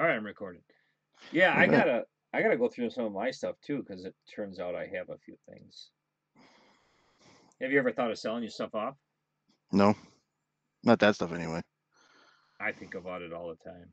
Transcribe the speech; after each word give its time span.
All 0.00 0.06
right, 0.06 0.16
I'm 0.16 0.24
recording. 0.24 0.62
Yeah, 1.30 1.52
I 1.54 1.66
gotta 1.76 2.04
I 2.32 2.40
gotta 2.40 2.56
go 2.56 2.68
through 2.68 2.88
some 2.90 3.04
of 3.04 3.12
my 3.12 3.30
stuff 3.30 3.56
too, 3.62 3.84
because 3.86 4.06
it 4.06 4.14
turns 4.34 4.58
out 4.58 4.74
I 4.74 4.86
have 4.96 5.10
a 5.10 5.18
few 5.18 5.36
things. 5.46 5.90
Have 7.60 7.70
you 7.70 7.78
ever 7.78 7.92
thought 7.92 8.10
of 8.10 8.18
selling 8.18 8.42
your 8.42 8.50
stuff 8.50 8.74
off? 8.74 8.94
No, 9.72 9.94
not 10.82 10.98
that 11.00 11.16
stuff 11.16 11.32
anyway. 11.32 11.60
I 12.58 12.72
think 12.72 12.94
about 12.94 13.20
it 13.20 13.32
all 13.34 13.48
the 13.48 13.70
time. 13.70 13.92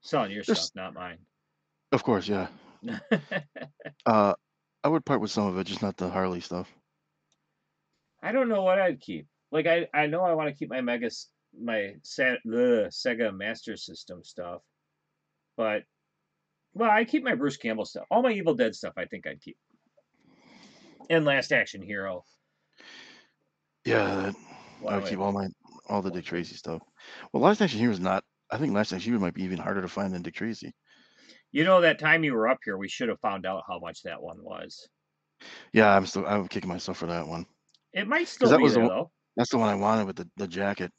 Selling 0.00 0.30
your 0.30 0.44
There's- 0.44 0.66
stuff, 0.66 0.76
not 0.76 0.94
mine. 0.94 1.18
Of 1.90 2.04
course, 2.04 2.28
yeah. 2.28 2.46
Uh, 4.06 4.32
I 4.84 4.88
would 4.88 5.04
part 5.04 5.20
with 5.20 5.30
some 5.32 5.48
of 5.48 5.58
it, 5.58 5.64
just 5.66 5.82
not 5.82 5.96
the 5.96 6.08
Harley 6.08 6.40
stuff. 6.40 6.70
I 8.22 8.30
don't 8.32 8.48
know 8.48 8.62
what 8.62 8.78
I'd 8.78 9.00
keep. 9.00 9.26
Like 9.50 9.66
I, 9.66 9.88
I 9.92 10.06
know 10.06 10.22
I 10.22 10.34
want 10.34 10.48
to 10.48 10.54
keep 10.54 10.70
my 10.70 10.80
Mega, 10.80 11.10
my 11.60 11.94
Sa- 12.04 12.36
the 12.44 12.88
Sega 12.90 13.36
Master 13.36 13.76
System 13.76 14.22
stuff, 14.22 14.62
but 15.58 15.82
well, 16.72 16.90
I 16.90 17.04
keep 17.04 17.24
my 17.24 17.34
Bruce 17.34 17.56
Campbell 17.58 17.84
stuff. 17.84 18.06
All 18.10 18.22
my 18.22 18.32
Evil 18.32 18.54
Dead 18.54 18.74
stuff, 18.74 18.94
I 18.96 19.04
think 19.04 19.26
I'd 19.26 19.42
keep. 19.42 19.58
And 21.10 21.24
Last 21.24 21.52
Action 21.52 21.82
Hero. 21.82 22.24
Yeah, 23.84 24.32
I 24.88 24.96
would 24.96 25.06
keep 25.06 25.18
all 25.18 25.32
my 25.32 25.48
all 25.88 26.00
the 26.00 26.10
Dick 26.10 26.24
Tracy 26.24 26.54
stuff. 26.54 26.80
Well, 27.32 27.42
Last 27.42 27.60
Action 27.60 27.80
Hero 27.80 27.92
is 27.92 28.00
not. 28.00 28.22
I 28.50 28.56
think 28.56 28.72
Last 28.72 28.92
Action 28.92 29.10
Hero 29.10 29.20
might 29.20 29.34
be 29.34 29.42
even 29.42 29.58
harder 29.58 29.82
to 29.82 29.88
find 29.88 30.14
than 30.14 30.22
Dick 30.22 30.34
Tracy. 30.34 30.72
You 31.50 31.64
know, 31.64 31.80
that 31.80 31.98
time 31.98 32.24
you 32.24 32.34
were 32.34 32.48
up 32.48 32.58
here, 32.64 32.76
we 32.76 32.88
should 32.88 33.08
have 33.08 33.20
found 33.20 33.46
out 33.46 33.64
how 33.66 33.78
much 33.80 34.02
that 34.04 34.22
one 34.22 34.38
was. 34.42 34.88
Yeah, 35.72 35.94
I'm 35.94 36.06
still. 36.06 36.26
I'm 36.26 36.46
kicking 36.46 36.68
myself 36.68 36.98
for 36.98 37.06
that 37.06 37.26
one. 37.26 37.46
It 37.92 38.06
might 38.06 38.28
still 38.28 38.50
that 38.50 38.58
be 38.58 38.62
was 38.62 38.74
the 38.74 38.80
there 38.80 38.88
one- 38.88 38.96
though. 38.96 39.10
That's 39.36 39.50
the 39.50 39.58
one 39.58 39.68
I 39.68 39.74
wanted 39.76 40.06
with 40.06 40.16
the, 40.16 40.28
the 40.36 40.48
jacket. 40.48 40.92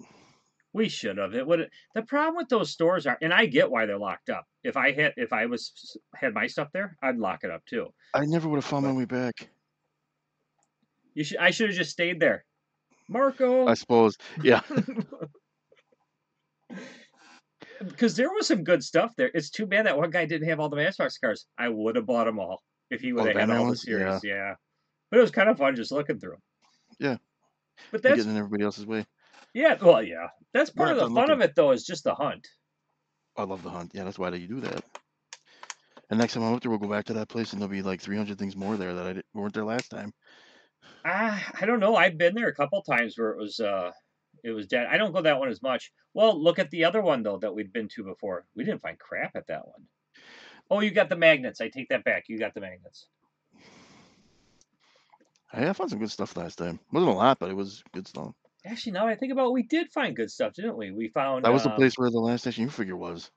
We 0.73 0.88
should 0.88 1.18
have. 1.18 1.34
It 1.34 1.48
would. 1.48 1.68
The 1.96 2.04
problem 2.04 2.36
with 2.36 2.48
those 2.50 2.70
stores 2.72 3.08
are, 3.08 3.18
and 3.22 3.34
I 3.34 3.48
get 3.48 3.72
why 3.72 3.86
they're 3.88 3.98
locked 3.98 4.30
up. 4.30 4.46
If 4.64 4.78
I 4.78 4.92
had, 4.92 5.14
if 5.18 5.34
I 5.34 5.48
was 5.48 5.98
had 6.16 6.34
my 6.34 6.45
stuff 6.48 6.70
there, 6.73 6.95
I'd 7.02 7.18
lock 7.18 7.44
it 7.44 7.50
up 7.50 7.66
too. 7.66 7.88
I 8.14 8.25
never 8.25 8.48
would 8.48 8.58
have 8.58 8.66
found 8.66 8.86
my 8.86 8.92
way 8.94 9.06
back. 9.06 9.50
You 11.16 11.23
should. 11.23 11.38
I 11.38 11.50
should 11.52 11.70
have 11.70 11.78
just 11.78 11.92
stayed 11.92 12.20
there. 12.20 12.45
Marco, 13.09 13.66
I 13.66 13.73
suppose. 13.73 14.16
Yeah. 14.44 14.62
because 17.88 18.16
there 18.16 18.30
was 18.31 18.47
some 18.47 18.64
good 18.64 18.84
stuff 18.84 19.12
there. 19.17 19.31
It's 19.34 19.50
too 19.50 19.66
bad 19.66 19.86
that 19.88 19.97
one 19.97 20.12
guy 20.12 20.25
didn't 20.25 20.50
have 20.50 20.59
all 20.59 20.70
the 20.70 20.75
Matchbox 20.75 21.17
cars. 21.17 21.45
I 21.58 21.70
would 21.70 21.95
have 21.95 22.06
bought 22.06 22.25
them 22.25 22.40
all 22.40 22.62
if 22.92 23.02
he 23.02 23.12
Oh, 23.12 23.16
would 23.16 23.28
have 23.28 23.36
had 23.36 23.47
Batman 23.47 23.58
all 23.58 23.70
the 23.72 23.75
series. 23.78 24.23
Yeah. 24.23 24.56
but 25.09 25.17
it 25.17 25.22
was 25.22 25.31
kind 25.31 25.50
of 25.50 25.58
fun 25.58 25.75
just 25.75 25.92
looking 25.92 26.20
through 26.20 26.34
'em. 26.34 26.42
Yeah. 27.00 27.17
But 27.92 28.03
You're 28.03 28.12
that's 28.12 28.16
getting 28.17 28.31
in 28.34 28.38
everybody 28.38 28.64
else's 28.64 28.86
way. 28.86 29.06
Yeah. 29.53 29.78
Well, 29.81 30.03
yeah. 30.03 30.28
That's 30.53 30.69
part 30.69 30.89
We're 30.89 31.03
of 31.03 31.09
the 31.09 31.16
fun 31.16 31.28
done 31.28 31.42
of 31.42 31.42
it, 31.42 31.55
though, 31.55 31.72
is 31.72 31.86
just 31.86 32.03
the 32.03 32.16
hunt. 32.16 32.47
I 33.38 33.44
love 33.44 33.64
the 33.64 33.69
hunt. 33.69 33.91
Yeah, 33.94 34.03
that's 34.03 34.19
why 34.19 34.30
you 34.30 34.47
do 34.47 34.59
that. 34.61 34.83
And 36.09 36.19
next 36.19 36.33
time 36.33 36.44
I'm 36.44 36.53
up 36.53 36.61
there, 36.61 36.72
we'll 36.72 36.80
go 36.80 36.88
back 36.88 37.06
to 37.06 37.14
that 37.14 37.30
place, 37.30 37.53
and 37.53 37.61
there'll 37.61 37.72
be 37.72 37.81
like 37.81 38.02
300 38.02 38.38
things 38.38 38.56
more 38.56 38.78
there 38.78 38.95
that 38.95 39.06
I 39.06 39.14
didn't, 39.14 39.25
weren't 39.33 39.53
there 39.53 39.66
last 39.66 39.89
time. 39.89 40.11
Ah, 41.06 41.52
I 41.59 41.66
don't 41.66 41.80
know. 41.80 41.95
I've 41.95 42.17
been 42.17 42.36
there 42.36 42.47
a 42.47 42.56
couple 42.56 42.81
times 42.81 43.17
where 43.17 43.31
it 43.31 43.38
was 43.38 43.59
uh 43.59 43.91
it 44.44 44.52
was 44.52 44.67
dead. 44.67 44.88
I 44.89 44.97
don't 44.97 45.14
go 45.14 45.22
that 45.22 45.39
one 45.39 45.50
as 45.50 45.61
much. 45.61 45.91
Well, 46.13 46.41
look 46.41 46.59
at 46.59 46.72
the 46.72 46.86
other 46.86 47.02
one 47.02 47.23
though 47.23 47.38
that 47.38 47.53
we'd 47.53 47.73
been 47.73 47.88
to 47.89 48.03
before. 48.03 48.45
We 48.56 48.63
didn't 48.63 48.81
find 48.81 48.97
crap 48.97 49.36
at 49.36 49.47
that 49.47 49.66
one. 49.67 49.88
Oh, 50.69 50.81
you 50.81 50.91
got 50.91 51.09
the 51.09 51.16
magnets. 51.16 51.61
I 51.61 51.69
take 51.69 51.89
that 51.89 52.03
back. 52.03 52.25
You 52.28 52.38
got 52.38 52.53
the 52.53 52.61
magnets. 52.61 53.08
I 55.52 55.73
found 55.73 55.89
some 55.89 56.00
good 56.00 56.11
stuff 56.11 56.38
last 56.38 56.58
time. 56.58 56.80
wasn't 56.91 57.11
a 57.11 57.16
lot, 57.16 57.39
but 57.39 57.50
it 57.50 57.56
was 57.56 57.84
good 57.91 58.08
stuff. 58.08 58.36
Actually, 58.66 58.92
now 58.92 59.08
I 59.08 59.16
think 59.16 59.32
about 59.32 59.48
it, 59.48 59.54
we 59.54 59.64
did 59.64 59.92
find 59.92 60.16
good 60.16 60.30
stuff, 60.30 60.54
didn't 60.54 60.78
we? 60.78 60.92
We 60.92 61.08
found 61.10 61.46
That 61.46 61.54
was 61.54 61.64
the 61.64 61.70
um, 61.70 61.76
place 61.76 61.98
where 61.98 62.10
the 62.10 62.20
last 62.20 62.46
action 62.46 62.66
you 62.66 62.70
figure 62.70 62.98
was. 62.98 63.32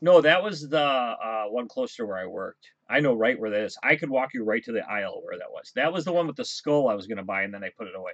No, 0.00 0.20
that 0.20 0.42
was 0.42 0.68
the 0.68 0.78
uh, 0.78 1.44
one 1.46 1.68
closer 1.68 2.02
to 2.02 2.06
where 2.06 2.18
I 2.18 2.26
worked. 2.26 2.68
I 2.90 3.00
know 3.00 3.14
right 3.14 3.38
where 3.38 3.50
that 3.50 3.62
is. 3.62 3.78
I 3.82 3.96
could 3.96 4.10
walk 4.10 4.34
you 4.34 4.44
right 4.44 4.62
to 4.64 4.72
the 4.72 4.86
aisle 4.86 5.22
where 5.22 5.38
that 5.38 5.50
was. 5.50 5.72
That 5.76 5.92
was 5.92 6.04
the 6.04 6.12
one 6.12 6.26
with 6.26 6.36
the 6.36 6.44
skull 6.44 6.88
I 6.88 6.94
was 6.94 7.06
going 7.06 7.18
to 7.18 7.24
buy, 7.24 7.42
and 7.42 7.54
then 7.54 7.64
I 7.64 7.70
put 7.76 7.86
it 7.86 7.96
away. 7.96 8.12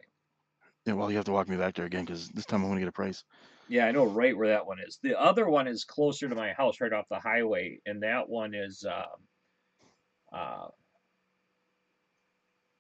Yeah, 0.87 0.93
well, 0.93 1.11
you 1.11 1.17
have 1.17 1.27
to 1.27 1.33
walk 1.33 1.49
me 1.49 1.57
back 1.57 1.75
there 1.75 1.87
again 1.87 2.05
because 2.05 2.29
this 2.29 2.47
time 2.47 2.65
I 2.65 2.69
want 2.69 2.77
to 2.77 2.81
get 2.81 2.89
a 2.89 2.93
price. 2.93 3.25
Yeah, 3.69 3.87
I 3.87 3.93
know 3.93 4.05
right 4.05 4.37
where 4.37 4.49
that 4.49 4.67
one 4.67 4.79
is. 4.87 4.99
The 5.03 5.21
other 5.21 5.49
one 5.49 5.69
is 5.69 5.85
closer 5.85 6.29
to 6.29 6.35
my 6.35 6.53
house, 6.53 6.81
right 6.81 6.93
off 6.93 7.09
the 7.11 7.19
highway, 7.19 7.81
and 7.87 8.03
that 8.03 8.29
one 8.29 8.55
is 8.55 8.85
um, 8.85 9.05
uh, 10.33 10.69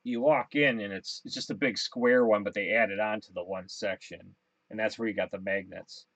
you 0.04 0.20
walk 0.20 0.54
in 0.54 0.80
and 0.80 0.92
it's 0.92 1.20
it's 1.24 1.34
just 1.34 1.50
a 1.50 1.54
big 1.54 1.76
square 1.78 2.24
one, 2.26 2.42
but 2.42 2.54
they 2.54 2.70
added 2.70 3.00
on 3.00 3.20
to 3.22 3.32
the 3.32 3.44
one 3.44 3.68
section, 3.68 4.20
and 4.70 4.78
that's 4.78 4.98
where 4.98 5.08
you 5.08 5.14
got 5.14 5.30
the 5.30 5.40
magnets. 5.40 6.06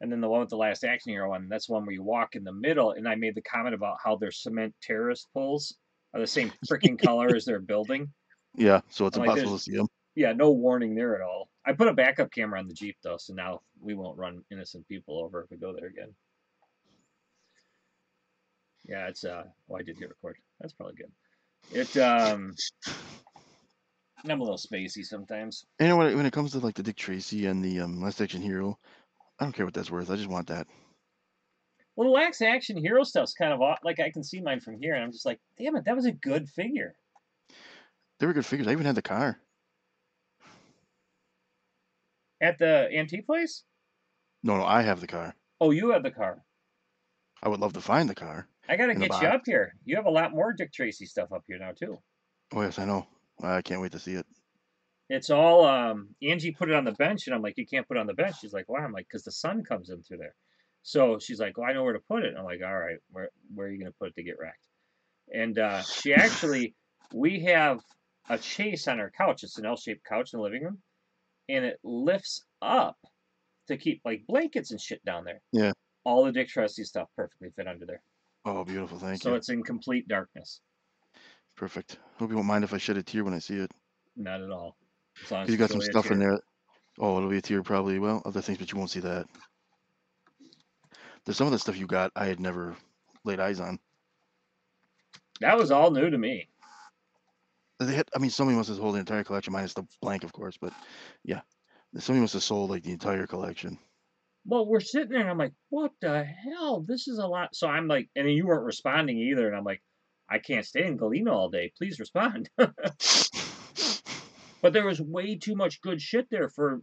And 0.00 0.12
then 0.12 0.20
the 0.20 0.28
one 0.28 0.40
with 0.40 0.48
the 0.48 0.56
last 0.56 0.84
action 0.84 1.10
hero 1.12 1.28
one, 1.28 1.48
that's 1.48 1.68
one 1.68 1.84
where 1.84 1.92
you 1.94 2.02
walk 2.02 2.36
in 2.36 2.44
the 2.44 2.52
middle, 2.52 2.92
and 2.92 3.08
I 3.08 3.14
made 3.16 3.34
the 3.34 3.42
comment 3.42 3.74
about 3.74 3.96
how 4.02 4.16
their 4.16 4.30
cement 4.30 4.74
terrace 4.82 5.26
poles 5.34 5.76
are 6.14 6.20
the 6.20 6.26
same 6.26 6.52
freaking 6.70 6.98
color 7.02 7.34
as 7.34 7.44
their 7.44 7.60
building. 7.60 8.08
Yeah, 8.56 8.80
so 8.90 9.06
it's 9.06 9.16
Like 9.16 9.26
impossible 9.28 9.50
there's- 9.50 9.64
to 9.64 9.70
see 9.70 9.76
them. 9.76 9.88
Yeah, 10.14 10.32
no 10.32 10.50
warning 10.50 10.96
there 10.96 11.14
at 11.14 11.20
all. 11.20 11.48
I 11.64 11.74
put 11.74 11.86
a 11.86 11.92
backup 11.94 12.32
camera 12.32 12.58
on 12.58 12.66
the 12.66 12.74
Jeep 12.74 12.96
though, 13.04 13.18
so 13.18 13.34
now 13.34 13.60
we 13.80 13.94
won't 13.94 14.18
run 14.18 14.42
innocent 14.50 14.88
people 14.88 15.20
over 15.22 15.42
if 15.44 15.50
we 15.50 15.56
go 15.58 15.72
there 15.72 15.86
again. 15.86 16.12
Yeah, 18.84 19.06
it's 19.08 19.24
uh 19.24 19.44
oh 19.70 19.76
I 19.76 19.82
did 19.82 19.98
hit 19.98 20.08
record. 20.08 20.38
That's 20.60 20.72
probably 20.72 20.94
good. 20.96 21.12
It 21.72 21.96
um 21.98 22.54
I'm 24.24 24.40
a 24.40 24.44
little 24.44 24.58
spacey 24.58 25.04
sometimes. 25.04 25.64
You 25.80 25.88
know 25.88 25.96
what? 25.96 26.14
When 26.14 26.26
it 26.26 26.32
comes 26.32 26.52
to 26.52 26.58
like 26.58 26.74
the 26.74 26.82
Dick 26.82 26.96
Tracy 26.96 27.46
and 27.46 27.64
the 27.64 27.80
um, 27.80 28.02
Last 28.02 28.20
Action 28.20 28.42
Hero, 28.42 28.78
I 29.38 29.44
don't 29.44 29.52
care 29.52 29.64
what 29.64 29.74
that's 29.74 29.90
worth. 29.90 30.10
I 30.10 30.16
just 30.16 30.28
want 30.28 30.48
that. 30.48 30.66
Well 31.98 32.06
the 32.06 32.14
lax 32.14 32.40
action 32.42 32.76
hero 32.76 33.02
stuff's 33.02 33.34
kind 33.34 33.52
of 33.52 33.60
off 33.60 33.80
like 33.82 33.98
I 33.98 34.10
can 34.10 34.22
see 34.22 34.40
mine 34.40 34.60
from 34.60 34.80
here 34.80 34.94
and 34.94 35.02
I'm 35.02 35.10
just 35.10 35.26
like, 35.26 35.40
damn 35.58 35.74
it, 35.74 35.84
that 35.86 35.96
was 35.96 36.06
a 36.06 36.12
good 36.12 36.48
figure. 36.48 36.94
They 38.20 38.26
were 38.26 38.32
good 38.32 38.46
figures. 38.46 38.68
I 38.68 38.72
even 38.72 38.86
had 38.86 38.94
the 38.94 39.02
car. 39.02 39.40
At 42.40 42.60
the 42.60 42.88
antique 42.94 43.26
place? 43.26 43.64
No, 44.44 44.58
no, 44.58 44.64
I 44.64 44.82
have 44.82 45.00
the 45.00 45.08
car. 45.08 45.34
Oh, 45.60 45.72
you 45.72 45.90
have 45.90 46.04
the 46.04 46.12
car. 46.12 46.44
I 47.42 47.48
would 47.48 47.58
love 47.58 47.72
to 47.72 47.80
find 47.80 48.08
the 48.08 48.14
car. 48.14 48.46
I 48.68 48.76
gotta 48.76 48.94
get 48.94 49.20
you 49.20 49.26
up 49.26 49.42
here. 49.44 49.74
You 49.84 49.96
have 49.96 50.06
a 50.06 50.10
lot 50.10 50.30
more 50.30 50.52
Dick 50.52 50.72
Tracy 50.72 51.04
stuff 51.04 51.32
up 51.32 51.42
here 51.48 51.58
now 51.58 51.72
too. 51.72 51.98
Oh 52.52 52.62
yes, 52.62 52.78
I 52.78 52.84
know. 52.84 53.08
I 53.42 53.62
can't 53.62 53.80
wait 53.80 53.92
to 53.92 53.98
see 53.98 54.14
it. 54.14 54.26
it's 55.08 55.30
all 55.30 55.64
um 55.64 56.08
Angie 56.22 56.52
put 56.52 56.68
it 56.68 56.74
on 56.74 56.84
the 56.84 56.92
bench 56.92 57.26
and 57.26 57.34
I'm 57.34 57.42
like, 57.42 57.56
you 57.56 57.66
can't 57.66 57.86
put 57.86 57.96
it 57.96 58.00
on 58.00 58.06
the 58.06 58.14
bench. 58.14 58.36
She's 58.40 58.52
like, 58.52 58.68
why? 58.68 58.80
I'm 58.80 58.92
like, 58.92 59.06
because 59.08 59.24
the 59.24 59.32
sun 59.32 59.64
comes 59.64 59.90
in 59.90 60.02
through 60.02 60.18
there. 60.18 60.34
So 60.82 61.18
she's 61.18 61.40
like, 61.40 61.56
well, 61.58 61.68
I 61.68 61.72
know 61.72 61.84
where 61.84 61.92
to 61.92 62.00
put 62.00 62.24
it. 62.24 62.34
I'm 62.36 62.44
like, 62.44 62.60
all 62.64 62.78
right, 62.78 62.98
where 63.10 63.30
where 63.54 63.66
are 63.66 63.70
you 63.70 63.78
gonna 63.78 63.92
put 63.98 64.08
it 64.08 64.14
to 64.16 64.22
get 64.22 64.38
wrecked? 64.38 64.66
And 65.32 65.58
uh, 65.58 65.82
she 65.82 66.14
actually, 66.14 66.74
we 67.12 67.40
have 67.40 67.80
a 68.28 68.38
chase 68.38 68.88
on 68.88 69.00
our 69.00 69.10
couch. 69.10 69.42
It's 69.42 69.58
an 69.58 69.66
L-shaped 69.66 70.04
couch 70.04 70.32
in 70.32 70.38
the 70.38 70.42
living 70.42 70.64
room, 70.64 70.78
and 71.48 71.64
it 71.64 71.78
lifts 71.82 72.44
up 72.62 72.96
to 73.68 73.76
keep 73.76 74.00
like 74.04 74.26
blankets 74.26 74.70
and 74.70 74.80
shit 74.80 75.04
down 75.04 75.24
there. 75.24 75.40
Yeah. 75.52 75.72
All 76.04 76.24
the 76.24 76.32
Dick 76.32 76.48
Tracy 76.48 76.84
stuff 76.84 77.08
perfectly 77.16 77.50
fit 77.54 77.68
under 77.68 77.84
there. 77.84 78.02
Oh, 78.44 78.64
beautiful. 78.64 78.98
Thank 78.98 79.22
so 79.22 79.28
you. 79.28 79.32
So 79.34 79.36
it's 79.36 79.48
in 79.50 79.62
complete 79.62 80.08
darkness. 80.08 80.60
Perfect. 81.58 81.98
Hope 82.18 82.30
you 82.30 82.36
won't 82.36 82.46
mind 82.46 82.62
if 82.62 82.72
I 82.72 82.78
shed 82.78 82.96
a 82.98 83.02
tear 83.02 83.24
when 83.24 83.34
I 83.34 83.40
see 83.40 83.56
it. 83.56 83.72
Not 84.16 84.40
at 84.40 84.50
all. 84.50 84.76
You 85.46 85.56
got 85.56 85.70
some 85.70 85.80
stuff 85.80 86.10
in 86.12 86.20
there. 86.20 86.38
Oh, 87.00 87.18
it'll 87.18 87.28
be 87.28 87.38
a 87.38 87.42
tear 87.42 87.64
probably. 87.64 87.98
Well, 87.98 88.22
other 88.24 88.40
things, 88.40 88.58
but 88.58 88.70
you 88.70 88.78
won't 88.78 88.90
see 88.90 89.00
that. 89.00 89.26
There's 91.24 91.36
some 91.36 91.48
of 91.48 91.52
the 91.52 91.58
stuff 91.58 91.76
you 91.76 91.88
got 91.88 92.12
I 92.14 92.26
had 92.26 92.38
never 92.38 92.76
laid 93.24 93.40
eyes 93.40 93.58
on. 93.58 93.80
That 95.40 95.58
was 95.58 95.72
all 95.72 95.90
new 95.90 96.08
to 96.08 96.16
me. 96.18 96.48
They 97.80 97.94
had, 97.94 98.08
I 98.14 98.20
mean, 98.20 98.30
somebody 98.30 98.56
must 98.56 98.68
have 98.68 98.78
sold 98.78 98.94
the 98.94 99.00
entire 99.00 99.24
collection, 99.24 99.52
minus 99.52 99.74
the 99.74 99.86
blank, 100.00 100.22
of 100.22 100.32
course. 100.32 100.56
But 100.60 100.72
yeah, 101.24 101.40
somebody 101.98 102.20
must 102.20 102.34
have 102.34 102.42
sold 102.44 102.70
like 102.70 102.84
the 102.84 102.92
entire 102.92 103.26
collection. 103.26 103.78
well, 104.44 104.64
we're 104.66 104.80
sitting 104.80 105.10
there 105.10 105.20
and 105.20 105.30
I'm 105.30 105.38
like, 105.38 105.54
what 105.68 105.92
the 106.00 106.24
hell? 106.24 106.80
This 106.86 107.08
is 107.08 107.18
a 107.18 107.26
lot. 107.26 107.54
So 107.54 107.68
I'm 107.68 107.88
like, 107.88 108.08
and 108.16 108.26
then 108.26 108.34
you 108.34 108.46
weren't 108.46 108.64
responding 108.64 109.18
either. 109.18 109.46
And 109.46 109.56
I'm 109.56 109.64
like, 109.64 109.82
I 110.30 110.38
can't 110.38 110.66
stay 110.66 110.84
in 110.86 110.96
Galena 110.96 111.32
all 111.32 111.48
day. 111.48 111.72
Please 111.76 111.98
respond. 111.98 112.50
but 112.56 112.72
there 114.72 114.86
was 114.86 115.00
way 115.00 115.36
too 115.36 115.54
much 115.54 115.80
good 115.80 116.00
shit 116.02 116.28
there 116.30 116.48
for 116.48 116.82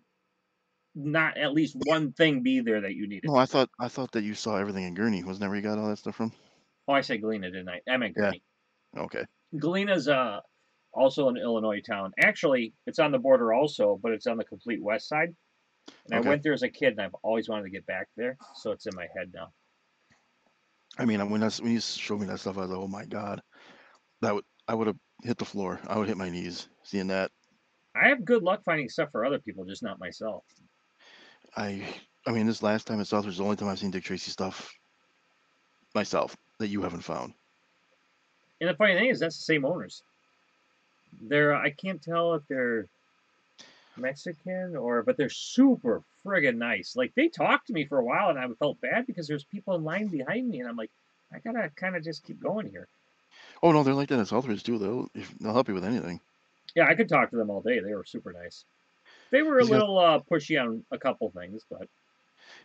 not 0.96 1.38
at 1.38 1.54
least 1.54 1.76
one 1.86 2.14
thing 2.14 2.42
be 2.42 2.62
there 2.62 2.82
that 2.82 2.94
you 2.94 3.08
needed. 3.08 3.30
No, 3.30 3.36
I 3.36 3.46
thought 3.46 3.70
I 3.80 3.88
thought 3.90 4.12
that 4.14 4.24
you 4.24 4.34
saw 4.34 4.58
everything 4.58 4.86
in 4.86 4.96
Gurnee. 4.96 5.24
Wasn't 5.24 5.42
that 5.42 5.50
where 5.50 5.58
you 5.58 5.62
got 5.62 5.78
all 5.78 5.90
that 5.90 5.98
stuff 5.98 6.16
from? 6.16 6.32
Oh, 6.88 6.94
I 6.94 7.02
said 7.02 7.22
Galena, 7.22 7.52
didn't 7.52 7.70
I? 7.70 7.82
I 7.90 7.98
meant 7.98 8.16
Yeah. 8.18 8.32
Gurnee. 8.32 8.42
Okay. 8.98 9.26
Galena's 9.60 10.08
uh, 10.08 10.40
also 10.94 11.30
an 11.30 11.38
Illinois 11.38 11.82
town. 11.82 12.14
Actually, 12.20 12.74
it's 12.88 13.00
on 13.00 13.12
the 13.12 13.20
border 13.20 13.54
also, 13.54 14.00
but 14.02 14.12
it's 14.12 14.28
on 14.28 14.38
the 14.38 14.46
complete 14.46 14.82
west 14.82 15.08
side. 15.08 15.36
And 16.06 16.20
Okay. 16.20 16.28
I 16.28 16.30
went 16.30 16.44
there 16.44 16.54
as 16.54 16.64
a 16.64 16.70
kid, 16.70 16.94
and 16.94 17.02
I've 17.02 17.16
always 17.24 17.50
wanted 17.50 17.64
to 17.64 17.70
get 17.70 17.86
back 17.86 18.08
there. 18.16 18.38
So 18.56 18.72
it's 18.72 18.86
in 18.86 18.96
my 18.96 19.08
head 19.16 19.32
now. 19.34 19.52
I 20.98 21.06
mean, 21.06 21.30
when 21.30 21.44
I, 21.44 21.50
when 21.50 21.72
you 21.72 21.82
showed 21.82 22.20
me 22.20 22.28
that 22.28 22.40
stuff, 22.40 22.58
I 22.58 22.62
was 22.62 22.70
like, 22.70 22.80
oh 22.80 22.88
my 22.88 23.06
god, 23.06 23.42
that 24.22 24.34
would 24.34 24.46
I 24.68 24.74
would 24.74 24.88
have 24.88 24.98
hit 25.24 25.38
the 25.38 25.46
floor. 25.46 25.80
I 25.88 25.98
would 25.98 26.08
hit 26.08 26.18
my 26.18 26.30
knees 26.30 26.70
seeing 26.84 27.08
that. 27.08 27.32
I 27.96 28.08
have 28.10 28.26
good 28.26 28.44
luck 28.44 28.64
finding 28.64 28.90
stuff 28.90 29.10
for 29.12 29.26
other 29.26 29.40
people, 29.40 29.66
just 29.66 29.84
not 29.84 30.00
myself. 30.00 30.44
I 31.56 31.84
I 32.28 32.32
mean, 32.32 32.48
this 32.48 32.64
last 32.64 32.88
time 32.88 33.00
at 33.00 33.08
Southridge 33.08 33.30
is 33.30 33.38
the 33.38 33.44
only 33.44 33.56
time 33.56 33.70
I've 33.70 33.80
seen 33.80 33.92
Dick 33.92 34.04
Tracy 34.04 34.32
stuff 34.32 34.74
myself 35.94 36.36
that 36.60 36.68
you 36.68 36.82
haven't 36.82 37.02
found. 37.02 37.34
And 38.62 38.70
the 38.70 38.76
funny 38.76 38.96
thing 38.96 39.10
is, 39.10 39.20
that's 39.20 39.38
the 39.38 39.44
same 39.44 39.66
owners. 39.66 40.02
They're 41.22 41.56
I 41.56 41.72
can't 41.72 42.02
tell 42.02 42.34
if 42.34 42.44
they're 42.48 42.88
Mexican 43.98 44.76
or, 44.76 45.04
but 45.04 45.18
they're 45.18 45.30
super 45.30 46.02
friggin' 46.26 46.58
nice. 46.58 46.96
Like 46.96 47.14
they 47.16 47.28
talked 47.28 47.68
to 47.68 47.74
me 47.74 47.86
for 47.86 47.98
a 48.00 48.04
while, 48.04 48.30
and 48.30 48.40
I 48.40 48.48
felt 48.60 48.80
bad 48.82 49.08
because 49.08 49.28
there's 49.28 49.44
people 49.44 49.76
in 49.76 49.84
line 49.84 50.08
behind 50.08 50.48
me, 50.50 50.60
and 50.60 50.70
I'm 50.70 50.76
like, 50.78 50.92
I 51.34 51.40
gotta 51.40 51.70
kind 51.76 51.96
of 51.96 52.04
just 52.04 52.26
keep 52.26 52.42
going 52.42 52.70
here. 52.70 52.88
Oh 53.64 53.72
no, 53.72 53.84
they're 53.84 53.94
like 53.94 54.10
that 54.10 54.20
at 54.20 54.28
Southridge 54.28 54.64
too. 54.64 54.78
They'll 54.78 55.10
if, 55.16 55.34
they'll 55.40 55.54
help 55.54 55.68
you 55.68 55.74
with 55.74 55.86
anything. 55.86 56.20
Yeah, 56.76 56.88
I 56.88 56.96
could 56.96 57.10
talk 57.10 57.30
to 57.30 57.36
them 57.38 57.50
all 57.50 57.62
day. 57.62 57.80
They 57.80 57.94
were 57.96 58.04
super 58.06 58.34
nice. 58.34 58.64
They 59.32 59.42
were 59.42 59.58
a 59.58 59.62
He's 59.62 59.70
got- 59.70 59.80
little 59.80 59.98
uh, 60.00 60.20
pushy 60.20 60.62
on 60.62 60.84
a 60.92 60.98
couple 60.98 61.30
things, 61.32 61.62
but 61.70 61.88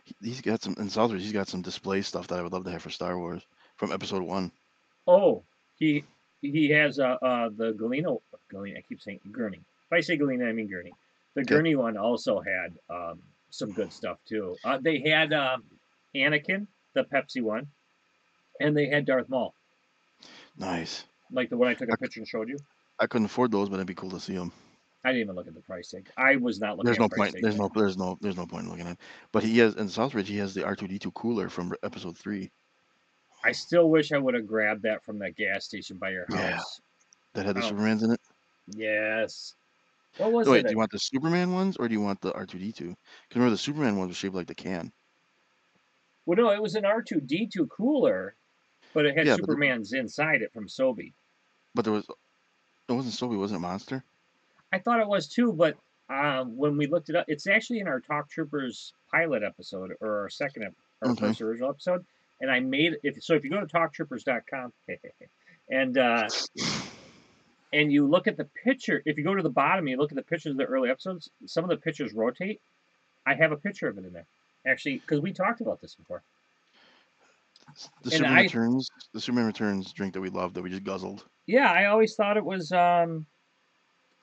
He- 0.03 0.15
He's 0.29 0.41
got 0.41 0.61
some 0.61 0.75
in 0.77 0.87
Southridge. 0.89 1.19
He's 1.21 1.31
got 1.31 1.47
some 1.47 1.61
display 1.61 2.01
stuff 2.01 2.27
that 2.27 2.39
I 2.39 2.41
would 2.43 2.51
love 2.53 2.65
to 2.65 2.71
have 2.71 2.81
for 2.81 2.89
Star 2.89 3.17
Wars 3.17 3.41
from 3.77 3.91
Episode 3.91 4.23
One. 4.23 4.51
oh, 5.07 5.43
he 5.79 6.03
he 6.41 6.69
has 6.71 6.99
uh, 6.99 7.17
uh 7.21 7.49
the 7.55 7.73
Galeno 7.73 8.21
Galena. 8.49 8.79
I 8.79 8.81
keep 8.81 9.01
saying 9.01 9.19
Gurnee. 9.31 9.55
If 9.57 9.93
I 9.93 10.01
say 10.01 10.17
Galena, 10.17 10.45
I 10.45 10.51
mean 10.53 10.69
Gurnee. 10.69 10.91
The 11.35 11.41
Okay. 11.41 11.55
Gurnee 11.55 11.75
one 11.77 11.97
also 11.97 12.41
had 12.41 12.77
um, 12.89 13.21
some 13.49 13.71
good 13.71 13.91
stuff 13.93 14.17
too. 14.27 14.55
Uh, 14.65 14.77
they 14.81 14.99
had 14.99 15.31
um, 15.33 15.63
Anakin, 16.15 16.67
the 16.93 17.03
Pepsi 17.05 17.41
one, 17.41 17.67
and 18.59 18.75
they 18.75 18.87
had 18.87 19.05
Darth 19.05 19.29
Maul, 19.29 19.53
Nice. 20.57 21.05
like 21.31 21.49
the 21.49 21.57
one 21.57 21.69
I 21.69 21.73
took 21.73 21.89
a 21.89 21.97
picture 21.97 22.19
and 22.19 22.27
showed 22.27 22.49
you. 22.49 22.57
I 22.99 23.07
couldn't 23.07 23.25
afford 23.25 23.51
those, 23.51 23.69
but 23.69 23.75
it'd 23.75 23.87
be 23.87 23.95
cool 23.95 24.11
to 24.11 24.19
see 24.19 24.35
them. 24.35 24.51
I 25.03 25.09
didn't 25.09 25.21
even 25.21 25.35
look 25.35 25.47
at 25.47 25.55
the 25.55 25.61
price 25.61 25.89
tag. 25.89 26.07
I 26.17 26.35
was 26.35 26.59
not 26.59 26.77
looking. 26.77 26.85
There's 26.85 26.97
at 26.97 27.01
no 27.01 27.09
price 27.09 27.31
point. 27.31 27.41
There's 27.41 27.57
no. 27.57 27.71
There's 27.73 27.97
no. 27.97 28.17
There's 28.21 28.37
no 28.37 28.45
point 28.45 28.65
in 28.65 28.69
looking 28.69 28.87
at. 28.87 28.97
But 29.31 29.43
he 29.43 29.57
has 29.57 29.73
in 29.75 29.87
Southridge. 29.87 30.25
He 30.27 30.37
has 30.37 30.53
the 30.53 30.61
R2D2 30.61 31.11
cooler 31.15 31.49
from 31.49 31.73
Episode 31.83 32.17
Three 32.17 32.51
I 33.43 33.51
still 33.53 33.89
wish 33.89 34.11
I 34.11 34.19
would 34.19 34.35
have 34.35 34.45
grabbed 34.45 34.83
that 34.83 35.03
from 35.03 35.17
that 35.19 35.35
gas 35.35 35.65
station 35.65 35.97
by 35.97 36.11
your 36.11 36.27
Yeah. 36.29 36.51
house. 36.57 36.79
that 37.33 37.45
had 37.45 37.55
the 37.55 37.63
Oh. 37.63 37.71
Supermans 37.71 38.03
in 38.03 38.11
it. 38.11 38.19
Yes. 38.67 39.55
What 40.17 40.31
was 40.31 40.45
So 40.47 40.51
wait, 40.53 40.59
it? 40.59 40.67
do 40.67 40.71
you 40.71 40.77
want 40.77 40.91
the 40.91 40.99
Superman 40.99 41.53
ones 41.53 41.77
or 41.77 41.87
do 41.87 41.93
you 41.93 42.01
want 42.01 42.21
the 42.21 42.31
R2D2? 42.33 42.77
Because 42.77 42.95
remember 43.35 43.51
the 43.51 43.57
Superman 43.57 43.97
ones 43.97 44.09
were 44.09 44.15
shaped 44.15 44.35
like 44.35 44.47
the 44.47 44.55
can. 44.55 44.91
Well, 46.25 46.37
no, 46.37 46.51
it 46.51 46.61
was 46.61 46.75
an 46.75 46.85
R 46.85 47.01
two 47.01 47.19
D 47.19 47.47
two 47.51 47.67
cooler, 47.67 48.35
but 48.93 49.05
it 49.05 49.17
had 49.17 49.25
Yeah, 49.25 49.33
but 49.33 49.41
the- 49.41 49.51
Superman's 49.53 49.93
inside 49.93 50.41
it 50.41 50.51
from 50.53 50.67
Sobe. 50.67 51.13
But 51.73 51.85
there 51.85 51.93
was. 51.93 52.05
It 52.89 52.93
wasn't 52.93 53.15
Sobe. 53.15 53.37
Wasn't 53.39 53.57
it 53.57 53.61
Monster? 53.61 54.03
I 54.73 54.79
thought 54.79 54.99
it 54.99 55.07
was 55.07 55.27
too, 55.27 55.53
but 55.53 55.77
um, 56.09 56.55
when 56.57 56.77
we 56.77 56.87
looked 56.87 57.09
it 57.09 57.15
up, 57.15 57.25
it's 57.27 57.47
actually 57.47 57.79
in 57.79 57.87
our 57.87 57.99
Talk 58.01 58.29
Troopers 58.29 58.93
pilot 59.09 59.43
episode 59.43 59.93
or 60.01 60.21
our 60.21 60.29
second, 60.29 60.63
ep- 60.63 60.73
our 61.01 61.11
Okay. 61.11 61.27
first 61.27 61.41
original 61.41 61.69
episode. 61.69 62.05
And 62.41 62.51
I 62.51 62.59
made 62.59 62.97
if 63.03 63.23
so 63.23 63.33
if 63.35 63.43
you 63.43 63.49
go 63.49 63.59
to 63.59 63.65
talktroopers.com 63.65 64.73
and 65.69 65.97
uh, 65.97 66.27
and 67.73 67.91
you 67.91 68.05
look 68.07 68.27
at 68.27 68.37
the 68.37 68.45
picture, 68.63 69.01
if 69.05 69.17
you 69.17 69.23
go 69.23 69.35
to 69.35 69.43
the 69.43 69.49
bottom, 69.49 69.85
and 69.85 69.89
you 69.89 69.97
look 69.97 70.11
at 70.11 70.15
the 70.15 70.23
pictures 70.23 70.51
of 70.51 70.57
the 70.57 70.65
early 70.65 70.89
episodes. 70.89 71.29
Some 71.45 71.63
of 71.63 71.69
the 71.69 71.77
pictures 71.77 72.13
rotate. 72.13 72.61
I 73.25 73.33
have 73.35 73.51
a 73.51 73.57
picture 73.57 73.87
of 73.87 73.97
it 73.97 74.05
in 74.05 74.13
there, 74.13 74.25
actually, 74.65 74.97
because 74.97 75.21
we 75.21 75.31
talked 75.31 75.61
about 75.61 75.79
this 75.81 75.95
before. 75.95 76.23
The 77.67 77.83
And 78.03 78.11
Superman 78.13 78.37
I- 78.37 78.41
Returns. 78.41 78.89
The 79.13 79.21
Superman 79.21 79.45
Returns 79.45 79.93
drink 79.93 80.13
that 80.13 80.21
we 80.21 80.29
loved 80.29 80.55
that 80.55 80.61
we 80.63 80.69
just 80.69 80.83
guzzled. 80.83 81.23
Yeah, 81.45 81.71
I 81.71 81.85
always 81.85 82.15
thought 82.15 82.37
it 82.37 82.43
was 82.45 82.71
um 82.71 83.25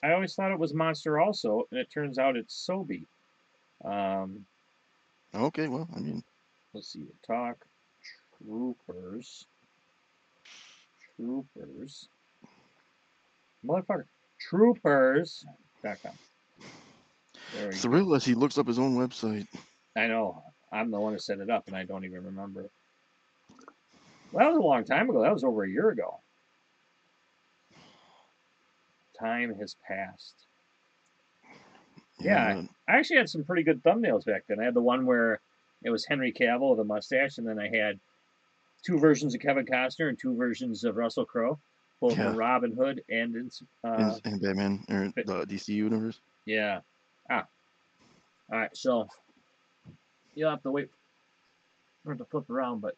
I 0.02 0.12
always 0.12 0.34
thought 0.34 0.52
it 0.52 0.58
was 0.58 0.74
Monster 0.74 1.18
also, 1.18 1.66
and 1.70 1.80
it 1.80 1.90
turns 1.90 2.18
out 2.18 2.36
it's 2.36 2.66
Sobe. 2.68 3.06
Um 3.84 4.44
Okay, 5.34 5.68
well, 5.68 5.88
I 5.94 6.00
mean, 6.00 6.22
let's 6.72 6.92
see, 6.92 7.06
talk 7.26 7.64
troopers. 8.38 9.46
Troopers. 11.16 12.08
Motherfucker. 13.66 14.05
Troopers.com. 14.40 16.12
There 17.55 17.66
we 17.69 17.72
go. 17.72 17.78
thrill 17.78 18.14
as 18.14 18.25
he 18.25 18.34
looks 18.34 18.58
up 18.58 18.66
his 18.66 18.78
own 18.78 18.96
website. 18.96 19.46
I 19.96 20.06
know. 20.06 20.43
I'm 20.70 20.90
the 20.90 21.00
one 21.00 21.14
who 21.14 21.19
set 21.19 21.38
it 21.40 21.50
up 21.50 21.66
and 21.66 21.76
I 21.76 21.84
don't 21.84 22.05
even 22.05 22.25
remember. 22.25 22.69
Well, 24.32 24.44
that 24.44 24.49
was 24.55 24.58
a 24.58 24.66
long 24.66 24.84
time 24.84 25.08
ago. 25.08 25.22
That 25.22 25.32
was 25.32 25.44
over 25.44 25.64
a 25.64 25.69
year 25.70 25.88
ago. 25.88 26.20
Time 29.19 29.55
has 29.58 29.75
passed. 29.87 30.34
Yeah, 32.20 32.55
but- 32.62 32.93
I 32.93 32.99
actually 32.99 33.16
had 33.16 33.28
some 33.31 33.44
pretty 33.44 33.62
good 33.62 33.82
thumbnails 33.82 34.25
back 34.26 34.44
then. 34.49 34.60
I 34.60 34.64
had 34.64 34.75
the 34.75 34.82
one 34.82 35.06
where 35.06 35.40
it 35.82 35.90
was 35.90 36.05
Henry 36.05 36.32
Cavill 36.32 36.70
with 36.70 36.81
a 36.81 36.84
mustache, 36.84 37.38
and 37.38 37.46
then 37.46 37.58
I 37.58 37.69
had 37.69 37.99
two 38.82 38.99
versions 38.99 39.34
of 39.34 39.40
Kevin 39.40 39.66
Costner 39.66 40.08
and 40.08 40.19
two 40.19 40.37
versions 40.37 40.84
of 40.84 40.96
Russell 40.96 41.25
Crowe, 41.25 41.58
both 42.00 42.16
Yeah. 42.16 42.30
in 42.30 42.36
Robin 42.36 42.72
Hood 42.74 43.02
and 43.08 43.34
in. 43.34 43.50
Uh, 43.84 44.18
Batman 44.22 44.84
or 44.88 45.12
the 45.16 45.44
DC 45.46 45.68
universe. 45.74 46.20
yeah. 46.46 46.80
Ah. 47.30 47.46
All 48.50 48.58
right, 48.58 48.74
so 48.76 49.08
you'll 50.34 50.50
have 50.50 50.62
to 50.62 50.70
wait 50.70 50.88
for 52.04 52.12
it 52.12 52.18
to 52.18 52.24
flip 52.24 52.48
around, 52.48 52.80
but 52.80 52.96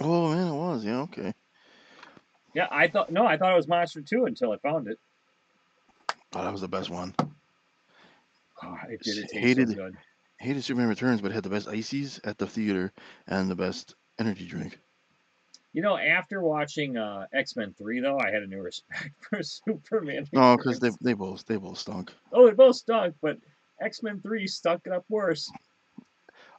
Oh 0.00 0.30
man, 0.34 0.46
it 0.48 0.56
was. 0.56 0.84
Yeah, 0.84 1.00
okay. 1.02 1.34
yeah, 2.54 2.68
I 2.70 2.88
thought 2.88 3.12
no, 3.12 3.26
I 3.26 3.36
thought 3.36 3.52
it 3.52 3.56
was 3.56 3.68
Monster 3.68 4.00
Two 4.00 4.24
until 4.24 4.52
I 4.52 4.56
found 4.58 4.88
it. 4.88 4.98
Oh, 6.34 6.42
that 6.42 6.52
was 6.52 6.62
the 6.62 6.68
best 6.68 6.88
one. 6.88 7.14
Oh, 8.62 8.76
it 8.88 9.00
did 9.02 9.18
it 9.18 9.30
Hated- 9.32 9.74
so. 9.76 9.90
Hated 10.38 10.64
Superman 10.64 10.88
Returns, 10.88 11.20
but 11.20 11.30
it 11.30 11.34
had 11.34 11.44
the 11.44 11.50
best 11.50 11.68
ices 11.68 12.18
at 12.24 12.36
the 12.38 12.46
theater 12.48 12.92
and 13.28 13.48
the 13.50 13.54
best 13.54 13.94
energy 14.18 14.46
drink. 14.46 14.78
You 15.72 15.80
know, 15.80 15.96
after 15.96 16.42
watching 16.42 16.96
uh, 16.98 17.26
X 17.32 17.56
Men 17.56 17.74
Three, 17.78 18.00
though, 18.00 18.18
I 18.18 18.30
had 18.30 18.42
a 18.42 18.46
new 18.46 18.60
respect 18.60 19.10
for 19.20 19.42
Superman. 19.42 20.26
Oh, 20.34 20.56
because 20.56 20.80
they 20.80 20.90
they 21.00 21.14
both 21.14 21.46
they 21.46 21.56
both 21.56 21.78
stunk. 21.78 22.12
Oh, 22.32 22.46
they 22.46 22.52
both 22.54 22.76
stunk, 22.76 23.14
but 23.22 23.38
X 23.80 24.02
Men 24.02 24.20
Three 24.20 24.46
stunk 24.46 24.82
it 24.86 24.92
up 24.92 25.04
worse. 25.08 25.50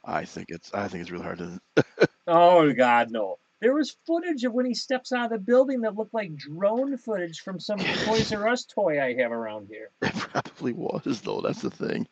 I 0.04 0.24
think 0.24 0.48
it's 0.50 0.72
I 0.74 0.88
think 0.88 1.02
it's 1.02 1.10
really 1.10 1.24
hard 1.24 1.38
to. 1.38 1.60
Oh 2.26 2.72
God, 2.72 3.10
no! 3.10 3.36
There 3.60 3.74
was 3.74 3.96
footage 4.06 4.44
of 4.44 4.54
when 4.54 4.64
he 4.64 4.72
steps 4.72 5.12
out 5.12 5.26
of 5.26 5.30
the 5.30 5.38
building 5.38 5.82
that 5.82 5.94
looked 5.94 6.14
like 6.14 6.34
drone 6.34 6.96
footage 6.96 7.40
from 7.40 7.60
some 7.60 7.78
Toys 8.04 8.32
R 8.32 8.48
Us 8.48 8.64
toy 8.64 8.98
I 8.98 9.14
have 9.20 9.30
around 9.30 9.68
here. 9.68 9.90
It 10.00 10.14
probably 10.14 10.72
was 10.72 11.20
though. 11.20 11.42
That's 11.42 11.60
the 11.60 11.70
thing. 11.70 12.08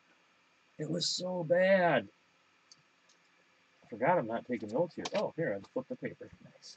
It 0.78 0.90
was 0.90 1.06
so 1.06 1.44
bad. 1.44 2.08
I 3.84 3.88
forgot 3.88 4.18
I'm 4.18 4.26
not 4.26 4.46
taking 4.46 4.68
notes 4.70 4.94
here. 4.94 5.04
Oh, 5.14 5.32
here 5.36 5.58
I 5.58 5.66
flipped 5.72 5.88
the 5.88 5.96
paper. 5.96 6.28
Nice. 6.44 6.76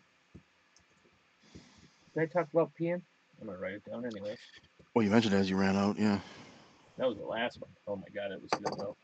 Did 2.15 2.23
I 2.23 2.25
talk 2.27 2.47
about 2.53 2.71
peeing? 2.79 3.01
I'm 3.41 3.47
gonna 3.47 3.59
write 3.59 3.73
it 3.73 3.83
down 3.85 4.05
anyway. 4.05 4.37
Well, 4.93 5.03
you 5.03 5.11
mentioned 5.11 5.33
it 5.33 5.37
as 5.37 5.49
you 5.49 5.57
ran 5.57 5.75
out. 5.75 5.99
Yeah. 5.99 6.19
That 6.97 7.09
was 7.09 7.17
the 7.17 7.25
last 7.25 7.59
one. 7.59 7.69
Oh 7.87 7.97
my 7.97 8.07
god, 8.13 8.31
it 8.31 8.41
was 8.41 8.49
good 8.51 8.79
though. 8.79 8.95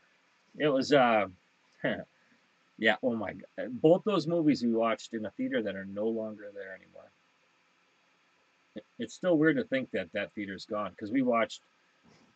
It 0.58 0.68
was 0.68 0.92
uh 0.92 1.26
yeah, 2.78 2.96
oh 3.02 3.14
my 3.14 3.34
god. 3.34 3.80
Both 3.82 4.04
those 4.04 4.26
movies 4.26 4.62
we 4.62 4.72
watched 4.72 5.12
in 5.12 5.26
a 5.26 5.30
theater 5.32 5.62
that 5.62 5.76
are 5.76 5.84
no 5.84 6.08
longer 6.08 6.50
there 6.54 6.74
anymore. 6.74 7.10
It's 8.98 9.12
still 9.12 9.36
weird 9.36 9.56
to 9.56 9.64
think 9.64 9.90
that 9.90 10.10
that 10.14 10.32
theater's 10.34 10.64
gone 10.64 10.92
because 10.92 11.10
we 11.10 11.20
watched 11.20 11.60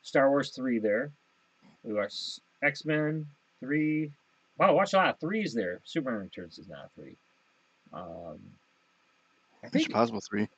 Star 0.02 0.28
Wars 0.28 0.50
3 0.50 0.80
there. 0.80 1.10
We 1.82 1.94
watched 1.94 2.40
X-Men 2.62 3.24
3. 3.60 4.10
Wow, 4.58 4.74
watch 4.74 4.92
a 4.92 4.96
lot 4.96 5.08
of 5.08 5.20
threes 5.20 5.54
there. 5.54 5.80
Superman 5.84 6.20
Returns 6.20 6.58
is 6.58 6.68
not 6.68 6.90
a 6.98 7.00
3. 7.00 7.16
Um 7.94 8.38
I 9.62 9.66
Mission 9.66 9.86
think 9.86 9.92
Possible 9.92 10.20
three. 10.20 10.48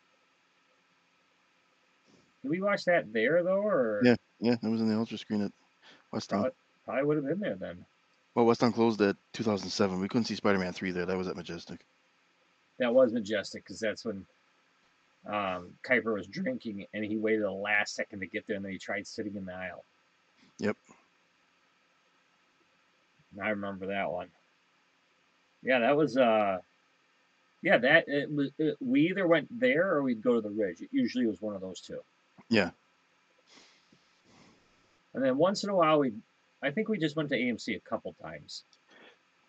Did 2.42 2.50
we 2.50 2.61
watch 2.61 2.85
that 2.85 3.12
there 3.12 3.42
though 3.42 3.62
or 3.62 4.00
Yeah. 4.04 4.16
Yeah, 4.40 4.57
it 4.62 4.68
was 4.68 4.80
in 4.80 4.88
the 4.88 4.97
ultra 4.97 5.18
screen 5.18 5.42
at 5.42 5.52
West 6.12 6.30
Town. 6.30 6.42
probably, 6.42 6.57
probably 6.85 7.04
would 7.04 7.16
have 7.16 7.26
been 7.26 7.40
there 7.40 7.57
then. 7.57 7.85
Well, 8.35 8.47
West 8.47 8.61
Town 8.61 8.73
closed 8.73 9.00
at 9.00 9.16
2007. 9.33 9.99
We 9.99 10.07
couldn't 10.09 10.26
see 10.26 10.37
Spider-Man 10.37 10.73
three 10.73 10.92
there. 10.92 11.07
That 11.07 11.16
was 11.16 11.26
at 11.26 11.35
Majestic. 11.37 11.80
that 12.78 12.95
was 12.95 13.12
majestic 13.12 13.64
because 13.64 13.80
that's 13.80 14.04
when 14.04 14.25
um, 15.26 15.73
Kuiper 15.85 16.14
was 16.14 16.28
drinking 16.28 16.87
and 16.95 17.04
he 17.04 17.16
waited 17.16 17.42
the 17.42 17.50
last 17.50 17.97
second 17.97 18.21
to 18.21 18.26
get 18.26 18.47
there 18.47 18.54
and 18.57 18.64
then 18.64 18.71
he 18.71 18.78
tried 18.78 19.07
sitting 19.09 19.35
in 19.35 19.45
the 19.45 19.52
aisle. 19.54 19.85
Yep. 20.61 20.76
I 23.42 23.49
remember 23.50 23.87
that 23.88 24.11
one. 24.11 24.28
Yeah, 25.62 25.80
that 25.80 25.97
was 25.97 26.16
uh, 26.16 26.59
yeah 27.62 27.78
that 27.78 28.04
it 28.07 28.30
was. 28.30 28.50
It, 28.59 28.76
we 28.80 29.09
either 29.11 29.26
went 29.26 29.49
there 29.61 29.90
or 29.92 30.02
we'd 30.02 30.23
go 30.23 30.35
to 30.35 30.40
the 30.40 30.50
Ridge. 30.50 30.80
It 30.80 30.88
usually 30.92 31.26
was 31.26 31.42
one 31.42 31.57
of 31.57 31.61
those 31.61 31.80
two. 31.80 31.99
Yeah. 32.49 32.71
And 35.14 35.25
then 35.25 35.37
once 35.37 35.64
in 35.64 35.71
a 35.71 35.75
while 35.75 35.99
we, 35.99 36.12
I 36.62 36.71
think 36.71 36.88
we 36.88 36.99
just 36.99 37.17
went 37.17 37.28
to 37.31 37.37
AMC 37.37 37.76
a 37.76 37.81
couple 37.81 38.14
times. 38.23 38.64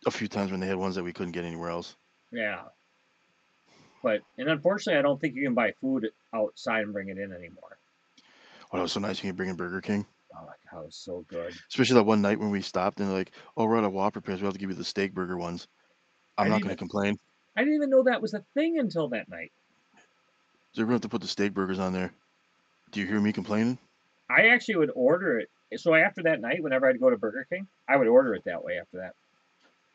A 0.05 0.11
few 0.11 0.27
times 0.27 0.51
when 0.51 0.59
they 0.59 0.67
had 0.67 0.77
ones 0.77 0.95
that 0.95 1.03
we 1.03 1.13
couldn't 1.13 1.33
get 1.33 1.45
anywhere 1.45 1.69
else. 1.69 1.95
Yeah. 2.31 2.63
But 4.01 4.21
and 4.37 4.49
unfortunately, 4.49 4.97
I 4.97 5.01
don't 5.01 5.19
think 5.19 5.35
you 5.35 5.43
can 5.43 5.53
buy 5.53 5.73
food 5.81 6.09
outside 6.33 6.83
and 6.83 6.93
bring 6.93 7.09
it 7.09 7.17
in 7.17 7.33
anymore. 7.33 7.77
Oh, 8.71 8.77
that 8.77 8.83
was 8.83 8.91
so 8.93 8.99
nice. 8.99 9.21
You 9.23 9.29
can 9.29 9.35
bring 9.35 9.49
in 9.49 9.55
Burger 9.55 9.81
King. 9.81 10.05
Oh 10.33 10.45
my 10.45 10.53
god, 10.71 10.83
it 10.83 10.85
was 10.85 10.95
so 10.95 11.25
good. 11.27 11.53
Especially 11.69 11.95
that 11.95 12.03
one 12.03 12.21
night 12.21 12.39
when 12.39 12.51
we 12.51 12.61
stopped 12.61 12.99
and 12.99 13.09
they're 13.09 13.17
like, 13.17 13.31
"Oh, 13.57 13.65
we're 13.65 13.77
out 13.77 13.83
of 13.83 13.91
Whopper 13.91 14.21
pairs. 14.21 14.39
We 14.39 14.45
have 14.45 14.53
to 14.53 14.59
give 14.59 14.69
you 14.69 14.75
the 14.75 14.83
steak 14.83 15.13
burger 15.13 15.37
ones." 15.37 15.67
I'm 16.37 16.47
I 16.47 16.49
not 16.49 16.61
going 16.61 16.69
to 16.69 16.77
complain. 16.77 17.19
I 17.57 17.61
didn't 17.61 17.75
even 17.75 17.89
know 17.89 18.03
that 18.03 18.21
was 18.21 18.33
a 18.33 18.43
thing 18.53 18.79
until 18.79 19.09
that 19.09 19.27
night. 19.27 19.51
So 20.71 20.83
we're 20.83 20.85
going 20.85 20.87
to 20.87 20.93
have 20.93 21.01
to 21.01 21.09
put 21.09 21.21
the 21.21 21.27
steak 21.27 21.53
burgers 21.53 21.79
on 21.79 21.91
there. 21.91 22.13
Do 22.91 22.99
you 22.99 23.05
hear 23.05 23.19
me 23.19 23.31
complaining? 23.31 23.77
I 24.29 24.47
actually 24.47 24.77
would 24.77 24.91
order 24.95 25.39
it. 25.39 25.49
So 25.79 25.93
after 25.93 26.23
that 26.23 26.41
night, 26.41 26.63
whenever 26.63 26.87
I'd 26.87 26.99
go 26.99 27.09
to 27.09 27.17
Burger 27.17 27.45
King, 27.49 27.67
I 27.87 27.97
would 27.97 28.07
order 28.07 28.33
it 28.33 28.43
that 28.45 28.63
way 28.63 28.79
after 28.79 28.97
that. 28.97 29.15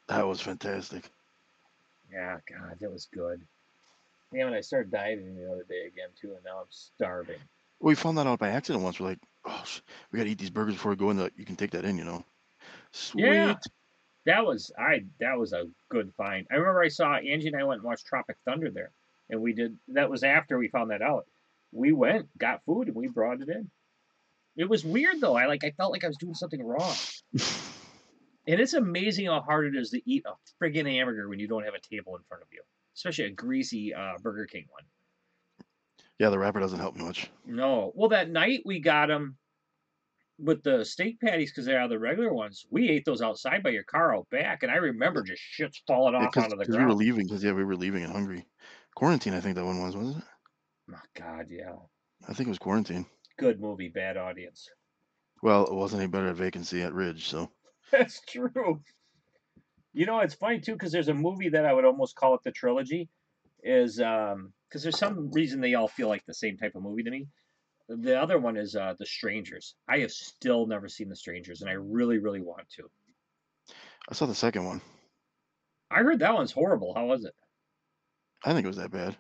That 0.07 0.27
was 0.27 0.41
fantastic. 0.41 1.11
Yeah, 2.13 2.39
God, 2.49 2.77
that 2.81 2.93
was 2.93 3.09
good. 3.13 3.41
Damn 4.33 4.53
it, 4.53 4.57
I 4.57 4.61
started 4.61 4.91
dieting 4.91 5.37
the 5.37 5.51
other 5.51 5.65
day 5.69 5.87
again 5.87 6.09
too, 6.21 6.35
and 6.35 6.45
now 6.45 6.59
I'm 6.59 6.67
starving. 6.71 7.39
We 7.81 7.95
found 7.95 8.19
that 8.19 8.27
out 8.27 8.39
by 8.39 8.51
accident 8.51 8.85
once. 8.85 9.01
We're 9.01 9.09
like, 9.09 9.19
"Oh, 9.45 9.65
we 10.11 10.19
got 10.19 10.25
to 10.25 10.31
eat 10.31 10.39
these 10.39 10.51
burgers 10.51 10.75
before 10.75 10.91
we 10.91 10.97
go 10.97 11.11
in. 11.11 11.17
The, 11.17 11.31
you 11.37 11.45
can 11.45 11.57
take 11.57 11.71
that 11.73 11.85
in, 11.85 11.99
you 11.99 12.05
know." 12.05 12.25
Sweet. 12.93 13.25
Yeah. 13.25 13.55
That 14.27 14.47
was 14.47 14.73
I. 14.79 15.05
That 15.21 15.39
was 15.39 15.53
a 15.53 15.65
good 15.89 16.13
find. 16.17 16.47
I 16.51 16.55
remember 16.55 16.83
I 16.83 16.89
saw 16.89 17.15
Angie 17.15 17.49
and 17.49 17.57
I 17.57 17.65
went 17.65 17.81
and 17.81 17.87
watched 17.87 18.07
Tropic 18.07 18.37
Thunder 18.45 18.71
there, 18.71 18.91
and 19.31 19.41
we 19.41 19.53
did. 19.53 19.77
That 19.89 20.11
was 20.11 20.23
after 20.23 20.59
we 20.59 20.69
found 20.69 20.91
that 20.91 21.03
out. 21.03 21.27
We 21.75 21.93
went, 21.93 22.29
got 22.39 22.65
food, 22.65 22.87
and 22.89 22.97
we 22.97 23.09
brought 23.09 23.41
it 23.43 23.49
in. 23.49 23.71
It 24.57 24.69
was 24.69 24.85
weird 24.85 25.21
though. 25.21 25.37
I 25.37 25.47
like. 25.47 25.65
I 25.65 25.73
felt 25.73 25.93
like 25.93 26.05
I 26.05 26.09
was 26.09 26.17
doing 26.17 26.35
something 26.35 26.63
wrong. 26.65 26.95
And 28.47 28.61
it's 28.61 28.75
amazing 28.75 29.25
how 29.25 29.41
hard 29.41 29.75
it 29.75 29.79
is 29.79 29.89
to 29.91 30.03
eat 30.05 30.25
a 30.27 30.35
friggin' 30.63 30.85
hamburger 30.87 31.31
when 31.31 31.39
you 31.39 31.49
don't 31.49 31.65
have 31.65 31.73
a 31.73 31.81
table 31.81 32.15
in 32.15 32.23
front 32.29 32.43
of 32.43 32.49
you, 32.53 32.61
especially 32.95 33.25
a 33.25 33.31
greasy 33.31 33.95
uh, 33.95 34.19
Burger 34.23 34.45
King 34.45 34.67
one. 34.69 34.83
yeah, 36.19 36.29
the 36.29 36.39
wrapper 36.39 36.61
doesn't 36.61 36.79
help 36.79 36.95
much. 36.95 37.31
No. 37.47 37.93
Well, 37.95 38.11
that 38.11 38.29
night 38.29 38.61
we 38.67 38.81
got 38.81 39.07
them 39.07 39.39
with 40.39 40.63
the 40.63 40.85
steak 40.85 41.21
patties 41.21 41.51
because 41.53 41.65
they're 41.65 41.89
the 41.89 41.99
regular 41.99 42.35
ones. 42.35 42.67
We 42.71 42.91
ate 42.91 43.07
those 43.07 43.23
outside 43.23 43.63
by 43.63 43.71
your 43.71 43.85
car 43.85 44.15
out 44.15 44.29
back, 44.29 44.63
and 44.63 44.71
I 44.71 44.77
remember 44.77 45.23
just 45.23 45.41
shits 45.59 45.81
falling 45.87 46.15
off 46.15 46.31
Because 46.31 46.53
onto 46.53 46.57
the 46.57 46.67
ground. 46.67 46.83
we 46.83 46.87
were 46.87 46.99
leaving. 46.99 47.25
Because 47.27 47.43
yeah, 47.43 47.53
we 47.53 47.65
were 47.65 47.77
leaving 47.77 48.05
and 48.05 48.13
hungry. 48.13 48.45
Quarantine, 48.95 49.33
I 49.33 49.41
think 49.41 49.55
that 49.57 49.65
one 49.65 49.81
was, 49.81 49.97
wasn't 49.97 50.19
it? 50.19 50.25
Oh, 50.93 51.01
God, 51.17 51.47
yeah. 51.51 51.77
I 52.29 52.33
think 52.33 52.47
it 52.47 52.51
was 52.51 52.59
quarantine. 52.59 53.07
Good 53.39 53.61
movie, 53.61 53.89
bad 53.89 54.17
audience. 54.17 54.69
Well, 55.43 55.67
it 55.67 55.75
wasn't 55.75 56.03
any 56.03 56.11
better 56.11 56.29
at 56.29 56.37
vacancy 56.37 56.83
at 56.83 56.95
Ridge, 56.95 57.29
so 57.29 57.51
That's 57.93 58.21
true. 58.27 58.81
You 59.93 60.07
know, 60.07 60.21
it's 60.21 60.35
funny 60.35 60.61
too 60.61 60.73
because 60.73 60.91
there's 60.91 61.09
a 61.09 61.15
movie 61.15 61.51
that 61.51 61.67
I 61.67 61.73
would 61.73 61.85
almost 61.85 62.17
call 62.17 62.35
it 62.35 62.41
the 62.45 62.51
trilogy, 62.51 63.09
is 63.63 64.01
um 64.01 64.53
because 64.69 64.83
there's 64.83 64.99
some 64.99 65.31
reason 65.33 65.61
they 65.61 65.75
all 65.75 65.89
feel 65.89 66.09
like 66.09 66.25
the 66.27 66.35
same 66.35 66.57
type 66.57 66.75
of 66.75 66.83
movie 66.83 67.03
to 67.03 67.11
me. 67.11 67.29
The 67.89 68.21
other 68.21 68.39
one 68.39 68.57
is 68.57 68.75
uh 68.75 68.95
The 68.99 69.07
Strangers. 69.07 69.75
I 69.89 69.99
have 69.99 70.11
still 70.11 70.67
never 70.67 70.89
seen 70.89 71.09
The 71.09 71.17
Strangers, 71.17 71.61
and 71.61 71.71
I 71.71 71.75
really, 71.75 72.19
really 72.19 72.41
want 72.41 72.69
to. 72.77 72.85
I 74.09 74.15
saw 74.15 74.27
the 74.27 74.35
second 74.35 74.65
one. 74.65 74.81
I 75.91 76.03
heard 76.03 76.19
that 76.21 76.35
one's 76.35 76.53
horrible. 76.53 76.95
How 76.95 77.07
was 77.07 77.25
it? 77.25 77.35
I 78.45 78.53
think 78.53 78.65
it 78.65 78.69
was 78.69 78.77
that 78.79 78.91
bad. 78.91 79.17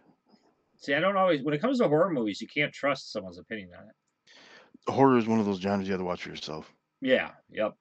See, 0.76 0.94
I 0.94 1.00
don't 1.00 1.16
always 1.16 1.42
when 1.42 1.54
it 1.54 1.60
comes 1.60 1.78
to 1.78 1.88
horror 1.88 2.10
movies, 2.10 2.40
you 2.40 2.48
can't 2.48 2.72
trust 2.72 3.12
someone's 3.12 3.38
opinion 3.38 3.70
on 3.78 3.84
it. 3.88 4.92
Horror 4.92 5.16
is 5.18 5.26
one 5.26 5.40
of 5.40 5.46
those 5.46 5.60
genres 5.60 5.86
you 5.88 5.92
have 5.92 6.00
to 6.00 6.04
watch 6.04 6.22
for 6.24 6.28
yourself 6.30 6.70
Yeah, 7.00 7.30
yep. 7.48 7.72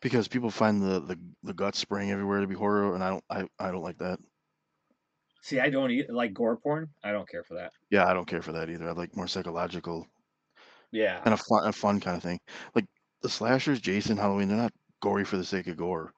because 0.00 0.28
people 0.28 0.50
find 0.50 0.80
the 0.82 1.00
the, 1.00 1.18
the 1.42 1.54
guts 1.54 1.78
spraying 1.78 2.10
everywhere 2.10 2.40
to 2.40 2.46
be 2.46 2.54
horror, 2.54 2.94
and 2.94 3.02
I 3.02 3.10
don't 3.10 3.24
I, 3.30 3.48
I 3.58 3.70
don't 3.72 3.82
like 3.82 3.98
that. 3.98 4.18
See, 5.42 5.58
I 5.58 5.70
don't 5.70 5.90
eat, 5.90 6.10
like 6.10 6.34
gore 6.34 6.58
porn. 6.58 6.90
I 7.02 7.12
don't 7.12 7.28
care 7.28 7.42
for 7.42 7.54
that. 7.54 7.72
Yeah, 7.90 8.06
I 8.06 8.12
don't 8.12 8.28
care 8.28 8.42
for 8.42 8.52
that 8.52 8.68
either. 8.68 8.88
I 8.88 8.92
like 8.92 9.16
more 9.16 9.26
psychological 9.26 10.06
Yeah. 10.92 11.20
and 11.24 11.32
a 11.34 11.36
fun 11.38 11.66
a 11.66 11.72
fun 11.72 11.98
kind 12.00 12.16
of 12.16 12.22
thing. 12.22 12.38
Like 12.74 12.84
the 13.22 13.28
slashers, 13.30 13.80
Jason, 13.80 14.18
Halloween, 14.18 14.48
they're 14.48 14.56
not 14.58 14.72
gory 15.00 15.24
for 15.24 15.38
the 15.38 15.44
sake 15.44 15.66
of 15.66 15.76
gore. 15.78 16.12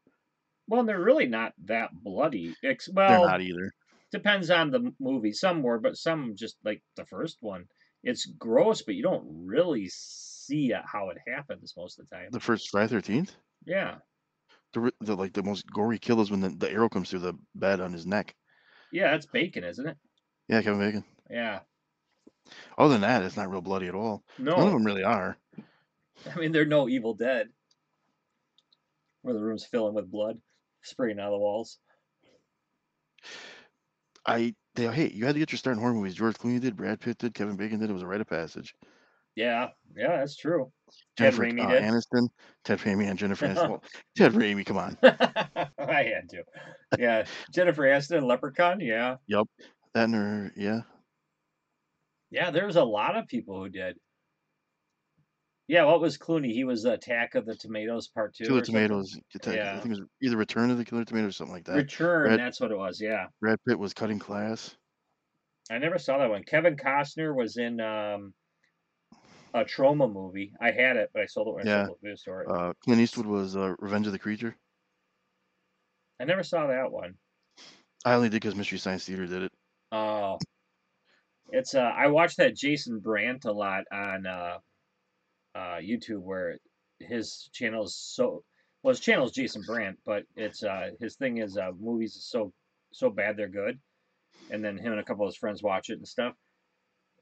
Well, 0.69 0.81
and 0.81 0.89
they're 0.89 1.01
really 1.01 1.27
not 1.27 1.53
that 1.67 1.91
bloody. 1.93 2.55
Ex- 2.65 2.87
They're 2.87 2.95
well, 2.95 3.27
not 3.27 3.41
either. 3.41 3.71
Depends 4.13 4.51
on 4.51 4.71
the 4.71 4.93
movie. 5.01 5.33
Some 5.33 5.63
were, 5.63 5.79
but 5.81 5.97
some 5.97 6.35
just 6.37 6.57
like 6.65 6.83
the 6.97 7.05
first 7.07 7.39
one. 7.41 7.65
It's 8.05 8.27
gross, 8.27 8.83
but 8.83 8.95
you 8.95 9.03
don't 9.03 9.25
really 9.47 9.89
see 9.89 10.73
how 10.85 11.11
it 11.11 11.19
happens 11.27 11.75
most 11.77 11.99
of 11.99 12.09
the 12.09 12.17
time. 12.17 12.29
The 12.31 12.41
first 12.41 12.69
Friday 12.71 12.89
Thirteenth, 12.89 13.35
Yeah, 13.65 13.97
the, 14.73 14.93
the 15.01 15.15
like 15.15 15.33
the 15.33 15.43
most 15.43 15.67
gory 15.71 15.99
kill 15.99 16.21
is 16.21 16.31
when 16.31 16.41
the, 16.41 16.49
the 16.51 16.71
arrow 16.71 16.89
comes 16.89 17.11
through 17.11 17.21
the 17.21 17.35
bed 17.55 17.81
on 17.81 17.93
his 17.93 18.07
neck. 18.07 18.35
yeah, 18.93 19.13
that's 19.13 19.27
bacon, 19.27 19.65
isn't 19.65 19.87
it? 19.89 19.97
Yeah, 20.49 20.63
Kevin 20.63 20.81
Bacon. 20.81 21.05
Yeah. 21.31 21.61
Other 22.77 22.95
than 22.95 23.03
that, 23.03 23.23
it's 23.23 23.37
not 23.37 23.49
real 23.51 23.61
bloody 23.63 23.87
at 23.87 23.95
all. 23.95 24.25
No, 24.39 24.57
None 24.57 24.67
of 24.67 24.73
them 24.73 24.85
really 24.85 25.05
are. 25.05 25.37
I 26.35 26.39
mean 26.39 26.51
they're 26.53 26.65
no 26.65 26.89
Evil 26.89 27.15
Dead, 27.15 27.49
where 29.23 29.33
the 29.35 29.41
room's 29.41 29.65
filling 29.65 29.95
with 29.95 30.11
blood, 30.11 30.39
spraying 30.83 31.21
out 31.21 31.27
of 31.29 31.33
the 31.33 31.39
walls. 31.39 31.79
I 34.27 34.55
they 34.75 34.87
hey, 34.87 35.11
you 35.11 35.27
had 35.27 35.35
to 35.35 35.39
get 35.39 35.53
your 35.53 35.59
start 35.59 35.77
in 35.77 35.83
horror 35.83 35.95
movies. 35.95 36.15
George 36.15 36.37
Clooney 36.37 36.61
did, 36.61 36.77
Brad 36.77 37.01
Pitt 37.01 37.19
did, 37.19 37.35
Kevin 37.35 37.57
Bacon 37.57 37.81
did. 37.81 37.91
It 37.91 37.93
was 37.93 38.03
a 38.03 38.07
rite 38.07 38.21
of 38.21 38.29
passage. 38.29 38.75
Yeah, 39.35 39.69
yeah, 39.97 40.19
that's 40.19 40.37
true. 40.37 40.71
Ted 41.17 41.35
Jennifer 41.35 41.43
Raimi 41.45 41.65
uh, 41.65 41.71
did. 41.71 41.83
Aniston, 41.83 42.29
Ted 42.65 42.79
Raimi, 42.81 43.09
and 43.09 43.19
Jennifer 43.19 43.47
Aniston. 43.47 43.71
Well, 43.71 43.85
Ted 44.17 44.33
Raimi, 44.33 44.65
come 44.65 44.77
on, 44.77 44.99
I 45.03 46.03
had 46.03 46.29
to. 46.31 46.45
Yeah, 46.99 47.25
Jennifer 47.53 47.83
Aniston, 47.83 48.25
Leprechaun. 48.25 48.81
Yeah, 48.81 49.17
Yep. 49.29 49.47
that 49.95 50.05
and 50.05 50.15
her, 50.15 50.53
yeah. 50.57 50.81
yeah. 52.31 52.51
There 52.51 52.67
was 52.67 52.77
a 52.77 52.85
lot 52.85 53.17
of 53.17 53.27
people 53.27 53.59
who 53.59 53.69
did. 53.71 53.97
Yeah, 55.69 55.85
what 55.85 56.01
was 56.01 56.19
Clooney? 56.19 56.53
He 56.53 56.65
was 56.65 56.83
the 56.83 56.93
Attack 56.93 57.35
of 57.35 57.47
the 57.47 57.55
Tomatoes 57.55 58.09
Part 58.09 58.35
Two. 58.35 58.45
Killer? 58.45 58.61
Tomatoes. 58.63 59.19
Attack- 59.35 59.59
I 59.59 59.73
think 59.81 59.87
it 59.87 60.01
was 60.01 60.03
either 60.21 60.37
Return 60.37 60.71
of 60.71 60.79
the 60.79 60.85
Killer 60.85 61.05
Tomatoes 61.05 61.31
or 61.31 61.33
something 61.33 61.55
like 61.55 61.65
that. 61.65 61.77
Return. 61.77 62.27
Brad- 62.27 62.39
That's 62.41 62.61
what 62.61 62.71
it 62.73 62.77
was. 62.79 63.01
Yeah, 63.01 63.27
Brad 63.41 63.59
Pitt 63.67 63.79
was 63.79 63.95
cutting 63.95 64.19
class. 64.19 64.77
I 65.71 65.79
never 65.79 65.99
saw 65.99 66.19
that 66.19 66.29
one. 66.31 66.43
Kevin 66.43 66.77
Costner 66.77 67.35
was 67.35 67.57
in 67.57 67.81
um, 67.81 68.35
a 69.55 69.65
Troma 69.65 70.13
movie. 70.13 70.53
I 70.61 70.73
had 70.73 70.97
it, 70.97 71.11
but 71.15 71.23
I 71.23 71.27
sold 71.27 71.49
it 71.49 71.55
when 71.55 71.69
I 71.69 71.71
Yeah. 71.71 71.87
sold 71.87 71.99
the 72.03 72.07
video 72.07 72.17
store. 72.17 72.53
Uh, 72.53 72.73
Clint 72.85 73.01
Eastwood 73.01 73.27
was 73.27 73.57
uh, 73.57 73.75
Revenge 73.79 74.07
of 74.07 74.13
the 74.13 74.19
Creature. 74.19 74.57
I 76.21 76.25
never 76.25 76.43
saw 76.43 76.67
that 76.67 76.91
one. 76.91 77.15
I 78.05 78.15
only 78.15 78.29
did 78.29 78.43
because 78.43 78.57
Mystery 78.57 78.79
Science 78.79 79.05
Theater 79.05 79.27
did 79.27 79.45
it. 79.45 79.53
Oh, 79.93 80.39
it's 81.49 81.75
uh, 81.75 81.81
I 81.81 82.09
watched 82.09 82.39
that 82.39 82.57
Jason 82.57 82.99
Brandt 82.99 83.45
a 83.45 83.53
lot 83.53 83.85
on 83.93 84.27
uh, 84.27 84.59
uh, 85.55 85.79
YouTube, 85.83 86.21
where 86.21 86.59
his 87.01 87.49
channel 87.53 87.85
is 87.85 87.95
so 87.97 88.43
well. 88.83 88.93
His 88.93 89.01
channel 89.01 89.27
is 89.27 89.33
Jason 89.33 89.63
Brandt, 89.67 89.99
but 90.05 90.25
it's 90.37 90.63
uh, 90.63 90.91
his 91.01 91.17
thing 91.17 91.39
is 91.39 91.57
uh, 91.57 91.71
movies 91.79 92.17
is 92.17 92.27
so 92.29 92.53
so 92.93 93.11
bad 93.11 93.37
they're 93.37 93.49
good, 93.49 93.79
and 94.51 94.65
then 94.65 94.77
him 94.79 94.93
and 94.93 95.01
a 95.01 95.05
couple 95.05 95.25
of 95.27 95.31
his 95.33 95.37
friends 95.39 95.63
watch 95.63 95.91
it 95.91 95.99
and 95.99 96.09
stuff. 96.09 96.35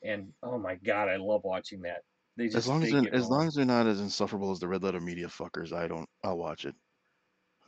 And 0.02 0.28
oh 0.42 0.58
my 0.58 0.76
god, 0.76 1.08
I 1.08 1.16
love 1.16 1.42
watching 1.44 1.82
that. 1.82 2.02
They 2.36 2.46
just 2.46 2.56
As 2.56 2.68
long 2.68 2.82
as 2.82 2.90
they're, 2.90 3.14
as 3.14 3.28
long 3.28 3.46
as 3.46 3.54
they're 3.54 3.64
not 3.64 3.86
as 3.86 4.00
insufferable 4.00 4.50
as 4.52 4.60
the 4.60 4.68
Red 4.68 4.82
Letter 4.82 5.00
Media 5.00 5.26
fuckers, 5.26 5.72
I 5.72 5.88
don't. 5.88 6.08
I'll 6.24 6.38
watch 6.38 6.64
it. 6.64 6.74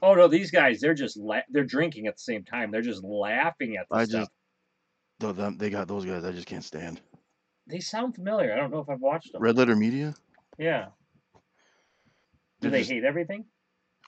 Oh 0.00 0.14
no, 0.14 0.28
these 0.28 0.50
guys 0.50 0.80
they're 0.80 0.94
just 0.94 1.16
la- 1.16 1.42
they're 1.50 1.64
drinking 1.64 2.06
at 2.06 2.14
the 2.14 2.22
same 2.22 2.44
time. 2.44 2.70
They're 2.70 2.82
just 2.82 3.04
laughing 3.04 3.76
at 3.76 3.86
the 3.90 3.96
I 3.96 4.04
stuff. 4.04 4.20
just- 4.22 4.30
Though 5.20 5.32
them, 5.32 5.56
they 5.56 5.70
got 5.70 5.86
those 5.86 6.04
guys, 6.04 6.24
I 6.24 6.32
just 6.32 6.48
can't 6.48 6.64
stand. 6.64 7.00
They 7.68 7.78
sound 7.78 8.16
familiar. 8.16 8.52
I 8.52 8.56
don't 8.56 8.72
know 8.72 8.80
if 8.80 8.88
I've 8.88 9.00
watched 9.00 9.32
them. 9.32 9.40
Red 9.40 9.56
Letter 9.56 9.76
Media. 9.76 10.14
Yeah. 10.58 10.86
Do 11.34 11.40
They're 12.60 12.70
they 12.70 12.78
just- 12.80 12.90
hate 12.90 13.04
everything? 13.04 13.44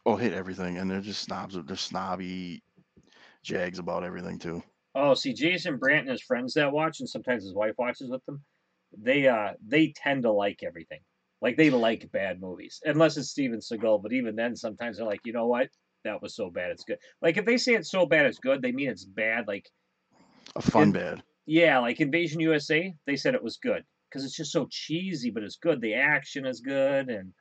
Oh, 0.06 0.16
hate 0.16 0.32
everything, 0.34 0.76
and 0.78 0.90
they're 0.90 1.00
just 1.00 1.22
snobs. 1.22 1.56
They're 1.64 1.76
snobby 1.76 2.62
jags 3.42 3.78
about 3.78 4.04
everything 4.04 4.38
too. 4.38 4.62
Oh, 4.94 5.14
see, 5.14 5.32
Jason 5.32 5.78
Brandt 5.78 6.02
and 6.02 6.10
his 6.10 6.22
friends 6.22 6.54
that 6.54 6.70
watch, 6.72 7.00
and 7.00 7.08
sometimes 7.08 7.42
his 7.42 7.54
wife 7.54 7.74
watches 7.78 8.10
with 8.10 8.24
them. 8.26 8.44
They 8.96 9.26
uh 9.26 9.54
they 9.66 9.92
tend 9.96 10.22
to 10.22 10.30
like 10.30 10.62
everything. 10.62 11.00
Like 11.40 11.56
they 11.56 11.70
like 11.70 12.10
bad 12.12 12.40
movies, 12.40 12.80
unless 12.84 13.16
it's 13.16 13.30
Steven 13.30 13.58
Seagal. 13.60 14.02
But 14.02 14.12
even 14.12 14.36
then, 14.36 14.54
sometimes 14.56 14.98
they're 14.98 15.06
like, 15.06 15.20
you 15.24 15.32
know 15.32 15.46
what, 15.46 15.68
that 16.04 16.20
was 16.22 16.36
so 16.36 16.50
bad 16.50 16.70
it's 16.70 16.84
good. 16.84 16.98
Like 17.22 17.36
if 17.38 17.44
they 17.44 17.56
say 17.56 17.74
it's 17.74 17.90
so 17.90 18.06
bad 18.06 18.26
it's 18.26 18.38
good, 18.38 18.62
they 18.62 18.72
mean 18.72 18.90
it's 18.90 19.04
bad. 19.06 19.48
Like 19.48 19.68
A 20.54 20.62
fun 20.62 20.82
And- 20.84 20.92
bad. 20.92 21.22
yeah, 21.46 21.78
like 21.78 22.00
Invasion 22.00 22.40
USA, 22.40 22.94
they 23.06 23.16
said 23.16 23.34
it 23.34 23.42
was 23.42 23.56
good 23.56 23.84
because 24.14 24.24
it's 24.24 24.36
just 24.36 24.52
so 24.52 24.68
cheesy, 24.70 25.30
but 25.30 25.42
it's 25.42 25.56
good. 25.56 25.80
The 25.80 25.94
action 25.94 26.46
is 26.46 26.60
good, 26.60 27.08
and 27.08 27.32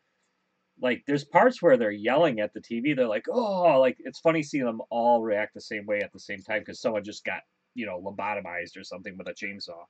like 0.82 1.04
there's 1.06 1.24
parts 1.24 1.62
where 1.62 1.78
they're 1.78 1.92
yelling 1.92 2.40
at 2.40 2.52
the 2.54 2.62
TV. 2.62 2.96
They're 2.96 3.08
like, 3.08 3.28
oh, 3.32 3.80
like 3.80 3.98
it's 4.00 4.20
funny 4.20 4.42
seeing 4.42 4.66
them 4.66 4.82
all 4.90 5.22
react 5.22 5.54
the 5.54 5.62
same 5.62 5.86
way 5.86 6.00
at 6.00 6.12
the 6.12 6.20
same 6.20 6.42
time 6.42 6.60
because 6.60 6.82
someone 6.82 7.04
just 7.04 7.24
got 7.24 7.42
you 7.76 7.86
know 7.86 8.02
lobotomized 8.02 8.76
or 8.76 8.84
something 8.84 9.16
with 9.18 9.28
a 9.28 9.34
chainsaw. 9.34 9.84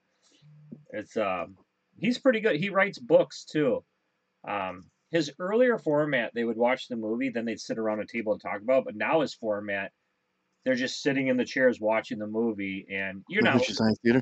It's 0.90 1.16
um, 1.16 1.56
he's 1.98 2.18
pretty 2.18 2.42
good. 2.42 2.58
He 2.58 2.70
writes 2.70 3.00
books 3.00 3.46
too. 3.46 3.86
Um, 4.46 4.84
his 5.10 5.32
earlier 5.40 5.78
format, 5.78 6.32
they 6.34 6.44
would 6.44 6.58
watch 6.58 6.88
the 6.90 6.98
movie, 6.98 7.30
then 7.30 7.46
they'd 7.46 7.60
sit 7.60 7.78
around 7.78 8.02
a 8.02 8.06
table 8.06 8.34
and 8.34 8.42
talk 8.42 8.62
about. 8.62 8.80
it, 8.80 8.86
But 8.86 8.96
now 8.96 9.22
his 9.22 9.34
format, 9.34 9.92
they're 10.66 10.74
just 10.75 11.02
sitting 11.02 11.28
in 11.28 11.38
the 11.38 11.46
chairs 11.46 11.80
watching 11.80 12.18
the 12.18 12.28
movie, 12.28 12.88
and 12.92 13.24
you're 13.30 13.44
not 13.44 13.56
Mystery 13.56 13.75
Science 13.75 14.00
Theater. 14.04 14.22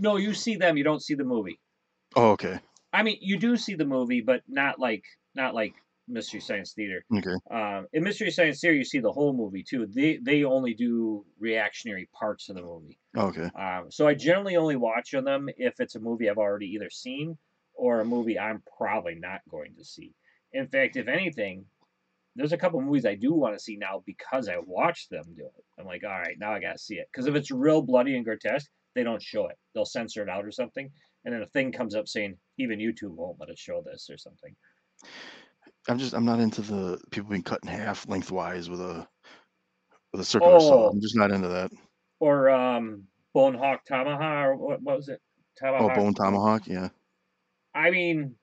No, 0.00 0.16
you 0.16 0.34
see 0.34 0.56
them. 0.56 0.76
You 0.76 0.84
don't 0.84 1.02
see 1.02 1.14
the 1.14 1.24
movie. 1.24 1.60
Oh, 2.16 2.30
okay. 2.32 2.58
I 2.92 3.02
mean, 3.02 3.18
you 3.20 3.38
do 3.38 3.56
see 3.56 3.74
the 3.74 3.84
movie, 3.84 4.20
but 4.20 4.42
not 4.48 4.78
like 4.78 5.04
not 5.34 5.54
like 5.54 5.74
Mystery 6.08 6.40
Science 6.40 6.72
Theater. 6.72 7.04
Okay. 7.16 7.34
Um, 7.50 7.86
in 7.92 8.02
Mystery 8.02 8.30
Science 8.30 8.60
Theater, 8.60 8.76
you 8.76 8.84
see 8.84 8.98
the 8.98 9.12
whole 9.12 9.32
movie 9.32 9.62
too. 9.62 9.86
They 9.86 10.16
they 10.16 10.44
only 10.44 10.74
do 10.74 11.24
reactionary 11.38 12.08
parts 12.12 12.48
of 12.48 12.56
the 12.56 12.62
movie. 12.62 12.98
Okay. 13.16 13.48
Um, 13.56 13.90
so 13.90 14.08
I 14.08 14.14
generally 14.14 14.56
only 14.56 14.76
watch 14.76 15.14
on 15.14 15.24
them 15.24 15.48
if 15.56 15.78
it's 15.78 15.94
a 15.94 16.00
movie 16.00 16.28
I've 16.28 16.38
already 16.38 16.66
either 16.66 16.90
seen 16.90 17.38
or 17.74 18.00
a 18.00 18.04
movie 18.04 18.38
I'm 18.38 18.62
probably 18.76 19.14
not 19.14 19.40
going 19.48 19.74
to 19.76 19.84
see. 19.84 20.12
In 20.52 20.66
fact, 20.66 20.96
if 20.96 21.06
anything, 21.08 21.64
there's 22.36 22.52
a 22.52 22.58
couple 22.58 22.80
movies 22.80 23.06
I 23.06 23.14
do 23.14 23.32
want 23.32 23.56
to 23.56 23.62
see 23.62 23.76
now 23.76 24.02
because 24.04 24.48
I 24.48 24.56
watched 24.64 25.10
them 25.10 25.24
do 25.36 25.44
it. 25.44 25.64
I'm 25.78 25.86
like, 25.86 26.02
all 26.04 26.10
right, 26.10 26.36
now 26.38 26.52
I 26.52 26.60
gotta 26.60 26.78
see 26.78 26.96
it. 26.96 27.08
Because 27.12 27.26
if 27.26 27.34
it's 27.34 27.50
real 27.50 27.82
bloody 27.82 28.16
and 28.16 28.24
grotesque, 28.24 28.70
they 28.94 29.02
don't 29.02 29.22
show 29.22 29.46
it. 29.46 29.56
They'll 29.74 29.84
censor 29.84 30.22
it 30.22 30.28
out 30.28 30.44
or 30.44 30.50
something. 30.50 30.90
And 31.24 31.34
then 31.34 31.42
a 31.42 31.46
thing 31.46 31.70
comes 31.72 31.94
up 31.94 32.08
saying 32.08 32.36
even 32.58 32.78
YouTube 32.78 33.10
won't 33.14 33.38
let 33.38 33.50
us 33.50 33.58
show 33.58 33.82
this 33.84 34.08
or 34.10 34.16
something. 34.16 34.54
I'm 35.88 35.98
just 35.98 36.14
I'm 36.14 36.24
not 36.24 36.40
into 36.40 36.60
the 36.62 36.98
people 37.10 37.30
being 37.30 37.42
cut 37.42 37.60
in 37.62 37.68
half 37.68 38.06
lengthwise 38.08 38.68
with 38.68 38.80
a 38.80 39.06
with 40.12 40.20
a 40.20 40.24
circular 40.24 40.60
saw. 40.60 40.84
Oh, 40.84 40.88
I'm 40.88 41.00
just 41.00 41.16
not 41.16 41.30
into 41.30 41.48
that. 41.48 41.70
or 42.20 42.50
um, 42.50 43.04
Bone 43.32 43.54
Hawk 43.54 43.84
Tomahawk, 43.86 44.46
or 44.48 44.56
what, 44.56 44.82
what 44.82 44.96
was 44.96 45.08
it? 45.08 45.20
Oh, 45.62 45.88
bone 45.94 46.14
tomahawk. 46.14 46.66
Yeah. 46.66 46.88
I 47.74 47.90
mean, 47.90 48.34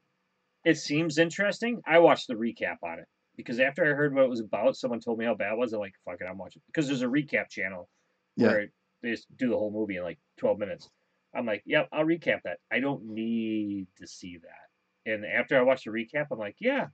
it 0.64 0.78
seems 0.78 1.18
interesting. 1.18 1.82
I 1.86 2.00
watched 2.00 2.28
the 2.28 2.36
recap 2.36 2.78
on 2.84 3.00
it 3.00 3.06
because 3.36 3.60
after 3.60 3.84
I 3.84 3.96
heard 3.96 4.14
what 4.14 4.24
it 4.24 4.30
was 4.30 4.40
about, 4.40 4.76
someone 4.78 5.00
told 5.00 5.18
me 5.18 5.26
how 5.26 5.34
bad 5.34 5.54
it 5.54 5.58
was. 5.58 5.74
I'm 5.74 5.80
like, 5.80 5.94
fuck 6.06 6.22
it, 6.22 6.28
I'm 6.30 6.38
watching. 6.38 6.62
Because 6.68 6.88
there's 6.88 7.02
a 7.02 7.08
recap 7.08 7.50
channel 7.50 7.90
Yeah. 8.36 8.48
where 8.48 8.68
they 9.02 9.12
just 9.12 9.28
do 9.38 9.50
the 9.50 9.58
whole 9.58 9.72
movie 9.72 9.98
in 9.98 10.04
like 10.04 10.20
12 10.38 10.60
minutes. 10.60 10.90
I'm 11.36 11.46
like, 11.46 11.64
yep, 11.66 11.90
I'll 11.92 12.06
recap 12.06 12.42
that. 12.46 12.60
I 12.72 12.80
don't 12.80 13.06
need 13.06 13.88
to 13.98 14.08
see 14.08 14.38
that. 14.40 15.12
And 15.12 15.26
after 15.26 15.58
I 15.58 15.62
watched 15.64 15.86
the 15.86 15.92
recap, 15.92 16.28
I'm 16.32 16.40
like, 16.40 16.56
yeah, 16.60 16.88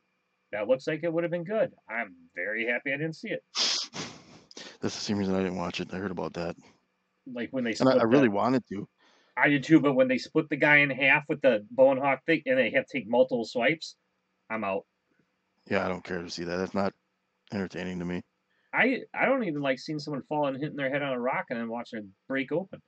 that 0.51 0.67
looks 0.67 0.87
like 0.87 1.03
it 1.03 1.11
would 1.13 1.23
have 1.23 1.31
been 1.31 1.43
good. 1.45 1.71
I'm 1.89 2.15
very 2.35 2.67
happy 2.67 2.93
I 2.93 2.97
didn't 2.97 3.15
see 3.15 3.29
it. 3.29 3.43
That's 4.81 4.95
the 4.95 5.01
same 5.01 5.17
reason 5.17 5.33
I 5.35 5.39
didn't 5.39 5.57
watch 5.57 5.79
it. 5.79 5.93
I 5.93 5.97
heard 5.97 6.11
about 6.11 6.33
that, 6.33 6.55
Like 7.25 7.49
when 7.51 7.63
they 7.63 7.73
and 7.79 7.89
I, 7.89 7.93
I 7.93 8.03
really 8.03 8.27
the, 8.27 8.29
wanted 8.29 8.63
to. 8.69 8.87
I 9.37 9.49
did 9.49 9.63
too, 9.63 9.79
but 9.79 9.93
when 9.93 10.07
they 10.07 10.17
split 10.17 10.49
the 10.49 10.55
guy 10.57 10.77
in 10.77 10.89
half 10.89 11.23
with 11.29 11.41
the 11.41 11.65
bone 11.71 11.97
hawk 11.97 12.25
thing 12.25 12.41
and 12.45 12.57
they 12.57 12.71
have 12.71 12.85
to 12.87 12.97
take 12.97 13.07
multiple 13.07 13.45
swipes, 13.45 13.95
I'm 14.49 14.63
out. 14.63 14.85
Yeah, 15.69 15.85
I 15.85 15.89
don't 15.89 16.03
care 16.03 16.21
to 16.21 16.29
see 16.29 16.43
that. 16.45 16.57
That's 16.57 16.73
not 16.73 16.93
entertaining 17.53 17.99
to 17.99 18.05
me. 18.05 18.23
I 18.73 19.01
I 19.13 19.25
don't 19.25 19.43
even 19.43 19.61
like 19.61 19.79
seeing 19.79 19.99
someone 19.99 20.23
fall 20.23 20.47
and 20.47 20.57
hitting 20.57 20.75
their 20.75 20.89
head 20.89 21.01
on 21.01 21.13
a 21.13 21.19
rock 21.19 21.45
and 21.49 21.59
then 21.59 21.69
watching 21.69 21.99
it 21.99 22.05
break 22.27 22.51
open. 22.51 22.81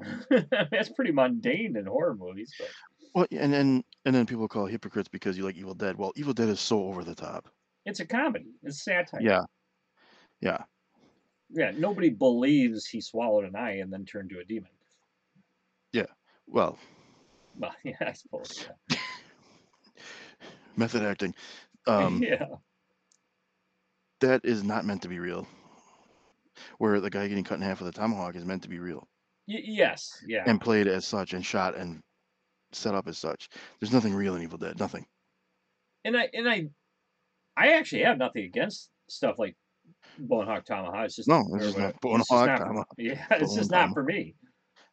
That's 0.50 0.88
pretty 0.90 1.12
mundane 1.12 1.76
in 1.76 1.86
horror 1.86 2.16
movies, 2.18 2.52
but 2.58 2.68
Well, 3.14 3.26
and 3.30 3.52
then 3.52 3.84
and 4.04 4.14
then 4.14 4.26
people 4.26 4.48
call 4.48 4.66
hypocrites 4.66 5.08
because 5.08 5.38
you 5.38 5.44
like 5.44 5.56
Evil 5.56 5.74
Dead. 5.74 5.96
Well, 5.96 6.12
Evil 6.16 6.34
Dead 6.34 6.48
is 6.48 6.60
so 6.60 6.82
over 6.84 7.04
the 7.04 7.14
top. 7.14 7.48
it's 7.86 8.00
a 8.00 8.06
comedy. 8.06 8.46
It's 8.62 8.82
satire. 8.82 9.20
Yeah, 9.20 9.42
yeah. 10.40 10.64
Yeah, 11.50 11.70
nobody 11.76 12.10
believes 12.10 12.86
he 12.86 13.00
swallowed 13.00 13.44
an 13.44 13.54
eye 13.54 13.76
and 13.76 13.92
then 13.92 14.04
turned 14.04 14.30
to 14.30 14.40
a 14.40 14.44
demon. 14.44 14.70
Yeah. 15.92 16.06
Well, 16.48 16.76
Well, 17.56 17.74
yeah, 17.84 17.94
I 18.00 18.12
suppose. 18.12 18.66
Yeah. 18.90 18.96
method 20.76 21.02
acting. 21.02 21.34
Um, 21.86 22.20
yeah. 22.22 22.46
That 24.20 24.44
is 24.44 24.62
not 24.62 24.84
meant 24.84 25.02
to 25.02 25.08
be 25.08 25.18
real. 25.18 25.46
Where 26.78 27.00
the 27.00 27.10
guy 27.10 27.26
getting 27.28 27.44
cut 27.44 27.56
in 27.56 27.62
half 27.62 27.80
with 27.80 27.88
a 27.88 27.92
tomahawk 27.98 28.36
is 28.36 28.44
meant 28.44 28.62
to 28.62 28.68
be 28.68 28.78
real 28.78 29.08
Y- 29.48 29.60
yes. 29.64 30.22
Yeah. 30.26 30.44
and 30.46 30.60
played 30.60 30.86
as 30.86 31.04
such 31.04 31.32
and 31.34 31.44
shot 31.44 31.74
and 31.76 32.00
set 32.72 32.94
up 32.94 33.08
as 33.08 33.18
such. 33.18 33.48
There's 33.80 33.92
nothing 33.92 34.14
real 34.14 34.36
in 34.36 34.42
Evil 34.42 34.58
Dead. 34.58 34.78
Nothing. 34.78 35.04
And 36.04 36.16
I 36.16 36.28
and 36.32 36.48
I 36.48 36.68
I 37.56 37.72
actually 37.72 38.02
have 38.02 38.18
nothing 38.18 38.44
against 38.44 38.90
stuff 39.08 39.38
like 39.38 39.56
Bone 40.18 40.46
Hawk 40.46 40.64
Tomahawk. 40.64 41.06
It's 41.06 41.16
just 41.16 41.28
No, 41.28 41.44
it's 41.54 41.64
just 41.66 41.78
not 41.78 42.00
Bone 42.00 42.20
It's 42.20 42.28
just 42.28 42.38
Hawk 42.38 42.46
not. 42.46 42.58
Tomahawk. 42.58 42.88
Yeah, 42.98 43.26
it's 43.32 43.48
Bone 43.50 43.56
just 43.58 43.70
not 43.70 43.76
Tomahawk. 43.78 43.94
for 43.94 44.02
me. 44.04 44.34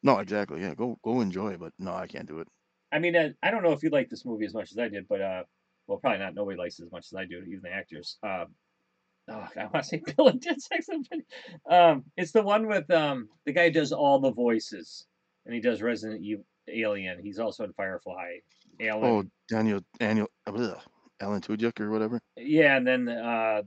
No, 0.03 0.17
exactly. 0.19 0.61
Yeah, 0.61 0.73
go 0.73 0.97
go 1.03 1.21
enjoy, 1.21 1.57
but 1.57 1.73
no, 1.77 1.93
I 1.93 2.07
can't 2.07 2.27
do 2.27 2.39
it. 2.39 2.47
I 2.91 2.99
mean, 2.99 3.15
I, 3.15 3.33
I 3.43 3.51
don't 3.51 3.63
know 3.63 3.71
if 3.71 3.83
you 3.83 3.89
like 3.89 4.09
this 4.09 4.25
movie 4.25 4.45
as 4.45 4.53
much 4.53 4.71
as 4.71 4.77
I 4.79 4.89
did, 4.89 5.07
but 5.07 5.21
uh, 5.21 5.43
well, 5.87 5.99
probably 5.99 6.19
not. 6.19 6.33
Nobody 6.33 6.57
likes 6.57 6.79
it 6.79 6.85
as 6.85 6.91
much 6.91 7.05
as 7.11 7.13
I 7.15 7.25
do, 7.25 7.37
even 7.47 7.61
the 7.63 7.71
actors. 7.71 8.17
Um, 8.23 8.47
oh, 9.31 9.47
I 9.57 9.63
want 9.65 9.75
to 9.75 9.83
say 9.83 10.01
Bill 10.17 10.27
and 10.27 10.41
Ted 10.41 10.61
Sex 10.61 10.87
and 10.89 11.03
the 11.03 11.07
City. 11.09 11.25
Um, 11.69 12.03
it's 12.17 12.31
the 12.31 12.43
one 12.43 12.67
with 12.67 12.89
um 12.91 13.29
the 13.45 13.53
guy 13.53 13.65
who 13.65 13.71
does 13.71 13.91
all 13.91 14.19
the 14.19 14.31
voices, 14.31 15.05
and 15.45 15.53
he 15.55 15.61
does 15.61 15.81
Resident 15.81 16.21
Evil 16.23 16.43
Alien. 16.69 17.19
He's 17.23 17.39
also 17.39 17.63
in 17.63 17.73
Firefly. 17.73 18.37
Alan. 18.81 19.03
Oh, 19.03 19.23
Daniel 19.49 19.81
Daniel 19.99 20.27
ugh, 20.47 20.77
Alan 21.19 21.41
Tudyk 21.41 21.79
or 21.79 21.91
whatever. 21.91 22.19
Yeah, 22.37 22.77
and 22.77 22.87
then 22.87 23.09
uh, 23.09 23.61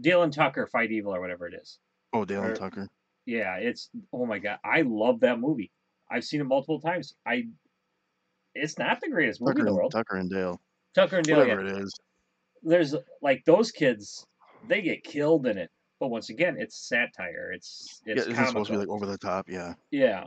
Dylan 0.00 0.32
Tucker 0.32 0.66
Fight 0.66 0.90
Evil 0.92 1.14
or 1.14 1.20
whatever 1.20 1.46
it 1.46 1.54
is. 1.54 1.78
Oh, 2.12 2.24
Dale 2.24 2.44
Or- 2.44 2.54
Tucker. 2.54 2.88
Yeah, 3.26 3.56
it's 3.56 3.88
oh 4.12 4.26
my 4.26 4.38
god, 4.38 4.58
I 4.64 4.82
love 4.82 5.20
that 5.20 5.40
movie. 5.40 5.70
I've 6.10 6.24
seen 6.24 6.40
it 6.42 6.44
multiple 6.44 6.78
times. 6.80 7.14
I, 7.26 7.44
it's 8.54 8.78
not 8.78 9.00
the 9.00 9.08
greatest 9.08 9.40
movie 9.40 9.60
in 9.60 9.66
the 9.66 9.74
world. 9.74 9.92
Tucker 9.92 10.16
and 10.16 10.28
Dale. 10.30 10.60
Tucker 10.94 11.16
and 11.16 11.24
Dale. 11.26 11.38
yeah. 11.38 11.54
Whatever 11.54 11.64
it 11.64 11.82
is. 11.84 11.94
there's 12.62 12.94
like 13.22 13.42
those 13.46 13.72
kids, 13.72 14.26
they 14.68 14.82
get 14.82 15.04
killed 15.04 15.46
in 15.46 15.58
it. 15.58 15.70
But 16.00 16.08
once 16.08 16.28
again, 16.30 16.56
it's 16.58 16.88
satire. 16.88 17.52
It's 17.52 18.00
it's 18.04 18.26
it 18.26 18.36
supposed 18.46 18.66
to 18.66 18.72
be 18.72 18.78
like 18.78 18.88
over 18.88 19.06
the 19.06 19.18
top? 19.18 19.48
Yeah. 19.48 19.74
yeah, 19.90 20.24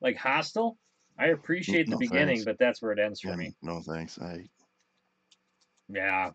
like 0.00 0.16
Hostel. 0.16 0.78
I 1.18 1.26
appreciate 1.28 1.84
the 1.86 1.92
no 1.92 1.98
beginning, 1.98 2.36
thanks. 2.36 2.44
but 2.44 2.58
that's 2.58 2.80
where 2.80 2.92
it 2.92 2.98
ends 2.98 3.20
for 3.20 3.28
yeah 3.30 3.36
me. 3.36 3.52
no 3.62 3.80
thanks. 3.80 4.18
I 4.18 4.46
Yeah, 5.88 6.30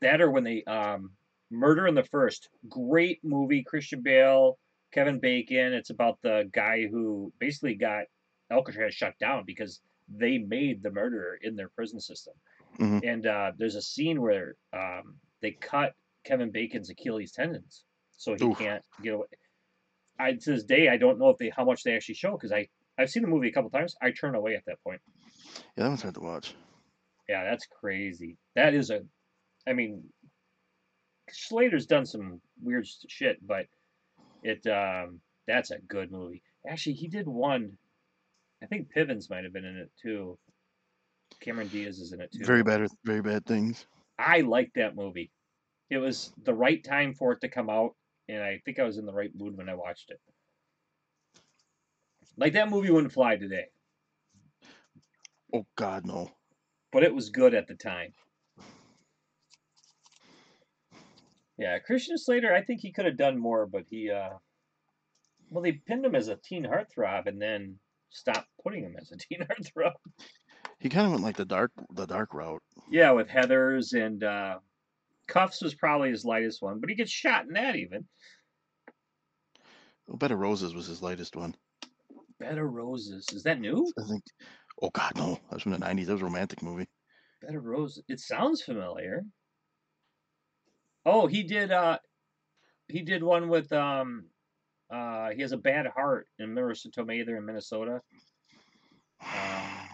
that 0.00 0.20
or 0.20 0.30
when 0.30 0.44
they 0.44 0.62
um 0.64 1.10
Murder 1.50 1.86
in 1.86 1.94
the 1.94 2.04
First, 2.04 2.48
great 2.68 3.22
movie. 3.24 3.62
Christian 3.62 4.00
Bale, 4.02 4.58
Kevin 4.92 5.18
Bacon. 5.20 5.72
It's 5.74 5.90
about 5.90 6.18
the 6.22 6.48
guy 6.52 6.86
who 6.86 7.32
basically 7.38 7.74
got 7.74 8.04
Alcatraz 8.50 8.94
shut 8.94 9.18
down 9.18 9.44
because 9.46 9.80
they 10.08 10.38
made 10.38 10.82
the 10.82 10.90
murderer 10.90 11.38
in 11.42 11.56
their 11.56 11.68
prison 11.68 12.00
system. 12.00 12.34
Mhm. 12.78 13.00
And 13.06 13.26
uh, 13.26 13.52
there's 13.58 13.74
a 13.76 13.82
scene 13.82 14.20
where 14.22 14.54
um, 14.72 15.16
they 15.42 15.50
cut 15.52 15.92
Kevin 16.24 16.50
Bacon's 16.50 16.90
Achilles 16.90 17.32
tendons, 17.32 17.84
so 18.16 18.34
he 18.38 18.44
Oof. 18.44 18.58
can't 18.58 18.82
get 19.02 19.14
away. 19.14 19.26
I 20.18 20.32
to 20.32 20.52
this 20.52 20.64
day 20.64 20.88
I 20.88 20.96
don't 20.96 21.18
know 21.18 21.30
if 21.30 21.38
they 21.38 21.50
how 21.50 21.64
much 21.64 21.82
they 21.82 21.94
actually 21.94 22.14
show 22.14 22.32
because 22.32 22.52
I 22.52 22.68
I've 22.98 23.10
seen 23.10 23.22
the 23.22 23.28
movie 23.28 23.48
a 23.48 23.52
couple 23.52 23.70
times. 23.70 23.96
I 24.02 24.10
turn 24.10 24.34
away 24.34 24.54
at 24.54 24.64
that 24.66 24.82
point. 24.84 25.00
yeah, 25.76 25.84
that 25.84 25.88
one's 25.88 26.02
hard 26.02 26.14
to 26.14 26.20
watch. 26.20 26.54
Yeah, 27.28 27.44
that's 27.44 27.66
crazy. 27.66 28.36
That 28.54 28.74
is 28.74 28.90
a, 28.90 29.00
I 29.66 29.72
mean, 29.72 30.04
Slater's 31.30 31.86
done 31.86 32.04
some 32.04 32.40
weird 32.62 32.86
shit, 33.08 33.38
but 33.46 33.66
it 34.42 34.66
um 34.66 35.20
that's 35.46 35.70
a 35.70 35.78
good 35.78 36.10
movie. 36.10 36.42
Actually, 36.68 36.94
he 36.94 37.08
did 37.08 37.26
one. 37.26 37.72
I 38.62 38.66
think 38.66 38.88
Pivens 38.94 39.28
might 39.28 39.44
have 39.44 39.52
been 39.52 39.64
in 39.64 39.76
it 39.76 39.90
too. 40.00 40.38
Cameron 41.40 41.68
Diaz 41.68 41.98
is 41.98 42.12
in 42.12 42.20
it 42.20 42.30
too. 42.32 42.44
Very 42.44 42.62
bad, 42.62 42.86
very 43.04 43.22
bad 43.22 43.44
things. 43.46 43.86
I 44.18 44.40
like 44.40 44.70
that 44.74 44.94
movie. 44.94 45.30
It 45.92 45.98
was 45.98 46.32
the 46.42 46.54
right 46.54 46.82
time 46.82 47.12
for 47.12 47.32
it 47.32 47.42
to 47.42 47.50
come 47.50 47.68
out, 47.68 47.90
and 48.26 48.42
I 48.42 48.62
think 48.64 48.78
I 48.78 48.84
was 48.84 48.96
in 48.96 49.04
the 49.04 49.12
right 49.12 49.30
mood 49.34 49.58
when 49.58 49.68
I 49.68 49.74
watched 49.74 50.10
it. 50.10 50.18
Like 52.38 52.54
that 52.54 52.70
movie 52.70 52.90
wouldn't 52.90 53.12
fly 53.12 53.36
today, 53.36 53.66
Oh 55.54 55.66
God, 55.76 56.06
no. 56.06 56.30
but 56.92 57.02
it 57.02 57.14
was 57.14 57.28
good 57.28 57.52
at 57.52 57.66
the 57.68 57.74
time. 57.74 58.14
Yeah, 61.58 61.78
Christian 61.78 62.16
Slater, 62.16 62.54
I 62.54 62.62
think 62.62 62.80
he 62.80 62.90
could 62.92 63.04
have 63.04 63.18
done 63.18 63.38
more, 63.38 63.66
but 63.66 63.82
he 63.90 64.10
uh 64.10 64.30
well 65.50 65.62
they 65.62 65.72
pinned 65.72 66.06
him 66.06 66.14
as 66.14 66.28
a 66.28 66.36
teen 66.36 66.64
heartthrob 66.64 67.26
and 67.26 67.40
then 67.40 67.78
stopped 68.08 68.48
putting 68.64 68.82
him 68.82 68.96
as 68.98 69.12
a 69.12 69.16
teen 69.18 69.46
heartthrob. 69.46 69.92
He 70.78 70.88
kind 70.88 71.04
of 71.04 71.12
went 71.12 71.22
like 71.24 71.36
the 71.36 71.44
dark, 71.44 71.70
the 71.92 72.06
dark 72.06 72.32
route. 72.32 72.62
Yeah, 72.90 73.10
with 73.10 73.28
Heathers 73.28 73.92
and 73.92 74.24
uh 74.24 74.58
Cuffs 75.28 75.62
was 75.62 75.74
probably 75.74 76.10
his 76.10 76.24
lightest 76.24 76.62
one, 76.62 76.80
but 76.80 76.90
he 76.90 76.96
gets 76.96 77.10
shot 77.10 77.46
in 77.46 77.54
that 77.54 77.76
even. 77.76 78.06
Well, 80.06 80.16
Bed 80.16 80.32
of 80.32 80.38
Roses 80.38 80.74
was 80.74 80.86
his 80.86 81.02
lightest 81.02 81.36
one. 81.36 81.54
Bed 82.38 82.58
of 82.58 82.72
Roses. 82.72 83.26
Is 83.32 83.44
that 83.44 83.60
new? 83.60 83.86
I 83.98 84.08
think. 84.08 84.22
Oh 84.82 84.90
God, 84.90 85.12
no. 85.16 85.34
That 85.34 85.54
was 85.54 85.62
from 85.62 85.72
the 85.72 85.78
'90s. 85.78 86.06
That 86.06 86.14
was 86.14 86.22
a 86.22 86.26
romantic 86.26 86.62
movie. 86.62 86.88
Bed 87.40 87.54
of 87.54 87.64
Roses. 87.64 88.02
It 88.08 88.20
sounds 88.20 88.62
familiar. 88.62 89.24
Oh, 91.06 91.26
he 91.26 91.42
did 91.42 91.70
uh 91.72 91.98
he 92.88 93.02
did 93.02 93.22
one 93.22 93.48
with 93.48 93.72
um 93.72 94.26
uh 94.90 95.30
he 95.30 95.42
has 95.42 95.52
a 95.52 95.56
bad 95.56 95.86
heart 95.86 96.26
in 96.38 96.54
Marisa 96.54 96.88
Tomei 96.88 97.24
there 97.24 97.36
in 97.36 97.46
Minnesota. 97.46 98.00
Um, 99.24 99.88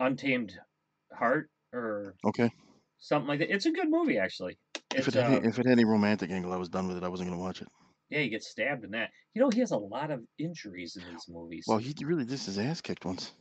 Untamed 0.00 0.52
Heart 1.12 1.50
or 1.72 2.16
Okay. 2.24 2.50
Something 2.98 3.28
like 3.28 3.38
that. 3.40 3.52
It's 3.52 3.66
a 3.66 3.70
good 3.72 3.90
movie 3.90 4.18
actually. 4.18 4.58
If 4.94 5.08
it 5.08 5.14
had 5.14 5.24
uh, 5.24 5.36
any, 5.36 5.48
if 5.48 5.58
it 5.58 5.66
had 5.66 5.72
any 5.72 5.84
romantic 5.84 6.30
angle, 6.30 6.52
I 6.52 6.56
was 6.56 6.68
done 6.68 6.88
with 6.88 6.96
it. 6.96 7.02
I 7.04 7.08
wasn't 7.08 7.30
gonna 7.30 7.40
watch 7.40 7.60
it. 7.62 7.68
yeah, 8.10 8.20
he 8.20 8.28
gets 8.28 8.48
stabbed 8.48 8.84
in 8.84 8.90
that. 8.92 9.10
You 9.34 9.42
know, 9.42 9.50
he 9.50 9.60
has 9.60 9.72
a 9.72 9.76
lot 9.78 10.10
of 10.10 10.22
injuries 10.38 10.96
in 10.96 11.02
these 11.12 11.24
movies. 11.28 11.64
Well, 11.66 11.78
he 11.78 11.94
really 12.04 12.24
just 12.24 12.46
his 12.46 12.58
ass 12.58 12.80
kicked 12.80 13.04
once. 13.04 13.32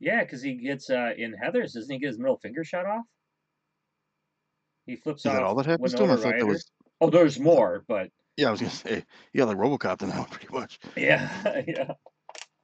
Yeah, 0.00 0.22
because 0.22 0.42
he 0.42 0.54
gets 0.54 0.90
uh, 0.90 1.10
in 1.16 1.32
Heather's, 1.34 1.72
doesn't 1.72 1.92
he 1.92 1.98
get 1.98 2.08
his 2.08 2.18
middle 2.18 2.38
finger 2.38 2.62
shot 2.64 2.86
off? 2.86 3.04
He 4.86 4.96
flips 4.96 5.22
Is 5.22 5.26
off. 5.26 5.32
that 5.34 5.42
all 5.42 5.54
that 5.56 5.66
happens 5.66 5.94
to 5.94 6.04
him? 6.04 6.10
I 6.10 6.16
thought 6.16 6.32
Ryder. 6.32 6.46
was. 6.46 6.70
Oh, 7.00 7.10
there's 7.10 7.38
more, 7.38 7.84
but 7.88 8.08
Yeah, 8.36 8.48
I 8.48 8.50
was 8.50 8.60
gonna 8.60 8.70
say. 8.72 9.04
Yeah, 9.32 9.44
like 9.44 9.56
RoboCop 9.56 9.98
then, 9.98 10.10
that 10.10 10.18
one, 10.18 10.28
pretty 10.30 10.52
much. 10.52 10.78
yeah, 10.96 11.28
yeah. 11.66 11.92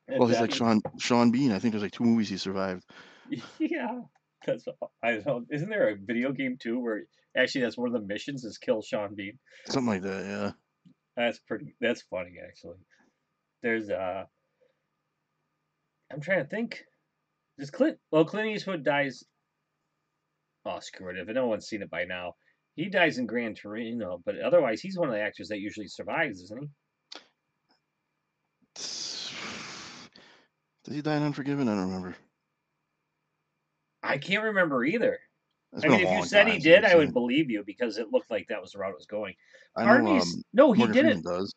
Well, 0.09 0.23
And, 0.23 0.31
he's 0.31 0.41
like 0.41 0.53
Sean 0.53 0.81
Sean 0.99 1.31
Bean. 1.31 1.53
I 1.53 1.59
think 1.59 1.73
there's 1.73 1.83
like 1.83 1.93
two 1.93 2.05
movies 2.05 2.29
he 2.29 2.37
survived. 2.37 2.85
Yeah, 3.59 4.01
that's 4.45 4.65
I 5.03 5.19
don't. 5.19 5.47
Isn't 5.51 5.69
there 5.69 5.91
a 5.91 5.97
video 5.97 6.33
game 6.33 6.57
too 6.61 6.79
where 6.79 7.03
actually 7.37 7.63
that's 7.63 7.79
one 7.79 7.89
of 7.89 7.93
the 7.95 8.07
missions 8.07 8.45
is 8.45 8.59
kill 8.59 8.83
Sean 8.83 9.15
Bean? 9.15 9.39
Something 9.67 9.87
like 9.89 10.03
that. 10.03 10.25
Yeah. 10.25 10.51
That's 11.17 11.39
pretty. 11.39 11.75
That's 11.81 12.03
funny 12.03 12.37
actually. 12.47 12.79
There's 13.63 13.91
uh. 13.91 14.25
I'm 16.13 16.21
trying 16.21 16.45
to 16.45 16.49
think. 16.49 16.85
Does 17.59 17.71
Clint? 17.71 17.99
Well, 18.11 18.25
Clint 18.25 18.49
Eastwood 18.49 18.85
dies. 18.85 19.25
Oh, 20.67 20.81
screw 20.81 21.11
it! 21.11 21.17
If 21.19 21.29
no 21.29 21.47
one's 21.47 21.67
seen 21.67 21.83
it 21.83 21.91
by 21.91 22.05
now, 22.05 22.35
he 22.75 22.89
dies 22.89 23.19
in 23.19 23.27
Gran 23.27 23.55
Torino. 23.55 24.21
But 24.25 24.41
otherwise, 24.41 24.81
he's 24.81 24.99
one 24.99 25.09
of 25.09 25.15
the 25.15 25.21
actors 25.21 25.49
that 25.49 25.61
usually 25.61 25.89
survives, 25.89 26.41
isn't 26.41 26.61
he? 26.61 26.69
Did 30.85 30.95
he 30.95 31.03
die 31.03 31.17
in 31.17 31.23
Unforgiven? 31.23 31.69
I 31.69 31.75
don't 31.75 31.87
remember. 31.87 32.17
I 34.05 34.19
can't 34.19 34.45
remember 34.45 34.85
either. 34.85 35.19
It's 35.73 35.85
I 35.85 35.89
mean, 35.89 36.01
if 36.01 36.11
you 36.11 36.25
said 36.25 36.47
he 36.49 36.59
did, 36.59 36.85
I've 36.85 36.99
would 36.99 37.13
believe 37.13 37.51
you 37.51 37.65
because 37.65 37.99
it 37.99 38.13
looked 38.13 38.31
like 38.31 38.47
that 38.49 38.61
was 38.61 38.73
the 38.73 38.79
route 38.79 38.91
it 38.91 38.97
was 38.97 39.07
going. 39.07 39.35
I 39.77 39.85
know. 39.85 40.19
Um, 40.21 40.45
no, 40.53 40.73
he 40.73 40.85
Morgan 40.85 41.07
didn't. 41.07 41.25
does. 41.25 41.53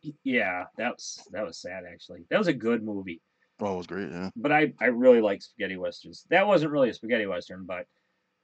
He- 0.00 0.14
Yeah, 0.22 0.64
that 0.76 0.92
was 0.92 1.26
that 1.32 1.44
was 1.44 1.58
sad 1.58 1.82
actually. 1.90 2.24
That 2.30 2.38
was 2.38 2.46
a 2.48 2.52
good 2.52 2.84
movie. 2.84 3.20
Oh, 3.60 3.74
it 3.74 3.76
was 3.78 3.86
great. 3.88 4.10
Yeah. 4.10 4.30
but 4.36 4.52
I, 4.52 4.72
I 4.80 4.86
really 4.86 5.20
like 5.20 5.42
spaghetti 5.42 5.76
westerns. 5.76 6.24
That 6.30 6.46
wasn't 6.46 6.70
really 6.70 6.90
a 6.90 6.94
spaghetti 6.94 7.26
western, 7.26 7.66
but 7.66 7.86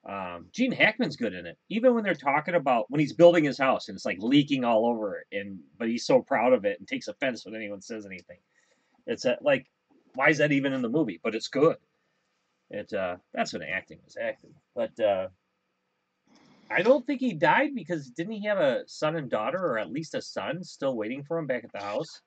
um, 0.05 0.47
Gene 0.53 0.73
Hackman's 0.73 1.15
good 1.15 1.33
in 1.35 1.47
it. 1.47 1.57
Even 1.69 1.95
when 1.95 2.03
they're 2.03 2.15
talking 2.15 2.57
about 2.57 2.91
when 2.91 2.99
he's 2.99 3.13
building 3.13 3.45
his 3.45 3.57
house 3.57 3.89
and 3.89 3.95
it's 3.95 4.05
like 4.05 4.19
leaking 4.21 4.65
all 4.65 4.87
over, 4.87 5.19
it, 5.31 5.39
and 5.39 5.61
but 5.79 5.89
he's 5.89 6.05
so 6.05 6.21
proud 6.21 6.53
of 6.53 6.65
it 6.65 6.81
and 6.81 6.89
takes 6.89 7.07
offense 7.07 7.45
when 7.45 7.55
anyone 7.55 7.81
says 7.81 8.05
anything. 8.05 8.39
It's 9.07 9.25
a, 9.25 9.39
like, 9.41 9.67
why 10.15 10.31
is 10.31 10.39
that 10.39 10.51
even 10.51 10.73
in 10.73 10.83
the 10.83 10.89
movie? 10.89 11.21
But 11.23 11.37
it's 11.37 11.49
good. 11.49 11.77
It 12.71 12.93
uh, 12.93 13.17
that's 13.33 13.53
when 13.53 13.63
acting 13.63 14.01
was 14.05 14.17
acting. 14.21 14.55
But 14.75 14.99
uh, 14.99 15.29
I 16.71 16.83
don't 16.83 17.07
think 17.07 17.21
he 17.21 17.35
died 17.35 17.71
because 17.75 18.11
didn't 18.11 18.33
he 18.33 18.47
have 18.47 18.59
a 18.59 18.83
son 18.87 19.17
and 19.17 19.31
daughter, 19.31 19.59
or 19.59 19.79
at 19.79 19.91
least 19.91 20.15
a 20.15 20.23
son, 20.23 20.65
still 20.65 20.97
waiting 20.97 21.23
for 21.23 21.39
him 21.39 21.47
back 21.47 21.65
at 21.65 21.73
the 21.73 21.81
house? 21.81 22.21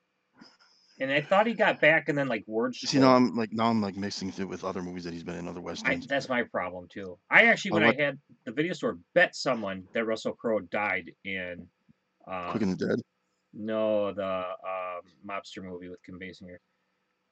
And 1.00 1.12
I 1.12 1.21
thought 1.21 1.45
he 1.45 1.54
got 1.54 1.80
back, 1.80 2.10
and 2.10 2.17
then 2.17 2.28
like 2.28 2.43
words. 2.47 2.80
See 2.80 3.00
now 3.00 3.15
I'm 3.15 3.36
like 3.36 3.52
now 3.52 3.69
I'm 3.69 3.82
like 3.82 3.97
mixing 3.97 4.34
it 4.38 4.45
with 4.45 4.63
other 4.63 4.82
movies 4.82 5.04
that 5.04 5.13
he's 5.13 5.23
been 5.23 5.36
in, 5.36 5.47
other 5.47 5.60
I, 5.60 5.63
westerns. 5.63 6.08
that's 6.08 6.30
my 6.30 6.43
problem 6.43 6.88
too. 6.91 7.17
I 7.30 7.43
actually, 7.45 7.71
I 7.71 7.73
when 7.76 7.84
I 7.84 8.02
had 8.02 8.17
the 8.45 8.52
video 8.52 8.73
store, 8.73 8.97
bet 9.13 9.36
someone 9.36 9.84
that 9.93 10.06
Russell 10.06 10.34
Crowe 10.34 10.60
died 10.60 11.12
in. 11.23 11.67
Um, 12.28 12.52
Quick 12.52 12.63
and 12.63 12.80
the 12.80 12.88
Dead. 12.88 13.02
no, 13.54 14.12
the 14.12 14.26
um, 14.26 15.02
mobster 15.28 15.63
movie 15.63 15.89
with 15.89 16.02
Kim 16.04 16.19
Basinger. 16.19 16.58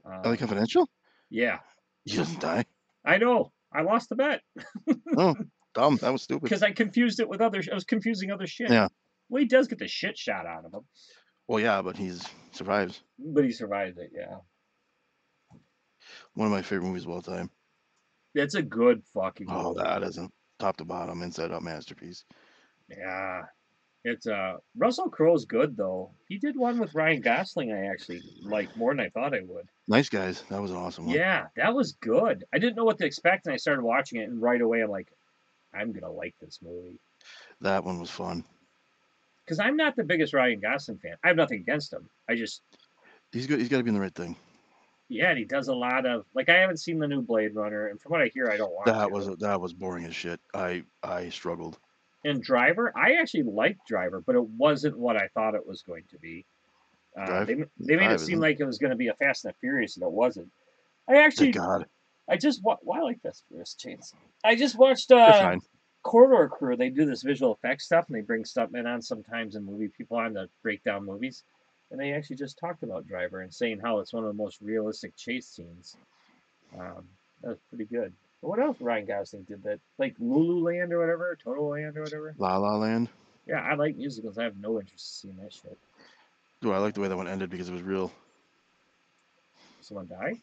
Uh, 0.06 0.30
LA 0.30 0.36
Confidential. 0.36 0.88
yeah, 1.30 1.60
He 2.04 2.18
doesn't 2.18 2.40
die. 2.40 2.66
I 3.06 3.18
know. 3.18 3.52
I 3.74 3.82
lost 3.82 4.10
the 4.10 4.16
bet 4.16 4.42
oh, 5.18 5.36
Dumb. 5.74 5.98
That 5.98 6.12
was 6.12 6.22
stupid. 6.24 6.44
because 6.44 6.64
I 6.64 6.72
confused 6.72 7.20
it 7.20 7.28
with 7.28 7.42
other. 7.42 7.62
I 7.70 7.76
was 7.76 7.84
confusing 7.84 8.32
other 8.32 8.48
shit. 8.48 8.70
Yeah. 8.72 8.88
Well, 9.30 9.42
he 9.42 9.48
does 9.48 9.68
get 9.68 9.80
the 9.80 9.88
shit 9.88 10.18
shot 10.18 10.46
out 10.46 10.66
of 10.66 10.74
him, 10.74 10.82
Well, 11.48 11.60
yeah, 11.60 11.82
but 11.82 11.98
he's 11.98 12.24
survives. 12.52 13.02
but 13.20 13.44
he 13.44 13.52
survives 13.52 13.98
it. 13.98 14.12
Yeah, 14.14 14.38
One 16.36 16.48
of 16.48 16.52
my 16.52 16.62
favorite 16.62 16.88
movies 16.88 17.04
of 17.06 17.10
all 17.10 17.22
time. 17.22 17.50
it's 18.34 18.56
a 18.56 18.62
good 18.62 19.02
fucking. 19.14 19.48
Oh, 19.50 19.74
movie. 19.74 19.80
that 19.84 20.04
is 20.04 20.18
a 20.18 20.30
top 20.60 20.78
to 20.78 20.86
bottom, 20.86 21.22
inside 21.24 21.52
out 21.52 21.64
masterpiece. 21.64 22.24
Yeah. 22.90 23.42
It's 24.08 24.28
uh 24.28 24.58
Russell 24.78 25.10
Crowe's 25.10 25.46
good 25.46 25.76
though. 25.76 26.12
He 26.30 26.38
did 26.38 26.56
one 26.56 26.78
with 26.78 26.94
Ryan 26.94 27.22
Gosling 27.22 27.74
I 27.74 27.88
actually 27.88 28.22
like 28.44 28.78
more 28.78 28.92
than 28.94 29.00
I 29.00 29.10
thought 29.10 29.34
I 29.34 29.42
would. 29.42 29.68
Nice 29.88 30.10
guys. 30.10 30.44
That 30.50 30.62
was 30.62 30.70
an 30.70 30.78
awesome. 30.78 31.08
One. 31.08 31.16
Yeah, 31.16 31.48
that 31.56 31.74
was 31.74 31.94
good. 31.94 32.44
I 32.54 32.60
didn't 32.60 32.76
know 32.76 32.84
what 32.86 33.00
to 33.00 33.06
expect 33.06 33.48
and 33.48 33.54
I 33.54 33.58
started 33.58 33.82
watching 33.82 34.22
it 34.22 34.30
and 34.30 34.40
right 34.40 34.62
away 34.62 34.82
I'm 34.82 34.92
like 34.92 35.08
I'm 35.74 35.92
going 35.92 36.04
to 36.04 36.12
like 36.12 36.36
this 36.40 36.60
movie 36.62 37.00
That 37.62 37.84
one 37.84 38.00
was 38.00 38.12
fun. 38.12 38.44
cuz 39.48 39.60
I'm 39.60 39.76
not 39.76 39.96
the 39.96 40.04
biggest 40.04 40.34
Ryan 40.36 40.60
Gosling 40.60 41.00
fan. 41.00 41.16
I 41.24 41.28
have 41.30 41.36
nothing 41.36 41.60
against 41.62 41.92
him. 41.92 42.08
I 42.30 42.36
just 42.36 42.62
He's 43.32 43.48
good. 43.48 43.60
He's 43.60 43.70
got 43.70 43.78
to 43.78 43.84
be 43.84 43.90
in 43.90 43.96
the 43.96 44.02
right 44.02 44.14
thing. 44.14 44.36
yeah, 45.10 45.30
and 45.32 45.40
he 45.40 45.46
does 45.46 45.68
a 45.68 45.74
lot 45.74 46.06
of 46.06 46.26
like 46.36 46.48
I 46.48 46.58
haven't 46.60 46.78
seen 46.78 47.00
the 47.00 47.08
new 47.08 47.24
Blade 47.24 47.56
Runner 47.56 47.88
and 47.88 48.00
from 48.00 48.12
what 48.12 48.22
I 48.22 48.28
hear 48.28 48.50
I 48.52 48.58
don't 48.58 48.72
want 48.72 48.86
That 48.86 49.08
to. 49.08 49.14
was 49.14 49.28
that 49.40 49.60
was 49.60 49.74
boring 49.74 50.06
as 50.06 50.16
shit. 50.16 50.40
I 50.54 50.84
I 51.02 51.30
struggled. 51.30 51.80
And 52.26 52.42
Driver, 52.42 52.92
I 52.96 53.14
actually 53.22 53.44
liked 53.44 53.88
Driver, 53.88 54.20
but 54.20 54.36
it 54.36 54.44
wasn't 54.44 54.98
what 54.98 55.16
I 55.16 55.28
thought 55.34 55.56
it 55.56 55.66
was 55.66 55.84
going 55.84 56.04
to 56.12 56.18
be. 56.18 56.46
Uh, 57.18 57.26
Drive? 57.26 57.48
they, 57.48 57.54
they 57.80 57.96
made 57.96 58.12
it 58.12 58.20
seem 58.20 58.40
like 58.40 58.60
it 58.60 58.66
was 58.66 58.80
going 58.80 58.90
to 58.90 58.98
be 58.98 59.08
a 59.08 59.14
Fast 59.14 59.46
and 59.46 59.54
the 59.54 59.58
Furious, 59.60 59.96
and 59.96 60.04
it 60.04 60.12
wasn't. 60.12 60.50
I 61.08 61.22
actually, 61.22 61.52
God. 61.52 61.86
I 62.28 62.38
just 62.38 62.64
wa- 62.64 62.78
well, 62.82 63.00
I 63.00 63.04
like 63.04 63.22
Fast 63.22 63.44
and 63.44 63.56
Furious 63.56 63.76
chains. 63.76 64.14
I 64.44 64.56
just 64.56 64.78
watched 64.78 65.12
uh. 65.12 65.58
Corridor 66.02 66.50
Crew. 66.50 66.78
They 66.78 66.90
do 66.90 67.06
this 67.06 67.24
visual 67.24 67.54
effects 67.54 67.86
stuff, 67.86 68.06
and 68.08 68.16
they 68.16 68.22
bring 68.22 68.44
stuntmen 68.44 68.86
on 68.86 69.02
sometimes 69.02 69.56
and 69.56 69.66
movie 69.66 69.88
people 69.88 70.18
on 70.18 70.36
to 70.36 70.48
break 70.62 70.84
down 70.84 71.06
movies. 71.06 71.44
And 71.90 72.00
they 72.00 72.14
actually 72.14 72.36
just 72.36 72.60
talked 72.60 72.84
about 72.84 73.08
Driver 73.08 73.42
and 73.42 73.54
saying 73.54 73.80
how 73.80 74.00
it's 74.00 74.14
one 74.14 74.24
of 74.24 74.28
the 74.28 74.42
most 74.44 74.62
realistic 74.62 75.16
chase 75.16 75.48
scenes. 75.48 75.98
Um, 76.80 77.06
that 77.42 77.50
was 77.50 77.60
pretty 77.70 77.86
good. 77.86 78.14
What 78.46 78.60
else 78.60 78.78
Ryan 78.80 79.08
Gosling 79.08 79.44
did 79.44 79.64
that? 79.64 79.80
Like 79.98 80.16
Lululand 80.20 80.92
or 80.92 81.00
whatever, 81.00 81.36
Total 81.44 81.68
Land 81.68 81.98
or 81.98 82.04
whatever. 82.04 82.36
La 82.38 82.58
La 82.58 82.76
Land. 82.78 83.10
Yeah, 83.48 83.60
I 83.60 83.74
like 83.74 83.98
musicals. 83.98 84.38
I 84.38 84.44
have 84.44 84.56
no 84.58 84.80
interest 84.80 85.24
in 85.24 85.30
seeing 85.32 85.44
that 85.44 85.52
shit. 85.52 85.78
Dude, 86.62 86.74
I 86.74 86.78
like 86.78 86.94
the 86.94 87.02
way 87.02 87.08
that 87.08 87.18
one 87.18 87.28
ended 87.28 87.50
because 87.50 87.70
it 87.70 87.74
was 87.74 87.82
real. 87.82 88.12
Someone 89.82 90.08
die? 90.08 90.42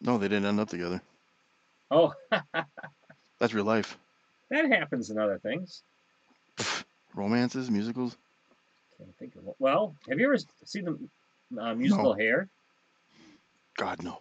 No, 0.00 0.18
they 0.18 0.26
didn't 0.26 0.46
end 0.46 0.58
up 0.58 0.68
together. 0.68 1.00
Oh, 1.92 2.12
That's 3.38 3.54
real 3.54 3.64
life. 3.64 3.96
that 4.50 4.68
happens 4.68 5.10
in 5.10 5.18
other 5.18 5.38
things. 5.38 5.82
Romances, 7.14 7.70
musicals. 7.70 8.16
Can't 8.98 9.16
think 9.18 9.36
of 9.36 9.46
it. 9.46 9.54
Well, 9.60 9.94
have 10.08 10.18
you 10.18 10.26
ever 10.26 10.38
seen 10.64 11.08
the 11.52 11.62
uh, 11.62 11.74
musical 11.74 12.14
Hair? 12.14 12.48
God 13.76 14.02
no. 14.02 14.18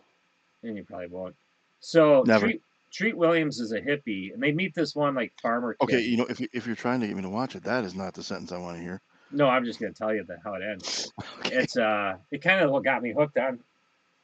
And 0.62 0.78
you 0.78 0.84
probably 0.84 1.08
won't. 1.08 1.36
So 1.80 2.24
Never. 2.28 2.52
Treat 2.92 3.16
Williams 3.16 3.60
is 3.60 3.72
a 3.72 3.80
hippie, 3.80 4.34
and 4.34 4.44
they 4.44 4.52
meet 4.52 4.76
this 4.76 4.96
one 4.96 5.16
like 5.16 5.34
farmer. 5.42 5.76
Kid. 5.76 5.84
Okay, 5.84 6.02
you 6.02 6.18
know 6.18 6.26
if 6.30 6.40
you, 6.40 6.48
if 6.54 6.68
you're 6.68 6.76
trying 6.76 7.00
to 7.02 7.08
get 7.08 7.16
me 7.16 7.22
to 7.22 7.30
watch 7.30 7.56
it, 7.56 7.64
that 7.64 7.84
is 7.86 7.96
not 7.96 8.14
the 8.14 8.24
sentence 8.24 8.52
I 8.52 8.58
want 8.58 8.78
to 8.78 8.84
hear. 8.84 9.02
No, 9.32 9.48
I'm 9.48 9.64
just 9.64 9.80
gonna 9.80 9.94
tell 9.94 10.14
you 10.14 10.24
that 10.26 10.40
how 10.44 10.56
it 10.56 10.62
ends. 10.64 11.12
It's 11.46 11.78
uh, 11.78 12.18
it 12.32 12.42
kind 12.42 12.62
of 12.62 12.72
what 12.72 12.84
got 12.84 13.02
me 13.02 13.14
hooked 13.14 13.38
on 13.38 13.60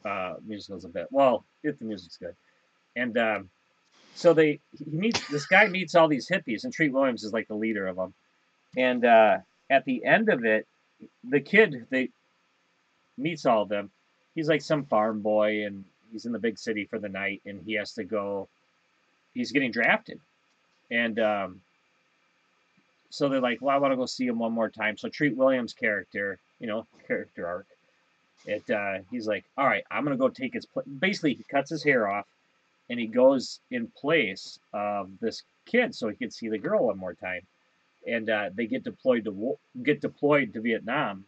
uh 0.05 0.35
musicals 0.45 0.85
a 0.85 0.89
bit. 0.89 1.07
Well, 1.11 1.45
if 1.63 1.79
the 1.79 1.85
music's 1.85 2.17
good, 2.17 2.35
and 2.95 3.17
um, 3.17 3.49
so 4.15 4.33
they 4.33 4.59
he 4.77 4.97
meets 4.97 5.27
this 5.29 5.45
guy 5.45 5.67
meets 5.67 5.95
all 5.95 6.07
these 6.07 6.27
hippies, 6.27 6.63
and 6.63 6.73
Treat 6.73 6.91
Williams 6.91 7.23
is 7.23 7.33
like 7.33 7.47
the 7.47 7.55
leader 7.55 7.87
of 7.87 7.95
them. 7.95 8.13
And 8.75 9.05
uh, 9.05 9.37
at 9.69 9.85
the 9.85 10.03
end 10.03 10.29
of 10.29 10.43
it, 10.43 10.67
the 11.23 11.39
kid 11.39 11.85
they 11.89 12.09
meets 13.17 13.45
all 13.45 13.61
of 13.61 13.69
them. 13.69 13.91
He's 14.35 14.49
like 14.49 14.61
some 14.61 14.85
farm 14.85 15.21
boy, 15.21 15.65
and 15.65 15.85
he's 16.11 16.25
in 16.25 16.31
the 16.31 16.39
big 16.39 16.57
city 16.57 16.85
for 16.85 16.99
the 16.99 17.09
night, 17.09 17.41
and 17.45 17.61
he 17.65 17.73
has 17.73 17.93
to 17.93 18.03
go. 18.03 18.49
He's 19.37 19.51
getting 19.51 19.69
drafted, 19.69 20.19
and 20.89 21.19
um, 21.19 21.61
so 23.11 23.29
they're 23.29 23.39
like, 23.39 23.61
"Well, 23.61 23.75
I 23.75 23.77
want 23.77 23.91
to 23.91 23.95
go 23.95 24.07
see 24.07 24.25
him 24.25 24.39
one 24.39 24.51
more 24.51 24.67
time." 24.67 24.97
So 24.97 25.09
Treat 25.09 25.37
Williams' 25.37 25.73
character, 25.73 26.39
you 26.59 26.65
know, 26.65 26.87
character 27.07 27.45
arc. 27.45 27.67
It 28.47 28.67
uh, 28.67 28.99
he's 29.11 29.27
like, 29.27 29.45
"All 29.55 29.67
right, 29.67 29.83
I'm 29.91 30.03
gonna 30.03 30.17
go 30.17 30.29
take 30.29 30.55
his 30.55 30.65
place." 30.65 30.87
Basically, 30.87 31.35
he 31.35 31.43
cuts 31.43 31.69
his 31.69 31.83
hair 31.83 32.07
off, 32.07 32.25
and 32.89 32.99
he 32.99 33.05
goes 33.05 33.59
in 33.69 33.91
place 33.95 34.57
of 34.73 35.11
this 35.19 35.43
kid 35.67 35.93
so 35.93 36.07
he 36.07 36.15
can 36.15 36.31
see 36.31 36.49
the 36.49 36.57
girl 36.57 36.87
one 36.87 36.97
more 36.97 37.13
time. 37.13 37.41
And 38.07 38.31
uh, 38.31 38.49
they 38.55 38.65
get 38.65 38.83
deployed 38.83 39.25
to 39.25 39.55
get 39.83 40.01
deployed 40.01 40.53
to 40.53 40.61
Vietnam 40.61 41.25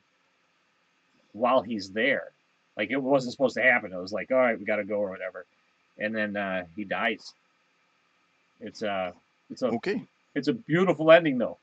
while 1.33 1.61
he's 1.61 1.91
there. 1.91 2.31
Like 2.75 2.89
it 2.89 2.97
wasn't 2.97 3.33
supposed 3.33 3.55
to 3.57 3.61
happen. 3.61 3.93
It 3.93 4.01
was 4.01 4.13
like, 4.13 4.31
"All 4.31 4.37
right, 4.37 4.57
we 4.57 4.65
got 4.65 4.77
to 4.77 4.83
go" 4.83 4.95
or 4.95 5.11
whatever. 5.11 5.45
And 5.99 6.15
then 6.15 6.35
uh, 6.35 6.65
he 6.75 6.85
dies. 6.85 7.33
It's 8.59 8.81
a 8.81 9.13
it's 9.49 9.61
a 9.61 9.67
Okay. 9.67 10.03
it's 10.35 10.47
a 10.47 10.53
beautiful 10.53 11.11
ending 11.11 11.37
though. 11.37 11.57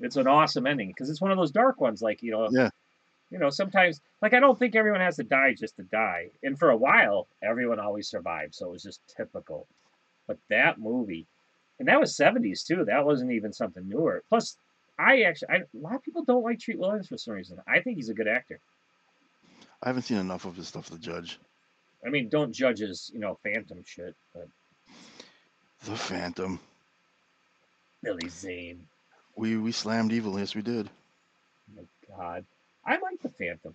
It's 0.00 0.16
an 0.16 0.26
awesome 0.28 0.66
ending 0.66 0.88
because 0.88 1.10
it's 1.10 1.20
one 1.20 1.30
of 1.32 1.36
those 1.38 1.50
dark 1.50 1.80
ones. 1.80 2.00
Like 2.02 2.22
you 2.22 2.30
know, 2.30 2.48
Yeah. 2.50 2.70
you 3.30 3.38
know, 3.38 3.50
sometimes 3.50 4.00
like 4.22 4.34
I 4.34 4.40
don't 4.40 4.58
think 4.58 4.74
everyone 4.76 5.00
has 5.00 5.16
to 5.16 5.24
die 5.24 5.54
just 5.54 5.76
to 5.76 5.82
die. 5.82 6.30
And 6.42 6.58
for 6.58 6.70
a 6.70 6.76
while, 6.76 7.28
everyone 7.42 7.80
always 7.80 8.08
survived, 8.08 8.54
so 8.54 8.68
it 8.68 8.72
was 8.72 8.82
just 8.82 9.00
typical. 9.16 9.66
But 10.26 10.38
that 10.50 10.78
movie, 10.78 11.26
and 11.78 11.88
that 11.88 11.98
was 12.00 12.16
seventies 12.16 12.62
too. 12.62 12.84
That 12.84 13.04
wasn't 13.04 13.32
even 13.32 13.52
something 13.52 13.88
newer. 13.88 14.22
Plus, 14.28 14.56
I 14.98 15.22
actually, 15.22 15.48
I, 15.50 15.56
a 15.56 15.64
lot 15.74 15.94
of 15.94 16.02
people 16.02 16.24
don't 16.24 16.42
like 16.44 16.60
Treat 16.60 16.78
Williams 16.78 17.08
for 17.08 17.18
some 17.18 17.34
reason. 17.34 17.60
I 17.66 17.80
think 17.80 17.96
he's 17.96 18.08
a 18.10 18.14
good 18.14 18.28
actor. 18.28 18.60
I 19.82 19.88
haven't 19.88 20.02
seen 20.02 20.18
enough 20.18 20.44
of 20.44 20.56
his 20.56 20.68
stuff 20.68 20.90
to 20.90 20.98
judge. 20.98 21.38
I 22.04 22.10
mean, 22.10 22.28
don't 22.28 22.52
judge 22.52 22.78
his, 22.80 23.10
you 23.12 23.20
know, 23.20 23.38
Phantom 23.42 23.82
shit, 23.84 24.14
but 24.34 24.48
The 25.84 25.96
Phantom. 25.96 26.60
Billy 28.02 28.28
Zane. 28.28 28.86
We 29.36 29.56
we 29.56 29.72
slammed 29.72 30.12
evil. 30.12 30.38
Yes, 30.38 30.54
we 30.54 30.62
did. 30.62 30.90
My 31.74 31.82
God, 32.16 32.44
I 32.84 32.92
like 32.98 33.22
the 33.22 33.30
Phantom. 33.30 33.74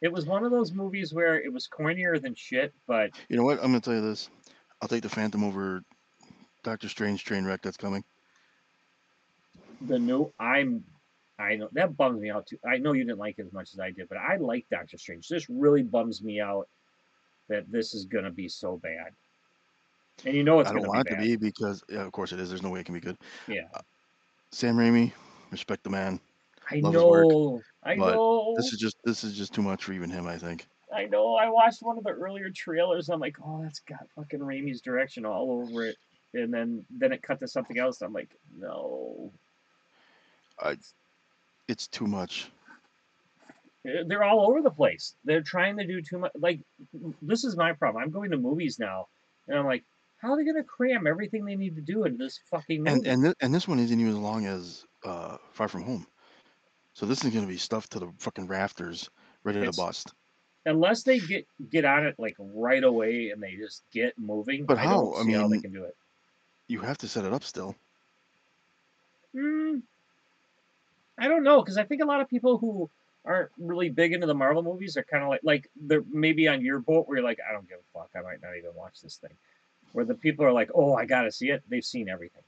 It 0.00 0.12
was 0.12 0.26
one 0.26 0.44
of 0.44 0.50
those 0.50 0.72
movies 0.72 1.14
where 1.14 1.40
it 1.40 1.52
was 1.52 1.66
cornier 1.66 2.20
than 2.20 2.34
shit, 2.34 2.72
but 2.86 3.10
You 3.28 3.36
know 3.36 3.44
what? 3.44 3.58
I'm 3.58 3.66
gonna 3.66 3.80
tell 3.80 3.94
you 3.94 4.02
this. 4.02 4.28
I'll 4.80 4.88
take 4.88 5.02
the 5.02 5.08
Phantom 5.08 5.42
over 5.44 5.82
Doctor 6.62 6.88
Strange 6.88 7.24
train 7.24 7.44
wreck 7.44 7.62
that's 7.62 7.76
coming. 7.76 8.04
the 9.80 9.98
new 9.98 10.32
I'm 10.38 10.84
I 11.38 11.56
know 11.56 11.68
that 11.72 11.96
bums 11.96 12.20
me 12.20 12.30
out 12.30 12.46
too. 12.46 12.58
I 12.66 12.78
know 12.78 12.92
you 12.92 13.04
didn't 13.04 13.18
like 13.18 13.38
it 13.38 13.46
as 13.46 13.52
much 13.52 13.72
as 13.72 13.80
I 13.80 13.90
did, 13.90 14.08
but 14.08 14.18
I 14.18 14.36
like 14.36 14.66
Doctor 14.70 14.98
Strange. 14.98 15.28
This 15.28 15.48
really 15.48 15.82
bums 15.82 16.22
me 16.22 16.40
out 16.40 16.68
that 17.48 17.70
this 17.70 17.94
is 17.94 18.04
gonna 18.04 18.30
be 18.30 18.48
so 18.48 18.76
bad. 18.76 19.12
And 20.24 20.34
you 20.34 20.44
know 20.44 20.60
it's 20.60 20.70
I 20.70 20.74
don't 20.74 20.86
want 20.86 21.06
it 21.08 21.14
to 21.14 21.20
be 21.20 21.36
because 21.36 21.82
yeah, 21.88 22.04
of 22.04 22.12
course 22.12 22.32
it 22.32 22.40
is. 22.40 22.48
There's 22.48 22.62
no 22.62 22.70
way 22.70 22.80
it 22.80 22.86
can 22.86 22.94
be 22.94 23.00
good. 23.00 23.18
Yeah. 23.48 23.68
Sam 24.52 24.76
Raimi, 24.76 25.12
respect 25.50 25.82
the 25.82 25.90
man. 25.90 26.20
I 26.70 26.76
love 26.76 26.94
his 26.94 27.02
work, 27.02 27.28
know. 27.28 27.60
I 27.82 27.94
know. 27.94 28.54
This 28.56 28.72
is 28.72 28.78
just 28.78 28.96
this 29.04 29.24
is 29.24 29.36
just 29.36 29.52
too 29.52 29.62
much 29.62 29.84
for 29.84 29.92
even 29.92 30.10
him. 30.10 30.26
I 30.26 30.38
think. 30.38 30.66
I 30.94 31.06
know. 31.06 31.34
I 31.34 31.48
watched 31.48 31.82
one 31.82 31.98
of 31.98 32.04
the 32.04 32.10
earlier 32.10 32.50
trailers. 32.50 33.08
I'm 33.08 33.20
like, 33.20 33.36
oh, 33.44 33.62
that's 33.62 33.80
got 33.80 34.06
fucking 34.14 34.38
Raimi's 34.38 34.80
direction 34.80 35.26
all 35.26 35.50
over 35.50 35.86
it. 35.86 35.96
And 36.32 36.54
then 36.54 36.84
then 36.90 37.12
it 37.12 37.22
cut 37.22 37.40
to 37.40 37.48
something 37.48 37.78
else. 37.78 38.00
I'm 38.00 38.12
like, 38.12 38.30
no. 38.56 39.32
I. 40.60 40.76
It's 41.66 41.86
too 41.88 42.06
much. 42.06 42.50
Eh, 43.86 44.04
They're 44.06 44.24
all 44.24 44.46
over 44.48 44.62
the 44.62 44.70
place. 44.70 45.14
They're 45.24 45.42
trying 45.42 45.76
to 45.78 45.86
do 45.86 46.00
too 46.00 46.18
much. 46.18 46.32
Like, 46.38 46.60
this 47.22 47.44
is 47.44 47.56
my 47.56 47.72
problem. 47.72 48.02
I'm 48.02 48.10
going 48.10 48.30
to 48.30 48.36
movies 48.36 48.78
now, 48.78 49.08
and 49.48 49.58
I'm 49.58 49.66
like, 49.66 49.84
how 50.24 50.32
are 50.32 50.36
they 50.36 50.44
going 50.44 50.56
to 50.56 50.64
cram 50.64 51.06
everything 51.06 51.44
they 51.44 51.54
need 51.56 51.76
to 51.76 51.82
do 51.82 52.04
into 52.04 52.18
this 52.18 52.40
fucking 52.50 52.82
movie? 52.82 52.90
And 52.96 53.06
and 53.06 53.22
th- 53.24 53.36
and 53.40 53.54
this 53.54 53.68
one 53.68 53.78
isn't 53.78 53.98
even 54.00 54.12
as 54.12 54.18
long 54.18 54.46
as 54.46 54.84
uh, 55.04 55.36
Far 55.52 55.68
From 55.68 55.82
Home. 55.84 56.06
So 56.94 57.06
this 57.06 57.24
is 57.24 57.34
gonna 57.34 57.46
be 57.48 57.56
stuffed 57.58 57.92
to 57.92 57.98
the 57.98 58.12
fucking 58.18 58.46
rafters, 58.46 59.10
ready 59.42 59.58
It's- 59.58 59.76
to 59.76 59.82
bust. 59.82 60.14
Unless 60.66 61.02
they 61.02 61.18
get 61.18 61.46
get 61.68 61.84
on 61.84 62.06
it 62.06 62.14
like 62.18 62.36
right 62.38 62.82
away 62.82 63.28
and 63.30 63.42
they 63.42 63.54
just 63.56 63.82
get 63.92 64.18
moving, 64.18 64.64
But 64.64 64.78
I 64.78 64.84
how? 64.84 64.96
don't 65.12 65.20
I 65.20 65.22
mean, 65.24 65.36
how 65.36 65.48
they 65.48 65.60
can 65.60 65.72
do 65.72 65.84
it. 65.84 65.94
You 66.68 66.80
have 66.80 66.96
to 66.98 67.08
set 67.08 67.26
it 67.26 67.34
up 67.34 67.44
still. 67.44 67.76
Mm, 69.34 69.82
I 71.18 71.28
don't 71.28 71.42
know 71.42 71.60
because 71.60 71.76
I 71.76 71.84
think 71.84 72.02
a 72.02 72.06
lot 72.06 72.22
of 72.22 72.28
people 72.30 72.56
who 72.56 72.88
aren't 73.26 73.50
really 73.58 73.90
big 73.90 74.12
into 74.14 74.26
the 74.26 74.34
Marvel 74.34 74.62
movies 74.62 74.96
are 74.96 75.02
kind 75.02 75.22
of 75.22 75.28
like 75.28 75.40
like 75.42 75.70
they're 75.76 76.04
maybe 76.10 76.48
on 76.48 76.64
your 76.64 76.78
boat 76.78 77.06
where 77.08 77.18
you're 77.18 77.24
like 77.26 77.40
I 77.46 77.52
don't 77.52 77.68
give 77.68 77.78
a 77.78 77.98
fuck 77.98 78.10
I 78.16 78.22
might 78.22 78.40
not 78.40 78.56
even 78.56 78.74
watch 78.74 79.02
this 79.02 79.16
thing. 79.16 79.32
Where 79.94 80.04
the 80.04 80.14
people 80.14 80.44
are 80.44 80.52
like 80.52 80.70
oh 80.74 80.94
I 80.94 81.06
gotta 81.06 81.30
see 81.30 81.50
it 81.50 81.62
they've 81.68 81.84
seen 81.84 82.08
everything, 82.08 82.42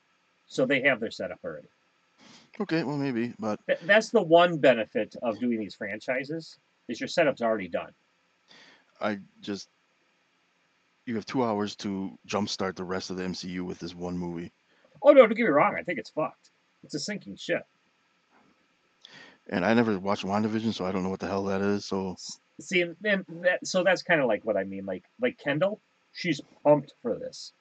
so 0.47 0.67
they 0.67 0.83
have 0.83 0.99
their 0.99 1.13
setup 1.13 1.39
already. 1.45 1.69
Okay, 2.61 2.83
well 2.83 2.97
maybe, 2.97 3.35
but 3.39 3.61
Th- 3.67 3.79
that's 3.85 4.11
the 4.11 4.23
one 4.23 4.59
benefit 4.59 5.15
of 5.23 5.39
doing 5.39 5.61
these 5.61 5.77
franchises 5.77 6.59
is 6.89 7.01
your 7.01 7.09
setup's 7.09 7.43
already 7.43 7.69
done. 7.69 7.93
I 9.01 9.21
just 9.41 9.69
you 11.07 11.15
have 11.15 11.25
two 11.25 11.45
hours 11.45 11.77
to 11.77 12.19
jumpstart 12.27 12.75
the 12.75 12.83
rest 12.83 13.11
of 13.11 13.17
the 13.17 13.23
MCU 13.23 13.65
with 13.65 13.79
this 13.79 13.95
one 13.95 14.19
movie. 14.19 14.53
Oh 15.03 15.13
no, 15.13 15.21
don't 15.21 15.37
get 15.37 15.45
me 15.45 15.51
wrong 15.51 15.77
I 15.79 15.85
think 15.85 16.01
it's 16.01 16.11
fucked. 16.11 16.51
It's 16.83 16.95
a 16.95 16.99
sinking 16.99 17.37
ship. 17.37 17.65
And 19.49 19.65
I 19.65 19.73
never 19.75 19.97
watched 20.01 20.25
WandaVision, 20.25 20.75
so 20.75 20.85
I 20.85 20.91
don't 20.91 21.05
know 21.05 21.11
what 21.11 21.21
the 21.21 21.29
hell 21.29 21.45
that 21.45 21.61
is. 21.61 21.85
So 21.85 22.17
See, 22.61 22.81
and 22.81 22.97
that 23.43 23.65
so 23.65 23.85
that's 23.85 24.03
kind 24.03 24.21
of 24.21 24.27
like 24.27 24.45
what 24.45 24.57
I 24.57 24.65
mean. 24.65 24.87
Like 24.87 25.05
like 25.21 25.39
Kendall, 25.39 25.81
she's 26.17 26.41
pumped 26.65 26.93
for 27.03 27.17
this. 27.19 27.53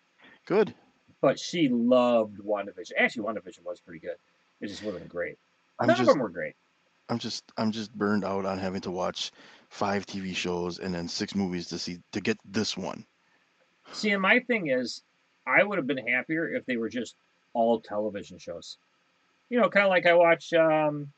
good. 0.48 0.74
but 1.22 1.40
she 1.40 1.70
loved 1.70 2.38
WandaVision. 2.40 2.92
Actually, 2.98 3.28
WandaVision 3.28 3.64
was 3.64 3.80
pretty 3.80 4.00
good. 4.00 4.16
It 4.62 4.68
just 4.68 4.84
wasn't 4.84 5.10
great. 5.10 5.38
I'm 5.80 5.88
None 5.88 5.98
just 5.98 6.10
of 6.10 6.14
them 6.16 6.22
were 6.22 6.30
great. 6.30 6.56
I'm 7.10 7.20
just 7.20 7.44
I'm 7.58 7.72
just 7.72 7.94
burned 7.94 8.24
out 8.26 8.46
on 8.46 8.58
having 8.58 8.82
to 8.82 8.92
watch 8.92 9.32
five 9.70 10.06
TV 10.08 10.36
shows 10.36 10.80
and 10.80 10.94
then 10.96 11.08
six 11.08 11.36
movies 11.36 11.68
to 11.68 11.78
see 11.78 12.00
to 12.14 12.22
get 12.22 12.38
this 12.46 12.76
one. 12.78 13.06
See, 13.92 14.12
and 14.12 14.22
my 14.22 14.40
thing 14.40 14.68
is, 14.70 15.04
I 15.46 15.62
would 15.64 15.78
have 15.78 15.86
been 15.86 16.08
happier 16.08 16.48
if 16.56 16.66
they 16.66 16.78
were 16.78 16.90
just 16.90 17.16
all 17.54 17.80
television 17.82 18.40
shows. 18.40 18.78
You 19.50 19.60
know, 19.60 19.70
kind 19.70 19.86
of 19.86 19.92
like 19.92 20.08
I 20.08 20.14
watch 20.16 20.52
um, 20.54 21.12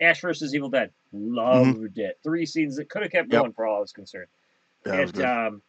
Ash 0.00 0.20
versus 0.22 0.54
Evil 0.54 0.70
Dead. 0.70 0.90
Loved 1.12 1.98
it. 1.98 2.18
Three 2.22 2.46
seasons 2.46 2.76
that 2.76 2.88
could 2.88 3.02
have 3.02 3.10
kept 3.10 3.28
Mm-hmm. 3.28 3.34
Yep. 3.34 3.42
going 3.42 3.52
for 3.52 3.66
all 3.66 3.76
I 3.76 3.80
was 3.80 3.92
concerned. 3.92 4.28
Yeah, 4.86 5.00
it 5.02 5.12
was 5.12 5.24
um, 5.24 5.62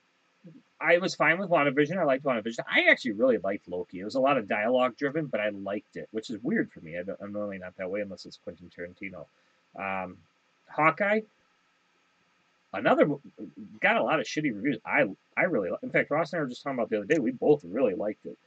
I 0.81 0.97
was 0.99 1.13
fine 1.15 1.37
with 1.39 1.49
WandaVision. 1.49 1.97
I 1.97 2.03
liked 2.03 2.23
WandaVision. 2.23 2.59
I 2.67 2.89
actually 2.89 3.11
really 3.11 3.37
liked 3.37 3.67
Loki. 3.67 3.99
It 3.99 4.05
was 4.05 4.15
a 4.15 4.19
lot 4.19 4.37
of 4.37 4.47
dialogue 4.47 4.95
driven, 4.97 5.25
but 5.25 5.41
I 5.41 5.49
liked 5.49 5.97
it, 5.97 6.07
which 6.11 6.29
is 6.29 6.41
weird 6.41 6.71
for 6.71 6.79
me. 6.79 6.97
I 6.97 7.01
I'm 7.21 7.33
normally 7.33 7.57
not 7.57 7.75
that 7.77 7.89
way 7.89 8.01
unless 8.01 8.25
it's 8.25 8.39
Quentin 8.43 8.69
Tarantino. 8.69 9.25
Um, 9.77 10.17
Hawkeye, 10.69 11.21
another 12.73 13.09
got 13.81 13.97
a 13.97 14.03
lot 14.03 14.19
of 14.19 14.25
shitty 14.25 14.55
reviews. 14.55 14.77
I 14.85 15.05
I 15.35 15.43
really, 15.43 15.69
in 15.83 15.89
fact, 15.89 16.11
Ross 16.11 16.31
and 16.31 16.39
I 16.39 16.43
were 16.43 16.49
just 16.49 16.63
talking 16.63 16.79
about 16.79 16.89
the 16.89 16.97
other 16.97 17.05
day. 17.05 17.19
We 17.19 17.31
both 17.31 17.63
really 17.65 17.95
liked 17.95 18.25
it. 18.25 18.37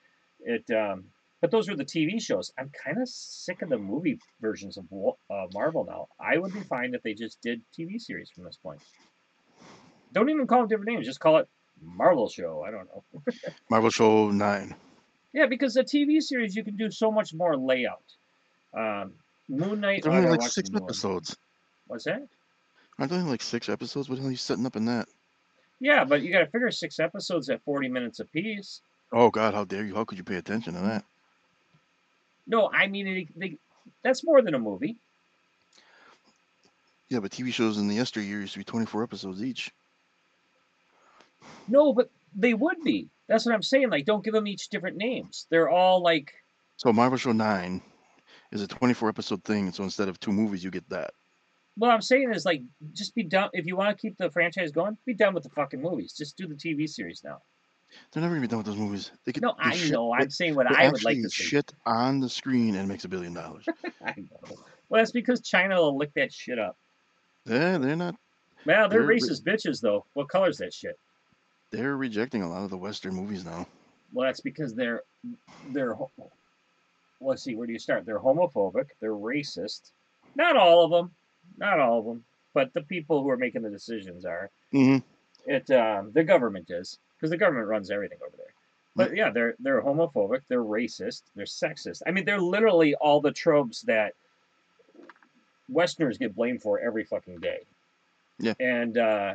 It, 0.44 0.74
um, 0.74 1.04
but 1.40 1.50
those 1.50 1.68
were 1.68 1.76
the 1.76 1.84
TV 1.84 2.22
shows. 2.22 2.52
I'm 2.56 2.70
kind 2.70 3.02
of 3.02 3.08
sick 3.08 3.62
of 3.62 3.68
the 3.68 3.78
movie 3.78 4.18
versions 4.40 4.78
of 4.78 4.84
uh, 5.28 5.46
Marvel 5.52 5.84
now. 5.84 6.08
I 6.18 6.38
would 6.38 6.54
be 6.54 6.60
fine 6.60 6.94
if 6.94 7.02
they 7.02 7.14
just 7.14 7.40
did 7.42 7.60
TV 7.76 8.00
series 8.00 8.30
from 8.30 8.44
this 8.44 8.56
point. 8.56 8.80
Don't 10.12 10.30
even 10.30 10.46
call 10.46 10.60
them 10.60 10.68
different 10.68 10.90
names. 10.90 11.06
Just 11.06 11.20
call 11.20 11.38
it 11.38 11.48
Marvel 11.82 12.28
Show. 12.28 12.64
I 12.66 12.70
don't 12.70 12.86
know. 12.86 13.22
Marvel 13.70 13.90
Show 13.90 14.30
nine. 14.30 14.74
Yeah, 15.32 15.46
because 15.46 15.74
the 15.74 15.84
TV 15.84 16.22
series 16.22 16.54
you 16.54 16.64
can 16.64 16.76
do 16.76 16.90
so 16.90 17.10
much 17.10 17.32
more 17.34 17.56
layout. 17.56 18.02
Um, 18.74 19.12
Moon 19.48 19.80
Knight. 19.80 20.02
They're 20.02 20.12
only 20.12 20.30
like 20.30 20.42
six 20.42 20.70
episodes. 20.74 21.36
What's 21.86 22.04
that? 22.04 22.26
Aren't 22.98 23.10
they 23.10 23.18
only 23.18 23.30
like 23.30 23.42
six 23.42 23.68
episodes? 23.68 24.08
What 24.08 24.16
the 24.16 24.22
hell 24.22 24.28
are 24.28 24.32
you 24.32 24.36
setting 24.36 24.66
up 24.66 24.76
in 24.76 24.84
that? 24.86 25.08
Yeah, 25.80 26.04
but 26.04 26.22
you 26.22 26.30
got 26.30 26.40
to 26.40 26.46
figure 26.46 26.70
six 26.70 27.00
episodes 27.00 27.50
at 27.50 27.62
40 27.64 27.88
minutes 27.88 28.20
apiece. 28.20 28.80
Oh 29.12 29.30
God, 29.30 29.54
how 29.54 29.64
dare 29.64 29.84
you? 29.84 29.94
How 29.94 30.04
could 30.04 30.18
you 30.18 30.24
pay 30.24 30.36
attention 30.36 30.74
to 30.74 30.80
that? 30.80 31.04
No, 32.46 32.70
I 32.72 32.86
mean, 32.86 33.06
it, 33.06 33.28
they, 33.38 33.56
that's 34.02 34.24
more 34.24 34.42
than 34.42 34.54
a 34.54 34.58
movie. 34.58 34.96
Yeah, 37.08 37.20
but 37.20 37.30
TV 37.30 37.52
shows 37.52 37.78
in 37.78 37.88
the 37.88 37.96
yesteryear 37.96 38.40
used 38.40 38.54
to 38.54 38.60
be 38.60 38.64
24 38.64 39.02
episodes 39.02 39.42
each. 39.42 39.70
No, 41.68 41.92
but 41.92 42.10
they 42.34 42.54
would 42.54 42.82
be. 42.82 43.08
That's 43.28 43.46
what 43.46 43.54
I'm 43.54 43.62
saying. 43.62 43.90
Like, 43.90 44.04
don't 44.04 44.24
give 44.24 44.34
them 44.34 44.46
each 44.46 44.68
different 44.68 44.96
names. 44.96 45.46
They're 45.50 45.68
all 45.68 46.02
like, 46.02 46.32
So 46.76 46.92
Marvel 46.92 47.18
Show 47.18 47.32
nine 47.32 47.80
is 48.50 48.62
a 48.62 48.66
24 48.68 49.08
episode 49.08 49.44
thing. 49.44 49.72
So 49.72 49.82
instead 49.84 50.08
of 50.08 50.18
two 50.20 50.32
movies, 50.32 50.62
you 50.64 50.70
get 50.70 50.88
that. 50.90 51.12
what 51.76 51.90
I'm 51.90 52.02
saying 52.02 52.32
is 52.34 52.44
like, 52.44 52.62
just 52.92 53.14
be 53.14 53.22
done. 53.22 53.48
If 53.52 53.66
you 53.66 53.76
want 53.76 53.96
to 53.96 54.00
keep 54.00 54.18
the 54.18 54.30
franchise 54.30 54.72
going, 54.72 54.96
be 55.06 55.14
done 55.14 55.34
with 55.34 55.44
the 55.44 55.50
fucking 55.50 55.80
movies. 55.80 56.12
Just 56.12 56.36
do 56.36 56.46
the 56.46 56.54
TV 56.54 56.88
series 56.88 57.22
now. 57.24 57.38
They're 58.10 58.22
never 58.22 58.34
gonna 58.34 58.46
be 58.46 58.48
done 58.48 58.58
with 58.58 58.66
those 58.66 58.76
movies. 58.78 59.10
They 59.26 59.32
could. 59.32 59.42
No, 59.42 59.54
they 59.62 59.68
I 59.70 59.76
shit- 59.76 59.92
know. 59.92 60.14
I'm 60.14 60.30
saying 60.30 60.54
what 60.54 60.66
I 60.66 60.88
would 60.90 61.04
like 61.04 61.18
to 61.20 61.28
see. 61.28 61.44
shit 61.44 61.72
on 61.84 62.20
the 62.20 62.28
screen 62.28 62.74
and 62.74 62.88
makes 62.88 63.04
a 63.04 63.08
billion 63.08 63.34
dollars. 63.34 63.66
I 64.04 64.14
know. 64.16 64.56
Well, 64.88 65.00
that's 65.00 65.12
because 65.12 65.42
China 65.42 65.76
will 65.76 65.98
lick 65.98 66.12
that 66.14 66.32
shit 66.32 66.58
up. 66.58 66.78
yeah, 67.46 67.76
they're 67.76 67.96
not. 67.96 68.14
Well, 68.64 68.88
they're 68.88 69.00
They're 69.00 69.06
re- 69.08 69.20
racist 69.20 69.42
bitches, 69.42 69.80
though. 69.82 70.06
What 70.14 70.28
color's 70.30 70.56
that 70.58 70.72
shit? 70.72 70.98
They're 71.72 71.96
rejecting 71.96 72.42
a 72.42 72.48
lot 72.48 72.64
of 72.64 72.70
the 72.70 72.76
Western 72.76 73.14
movies 73.14 73.44
now. 73.44 73.66
Well, 74.12 74.26
that's 74.26 74.40
because 74.40 74.74
they're 74.74 75.02
they're. 75.70 75.96
Let's 77.20 77.42
see, 77.42 77.54
where 77.54 77.66
do 77.66 77.72
you 77.72 77.78
start? 77.78 78.04
They're 78.04 78.18
homophobic. 78.18 78.86
They're 79.00 79.12
racist. 79.12 79.92
Not 80.34 80.56
all 80.56 80.84
of 80.84 80.90
them. 80.90 81.12
Not 81.56 81.78
all 81.78 82.00
of 82.00 82.04
them. 82.04 82.24
But 82.52 82.74
the 82.74 82.82
people 82.82 83.22
who 83.22 83.30
are 83.30 83.36
making 83.36 83.62
the 83.62 83.70
decisions 83.70 84.24
are. 84.24 84.50
hmm 84.70 84.98
It 85.46 85.70
um, 85.70 86.12
the 86.12 86.24
government 86.24 86.70
is 86.70 86.98
because 87.16 87.30
the 87.30 87.36
government 87.38 87.68
runs 87.68 87.90
everything 87.90 88.18
over 88.26 88.36
there. 88.36 88.54
But 88.94 89.16
yeah, 89.16 89.30
they're 89.30 89.54
they're 89.58 89.82
homophobic. 89.82 90.42
They're 90.48 90.62
racist. 90.62 91.22
They're 91.34 91.46
sexist. 91.46 92.02
I 92.06 92.10
mean, 92.10 92.26
they're 92.26 92.40
literally 92.40 92.94
all 92.94 93.20
the 93.20 93.32
tropes 93.32 93.80
that 93.82 94.12
Westerners 95.68 96.18
get 96.18 96.34
blamed 96.34 96.60
for 96.60 96.78
every 96.80 97.04
fucking 97.04 97.38
day. 97.40 97.60
Yeah. 98.38 98.54
And 98.60 98.98
uh, 98.98 99.34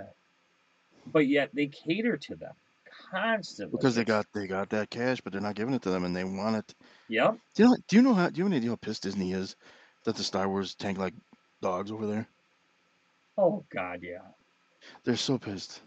but 1.12 1.28
yet 1.28 1.50
they 1.54 1.68
cater 1.68 2.18
to 2.18 2.36
them 2.36 2.54
constantly 3.12 3.78
Because 3.78 3.96
they 3.96 4.04
got 4.04 4.26
they 4.34 4.48
got 4.48 4.70
that 4.70 4.90
cash, 4.90 5.22
but 5.22 5.32
they're 5.32 5.42
not 5.42 5.56
giving 5.56 5.74
it 5.74 5.82
to 5.84 5.90
them, 5.90 6.04
and 6.04 6.16
they 6.16 6.24
want 6.24 6.56
it. 6.56 6.76
Yep. 7.10 7.38
Do 7.56 7.64
you 7.64 7.70
know? 7.70 7.76
Do 7.88 7.96
you 7.96 8.02
know 8.02 8.14
how? 8.14 8.30
Do 8.30 8.38
you 8.38 8.44
have 8.44 8.52
any 8.52 8.58
idea 8.58 8.70
how 8.72 8.76
pissed 8.76 9.04
Disney 9.04 9.34
is 9.34 9.56
that 10.04 10.16
the 10.16 10.24
Star 10.24 10.48
Wars 10.48 10.76
tank 10.76 10.98
like 10.98 11.14
dogs 11.62 11.92
over 11.92 12.08
there? 12.08 12.28
Oh 13.38 13.64
God, 13.70 14.02
yeah. 14.04 14.20
They're 15.04 15.16
so 15.16 15.38
pissed. 15.38 15.82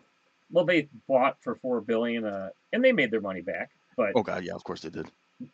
Well, 0.50 0.64
they 0.64 0.88
bought 1.08 1.36
for 1.42 1.54
four 1.56 1.80
billion, 1.80 2.24
uh, 2.24 2.50
and 2.72 2.84
they 2.84 2.92
made 2.92 3.10
their 3.10 3.20
money 3.20 3.40
back. 3.40 3.70
But 3.96 4.12
Oh 4.14 4.22
God, 4.22 4.44
yeah, 4.44 4.54
of 4.54 4.64
course 4.64 4.82
they 4.82 4.90
did. 4.90 5.06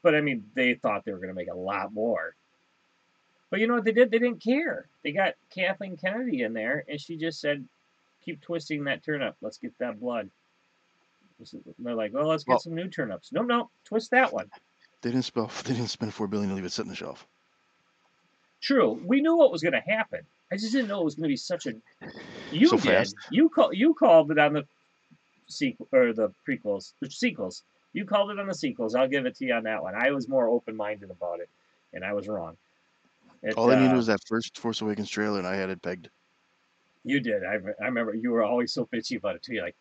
but 0.03 0.15
I 0.15 0.21
mean, 0.21 0.45
they 0.55 0.75
thought 0.75 1.05
they 1.05 1.13
were 1.13 1.19
going 1.19 1.29
to 1.29 1.35
make 1.35 1.51
a 1.51 1.57
lot 1.57 1.93
more. 1.93 2.35
But 3.51 3.61
you 3.61 3.69
know 3.69 3.75
what 3.75 3.85
they 3.85 3.93
did? 3.93 4.11
They 4.11 4.19
didn't 4.19 4.43
care. 4.43 4.89
They 5.05 5.13
got 5.13 5.35
Kathleen 5.55 5.97
Kennedy 5.97 6.43
in 6.43 6.53
there, 6.53 6.85
and 6.89 7.01
she 7.01 7.17
just 7.17 7.41
said, 7.41 7.65
keep 8.27 8.43
twisting 8.43 8.85
that 8.85 9.03
turnip. 9.03 9.37
Let's 9.41 9.57
get 9.57 9.73
that 9.79 9.99
blood. 9.99 10.29
They're 11.79 11.95
like, 11.95 12.13
well, 12.13 12.27
let's 12.27 12.45
get 12.45 12.53
Well- 12.53 12.59
some 12.61 12.75
new 12.75 12.89
turnips. 12.89 13.33
No, 13.33 13.41
no, 13.43 13.71
twist 13.85 14.11
that 14.11 14.33
one. 14.33 14.51
They 15.03 15.11
didn't 15.11 15.25
spell. 15.25 15.51
They 15.65 15.73
didn't 15.75 15.89
spend 15.89 16.13
four 16.13 16.27
billion 16.27 16.51
to 16.51 16.57
leave 16.57 16.65
it 16.65 16.73
sit 16.73 16.83
on 16.83 16.89
the 16.89 16.95
shelf. 16.97 17.27
True, 18.61 19.01
we 19.05 19.21
knew 19.21 19.37
what 19.37 19.53
was 19.53 19.63
going 19.63 19.75
to 19.75 19.81
happen. 19.81 20.21
I 20.51 20.57
just 20.57 20.73
didn't 20.73 20.89
know 20.89 21.01
it 21.01 21.05
was 21.05 21.15
going 21.15 21.25
to 21.25 21.29
be 21.29 21.37
such 21.37 21.67
a. 21.67 21.75
You 22.51 22.69
So 22.69 22.77
did. 22.77 22.85
fast. 22.85 23.15
You 23.31 23.49
call. 23.49 23.73
You 23.73 23.95
called 23.95 24.31
it 24.31 24.39
on 24.39 24.55
the 24.55 24.65
sequel 25.49 25.89
or 25.93 26.13
the 26.13 26.33
prequels, 26.49 26.93
the 27.01 27.11
sequels. 27.11 27.63
You 27.93 28.05
called 28.05 28.31
it 28.31 28.39
on 28.39 28.47
the 28.47 28.55
sequels. 28.55 28.95
I'll 28.95 29.09
give 29.09 29.27
it 29.27 29.37
to 29.37 29.45
you 29.45 29.55
on 29.55 29.65
that 29.65 29.83
one. 29.83 29.95
I 29.95 30.11
was 30.11 30.29
more 30.29 30.49
open 30.49 30.77
minded 30.77 31.11
about 31.11 31.41
it, 31.41 31.49
and 31.93 32.05
I 32.05 32.13
was 32.13 32.29
wrong. 32.29 32.57
It, 33.43 33.57
All 33.57 33.71
I 33.71 33.77
needed 33.77 33.93
uh, 33.93 33.97
was 33.97 34.07
that 34.07 34.21
first 34.27 34.59
Force 34.59 34.81
Awakens 34.81 35.11
trailer, 35.11 35.39
and 35.39 35.47
I 35.47 35.57
had 35.57 35.69
it 35.71 35.83
pegged. 35.83 36.09
You 37.07 37.21
did. 37.21 37.45
I, 37.45 37.55
I 37.81 37.85
remember 37.87 38.15
you 38.15 38.33
were 38.33 38.43
always 38.43 38.73
so 38.73 38.85
bitchy 38.93 39.17
about 39.17 39.37
it 39.37 39.43
too. 39.43 39.55
You're 39.55 39.65
like, 39.65 39.77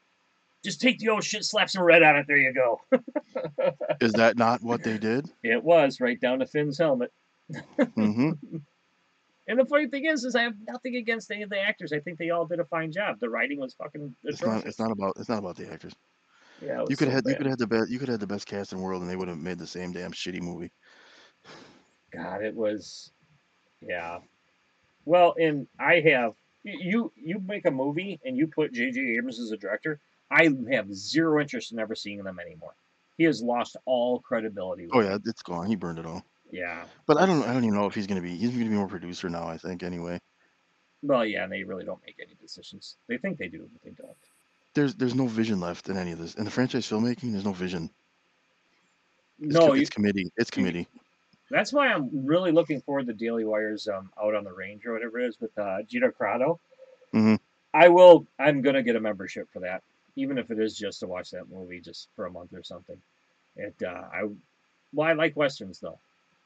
just 0.63 0.79
take 0.79 0.99
the 0.99 1.09
old 1.09 1.23
shit, 1.23 1.43
slap 1.43 1.69
some 1.71 1.81
red 1.83 2.03
on 2.03 2.15
it. 2.17 2.25
There 2.27 2.37
you 2.37 2.53
go. 2.53 2.81
Is 3.99 4.13
that 4.13 4.37
not 4.37 4.61
what 4.61 4.83
they 4.83 4.97
did? 4.97 5.27
it 5.43 5.63
was 5.63 5.99
right 5.99 6.19
down 6.21 6.39
to 6.39 6.45
Finn's 6.47 6.77
helmet. 6.77 7.11
hmm 7.95 8.31
And 9.47 9.59
the 9.59 9.65
funny 9.65 9.87
thing 9.87 10.05
is, 10.05 10.23
is 10.23 10.35
I 10.35 10.41
have 10.41 10.55
nothing 10.67 10.95
against 10.95 11.29
any 11.29 11.43
of 11.43 11.51
the 11.51 11.59
actors. 11.59 11.93
I 11.93 11.99
think 11.99 12.17
they 12.17 12.31
all 12.31 12.47
did 12.47 12.59
a 12.59 12.65
fine 12.65 12.91
job. 12.91 13.19
The 13.19 13.29
writing 13.29 13.59
was 13.59 13.75
fucking 13.75 14.15
It's 14.23 14.41
atrocious. 14.41 14.63
not. 14.63 14.67
It's 14.67 14.79
not 14.79 14.91
about. 14.91 15.13
It's 15.19 15.29
not 15.29 15.37
about 15.37 15.55
the 15.55 15.71
actors. 15.71 15.93
yeah, 16.63 16.81
it 16.81 16.89
You 16.89 16.95
could 16.95 17.09
so 17.09 17.13
have. 17.13 17.23
You 17.27 17.35
could 17.35 17.45
have 17.45 17.59
the 17.59 17.67
best. 17.67 17.91
You 17.91 17.99
could 17.99 18.09
have 18.09 18.19
the 18.19 18.25
best 18.25 18.47
cast 18.47 18.71
in 18.71 18.79
the 18.79 18.83
world, 18.83 19.03
and 19.03 19.11
they 19.11 19.15
would 19.15 19.27
have 19.27 19.37
made 19.37 19.59
the 19.59 19.67
same 19.67 19.91
damn 19.91 20.11
shitty 20.13 20.41
movie. 20.41 20.71
God, 22.11 22.43
it 22.43 22.55
was, 22.55 23.11
yeah. 23.81 24.19
Well, 25.05 25.35
and 25.39 25.67
I 25.79 25.99
have 25.99 26.33
you. 26.65 27.11
You 27.15 27.39
make 27.39 27.65
a 27.65 27.71
movie 27.71 28.19
and 28.25 28.35
you 28.37 28.47
put 28.47 28.73
J.J. 28.73 28.99
Abrams 29.17 29.39
as 29.39 29.51
a 29.51 29.57
director. 29.57 29.99
I 30.31 30.49
have 30.71 30.93
zero 30.93 31.39
interest 31.39 31.71
in 31.71 31.79
ever 31.79 31.95
seeing 31.95 32.23
them 32.23 32.39
anymore. 32.39 32.73
He 33.17 33.23
has 33.25 33.41
lost 33.41 33.77
all 33.85 34.19
credibility. 34.19 34.89
Oh 34.91 34.99
yeah, 34.99 35.17
it's 35.25 35.41
gone. 35.43 35.67
He 35.67 35.75
burned 35.75 35.99
it 35.99 36.05
all. 36.05 36.23
yeah. 36.51 36.85
But 37.05 37.17
I 37.17 37.25
don't. 37.25 37.43
I 37.43 37.53
don't 37.53 37.63
even 37.63 37.75
know 37.75 37.85
if 37.85 37.95
he's 37.95 38.07
gonna 38.07 38.21
be. 38.21 38.35
He's 38.35 38.49
gonna 38.51 38.65
be 38.65 38.75
more 38.75 38.87
producer 38.87 39.29
now. 39.29 39.47
I 39.47 39.57
think 39.57 39.83
anyway. 39.83 40.19
Well, 41.01 41.25
yeah, 41.25 41.43
and 41.43 41.51
they 41.51 41.63
really 41.63 41.85
don't 41.85 42.01
make 42.05 42.17
any 42.19 42.35
decisions. 42.41 42.97
They 43.07 43.17
think 43.17 43.37
they 43.37 43.47
do, 43.47 43.69
but 43.71 43.81
they 43.83 43.91
don't. 43.91 44.17
There's 44.73 44.95
there's 44.95 45.15
no 45.15 45.27
vision 45.27 45.59
left 45.59 45.87
in 45.89 45.97
any 45.97 46.11
of 46.11 46.19
this. 46.19 46.33
In 46.35 46.43
the 46.45 46.51
franchise 46.51 46.87
filmmaking, 46.87 47.31
there's 47.31 47.45
no 47.45 47.53
vision. 47.53 47.89
It's, 49.39 49.53
no, 49.53 49.67
co- 49.67 49.73
you, 49.73 49.81
it's 49.81 49.89
committee. 49.89 50.31
It's 50.37 50.49
committee. 50.49 50.87
That's 51.49 51.71
why 51.71 51.87
I'm 51.87 52.25
really 52.25 52.51
looking 52.51 52.81
forward 52.81 53.07
to 53.07 53.13
Daily 53.13 53.45
Wire's 53.45 53.87
um, 53.87 54.11
Out 54.21 54.35
on 54.35 54.43
the 54.43 54.53
Range 54.53 54.85
or 54.85 54.93
whatever 54.93 55.19
it 55.19 55.27
is 55.27 55.39
with 55.39 55.57
uh, 55.57 55.81
Gina 55.83 56.09
Carano. 56.09 56.59
Mhm. 57.13 57.39
I 57.73 57.89
will. 57.89 58.25
I'm 58.39 58.61
gonna 58.61 58.83
get 58.83 58.95
a 58.95 58.99
membership 59.01 59.49
for 59.51 59.59
that, 59.59 59.83
even 60.15 60.37
if 60.37 60.49
it 60.49 60.59
is 60.59 60.77
just 60.77 61.01
to 61.01 61.07
watch 61.07 61.31
that 61.31 61.49
movie 61.49 61.81
just 61.81 62.07
for 62.15 62.25
a 62.25 62.31
month 62.31 62.53
or 62.53 62.63
something. 62.63 62.97
It. 63.57 63.75
Uh, 63.83 63.89
I. 64.13 64.29
Well, 64.93 65.07
I 65.07 65.13
like 65.13 65.35
westerns 65.35 65.79
though. 65.79 65.99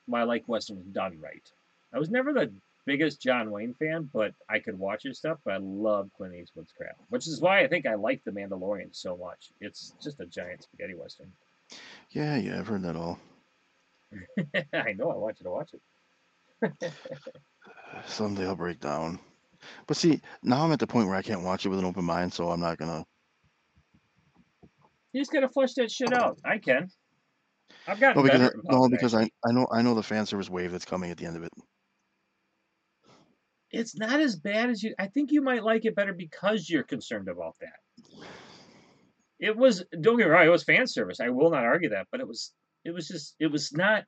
Well, 0.08 0.22
I 0.22 0.26
like 0.26 0.44
westerns 0.48 0.86
done 0.88 1.20
right. 1.22 1.44
I 1.94 2.00
was 2.00 2.10
never 2.10 2.34
the 2.34 2.52
biggest 2.86 3.22
John 3.22 3.52
Wayne 3.52 3.76
fan, 3.76 4.10
but 4.12 4.34
I 4.50 4.58
could 4.60 4.78
watch 4.80 5.04
his 5.04 5.20
stuff. 5.20 5.38
But 5.46 5.54
I 5.54 5.58
love 5.58 6.10
Clint 6.18 6.34
Eastwood's 6.34 6.72
crap, 6.76 6.98
which 7.10 7.28
is 7.28 7.40
why 7.40 7.62
I 7.62 7.68
think 7.68 7.86
I 7.86 7.94
like 7.96 8.24
The 8.24 8.32
Mandalorian 8.32 8.96
so 8.96 9.16
much. 9.16 9.50
It's 9.62 9.94
just 10.02 10.20
a 10.20 10.26
giant 10.26 10.64
spaghetti 10.64 10.96
western. 10.96 11.32
Yeah, 12.12 12.38
yeah, 12.38 12.58
I've 12.60 12.68
heard 12.68 12.82
that 12.82 12.96
all. 12.96 13.20
I 14.74 14.94
know. 14.94 15.12
I 15.12 15.18
want 15.18 15.40
you 15.40 15.46
to 15.46 15.52
watch 15.52 15.72
it. 15.74 16.94
Someday 18.06 18.46
I'll 18.46 18.56
break 18.56 18.80
down. 18.80 19.20
But 19.88 19.98
see, 19.98 20.22
now 20.44 20.64
I'm 20.64 20.72
at 20.72 20.80
the 20.80 20.88
point 20.88 21.08
where 21.08 21.18
I 21.18 21.22
can't 21.22 21.44
watch 21.44 21.66
it 21.66 21.70
with 21.70 21.80
an 21.80 21.86
open 21.86 22.06
mind, 22.06 22.34
so 22.34 22.50
I'm 22.50 22.60
not 22.60 22.78
gonna. 22.78 23.06
You 25.14 25.22
just 25.22 25.32
gotta 25.32 25.50
flush 25.50 25.74
that 25.76 25.92
shit 25.92 26.14
out. 26.14 26.38
I 26.46 26.58
can. 26.60 26.90
I've 27.88 28.00
got 28.00 28.16
No, 28.16 28.24
because 28.24 28.42
I, 28.42 28.50
no, 28.64 28.90
because 28.90 29.16
I. 29.16 29.30
I 29.46 29.52
know 29.52 29.68
I 29.72 29.82
know 29.82 29.96
the 29.96 30.04
fan 30.04 30.26
service 30.26 30.50
wave 30.50 30.72
that's 30.72 30.86
coming 30.86 31.12
at 31.12 31.18
the 31.18 31.26
end 31.26 31.36
of 31.36 31.44
it. 31.44 31.52
it's 33.72 33.96
not 33.96 34.20
as 34.20 34.36
bad 34.36 34.70
as 34.70 34.82
you. 34.82 34.96
I 34.98 35.08
think 35.08 35.32
you 35.32 35.42
might 35.42 35.64
like 35.64 35.86
it 35.86 35.96
better 35.96 36.14
because 36.14 36.70
you're 36.70 36.84
concerned 36.84 37.28
about 37.28 37.56
that. 37.62 38.16
It 39.40 39.56
was. 39.56 39.84
Don't 40.02 40.18
get 40.18 40.28
me 40.28 40.32
wrong. 40.32 40.46
It 40.46 40.50
was 40.50 40.64
fan 40.64 40.88
service. 40.88 41.20
I 41.20 41.30
will 41.30 41.52
not 41.52 41.64
argue 41.64 41.90
that, 41.90 42.08
but 42.12 42.20
it 42.20 42.28
was. 42.28 42.54
It 42.86 42.92
was 42.92 43.08
just. 43.08 43.36
It 43.40 43.48
was 43.48 43.72
not 43.74 44.06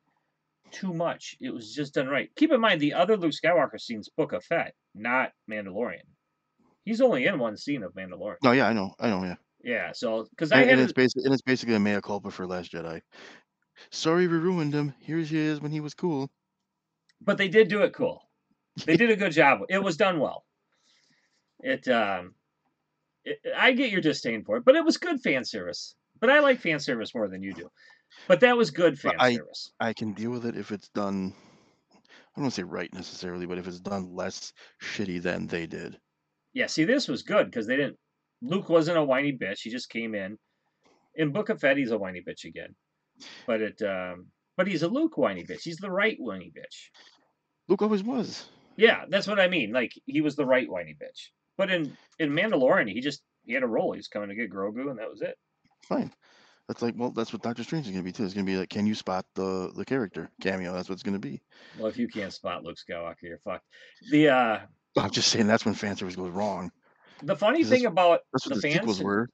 too 0.72 0.94
much. 0.94 1.36
It 1.42 1.54
was 1.54 1.74
just 1.74 1.94
done 1.96 2.08
right. 2.08 2.30
Keep 2.36 2.52
in 2.52 2.62
mind 2.62 2.80
the 2.80 2.94
other 2.94 3.18
Luke 3.18 3.34
Skywalker 3.34 3.80
scenes, 3.80 4.10
Book 4.16 4.32
of 4.32 4.44
Fett, 4.46 4.74
not 4.96 5.32
Mandalorian. 5.50 6.04
He's 6.86 7.02
only 7.02 7.26
in 7.26 7.38
one 7.40 7.58
scene 7.58 7.84
of 7.84 7.94
Mandalorian. 7.94 8.38
No, 8.44 8.54
yeah, 8.54 8.68
I 8.68 8.74
know, 8.74 8.96
I 9.00 9.10
know, 9.10 9.24
yeah. 9.24 9.36
Yeah. 9.64 9.92
So 9.94 10.26
because 10.32 10.52
I 10.52 10.62
And, 10.62 10.70
had. 10.70 10.74
and 10.80 10.82
it's 10.82 10.94
basically 10.94 11.26
and 11.26 11.34
it's 11.34 11.42
basically 11.44 11.76
a 11.76 11.80
mea 11.80 12.00
culpa 12.02 12.32
for 12.32 12.48
Last 12.48 12.72
Jedi. 12.72 13.02
Sorry 13.92 14.28
we 14.28 14.38
ruined 14.38 14.74
him. 14.74 14.94
Here 15.00 15.18
he 15.20 15.38
is 15.38 15.60
when 15.62 15.72
he 15.72 15.80
was 15.82 15.94
cool. 15.94 16.30
but 17.22 17.38
they 17.38 17.48
did 17.50 17.68
do 17.68 17.82
it 17.84 17.94
cool. 17.94 18.22
They 18.86 18.96
did 18.98 19.12
a 19.12 19.16
good 19.16 19.32
job. 19.34 19.60
It 19.70 19.84
was 19.84 19.98
done 19.98 20.20
well. 20.20 20.46
It, 21.60 21.88
um, 21.90 22.34
it, 23.26 23.40
I 23.56 23.74
get 23.74 23.92
your 23.92 24.02
disdain 24.02 24.44
for 24.44 24.58
it, 24.58 24.66
but 24.66 24.76
it 24.76 24.84
was 24.86 24.98
good 24.98 25.22
fan 25.22 25.44
service. 25.46 25.96
But 26.20 26.30
I 26.30 26.40
like 26.40 26.60
fan 26.62 26.80
service 26.80 27.14
more 27.14 27.28
than 27.28 27.44
you 27.44 27.54
do. 27.54 27.70
But 28.28 28.40
that 28.42 28.58
was 28.58 28.72
good 28.72 29.00
fan 29.00 29.14
I- 29.20 29.36
service. 29.36 29.72
I 29.80 29.94
can 29.94 30.14
deal 30.14 30.32
with 30.32 30.46
it 30.46 30.58
if 30.58 30.72
it's 30.72 30.90
done. 30.90 31.34
I 31.94 32.40
don't 32.40 32.44
want 32.44 32.54
to 32.54 32.62
say 32.62 32.64
right 32.64 32.94
necessarily, 32.94 33.46
but 33.46 33.58
if 33.58 33.68
it's 33.68 33.80
done 33.80 34.16
less 34.16 34.54
shitty 34.82 35.22
than 35.22 35.48
they 35.48 35.68
did. 35.68 36.00
Yeah, 36.54 36.68
see, 36.68 36.86
this 36.86 37.08
was 37.08 37.24
good 37.24 37.48
because 37.48 37.68
they 37.68 37.76
didn't. 37.76 37.98
Luke 38.42 38.70
wasn't 38.70 38.98
a 38.98 39.04
whiny 39.04 39.38
bitch. 39.38 39.60
He 39.62 39.70
just 39.70 39.90
came 39.90 40.16
in. 40.16 40.38
In 41.16 41.32
Book 41.32 41.50
of 41.50 41.60
Fett, 41.60 41.78
he's 41.78 41.92
a 41.92 41.98
whiny 41.98 42.24
bitch 42.26 42.46
again. 42.46 42.74
But 43.46 43.62
it, 43.62 43.82
um, 43.82 44.28
but 44.58 44.68
he's 44.68 44.84
a 44.84 44.88
Luke 44.88 45.18
whiny 45.18 45.44
bitch. 45.44 45.64
He's 45.64 45.78
the 45.78 45.92
right 45.92 46.16
whiny 46.20 46.52
bitch. 46.56 46.90
Luke 47.68 47.82
always 47.82 48.04
was. 48.04 48.46
Yeah, 48.78 49.04
that's 49.10 49.28
what 49.28 49.40
I 49.40 49.48
mean. 49.48 49.72
Like 49.72 49.92
he 50.06 50.22
was 50.22 50.36
the 50.36 50.46
right 50.46 50.70
whiny 50.70 50.96
bitch. 51.02 51.28
But 51.58 51.70
in 51.70 51.96
in 52.18 52.32
Mandalorian, 52.32 52.90
he 52.90 53.02
just 53.02 53.22
he 53.46 53.54
had 53.54 53.64
a 53.64 53.68
role. 53.68 53.92
He 53.92 53.98
was 53.98 54.08
coming 54.08 54.30
to 54.30 54.36
get 54.36 54.52
Grogu, 54.52 54.90
and 54.90 55.00
that 55.00 55.10
was 55.10 55.22
it. 55.22 55.36
Fine. 55.88 56.12
That's 56.72 56.82
like 56.82 56.94
well, 56.98 57.12
that's 57.12 57.34
what 57.34 57.42
Doctor 57.42 57.66
Strange 57.66 57.86
is 57.88 57.92
gonna 57.92 58.02
be 58.02 58.14
too. 58.14 58.24
It's 58.24 58.34
gonna 58.34 58.46
be 58.46 58.56
like, 58.56 58.70
can 58.70 58.88
you 58.88 58.96
spot 58.96 59.26
the 59.36 59.74
the 59.76 59.84
character 59.84 60.30
cameo? 60.40 60.72
That's 60.72 60.88
what 60.88 60.94
it's 60.94 61.04
gonna 61.04 61.20
be. 61.20 61.42
Well, 61.78 61.88
if 61.88 61.98
you 61.98 62.08
can't 62.08 62.32
spot 62.32 62.64
Luke 62.64 62.78
Skywalker, 62.78 63.24
you're 63.24 63.40
fucked. 63.40 63.66
The 64.10 64.30
uh 64.30 64.60
I'm 64.98 65.12
just 65.12 65.28
saying 65.28 65.48
that's 65.48 65.66
when 65.66 65.74
fan 65.74 65.98
service 65.98 66.16
goes 66.16 66.32
wrong. 66.32 66.72
the 67.24 67.36
funny 67.36 67.66
thing 67.66 67.88
about 67.88 68.22
That's 68.32 68.46
what 68.46 68.56
the 68.56 68.62
the, 68.62 68.62
fans 68.62 68.76
sequels 68.76 69.04
were. 69.04 69.28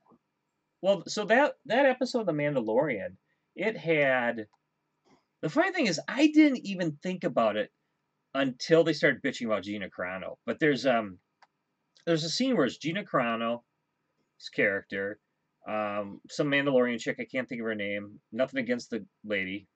well, 0.81 1.03
so 1.05 1.25
that 1.25 1.53
that 1.67 1.85
episode 1.85 2.21
of 2.21 2.25
The 2.25 2.31
Mandalorian, 2.31 3.17
it 3.55 3.77
had 3.77 4.47
the 5.43 5.49
funny 5.49 5.71
thing 5.71 5.85
is 5.85 5.99
I 6.07 6.31
didn't 6.33 6.65
even 6.65 6.97
think 7.03 7.23
about 7.23 7.55
it 7.55 7.69
until 8.33 8.83
they 8.83 8.93
started 8.93 9.21
bitching 9.21 9.45
about 9.45 9.61
Gina 9.61 9.89
Carano. 9.89 10.37
But 10.47 10.59
there's 10.59 10.87
um 10.87 11.19
there's 12.07 12.23
a 12.23 12.31
scene 12.31 12.57
where 12.57 12.65
it's 12.65 12.77
Gina 12.77 13.03
Carano's 13.03 13.61
character, 14.55 15.19
um, 15.67 16.21
some 16.29 16.47
Mandalorian 16.49 16.99
chick, 16.99 17.17
I 17.19 17.25
can't 17.25 17.47
think 17.47 17.61
of 17.61 17.65
her 17.67 17.75
name. 17.75 18.19
Nothing 18.31 18.59
against 18.59 18.89
the 18.89 19.05
lady. 19.25 19.67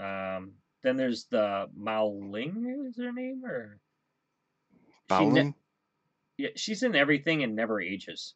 Um, 0.00 0.52
then 0.82 0.96
there's 0.96 1.24
the 1.30 1.66
Mao 1.76 2.06
Ling, 2.06 2.86
is 2.88 2.96
her 2.98 3.12
name 3.12 3.42
or 3.44 3.78
she 5.10 5.26
ne- 5.26 5.54
yeah, 6.38 6.48
she's 6.56 6.82
in 6.82 6.94
everything 6.96 7.42
and 7.42 7.54
never 7.54 7.80
ages. 7.80 8.34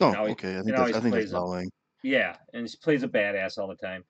Oh, 0.00 0.10
now 0.12 0.26
he- 0.26 0.32
okay. 0.32 0.52
I 0.58 0.62
think 0.62 0.66
now 0.66 0.84
that's, 0.84 0.96
I 0.96 1.00
think 1.00 1.14
that's 1.14 1.24
plays 1.24 1.32
a- 1.32 1.36
Bowling. 1.36 1.70
Yeah, 2.02 2.36
and 2.52 2.68
she 2.68 2.76
plays 2.82 3.02
a 3.04 3.08
badass 3.08 3.58
all 3.58 3.68
the 3.68 3.76
time. 3.76 4.04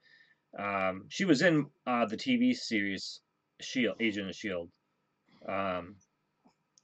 Um, 0.59 1.05
she 1.09 1.24
was 1.24 1.42
in 1.42 1.66
uh, 1.87 2.07
the 2.07 2.16
TV 2.16 2.55
series 2.55 3.20
Shield, 3.61 3.96
Agent 4.00 4.28
of 4.28 4.35
Shield. 4.35 4.70
Um, 5.48 5.96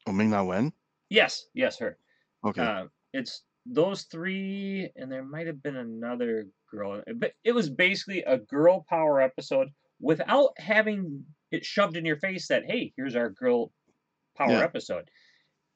Oh, 0.07 0.13
Ming 0.13 0.31
Na 0.31 0.43
Wen. 0.43 0.73
yes, 1.11 1.45
yes, 1.55 1.79
her. 1.79 1.99
Okay. 2.45 2.63
Uh, 2.63 2.85
it's 3.13 3.43
those 3.71 4.05
three, 4.05 4.91
and 4.97 5.11
there 5.13 5.25
might 5.25 5.47
have 5.47 5.63
been 5.63 5.77
another 5.77 6.47
girl, 6.71 7.03
but 7.17 7.33
it 7.45 7.53
was 7.53 7.69
basically 7.71 8.23
a 8.23 8.39
girl 8.39 8.85
power 8.89 9.21
episode 9.21 9.69
without 10.01 10.51
having 10.59 11.25
it 11.51 11.65
shoved 11.65 11.97
in 11.97 12.05
your 12.05 12.17
face 12.17 12.49
that 12.49 12.65
hey, 12.67 12.93
here's 12.97 13.17
our 13.17 13.31
girl 13.31 13.73
power 14.37 14.51
Yeah. 14.53 14.63
episode, 14.65 15.11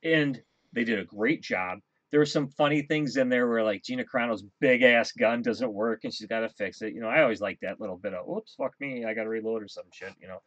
and 0.02 0.40
they 0.72 0.84
did 0.84 0.98
a 0.98 1.04
great 1.04 1.42
job. 1.42 1.78
There 2.10 2.20
were 2.20 2.26
some 2.26 2.48
funny 2.48 2.82
things 2.82 3.16
in 3.16 3.28
there 3.30 3.48
where 3.48 3.64
like 3.64 3.82
Gina 3.84 4.04
Carano's 4.04 4.44
big 4.60 4.82
ass 4.82 5.12
gun 5.12 5.40
doesn't 5.42 5.72
work 5.72 6.00
and 6.04 6.12
she's 6.12 6.26
got 6.26 6.40
to 6.40 6.48
fix 6.50 6.82
it. 6.82 6.92
You 6.94 7.00
know, 7.00 7.08
I 7.08 7.22
always 7.22 7.40
like 7.40 7.58
that 7.62 7.80
little 7.80 7.96
bit 7.96 8.12
of 8.12 8.28
oops, 8.28 8.54
fuck 8.56 8.72
me, 8.80 9.04
I 9.04 9.14
got 9.14 9.22
to 9.24 9.30
reload 9.30 9.62
or 9.62 9.68
some 9.68 9.84
shit. 9.92 10.12
You 10.20 10.28
know, 10.28 10.38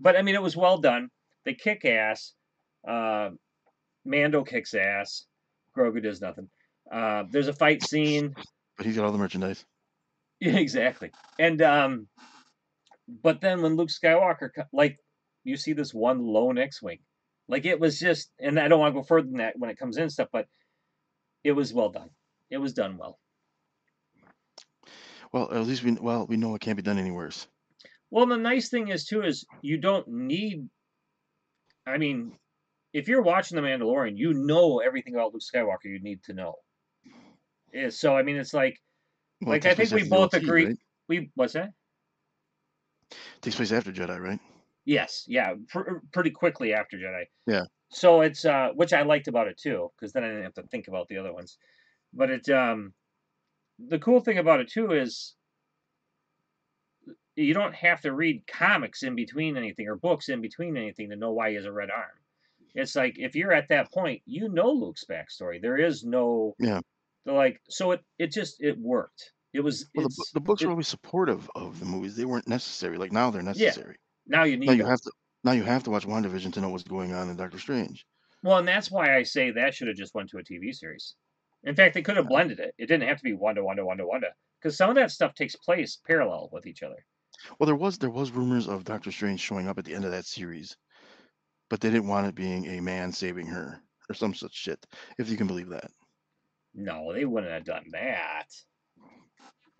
but 0.00 0.16
I 0.16 0.22
mean, 0.22 0.34
it 0.34 0.42
was 0.42 0.56
well 0.56 0.78
done. 0.78 1.08
They 1.44 1.54
kick 1.54 1.84
ass. 1.84 2.34
Uh, 2.86 3.30
Mando 4.04 4.42
kicks 4.44 4.74
ass. 4.74 5.24
Grogu 5.76 6.02
does 6.02 6.20
nothing. 6.20 6.48
Uh, 6.90 7.24
there's 7.30 7.48
a 7.48 7.52
fight 7.52 7.82
scene. 7.82 8.34
but 8.76 8.86
he's 8.86 8.96
got 8.96 9.04
all 9.04 9.12
the 9.12 9.18
merchandise. 9.18 9.64
Yeah, 10.40 10.56
exactly. 10.56 11.10
And 11.38 11.62
um, 11.62 12.08
but 13.22 13.40
then 13.40 13.62
when 13.62 13.76
Luke 13.76 13.88
Skywalker, 13.88 14.50
like, 14.72 14.98
you 15.44 15.56
see 15.56 15.72
this 15.72 15.94
one 15.94 16.18
lone 16.20 16.58
X-wing, 16.58 16.98
like 17.48 17.64
it 17.64 17.78
was 17.80 17.98
just, 17.98 18.30
and 18.40 18.58
I 18.58 18.68
don't 18.68 18.80
want 18.80 18.94
to 18.94 19.00
go 19.00 19.06
further 19.06 19.28
than 19.28 19.38
that 19.38 19.58
when 19.58 19.70
it 19.70 19.78
comes 19.78 19.96
in 19.96 20.10
stuff, 20.10 20.28
but 20.32 20.46
it 21.44 21.52
was 21.52 21.72
well 21.72 21.88
done. 21.90 22.10
It 22.50 22.58
was 22.58 22.74
done 22.74 22.98
well. 22.98 23.18
Well, 25.32 25.52
at 25.52 25.66
least 25.66 25.82
we 25.82 25.92
well 25.92 26.26
we 26.26 26.36
know 26.36 26.54
it 26.54 26.60
can't 26.60 26.76
be 26.76 26.82
done 26.82 26.98
any 26.98 27.10
worse. 27.10 27.46
Well, 28.10 28.26
the 28.26 28.36
nice 28.36 28.68
thing 28.68 28.88
is 28.88 29.04
too 29.04 29.22
is 29.22 29.44
you 29.62 29.78
don't 29.78 30.06
need. 30.08 30.68
I 31.86 31.98
mean, 31.98 32.36
if 32.92 33.08
you're 33.08 33.22
watching 33.22 33.56
The 33.56 33.62
Mandalorian, 33.62 34.16
you 34.16 34.32
know 34.32 34.78
everything 34.78 35.14
about 35.14 35.32
Luke 35.34 35.42
Skywalker 35.42 35.84
you 35.84 36.00
need 36.00 36.22
to 36.24 36.32
know. 36.32 36.54
Yeah, 37.74 37.90
so 37.90 38.16
I 38.16 38.22
mean, 38.22 38.36
it's 38.36 38.54
like, 38.54 38.80
Well, 39.42 39.50
like 39.50 39.64
it 39.64 39.72
I 39.72 39.74
think 39.74 39.90
we 39.90 40.08
both 40.08 40.32
OT, 40.32 40.44
agree. 40.44 40.66
right? 40.66 40.78
We 41.08 41.30
what's 41.34 41.54
that? 41.54 41.70
takes 43.42 43.56
place 43.56 43.72
after 43.72 43.92
Jedi, 43.92 44.18
right? 44.18 44.40
Yes, 44.86 45.24
yeah, 45.28 45.54
pr- 45.68 45.98
pretty 46.12 46.30
quickly 46.30 46.72
after 46.72 46.96
Jedi. 46.96 47.24
Yeah. 47.46 47.64
So 47.90 48.22
it's 48.22 48.44
uh, 48.44 48.70
which 48.74 48.92
I 48.92 49.02
liked 49.02 49.28
about 49.28 49.48
it 49.48 49.58
too, 49.58 49.90
because 49.94 50.12
then 50.12 50.24
I 50.24 50.28
didn't 50.28 50.44
have 50.44 50.54
to 50.54 50.62
think 50.64 50.88
about 50.88 51.08
the 51.08 51.18
other 51.18 51.32
ones. 51.32 51.58
But 52.12 52.30
it 52.30 52.48
um, 52.48 52.94
the 53.78 53.98
cool 53.98 54.20
thing 54.20 54.38
about 54.38 54.60
it 54.60 54.70
too 54.70 54.92
is 54.92 55.34
you 57.36 57.54
don't 57.54 57.74
have 57.74 58.00
to 58.02 58.12
read 58.12 58.46
comics 58.46 59.02
in 59.02 59.16
between 59.16 59.56
anything 59.56 59.88
or 59.88 59.96
books 59.96 60.28
in 60.28 60.40
between 60.40 60.76
anything 60.76 61.10
to 61.10 61.16
know 61.16 61.32
why 61.32 61.50
he 61.50 61.56
has 61.56 61.64
a 61.64 61.72
red 61.72 61.90
arm. 61.90 62.18
It's 62.74 62.96
like 62.96 63.18
if 63.18 63.34
you're 63.34 63.52
at 63.52 63.68
that 63.68 63.92
point, 63.92 64.22
you 64.26 64.48
know 64.48 64.70
Luke's 64.70 65.04
backstory. 65.04 65.60
There 65.60 65.76
is 65.76 66.04
no 66.04 66.54
Yeah. 66.58 66.80
Like 67.26 67.60
so 67.68 67.92
it 67.92 68.00
it 68.18 68.32
just 68.32 68.62
it 68.62 68.78
worked. 68.78 69.32
It 69.52 69.60
was 69.60 69.86
Well, 69.94 70.08
the, 70.08 70.24
the 70.34 70.40
books 70.40 70.62
it- 70.62 70.66
were 70.66 70.72
always 70.72 70.88
supportive 70.88 71.48
of 71.54 71.78
the 71.78 71.86
movies. 71.86 72.16
They 72.16 72.24
weren't 72.24 72.48
necessary. 72.48 72.98
Like 72.98 73.12
now 73.12 73.30
they're 73.30 73.42
necessary. 73.42 73.96
Yeah, 74.26 74.38
now 74.38 74.44
you 74.44 74.56
need 74.56 74.66
Now 74.66 74.72
you 74.72 74.84
have 74.86 75.00
to 75.02 75.12
now 75.44 75.52
you 75.52 75.62
have 75.62 75.84
to 75.84 75.90
watch 75.90 76.06
WandaVision 76.06 76.52
to 76.54 76.60
know 76.60 76.70
what's 76.70 76.84
going 76.84 77.12
on 77.12 77.28
in 77.28 77.36
Doctor 77.36 77.58
Strange. 77.58 78.06
Well, 78.42 78.58
and 78.58 78.68
that's 78.68 78.90
why 78.90 79.16
I 79.16 79.22
say 79.22 79.50
that 79.52 79.74
should 79.74 79.88
have 79.88 79.96
just 79.96 80.14
went 80.14 80.28
to 80.30 80.38
a 80.38 80.42
TV 80.42 80.74
series. 80.74 81.14
In 81.62 81.74
fact, 81.74 81.94
they 81.94 82.02
could 82.02 82.16
have 82.16 82.28
blended 82.28 82.60
it. 82.60 82.74
It 82.76 82.86
didn't 82.86 83.08
have 83.08 83.16
to 83.18 83.22
be 83.24 83.32
Wanda, 83.32 83.64
Wanda, 83.64 83.86
Wanda, 83.86 84.06
Wanda, 84.06 84.28
because 84.60 84.76
some 84.76 84.90
of 84.90 84.96
that 84.96 85.10
stuff 85.10 85.34
takes 85.34 85.56
place 85.56 85.98
parallel 86.06 86.50
with 86.52 86.66
each 86.66 86.82
other. 86.82 87.06
Well, 87.58 87.66
there 87.66 87.74
was 87.74 87.98
there 87.98 88.10
was 88.10 88.30
rumors 88.30 88.68
of 88.68 88.84
Doctor 88.84 89.10
Strange 89.10 89.40
showing 89.40 89.66
up 89.68 89.78
at 89.78 89.84
the 89.84 89.94
end 89.94 90.04
of 90.04 90.10
that 90.10 90.26
series, 90.26 90.76
but 91.70 91.80
they 91.80 91.90
didn't 91.90 92.08
want 92.08 92.26
it 92.26 92.34
being 92.34 92.66
a 92.66 92.80
man 92.80 93.12
saving 93.12 93.46
her 93.46 93.80
or 94.08 94.14
some 94.14 94.34
such 94.34 94.54
shit. 94.54 94.84
If 95.18 95.30
you 95.30 95.36
can 95.36 95.46
believe 95.46 95.68
that. 95.70 95.90
No, 96.74 97.12
they 97.12 97.24
wouldn't 97.24 97.52
have 97.52 97.64
done 97.64 97.84
that. 97.92 98.46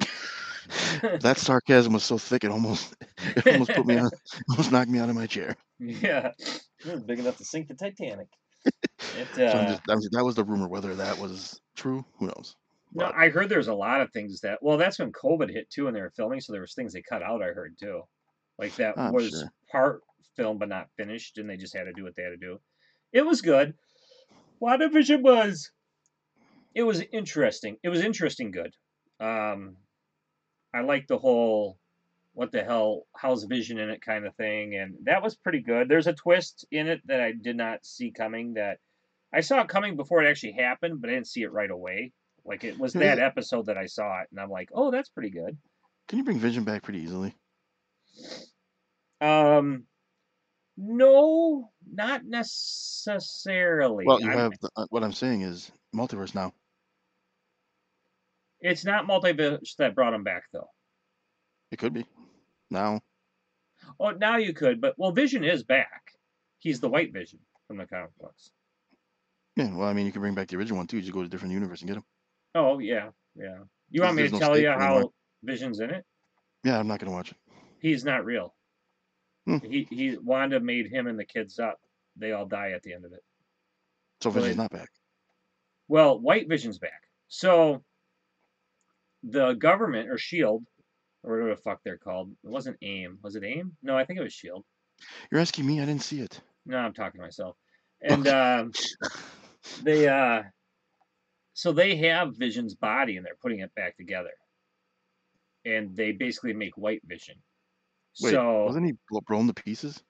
that 1.20 1.36
sarcasm 1.38 1.92
was 1.92 2.04
so 2.04 2.16
thick 2.16 2.42
it 2.44 2.50
almost 2.50 2.94
it 3.36 3.46
almost 3.46 3.70
put 3.72 3.86
me 3.86 3.98
on 3.98 4.10
almost 4.50 4.72
knocked 4.72 4.90
me 4.90 4.98
out 4.98 5.08
of 5.10 5.14
my 5.14 5.26
chair. 5.26 5.54
yeah, 5.78 6.30
it 6.38 6.62
was 6.86 7.02
big 7.02 7.18
enough 7.18 7.36
to 7.36 7.44
sink 7.44 7.68
the 7.68 7.74
Titanic. 7.74 8.28
It, 8.64 8.72
So 9.34 9.44
uh, 9.46 9.66
just, 9.68 9.82
I'm 9.88 9.98
just- 9.98 10.12
that 10.12 10.24
was 10.24 10.34
the 10.34 10.44
rumor. 10.44 10.68
Whether 10.68 10.94
that 10.94 11.18
was 11.18 11.60
true, 11.76 12.04
who 12.18 12.26
knows? 12.26 12.56
no, 12.94 13.06
But 13.06 13.14
I 13.14 13.28
heard 13.28 13.48
there's 13.48 13.68
a 13.68 13.74
lot 13.74 14.00
of 14.00 14.10
things 14.12 14.40
that. 14.40 14.58
Well, 14.62 14.78
that's 14.78 14.98
when 14.98 15.12
COVID 15.12 15.50
hit 15.50 15.68
too, 15.70 15.86
and 15.86 15.94
they 15.96 16.00
were 16.00 16.12
filming, 16.16 16.40
so 16.40 16.52
there 16.52 16.62
was 16.62 16.74
things 16.74 16.92
they 16.92 17.02
cut 17.02 17.22
out. 17.22 17.42
I 17.42 17.48
heard 17.48 17.76
too, 17.78 18.02
like 18.58 18.74
that 18.76 18.96
I'm 18.96 19.12
was 19.12 19.30
sure. 19.30 19.52
part 19.70 20.00
filmed 20.36 20.60
but 20.60 20.68
not 20.70 20.88
finished, 20.96 21.36
and 21.38 21.48
they 21.48 21.56
just 21.58 21.76
had 21.76 21.84
to 21.84 21.92
do 21.92 22.04
what 22.04 22.16
they 22.16 22.22
had 22.22 22.30
to 22.30 22.36
do. 22.38 22.58
It 23.12 23.26
was 23.26 23.42
good. 23.42 23.74
WandaVision 24.62 25.20
was. 25.22 25.70
It 26.74 26.82
was 26.82 27.00
interesting. 27.12 27.76
It 27.82 27.88
was 27.88 28.00
interesting. 28.00 28.50
Good. 28.50 28.74
Um, 29.20 29.76
I 30.74 30.80
like 30.80 31.06
the 31.06 31.18
whole, 31.18 31.78
what 32.32 32.50
the 32.50 32.64
hell, 32.64 33.06
how's 33.16 33.44
Vision 33.44 33.78
in 33.78 33.90
it 33.90 34.00
kind 34.02 34.26
of 34.26 34.34
thing, 34.34 34.74
and 34.74 34.94
that 35.04 35.22
was 35.22 35.36
pretty 35.36 35.60
good. 35.60 35.88
There's 35.88 36.08
a 36.08 36.12
twist 36.12 36.66
in 36.72 36.88
it 36.88 37.00
that 37.06 37.20
I 37.20 37.32
did 37.32 37.56
not 37.56 37.86
see 37.86 38.10
coming. 38.10 38.54
That 38.54 38.78
I 39.32 39.40
saw 39.40 39.60
it 39.60 39.68
coming 39.68 39.96
before 39.96 40.22
it 40.22 40.28
actually 40.28 40.52
happened, 40.52 41.00
but 41.00 41.10
I 41.10 41.14
didn't 41.14 41.28
see 41.28 41.42
it 41.42 41.52
right 41.52 41.70
away. 41.70 42.12
Like 42.44 42.64
it 42.64 42.78
was 42.78 42.92
that 42.94 43.18
episode 43.18 43.66
that 43.66 43.78
I 43.78 43.86
saw 43.86 44.20
it, 44.20 44.28
and 44.30 44.40
I'm 44.40 44.50
like, 44.50 44.68
oh, 44.74 44.90
that's 44.90 45.08
pretty 45.08 45.30
good. 45.30 45.56
can 46.08 46.18
you 46.18 46.24
bring 46.24 46.38
Vision 46.38 46.64
back 46.64 46.82
pretty 46.82 47.00
easily? 47.00 47.34
Um, 49.20 49.84
no, 50.76 51.70
not 51.90 52.24
necessarily. 52.24 54.04
Well, 54.06 54.20
you 54.20 54.28
I'm- 54.28 54.38
have 54.38 54.52
the, 54.60 54.70
uh, 54.76 54.86
what 54.90 55.02
I'm 55.04 55.12
saying 55.12 55.42
is 55.42 55.70
multiverse 55.94 56.34
now. 56.34 56.52
It's 58.64 58.84
not 58.86 59.06
multiverse 59.06 59.76
that 59.76 59.94
brought 59.94 60.14
him 60.14 60.24
back 60.24 60.44
though. 60.50 60.70
It 61.70 61.78
could 61.78 61.92
be 61.92 62.06
now. 62.70 63.02
Oh, 64.00 64.10
now 64.10 64.38
you 64.38 64.54
could, 64.54 64.80
but 64.80 64.94
well, 64.96 65.12
Vision 65.12 65.44
is 65.44 65.62
back. 65.62 66.12
He's 66.60 66.80
the 66.80 66.88
White 66.88 67.12
Vision 67.12 67.40
from 67.68 67.76
the 67.76 67.84
comic 67.84 68.16
books. 68.18 68.52
Yeah, 69.54 69.76
well, 69.76 69.86
I 69.86 69.92
mean, 69.92 70.06
you 70.06 70.12
can 70.12 70.22
bring 70.22 70.34
back 70.34 70.48
the 70.48 70.56
original 70.56 70.78
one 70.78 70.86
too. 70.86 70.96
You 70.96 71.02
just 71.02 71.12
go 71.12 71.20
to 71.20 71.26
a 71.26 71.28
different 71.28 71.52
universe 71.52 71.82
and 71.82 71.88
get 71.88 71.98
him. 71.98 72.04
Oh 72.54 72.78
yeah, 72.78 73.10
yeah. 73.36 73.58
You 73.90 74.00
want 74.00 74.16
me 74.16 74.26
to 74.28 74.32
no 74.32 74.38
tell 74.38 74.58
you 74.58 74.70
how 74.70 74.94
anymore. 74.94 75.10
Vision's 75.42 75.80
in 75.80 75.90
it? 75.90 76.06
Yeah, 76.64 76.78
I'm 76.78 76.88
not 76.88 77.00
gonna 77.00 77.12
watch 77.12 77.32
it. 77.32 77.36
He's 77.80 78.02
not 78.02 78.24
real. 78.24 78.54
Hmm. 79.46 79.58
He 79.58 79.86
he. 79.90 80.16
Wanda 80.16 80.58
made 80.58 80.90
him 80.90 81.06
and 81.06 81.18
the 81.18 81.26
kids 81.26 81.58
up. 81.58 81.78
They 82.16 82.32
all 82.32 82.46
die 82.46 82.70
at 82.70 82.82
the 82.82 82.94
end 82.94 83.04
of 83.04 83.12
it. 83.12 83.22
So? 84.22 84.30
Vision's 84.30 84.56
not 84.56 84.70
back. 84.70 84.88
Well, 85.86 86.18
White 86.18 86.48
Vision's 86.48 86.78
back. 86.78 87.02
So 87.28 87.84
the 89.28 89.54
government 89.54 90.10
or 90.10 90.18
Shield 90.18 90.64
or 91.22 91.32
whatever 91.32 91.50
the 91.50 91.56
fuck 91.62 91.80
they're 91.84 91.96
called. 91.98 92.30
It 92.44 92.50
wasn't 92.50 92.76
AIM. 92.82 93.18
Was 93.22 93.34
it 93.36 93.44
AIM? 93.44 93.76
No, 93.82 93.96
I 93.96 94.04
think 94.04 94.18
it 94.18 94.22
was 94.22 94.32
Shield. 94.32 94.64
You're 95.30 95.40
asking 95.40 95.66
me. 95.66 95.80
I 95.80 95.86
didn't 95.86 96.02
see 96.02 96.20
it. 96.20 96.40
No, 96.66 96.78
I'm 96.78 96.92
talking 96.94 97.20
to 97.20 97.26
myself. 97.26 97.56
And 98.02 98.28
um, 98.28 98.72
they 99.82 100.06
uh, 100.08 100.42
so 101.54 101.72
they 101.72 101.96
have 101.96 102.36
Vision's 102.36 102.74
body 102.74 103.16
and 103.16 103.24
they're 103.24 103.38
putting 103.40 103.60
it 103.60 103.74
back 103.74 103.96
together. 103.96 104.32
And 105.64 105.96
they 105.96 106.12
basically 106.12 106.52
make 106.52 106.76
White 106.76 107.00
Vision. 107.06 107.36
Wait, 108.20 108.32
so 108.32 108.64
wasn't 108.64 108.86
he 108.86 108.92
blo- 109.08 109.22
blown 109.26 109.46
to 109.46 109.54
pieces? 109.54 110.02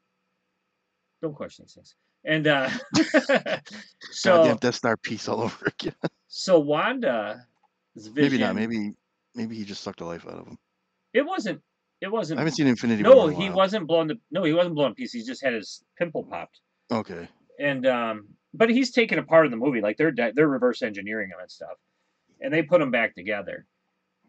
don't 1.23 1.35
question 1.37 1.65
these 1.67 1.75
things. 1.75 1.95
And 2.25 2.47
uh, 2.49 2.69
so 4.11 4.37
Goddamn 4.39 4.57
Death 4.57 4.75
Star 4.75 4.97
piece 4.97 5.29
all 5.29 5.43
over 5.43 5.67
again. 5.81 5.95
so 6.27 6.59
Wanda 6.59 7.47
Vision. 7.97 8.15
maybe 8.17 8.39
not. 8.39 8.55
Maybe 8.57 8.93
maybe 9.35 9.55
he 9.57 9.65
just 9.65 9.83
sucked 9.83 9.99
the 9.99 10.05
life 10.05 10.27
out 10.27 10.39
of 10.39 10.47
him. 10.47 10.59
it 11.13 11.27
wasn't. 11.27 11.61
It 12.01 12.11
wasn't. 12.13 12.39
I 12.39 12.43
haven't 12.43 12.55
seen 12.57 12.67
Infinity 12.67 13.03
War. 13.03 13.15
No, 13.15 13.29
in 13.29 13.41
he 13.41 13.49
wasn't 13.51 13.87
blown. 13.87 14.11
No, 14.31 14.45
he 14.45 14.53
wasn't 14.53 14.75
blown 14.75 14.91
to 14.91 14.95
pieces. 14.95 15.23
He 15.23 15.27
just 15.27 15.43
had 15.43 15.55
his 15.55 15.83
pimple 15.99 16.25
popped. 16.25 16.61
Okay. 16.93 17.29
and 17.59 17.87
um, 17.87 18.29
but 18.53 18.69
he's 18.69 18.91
taken 18.91 19.19
a 19.19 19.23
part 19.23 19.47
of 19.47 19.51
the 19.51 19.57
movie. 19.57 19.81
Like 19.81 19.97
they're 19.97 20.13
they're 20.35 20.49
reverse 20.49 20.83
engineering 20.83 21.31
him 21.31 21.39
and 21.41 21.51
stuff, 21.51 21.79
and 22.41 22.53
they 22.53 22.63
put 22.63 22.83
him 22.83 22.91
back 22.91 23.15
together. 23.15 23.65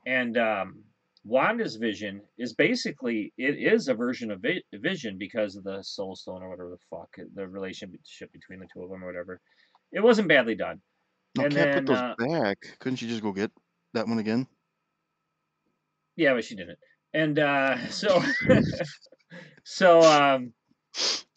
And 0.05 0.37
um, 0.37 0.83
Wanda's 1.25 1.75
vision 1.75 2.21
is 2.37 2.53
basically 2.53 3.33
it 3.37 3.57
is 3.57 3.87
a 3.89 3.93
version 3.95 4.31
of 4.31 4.41
Vi- 4.41 4.63
Vision 4.75 5.17
because 5.17 5.55
of 5.55 5.63
the 5.63 5.81
Soul 5.83 6.15
Stone 6.15 6.43
or 6.43 6.49
whatever 6.49 6.69
the 6.69 6.77
fuck 6.89 7.09
the 7.33 7.47
relationship 7.47 8.31
between 8.31 8.59
the 8.59 8.67
two 8.73 8.83
of 8.83 8.89
them 8.89 9.03
or 9.03 9.07
whatever. 9.07 9.41
It 9.91 10.01
wasn't 10.01 10.27
badly 10.29 10.55
done. 10.55 10.79
No, 11.37 11.45
And 11.45 11.53
can't 11.53 11.73
then, 11.73 11.85
put 11.85 11.93
those 11.93 11.97
uh, 11.97 12.41
back. 12.43 12.57
Couldn't 12.79 13.01
you 13.01 13.07
just 13.09 13.21
go 13.23 13.33
get 13.33 13.51
that 13.93 14.07
one 14.07 14.19
again? 14.19 14.47
Yeah, 16.15 16.33
but 16.33 16.45
she 16.45 16.55
didn't. 16.55 16.79
And 17.13 17.39
uh, 17.39 17.87
so 17.89 18.23
so 19.63 20.01
um, 20.01 20.53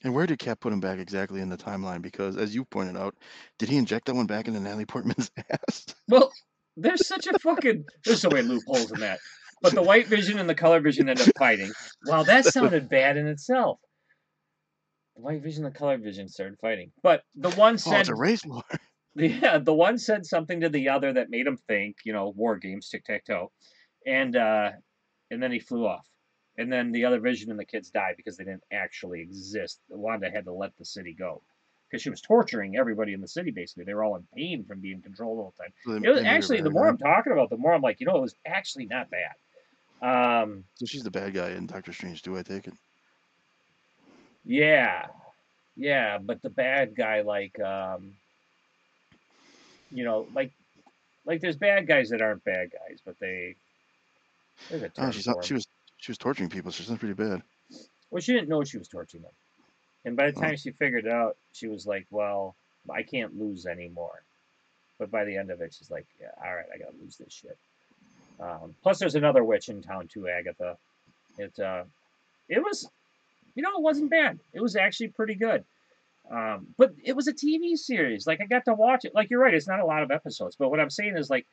And 0.03 0.14
where 0.14 0.26
did 0.26 0.39
Cap 0.39 0.61
put 0.61 0.72
him 0.72 0.81
back 0.81 0.99
exactly 0.99 1.41
in 1.41 1.49
the 1.49 1.57
timeline? 1.57 2.03
Because 2.03 2.37
as 2.37 2.55
you 2.55 2.64
pointed 2.64 2.97
out, 2.97 3.14
did 3.59 3.68
he 3.68 3.76
inject 3.76 4.07
that 4.07 4.14
one 4.14 4.26
back 4.26 4.49
into 4.49 4.61
Natalie 4.61 4.87
Portman's 4.87 5.31
ass? 5.51 5.87
Well, 6.09 6.33
there's 6.76 7.07
such 7.07 7.26
a 7.26 7.39
fucking 7.39 7.85
there's 8.05 8.20
so 8.20 8.31
many 8.31 8.47
loopholes 8.47 8.93
in 8.93 9.01
that. 9.01 9.18
But 9.61 9.74
the 9.74 9.83
white 9.83 10.07
vision 10.07 10.39
and 10.39 10.49
the 10.49 10.55
color 10.55 10.81
vision 10.81 11.09
end 11.09 11.20
up 11.20 11.29
fighting. 11.37 11.72
Wow, 12.07 12.22
that 12.22 12.45
sounded 12.45 12.89
bad 12.89 13.16
in 13.16 13.26
itself. 13.26 13.81
The 15.16 15.22
white 15.22 15.43
vision 15.43 15.64
and 15.64 15.74
the 15.74 15.79
color 15.79 15.99
vision 15.99 16.29
started 16.29 16.59
fighting. 16.61 16.93
But 17.03 17.22
the 17.35 17.51
one 17.51 17.76
said 17.76 18.01
it's 18.01 18.09
a 18.09 18.14
race 18.14 18.45
war. 18.45 18.62
yeah, 19.16 19.59
the 19.59 19.74
one 19.74 19.99
said 19.99 20.24
something 20.26 20.61
to 20.61 20.68
the 20.68 20.91
other 20.91 21.12
that 21.12 21.29
made 21.29 21.47
him 21.47 21.57
think, 21.66 21.97
you 22.05 22.12
know, 22.12 22.33
war 22.37 22.57
games, 22.57 22.89
tic 22.89 23.05
tac 23.05 23.24
toe. 23.24 23.51
And 24.07 24.36
uh 24.36 24.70
and 25.30 25.42
then 25.42 25.53
he 25.53 25.59
flew 25.59 25.86
off. 25.86 26.07
And 26.57 26.72
then 26.72 26.90
the 26.90 27.05
other 27.05 27.20
vision 27.20 27.51
and 27.51 27.59
the 27.59 27.64
kids 27.64 27.90
died 27.90 28.14
because 28.16 28.36
they 28.36 28.44
didn't 28.44 28.64
actually 28.72 29.20
exist. 29.20 29.80
Wanda 29.88 30.30
had 30.30 30.44
to 30.46 30.53
let 30.53 30.76
the 30.76 30.84
city 30.84 31.14
go. 31.14 31.42
Because 31.88 32.03
she 32.03 32.11
was 32.11 32.20
torturing 32.20 32.76
everybody 32.76 33.12
in 33.12 33.20
the 33.20 33.28
city 33.28 33.51
basically. 33.51 33.84
They 33.84 33.94
were 33.94 34.05
all 34.05 34.16
in 34.16 34.26
pain 34.36 34.64
from 34.64 34.80
being 34.80 35.01
controlled 35.03 35.38
all 35.38 35.55
the 35.57 35.62
time. 35.64 35.72
So 35.84 35.99
they- 36.01 36.07
It 36.07 36.11
was 36.11 36.18
they 36.18 36.22
made 36.24 36.28
her 36.30 36.36
actually 36.36 36.61
the 36.62 36.70
more 36.70 36.84
guy. 36.84 36.88
I'm 36.90 36.99
talking 36.99 37.32
about, 37.32 37.51
the 37.51 37.57
more 37.57 37.72
I'm 37.74 37.82
like, 37.82 38.01
you 38.01 38.07
know, 38.07 38.16
it 38.16 38.22
was 38.22 38.34
actually 38.46 38.86
not 38.86 39.09
bad. 39.11 39.32
Um, 40.42 40.64
So 40.74 40.86
she's 40.86 41.03
the 41.03 41.11
bad 41.11 41.34
guy 41.34 41.51
in 41.51 41.66
Doctor 41.66 41.92
Strange 41.92 42.22
too. 42.22 42.36
I 42.38 42.42
take 42.42 42.66
it. 42.68 42.74
yeah, 44.44 45.07
yeah, 45.76 46.18
but 46.18 46.40
the 46.42 46.51
bad 46.51 46.94
guy, 46.96 47.20
like, 47.22 47.59
um, 47.61 48.12
you 49.90 50.05
know, 50.05 50.26
like, 50.34 50.53
like 51.24 51.40
there's 51.40 51.57
bad 51.57 51.86
guys 51.86 52.11
that 52.11 52.20
aren't 52.22 52.44
bad 52.44 52.70
guys, 52.72 53.01
but 53.05 53.16
they. 53.20 53.55
Oh, 54.98 55.11
she's 55.11 55.26
not. 55.26 55.44
She 55.44 55.54
was 55.54 55.66
she 55.98 56.11
was 56.11 56.18
torturing 56.18 56.48
people. 56.50 56.70
So 56.72 56.78
she's 56.82 56.90
not 56.90 56.98
pretty 57.00 57.14
bad. 57.14 57.42
Well, 58.11 58.20
she 58.20 58.32
didn't 58.32 58.48
know 58.48 58.64
she 58.64 58.78
was 58.78 58.88
torturing 58.88 59.22
them, 59.22 59.32
and 60.04 60.16
by 60.16 60.30
the 60.30 60.38
Oh. 60.38 60.40
time 60.42 60.56
she 60.56 60.70
figured 60.72 61.06
it 61.06 61.12
out, 61.12 61.36
she 61.52 61.68
was 61.68 61.86
like, 61.86 62.06
"Well, 62.11 62.56
I 62.90 63.02
can't 63.02 63.38
lose 63.38 63.66
anymore." 63.66 64.22
But 64.98 65.11
by 65.11 65.24
the 65.24 65.36
end 65.36 65.50
of 65.52 65.61
it, 65.61 65.72
she's 65.74 65.90
like, 65.92 66.06
yeah, 66.20 66.30
all 66.44 66.52
right, 66.52 66.66
I 66.74 66.78
gotta 66.78 66.96
lose 67.00 67.16
this 67.18 67.32
shit. 67.32 67.56
Um, 68.40 68.74
plus, 68.82 68.98
there's 68.98 69.14
another 69.14 69.44
witch 69.44 69.68
in 69.68 69.80
town 69.80 70.09
too, 70.09 70.26
Agatha. 70.28 70.76
It 71.36 71.56
uh, 71.61 71.84
it 72.48 72.61
was, 72.62 72.90
you 73.54 73.62
know, 73.62 73.76
it 73.76 73.82
wasn't 73.82 74.11
bad. 74.11 74.40
It 74.52 74.61
was 74.61 74.74
actually 74.74 75.09
pretty 75.09 75.34
good. 75.36 75.64
Um, 76.30 76.74
but 76.76 76.94
it 77.04 77.14
was 77.14 77.28
a 77.28 77.32
TV 77.32 77.76
series. 77.76 78.26
Like 78.26 78.40
I 78.40 78.46
got 78.46 78.64
to 78.64 78.74
watch 78.74 79.04
it. 79.04 79.14
Like 79.14 79.30
you're 79.30 79.40
right, 79.40 79.54
it's 79.54 79.68
not 79.68 79.80
a 79.80 79.86
lot 79.86 80.02
of 80.02 80.11
episodes. 80.11 80.56
But 80.56 80.70
what 80.70 80.80
I'm 80.80 80.90
saying 80.90 81.16
is 81.16 81.30
like, 81.30 81.46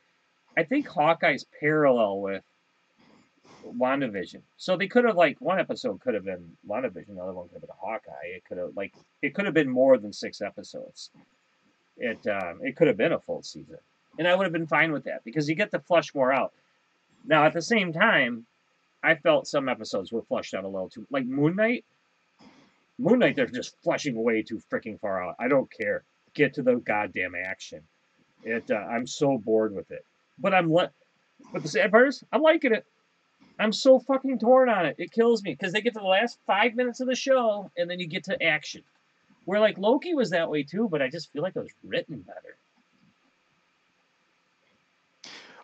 I 0.56 0.64
think 0.64 0.88
Hawkeye's 0.88 1.44
parallel 1.60 2.20
with 2.20 2.42
WandaVision. 3.72 4.42
So 4.56 4.76
they 4.76 4.88
could 4.88 5.04
have 5.04 5.16
like 5.16 5.40
one 5.40 5.58
episode 5.58 6.00
could 6.00 6.14
have 6.14 6.24
been 6.24 6.56
WandaVision, 6.68 7.14
the 7.14 7.22
other 7.22 7.32
one 7.32 7.48
could 7.48 7.54
have 7.54 7.62
been 7.62 7.70
Hawkeye. 7.78 8.36
It 8.36 8.44
could 8.44 8.58
have 8.58 8.70
like 8.76 8.94
it 9.22 9.34
could 9.34 9.44
have 9.44 9.54
been 9.54 9.68
more 9.68 9.98
than 9.98 10.12
six 10.12 10.40
episodes. 10.40 11.10
It 11.96 12.26
um, 12.26 12.60
it 12.62 12.76
could 12.76 12.88
have 12.88 12.96
been 12.96 13.12
a 13.12 13.20
full 13.20 13.42
season, 13.42 13.78
and 14.18 14.28
I 14.28 14.34
would 14.34 14.44
have 14.44 14.52
been 14.52 14.66
fine 14.66 14.92
with 14.92 15.04
that 15.04 15.24
because 15.24 15.48
you 15.48 15.54
get 15.54 15.70
to 15.72 15.80
flush 15.80 16.14
more 16.14 16.32
out. 16.32 16.52
Now 17.24 17.44
at 17.44 17.52
the 17.52 17.62
same 17.62 17.92
time, 17.92 18.46
I 19.02 19.14
felt 19.14 19.46
some 19.46 19.68
episodes 19.68 20.12
were 20.12 20.22
flushed 20.22 20.54
out 20.54 20.64
a 20.64 20.68
little 20.68 20.88
too, 20.88 21.06
like 21.10 21.26
Moon 21.26 21.56
Knight. 21.56 21.84
Moon 22.98 23.18
Knight, 23.18 23.36
they're 23.36 23.46
just 23.46 23.76
flushing 23.82 24.22
way 24.22 24.42
too 24.42 24.60
freaking 24.72 24.98
far 25.00 25.22
out. 25.22 25.36
I 25.38 25.48
don't 25.48 25.70
care. 25.70 26.02
Get 26.34 26.54
to 26.54 26.62
the 26.62 26.76
goddamn 26.76 27.34
action. 27.34 27.82
It. 28.42 28.70
Uh, 28.70 28.76
I'm 28.76 29.06
so 29.06 29.38
bored 29.38 29.74
with 29.74 29.90
it. 29.90 30.04
But 30.38 30.54
I'm 30.54 30.72
let. 30.72 30.92
But 31.52 31.62
the 31.62 31.68
sad 31.68 31.90
part 31.90 32.08
is, 32.08 32.24
I'm 32.32 32.42
liking 32.42 32.72
it. 32.72 32.86
I'm 33.58 33.72
so 33.72 33.98
fucking 33.98 34.38
torn 34.38 34.68
on 34.68 34.86
it. 34.86 34.96
It 34.98 35.12
kills 35.12 35.42
me 35.42 35.52
because 35.52 35.72
they 35.72 35.80
get 35.80 35.94
to 35.94 36.00
the 36.00 36.06
last 36.06 36.38
five 36.46 36.74
minutes 36.74 37.00
of 37.00 37.06
the 37.06 37.14
show 37.14 37.70
and 37.76 37.90
then 37.90 37.98
you 37.98 38.06
get 38.06 38.24
to 38.24 38.42
action. 38.42 38.82
Where 39.44 39.60
like 39.60 39.78
Loki 39.78 40.14
was 40.14 40.30
that 40.30 40.50
way 40.50 40.62
too, 40.64 40.88
but 40.90 41.00
I 41.00 41.08
just 41.08 41.32
feel 41.32 41.42
like 41.42 41.56
it 41.56 41.60
was 41.60 41.72
written 41.84 42.20
better. 42.20 42.56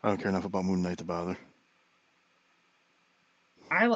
I 0.03 0.09
don't 0.09 0.19
care 0.19 0.31
enough 0.31 0.45
about 0.45 0.65
Moon 0.65 0.83
Knight 0.83 0.99
to 0.99 1.05
bother. 1.05 1.37
I, 3.71 3.87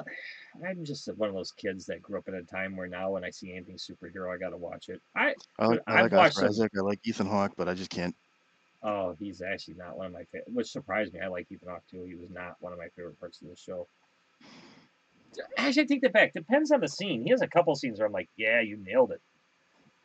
I'm 0.67 0.85
just 0.85 1.09
one 1.17 1.29
of 1.29 1.35
those 1.35 1.53
kids 1.53 1.87
that 1.87 2.01
grew 2.01 2.19
up 2.19 2.29
in 2.29 2.35
a 2.35 2.43
time 2.43 2.77
where 2.77 2.87
now 2.87 3.11
when 3.11 3.25
I 3.25 3.31
see 3.31 3.53
anything 3.53 3.77
superhero, 3.77 4.35
I 4.35 4.39
gotta 4.39 4.57
watch 4.57 4.89
it. 4.89 5.03
I 5.15 5.35
I 5.59 5.67
like, 5.67 5.81
I 5.87 6.03
like 6.03 6.13
Oscar 6.15 6.47
Isaac. 6.47 6.73
I 6.77 6.81
like 6.81 7.01
Ethan 7.05 7.27
Hawke, 7.27 7.53
but 7.57 7.69
I 7.69 7.75
just 7.75 7.91
can't. 7.91 8.15
Oh, 8.83 9.17
he's 9.19 9.43
actually 9.43 9.75
not 9.75 9.97
one 9.97 10.07
of 10.07 10.13
my 10.13 10.25
favorite, 10.25 10.53
which 10.53 10.69
surprised 10.71 11.13
me. 11.15 11.21
I 11.21 11.29
like 11.29 11.47
Ethan 11.51 11.69
Hawke 11.69 11.83
too. 11.91 12.05
He 12.07 12.15
was 12.15 12.31
not 12.31 12.57
one 12.61 12.73
of 12.73 12.79
my 12.79 12.89
favorite 12.97 13.19
parts 13.19 13.41
of 13.43 13.49
the 13.49 13.57
show. 13.57 13.89
Actually, 15.59 15.83
I 15.83 15.87
take 15.87 16.03
that 16.03 16.13
back. 16.13 16.33
Depends 16.33 16.71
on 16.71 16.81
the 16.81 16.89
scene. 16.89 17.23
He 17.23 17.31
has 17.31 17.43
a 17.43 17.47
couple 17.49 17.75
scenes 17.75 17.99
where 17.99 18.07
I'm 18.07 18.13
like, 18.13 18.29
yeah, 18.37 18.61
you 18.61 18.77
nailed 18.83 19.13
it, 19.13 19.21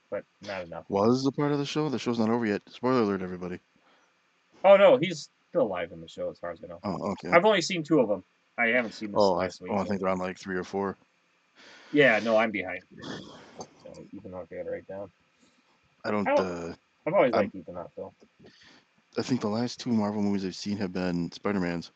but 0.10 0.24
not 0.42 0.64
enough. 0.64 0.86
Was 0.90 1.24
the 1.24 1.32
part 1.32 1.52
of 1.52 1.58
the 1.58 1.66
show? 1.66 1.90
The 1.90 2.00
show's 2.00 2.20
not 2.20 2.30
over 2.30 2.46
yet. 2.46 2.62
Spoiler 2.70 3.02
alert, 3.02 3.22
everybody. 3.22 3.60
Oh 4.64 4.78
no, 4.78 4.98
he's 4.98 5.30
still 5.50 5.64
alive 5.64 5.92
in 5.92 6.02
the 6.02 6.08
show 6.08 6.30
as 6.30 6.38
far 6.40 6.52
as 6.52 6.60
I 6.64 6.68
know. 6.68 6.80
Oh, 6.84 7.12
okay. 7.12 7.30
I've 7.30 7.46
only 7.46 7.62
seen 7.62 7.84
two 7.84 8.00
of 8.00 8.08
them. 8.10 8.24
I 8.58 8.68
haven't 8.68 8.94
seen 8.94 9.12
this 9.12 9.18
Oh, 9.20 9.36
I, 9.40 9.46
week. 9.62 9.72
oh, 9.72 9.78
I 9.78 9.84
think 9.86 10.02
they're 10.02 10.10
on 10.10 10.18
like 10.20 10.38
three 10.38 10.58
or 10.58 10.64
four. 10.64 10.98
Yeah, 11.94 12.20
no, 12.24 12.38
I'm 12.38 12.52
behind. 12.52 12.82
So 13.60 14.06
Ethan 14.14 14.32
Hawke, 14.34 14.48
I 14.52 14.56
got 14.58 14.64
to 14.64 14.72
write 14.72 14.88
down. 14.88 15.10
I 16.06 16.12
don't. 16.12 16.28
I 16.28 16.36
don't- 16.36 16.72
Uh, 16.72 16.76
I've 17.06 17.14
always 17.14 17.34
liked 17.34 17.56
Ethan 17.56 17.76
Hawke 17.76 17.92
though. 17.96 18.14
I 19.18 19.22
think 19.24 19.42
the 19.42 19.48
last 19.50 19.80
two 19.80 19.92
Marvel 19.92 20.22
movies 20.22 20.46
I've 20.46 20.56
seen 20.56 20.78
have 20.78 20.94
been 20.94 21.32
Spider 21.32 21.60
Man's. 21.60 21.92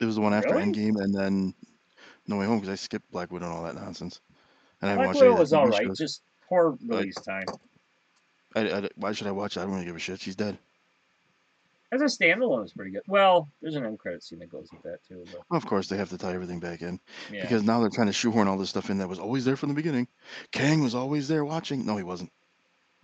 It 0.00 0.04
was 0.06 0.14
the 0.16 0.20
one 0.20 0.34
after 0.34 0.54
Really? 0.54 0.64
Endgame, 0.72 1.02
and 1.02 1.14
then 1.14 1.54
No 2.26 2.38
Way 2.38 2.46
Home 2.46 2.58
because 2.58 2.72
I 2.72 2.76
skipped 2.76 3.10
Black 3.10 3.30
Widow 3.30 3.46
and 3.46 3.54
all 3.54 3.64
that 3.64 3.74
nonsense. 3.74 4.20
And 4.80 4.90
I 4.90 4.94
Black 4.96 5.08
watched 5.08 5.20
Widow 5.20 5.36
was 5.36 5.52
all 5.52 5.68
right, 5.68 5.86
shows. 5.86 5.98
just 5.98 6.22
poor 6.48 6.76
release 6.86 7.14
time. 7.16 7.44
I, 8.56 8.70
I- 8.70 8.88
why 8.96 9.12
should 9.12 9.26
I 9.26 9.32
watch 9.32 9.56
it? 9.56 9.60
I 9.60 9.64
don't 9.64 9.72
really 9.74 9.84
give 9.86 9.96
a 9.96 9.98
shit. 9.98 10.20
She's 10.20 10.36
dead. 10.36 10.58
As 11.92 12.00
a 12.02 12.04
standalone, 12.04 12.62
it's 12.62 12.72
pretty 12.72 12.92
good. 12.92 13.02
Well, 13.08 13.48
there's 13.60 13.74
an 13.74 13.84
end 13.84 13.98
credit 13.98 14.22
scene 14.22 14.38
that 14.38 14.48
goes 14.50 14.68
with 14.72 14.82
that 14.82 14.98
too. 15.08 15.26
But 15.32 15.56
Of 15.56 15.66
course, 15.66 15.88
they 15.88 15.96
have 15.96 16.10
to 16.10 16.18
tie 16.18 16.34
everything 16.34 16.60
back 16.60 16.82
in 16.82 17.00
yeah, 17.32 17.42
because 17.42 17.64
now 17.64 17.80
they're 17.80 17.90
trying 17.90 18.06
to 18.06 18.12
shoehorn 18.12 18.46
all 18.46 18.56
this 18.58 18.70
stuff 18.70 18.90
in 18.90 18.98
that 18.98 19.08
was 19.08 19.18
always 19.18 19.44
there 19.44 19.56
from 19.56 19.70
the 19.70 19.74
beginning. 19.74 20.06
Kang 20.52 20.82
was 20.82 20.94
always 20.94 21.26
there 21.26 21.44
watching. 21.44 21.84
No, 21.84 21.96
he 21.96 22.04
wasn't. 22.04 22.30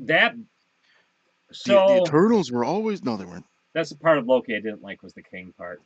that. 0.00 0.34
The, 0.36 1.54
So 1.54 1.86
the 1.88 2.02
Eternals 2.04 2.50
were 2.52 2.64
always. 2.64 3.02
No, 3.04 3.16
they 3.16 3.24
weren't. 3.24 3.46
that's 3.72 3.90
the 3.90 3.96
part 3.96 4.18
of 4.18 4.26
Loki 4.26 4.54
I 4.54 4.60
didn't 4.60 4.82
like 4.82 5.02
was 5.02 5.14
the 5.14 5.22
Kang 5.22 5.52
part. 5.58 5.80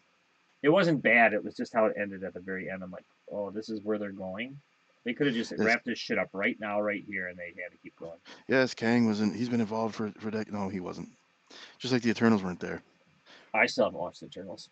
It 0.62 0.68
wasn't 0.68 1.02
bad. 1.02 1.32
It 1.32 1.42
was 1.42 1.56
just 1.56 1.72
how 1.72 1.86
it 1.86 1.94
ended 1.98 2.22
at 2.22 2.34
the 2.34 2.40
very 2.40 2.68
end. 2.70 2.82
I'm 2.82 2.90
like, 2.90 3.04
oh, 3.32 3.50
this 3.50 3.70
is 3.70 3.80
where 3.82 3.98
they're 3.98 4.12
going. 4.12 4.58
They 5.04 5.14
could 5.14 5.26
have 5.26 5.34
just 5.36 5.52
Yes. 5.52 5.60
wrapped 5.60 5.86
this 5.86 5.98
shit 5.98 6.18
up 6.18 6.28
right 6.34 6.58
now, 6.60 6.82
right 6.82 7.02
here, 7.06 7.28
and 7.28 7.38
they 7.38 7.54
had 7.62 7.72
to 7.72 7.78
keep 7.82 7.96
going. 7.96 8.18
Yes, 8.46 8.74
Kang 8.74 9.06
wasn't. 9.06 9.34
He's 9.34 9.48
been 9.48 9.62
involved 9.62 9.94
for 9.94 10.12
for 10.18 10.30
decades. 10.30 10.52
No, 10.52 10.68
he 10.68 10.80
wasn't. 10.80 11.08
Just 11.78 11.92
like 11.94 12.02
the 12.02 12.10
Eternals 12.10 12.42
weren't 12.42 12.60
there. 12.60 12.82
I 13.54 13.66
still 13.66 13.84
haven't 13.84 13.98
watched 14.00 14.20
the 14.20 14.26
Eternals 14.26 14.68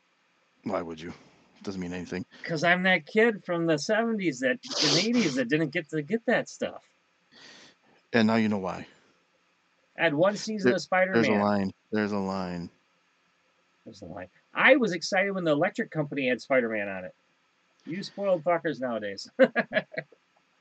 Why 0.65 0.83
would 0.83 1.01
you? 1.01 1.13
Doesn't 1.63 1.81
mean 1.81 1.93
anything. 1.93 2.25
because 2.43 2.63
I'm 2.63 2.85
that 2.85 3.05
kid 3.07 3.45
from 3.45 3.67
the 3.67 3.75
'70s 3.75 4.39
that 4.41 4.59
in 4.63 5.15
'80s 5.23 5.35
that 5.35 5.49
didn't 5.49 5.71
get 5.71 5.89
to 5.91 6.03
get 6.03 6.25
that 6.27 6.49
stuff. 6.49 6.83
And 8.13 8.27
now 8.29 8.37
you 8.37 8.49
know 8.49 8.59
why. 8.59 8.87
I 9.99 10.05
had 10.05 10.15
one 10.15 10.37
season 10.37 10.69
There- 10.71 10.77
of 10.77 10.83
Spider-Man. 10.83 11.23
There's 11.23 11.29
a 11.37 11.43
line. 11.43 11.73
There's 11.91 12.13
a 12.13 12.19
line. 12.19 12.71
There's 13.85 14.03
a 14.03 14.07
line. 14.07 14.29
I 14.55 14.77
was 14.77 14.93
excited 14.93 15.33
when 15.33 15.45
the 15.45 15.51
electric 15.53 15.91
company 15.91 16.29
had 16.29 16.41
Spider-Man 16.41 16.89
on 16.89 17.05
it. 17.07 17.15
You 17.87 18.03
spoiled 18.03 18.45
fuckers 18.45 18.81
nowadays. 18.81 19.29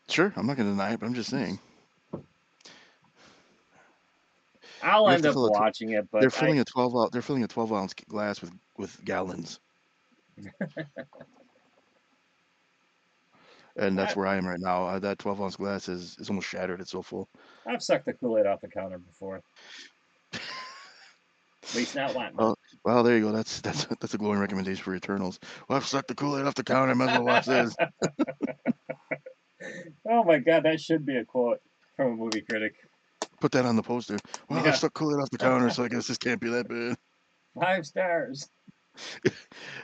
Sure, 0.10 0.32
I'm 0.38 0.48
not 0.48 0.56
gonna 0.56 0.70
deny 0.70 0.94
it, 0.94 1.02
but 1.02 1.06
I'm 1.06 1.14
just 1.14 1.30
saying. 1.30 1.60
I'll 4.84 5.10
end 5.10 5.26
up 5.26 5.36
watching 5.36 5.92
it, 5.92 6.10
but 6.12 6.22
they're 6.22 6.30
filling 6.30 6.60
a 6.60 6.66
12 6.66 6.96
ounce. 6.96 7.10
They're 7.12 7.22
filling 7.22 7.44
a 7.44 7.48
12 7.48 7.74
ounce 7.74 7.94
glass 7.94 8.42
with 8.42 8.52
with 8.78 9.04
gallons. 9.04 9.60
and 13.78 13.98
that's 13.98 14.16
I- 14.16 14.20
where 14.20 14.28
I 14.28 14.38
am 14.38 14.48
right 14.48 14.60
now. 14.60 14.86
Uh, 14.88 15.00
that 15.00 15.20
12 15.20 15.42
ounce 15.42 15.56
glass 15.56 15.90
is 15.90 16.18
is 16.20 16.30
almost 16.30 16.48
shattered. 16.48 16.82
It's 16.82 16.92
so 16.92 17.02
full. 17.02 17.30
I've 17.68 17.82
sucked 17.84 18.06
the 18.06 18.14
Kool-Aid 18.14 18.46
off 18.46 18.62
the 18.62 18.68
counter 18.68 19.00
before. 19.00 19.42
At 20.34 20.42
least 21.76 21.96
not 21.96 22.14
one. 22.16 22.34
Oh. 22.38 22.56
Well, 22.84 23.04
there 23.04 23.18
you 23.18 23.24
go. 23.24 23.32
That's 23.32 23.62
that's 23.62 23.86
that's 24.00 24.14
a 24.14 24.18
glowing 24.18 24.40
recommendation 24.40 24.84
for 24.84 24.96
Eternals. 24.96 25.40
Well, 25.68 25.78
I've 25.78 25.86
sucked 25.86 26.08
the 26.08 26.16
Kool 26.16 26.38
Aid 26.38 26.46
off 26.46 26.56
the 26.56 26.64
counter. 26.64 26.92
I 26.92 26.94
might 26.94 27.10
as 27.10 27.18
well 27.18 27.26
watch 27.26 27.46
this. 27.46 27.76
Oh 30.10 30.24
my 30.24 30.40
god, 30.40 30.64
that 30.64 30.80
should 30.80 31.06
be 31.06 31.18
a 31.18 31.26
quote 31.26 31.60
from 31.98 32.14
a 32.14 32.16
movie 32.16 32.42
critic. 32.42 32.76
Put 33.40 33.52
that 33.52 33.66
on 33.66 33.76
the 33.76 33.84
poster. 33.84 34.18
Well, 34.50 34.64
Yeah. 34.64 34.72
I 34.72 34.74
still 34.74 34.90
Kool 34.90 35.14
Aid 35.16 35.22
off 35.22 35.30
the 35.30 35.38
counter, 35.38 35.70
so 35.70 35.84
I 35.84 35.88
guess 35.90 36.08
this 36.08 36.18
can't 36.18 36.42
be 36.42 36.50
that 36.50 36.68
bad. 36.68 36.98
Five 37.60 37.86
stars. 37.86 38.50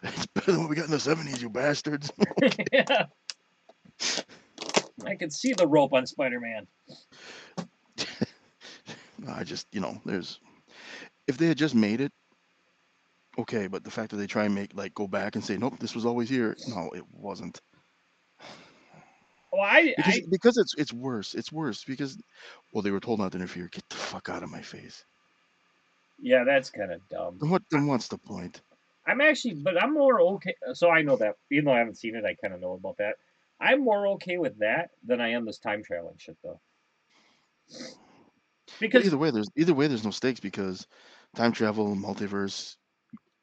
It's 0.03 0.25
better 0.25 0.53
than 0.53 0.61
what 0.61 0.69
we 0.71 0.75
got 0.75 0.85
in 0.85 0.91
the 0.91 0.97
70s, 0.97 1.39
you 1.39 1.49
bastards. 1.49 2.11
yeah. 2.73 3.05
I 5.05 5.15
can 5.15 5.29
see 5.29 5.53
the 5.53 5.67
rope 5.67 5.93
on 5.93 6.07
Spider-Man. 6.07 6.65
I 9.27 9.43
just, 9.43 9.67
you 9.71 9.81
know, 9.81 10.01
there's. 10.05 10.39
If 11.27 11.37
they 11.37 11.47
had 11.47 11.57
just 11.57 11.75
made 11.75 12.01
it, 12.01 12.11
okay, 13.37 13.67
but 13.67 13.83
the 13.83 13.91
fact 13.91 14.11
that 14.11 14.17
they 14.17 14.27
try 14.27 14.45
and 14.45 14.55
make, 14.55 14.73
like, 14.73 14.93
go 14.93 15.07
back 15.07 15.35
and 15.35 15.43
say, 15.45 15.57
nope, 15.57 15.75
this 15.79 15.95
was 15.95 16.05
always 16.05 16.27
here. 16.27 16.55
No, 16.67 16.89
it 16.95 17.03
wasn't. 17.11 17.61
Well, 19.53 19.61
I, 19.63 19.95
Because, 19.97 20.21
I 20.21 20.23
because 20.29 20.57
it's 20.57 20.75
it's 20.77 20.93
worse. 20.93 21.35
It's 21.35 21.51
worse 21.53 21.85
because, 21.85 22.17
well, 22.73 22.81
they 22.83 22.91
were 22.91 22.99
told 23.01 23.19
not 23.19 23.33
to 23.33 23.37
interfere. 23.37 23.69
Get 23.69 23.87
the 23.89 23.95
fuck 23.97 24.29
out 24.29 24.43
of 24.43 24.51
my 24.51 24.61
face. 24.61 25.05
yeah, 26.19 26.43
that's 26.45 26.71
kind 26.71 26.91
of 26.91 27.07
dumb. 27.09 27.41
What? 27.41 27.61
Then 27.69 27.85
what's 27.87 28.07
the 28.07 28.17
point? 28.17 28.63
I'm 29.07 29.21
actually, 29.21 29.55
but 29.55 29.81
I'm 29.81 29.93
more 29.93 30.21
okay. 30.21 30.55
So 30.73 30.89
I 30.89 31.01
know 31.01 31.17
that, 31.17 31.35
even 31.51 31.65
though 31.65 31.73
I 31.73 31.79
haven't 31.79 31.97
seen 31.97 32.15
it, 32.15 32.25
I 32.25 32.35
kind 32.35 32.53
of 32.53 32.61
know 32.61 32.73
about 32.73 32.97
that. 32.97 33.17
I'm 33.61 33.83
more 33.83 34.07
okay 34.15 34.37
with 34.37 34.59
that 34.59 34.91
than 35.05 35.21
I 35.21 35.29
am 35.31 35.45
this 35.45 35.59
time 35.59 35.83
traveling 35.83 36.17
shit, 36.17 36.37
though. 36.43 36.61
But 38.93 39.03
Because 39.03 39.05
either 39.05 39.17
way, 39.17 39.31
there's 39.31 39.49
either 39.57 39.73
way, 39.73 39.87
there's 39.87 40.05
no 40.05 40.11
stakes 40.11 40.39
because 40.39 40.87
time 41.35 41.51
travel, 41.51 41.95
multiverse, 41.95 42.75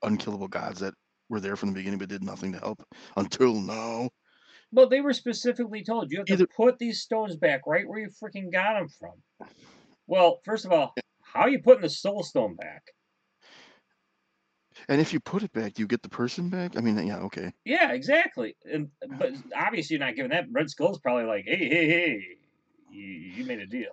unkillable 0.03 0.49
gods 0.49 0.81
that 0.81 0.95
were 1.31 1.41
there 1.41 1.57
from 1.57 1.71
the 1.71 1.75
beginning 1.77 1.99
but 1.99 2.09
did 2.09 2.25
nothing 2.25 2.53
to 2.53 2.59
help 2.61 2.83
until 3.17 3.55
now. 3.61 4.11
Well, 4.73 4.89
they 4.89 5.01
were 5.01 5.13
specifically 5.13 5.83
told 5.85 6.11
you 6.11 6.19
have 6.19 6.27
to 6.27 6.33
Either- 6.35 6.47
put 6.47 6.79
these 6.79 7.01
stones 7.01 7.37
back 7.37 7.63
right 7.67 7.87
where 7.87 7.99
you 7.99 8.09
freaking 8.09 8.53
got 8.53 8.75
them 8.75 8.89
from. 8.89 9.49
Well, 10.07 10.41
first 10.45 10.65
of 10.65 10.73
all, 10.73 10.95
how 11.23 11.43
are 11.43 11.49
you 11.49 11.61
putting 11.61 11.83
the 11.83 11.89
soul 11.91 12.23
stone 12.23 12.57
back? 12.57 12.83
And 14.89 15.01
if 15.01 15.13
you 15.13 15.21
put 15.21 15.43
it 15.43 15.53
back, 15.53 15.75
do 15.75 15.83
you 15.83 15.87
get 15.87 16.03
the 16.03 16.09
person 16.09 16.49
back? 16.49 16.77
I 16.77 16.81
mean, 16.81 17.07
yeah, 17.07 17.19
okay. 17.19 17.53
Yeah, 17.65 17.93
exactly. 17.93 18.57
And 18.65 18.89
but 19.19 19.33
obviously 19.57 19.97
you're 19.97 20.05
not 20.05 20.17
giving 20.17 20.31
that. 20.31 20.47
Red 20.51 20.71
Skull's 20.71 20.99
probably 20.99 21.25
like, 21.25 21.45
hey, 21.45 21.69
hey, 21.69 21.89
hey, 21.89 22.23
you, 22.91 23.05
you 23.05 23.45
made 23.45 23.61
a 23.61 23.67
deal. 23.67 23.93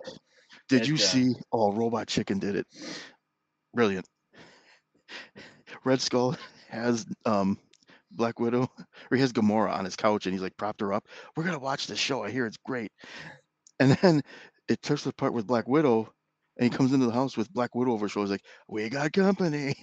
Did 0.68 0.82
It, 0.82 0.88
you 0.88 0.94
uh, 0.94 0.98
see? 0.98 1.34
Oh, 1.52 1.72
Robot 1.72 2.08
Chicken 2.08 2.38
did 2.38 2.56
it. 2.56 2.66
Brilliant. 3.74 4.08
Red 5.84 6.00
Skull 6.00 6.36
has 6.68 7.06
um 7.26 7.58
Black 8.10 8.38
Widow, 8.40 8.70
or 9.10 9.14
he 9.16 9.20
has 9.20 9.32
Gamora 9.32 9.72
on 9.72 9.84
his 9.84 9.96
couch, 9.96 10.26
and 10.26 10.32
he's 10.34 10.42
like 10.42 10.56
propped 10.56 10.80
her 10.80 10.92
up. 10.92 11.06
We're 11.36 11.44
gonna 11.44 11.58
watch 11.58 11.86
this 11.86 11.98
show. 11.98 12.22
I 12.24 12.30
hear 12.30 12.46
it's 12.46 12.58
great. 12.58 12.92
And 13.80 13.92
then 14.02 14.22
it 14.68 14.82
turns 14.82 15.02
to 15.02 15.08
the 15.08 15.14
part 15.14 15.32
with 15.32 15.46
Black 15.46 15.68
Widow, 15.68 16.12
and 16.56 16.70
he 16.70 16.76
comes 16.76 16.92
into 16.92 17.06
the 17.06 17.12
house 17.12 17.36
with 17.36 17.52
Black 17.52 17.74
Widow 17.74 17.92
over 17.92 18.06
his 18.06 18.12
shoulder. 18.12 18.26
He's 18.26 18.32
like, 18.32 18.44
"We 18.68 18.88
got 18.88 19.12
company." 19.12 19.74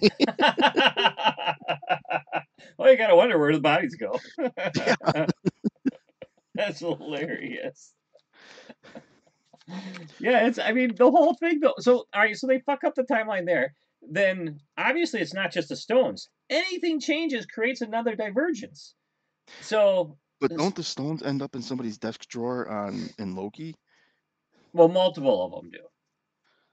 well, 2.78 2.90
you 2.90 2.96
gotta 2.96 3.16
wonder 3.16 3.38
where 3.38 3.52
the 3.52 3.60
bodies 3.60 3.96
go. 3.96 4.18
That's 6.54 6.80
hilarious. 6.80 7.92
yeah, 10.20 10.46
it's. 10.46 10.58
I 10.58 10.72
mean, 10.72 10.94
the 10.96 11.10
whole 11.10 11.34
thing 11.34 11.60
though. 11.60 11.74
So, 11.78 12.06
all 12.14 12.20
right, 12.22 12.36
so 12.36 12.46
they 12.46 12.60
fuck 12.60 12.84
up 12.84 12.94
the 12.94 13.02
timeline 13.02 13.46
there. 13.46 13.74
Then 14.08 14.60
obviously 14.76 15.20
it's 15.20 15.34
not 15.34 15.52
just 15.52 15.68
the 15.68 15.76
stones. 15.76 16.28
Anything 16.48 17.00
changes 17.00 17.46
creates 17.46 17.80
another 17.80 18.16
divergence. 18.16 18.94
So, 19.60 20.18
but 20.40 20.54
don't 20.54 20.74
the 20.74 20.82
stones 20.82 21.22
end 21.22 21.42
up 21.42 21.54
in 21.54 21.62
somebody's 21.62 21.98
desk 21.98 22.26
drawer 22.28 22.68
on 22.68 23.10
in 23.18 23.34
Loki? 23.34 23.74
well, 24.72 24.88
multiple 24.88 25.44
of 25.44 25.52
them 25.52 25.70
do. 25.70 25.88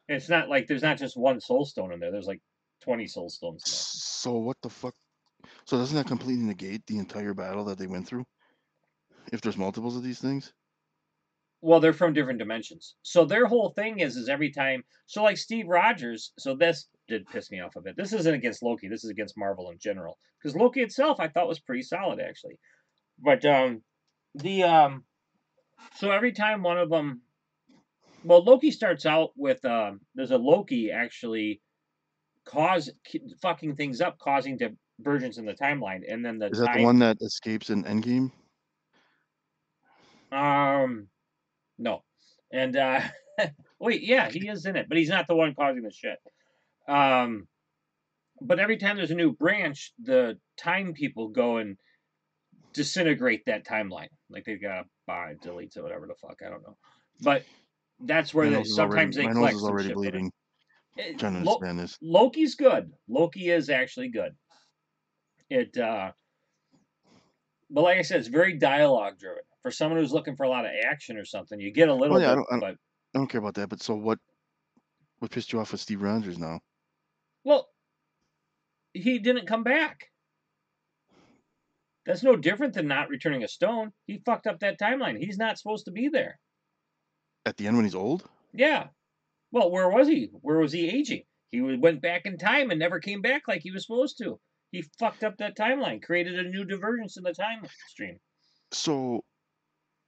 It's 0.08 0.30
not 0.30 0.50
like 0.50 0.68
there's 0.68 0.82
not 0.84 0.98
just 0.98 1.18
one 1.18 1.40
soul 1.42 1.66
stone 1.66 1.92
in 1.92 2.00
there. 2.00 2.12
There's 2.12 2.28
like 2.28 2.42
twenty 2.82 3.08
soul 3.08 3.30
stones. 3.30 3.64
So 3.66 4.34
what 4.38 4.58
the 4.62 4.70
fuck? 4.70 4.96
So 5.66 5.78
doesn't 5.78 5.96
that 5.96 6.08
completely 6.08 6.44
negate 6.46 6.86
the 6.88 6.98
entire 6.98 7.34
battle 7.34 7.66
that 7.66 7.78
they 7.78 7.88
went 7.88 8.08
through? 8.08 8.26
If 9.34 9.42
there's 9.42 9.58
multiples 9.58 9.98
of 9.98 10.04
these 10.04 10.20
things? 10.20 10.54
Well, 11.62 11.80
they're 11.80 11.94
from 11.94 12.14
different 12.14 12.40
dimensions. 12.40 12.96
So 13.02 13.26
their 13.26 13.48
whole 13.48 13.70
thing 13.70 14.00
is 14.02 14.18
is 14.18 14.30
every 14.30 14.52
time 14.52 14.84
so 15.08 15.24
like 15.24 15.38
Steve 15.38 15.68
Rogers, 15.68 16.32
so 16.38 16.56
this 16.56 16.88
did 17.08 17.28
piss 17.28 17.52
me 17.52 17.60
off 17.60 17.76
a 17.76 17.82
bit. 17.82 17.96
This 17.98 18.14
isn't 18.14 18.34
against 18.34 18.64
Loki, 18.64 18.88
this 18.88 19.04
is 19.04 19.10
against 19.10 19.38
Marvel 19.38 19.70
in 19.70 19.78
general. 19.78 20.18
Because 20.42 20.56
Loki 20.56 20.82
itself 20.82 21.20
I 21.20 21.28
thought 21.28 21.48
was 21.48 21.60
pretty 21.60 21.84
solid 21.84 22.20
actually. 22.20 22.60
But 23.20 23.46
um 23.46 23.82
the 24.36 24.64
um 24.64 25.04
so 25.96 26.12
every 26.12 26.32
time 26.32 26.64
one 26.64 26.78
of 26.78 26.90
them 26.90 27.22
well 28.24 28.44
Loki 28.44 28.72
starts 28.72 29.06
out 29.06 29.32
with 29.36 29.64
um 29.66 30.02
there's 30.16 30.32
a 30.32 30.38
Loki 30.38 30.92
actually 30.92 31.62
cause 32.46 32.90
fucking 33.42 33.76
things 33.76 34.02
up 34.02 34.18
causing 34.20 34.58
divergence 34.58 35.38
in 35.38 35.46
the 35.46 35.54
timeline 35.54 36.02
and 36.08 36.26
then 36.26 36.40
the 36.40 36.48
Is 36.48 36.60
that 36.60 36.68
time 36.68 36.78
the 36.80 36.84
one 36.84 37.00
that 37.00 37.18
escapes 37.22 37.70
in 37.70 37.84
Endgame? 37.84 38.32
Um, 40.34 41.08
no. 41.78 42.04
And 42.52 42.76
uh, 42.76 43.02
wait, 43.80 44.02
yeah, 44.02 44.30
he 44.30 44.48
is 44.48 44.66
in 44.66 44.76
it, 44.76 44.88
but 44.90 44.98
he's 44.98 45.10
not 45.10 45.28
the 45.28 45.36
one 45.36 45.54
causing 45.56 45.84
the 45.84 45.92
shit. 45.92 46.18
Um, 46.88 47.48
but 48.42 48.60
every 48.60 48.78
time 48.78 48.98
there's 48.98 49.12
a 49.12 49.16
new 49.16 49.32
branch, 49.34 49.94
the 50.02 50.38
time 50.58 50.94
people 50.94 51.30
go 51.30 51.58
and 51.58 51.78
disintegrate 52.74 53.44
that 53.46 53.66
timeline. 53.66 54.08
Like 54.30 54.44
they've 54.46 54.62
got 54.62 54.82
to 54.82 54.84
buy 55.08 55.36
deletes 55.44 55.78
or 55.78 55.84
whatever 55.84 56.08
the 56.08 56.16
fuck. 56.16 56.40
I 56.46 56.50
don't 56.50 56.64
know. 56.64 56.76
But 57.22 57.44
that's 58.00 58.34
where 58.34 58.46
my 58.50 58.56
they 58.58 58.62
is 58.62 58.78
already, 58.80 58.94
sometimes 58.96 59.16
they 59.16 59.24
my 59.26 59.32
collect 59.34 59.54
nose 59.54 59.62
is 59.64 59.70
already 59.70 59.88
shit 59.90 59.94
from 59.96 60.04
it. 60.06 60.12
bleeding. 60.12 60.32
It- 60.98 61.20
trying 61.20 61.34
to 61.34 61.40
Lo- 61.40 61.54
understand 61.56 61.80
this. 61.80 61.98
Loki's 62.02 62.56
good. 62.56 62.92
Loki 63.08 63.50
is 63.50 63.70
actually 63.70 64.10
good. 64.10 64.34
It 65.50 65.78
uh 65.78 66.12
but 67.70 67.82
like 67.84 67.98
I 67.98 68.02
said, 68.04 68.20
it's 68.20 68.28
very 68.30 68.58
dialogue 68.58 69.18
driven. 69.20 69.42
For 69.62 69.72
someone 69.72 70.00
who's 70.00 70.12
looking 70.12 70.36
for 70.36 70.44
a 70.44 70.50
lot 70.50 70.66
of 70.66 70.72
action 70.86 71.18
or 71.18 71.26
something, 71.26 71.60
you 71.60 71.72
get 71.72 71.90
a 71.90 71.94
little 71.94 72.16
Well, 72.16 72.22
yeah, 72.22 72.32
I 72.32 72.36
bit, 72.36 72.36
don't- 72.36 72.48
I 72.50 72.52
don't- 72.52 72.60
but 72.60 72.78
I 73.16 73.20
don't 73.20 73.28
care 73.28 73.40
about 73.40 73.54
that, 73.56 73.70
but 73.70 73.82
so 73.82 73.96
what? 73.96 74.20
What 75.20 75.32
pissed 75.32 75.54
you 75.54 75.60
off 75.60 75.72
with 75.72 75.80
Steve 75.80 76.02
Rogers 76.02 76.38
now? 76.38 76.60
Well, 77.44 77.68
he 78.94 79.20
didn't 79.20 79.48
come 79.48 79.64
back. 79.64 80.10
That's 82.06 82.24
no 82.24 82.36
different 82.36 82.74
than 82.74 82.88
not 82.88 83.10
returning 83.10 83.44
a 83.44 83.48
stone. 83.48 83.92
He 84.08 84.22
fucked 84.26 84.48
up 84.48 84.60
that 84.60 84.80
timeline. 84.80 85.18
He's 85.18 85.38
not 85.38 85.58
supposed 85.58 85.86
to 85.86 85.92
be 85.92 86.10
there. 86.10 86.40
At 87.46 87.58
the 87.58 87.68
end 87.68 87.78
when 87.78 87.86
he's 87.86 87.96
old? 87.96 88.28
Yeah. 88.54 88.88
Well, 89.52 89.72
where 89.72 89.90
was 89.90 90.08
he? 90.08 90.30
Where 90.42 90.60
was 90.60 90.74
he 90.74 90.90
aging? 90.90 91.24
He 91.52 91.62
went 91.62 92.02
back 92.02 92.26
in 92.26 92.38
time 92.38 92.72
and 92.72 92.80
never 92.80 93.00
came 93.00 93.22
back 93.22 93.44
like 93.48 93.62
he 93.62 93.72
was 93.72 93.86
supposed 93.86 94.18
to. 94.18 94.40
He 94.72 94.84
fucked 94.98 95.24
up 95.24 95.38
that 95.38 95.56
timeline, 95.56 96.02
created 96.02 96.40
a 96.40 96.50
new 96.50 96.66
divergence 96.66 97.16
in 97.18 97.24
the 97.24 97.34
time 97.34 97.64
stream. 97.90 98.18
So, 98.72 99.24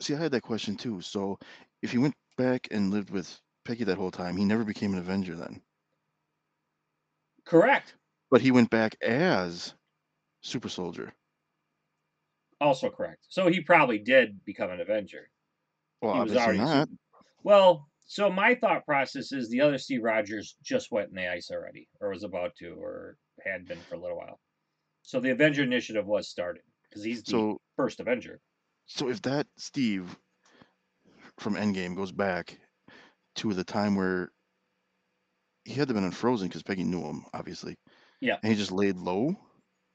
see, 0.01 0.15
I 0.15 0.17
had 0.17 0.31
that 0.31 0.41
question 0.41 0.75
too. 0.75 1.01
So, 1.01 1.37
if 1.83 1.91
he 1.91 1.99
went 1.99 2.15
back 2.35 2.67
and 2.71 2.89
lived 2.89 3.11
with 3.11 3.39
Peggy 3.63 3.83
that 3.83 3.97
whole 3.97 4.09
time, 4.09 4.35
he 4.35 4.43
never 4.43 4.63
became 4.63 4.93
an 4.93 4.99
Avenger 4.99 5.35
then. 5.35 5.61
Correct. 7.45 7.95
But 8.29 8.41
he 8.41 8.51
went 8.51 8.69
back 8.69 8.95
as 9.01 9.73
Super 10.41 10.69
Soldier. 10.69 11.13
Also 12.61 12.89
correct. 12.89 13.25
So 13.29 13.47
he 13.47 13.61
probably 13.61 13.99
did 13.99 14.43
become 14.45 14.69
an 14.71 14.79
Avenger. 14.81 15.29
Well, 16.01 16.15
he 16.15 16.21
was 16.21 16.35
already 16.35 16.59
not. 16.59 16.89
Well, 17.43 17.89
so 18.07 18.29
my 18.31 18.55
thought 18.55 18.85
process 18.85 19.31
is 19.31 19.49
the 19.49 19.61
other 19.61 19.77
Steve 19.77 20.03
Rogers 20.03 20.57
just 20.61 20.91
went 20.91 21.09
in 21.09 21.15
the 21.15 21.27
ice 21.27 21.51
already, 21.51 21.89
or 21.99 22.09
was 22.09 22.23
about 22.23 22.55
to, 22.57 22.73
or 22.73 23.17
had 23.43 23.67
been 23.67 23.83
for 23.83 23.95
a 23.95 23.99
little 23.99 24.17
while. 24.17 24.39
So 25.03 25.19
the 25.19 25.31
Avenger 25.31 25.63
Initiative 25.63 26.05
was 26.05 26.29
started 26.29 26.63
because 26.89 27.03
he's 27.03 27.23
the 27.23 27.31
So, 27.31 27.61
first 27.77 27.99
Avenger. 27.99 28.41
so 28.87 29.09
if 29.09 29.21
that 29.23 29.47
Steve 29.57 30.17
from 31.37 31.55
Endgame 31.55 31.95
goes 31.95 32.11
back 32.11 32.59
to 33.35 33.53
the 33.53 33.63
time 33.63 33.95
where 33.95 34.31
he 35.65 35.73
had 35.73 35.87
to 35.89 35.93
have 35.93 36.01
been 36.01 36.05
unfrozen 36.05 36.47
because 36.47 36.63
Peggy 36.63 36.83
knew 36.83 37.01
him, 37.01 37.25
obviously. 37.33 37.77
Yeah. 38.21 38.39
And 38.43 38.51
he 38.51 38.57
just 38.57 38.71
laid 38.71 38.97
low. 38.97 39.35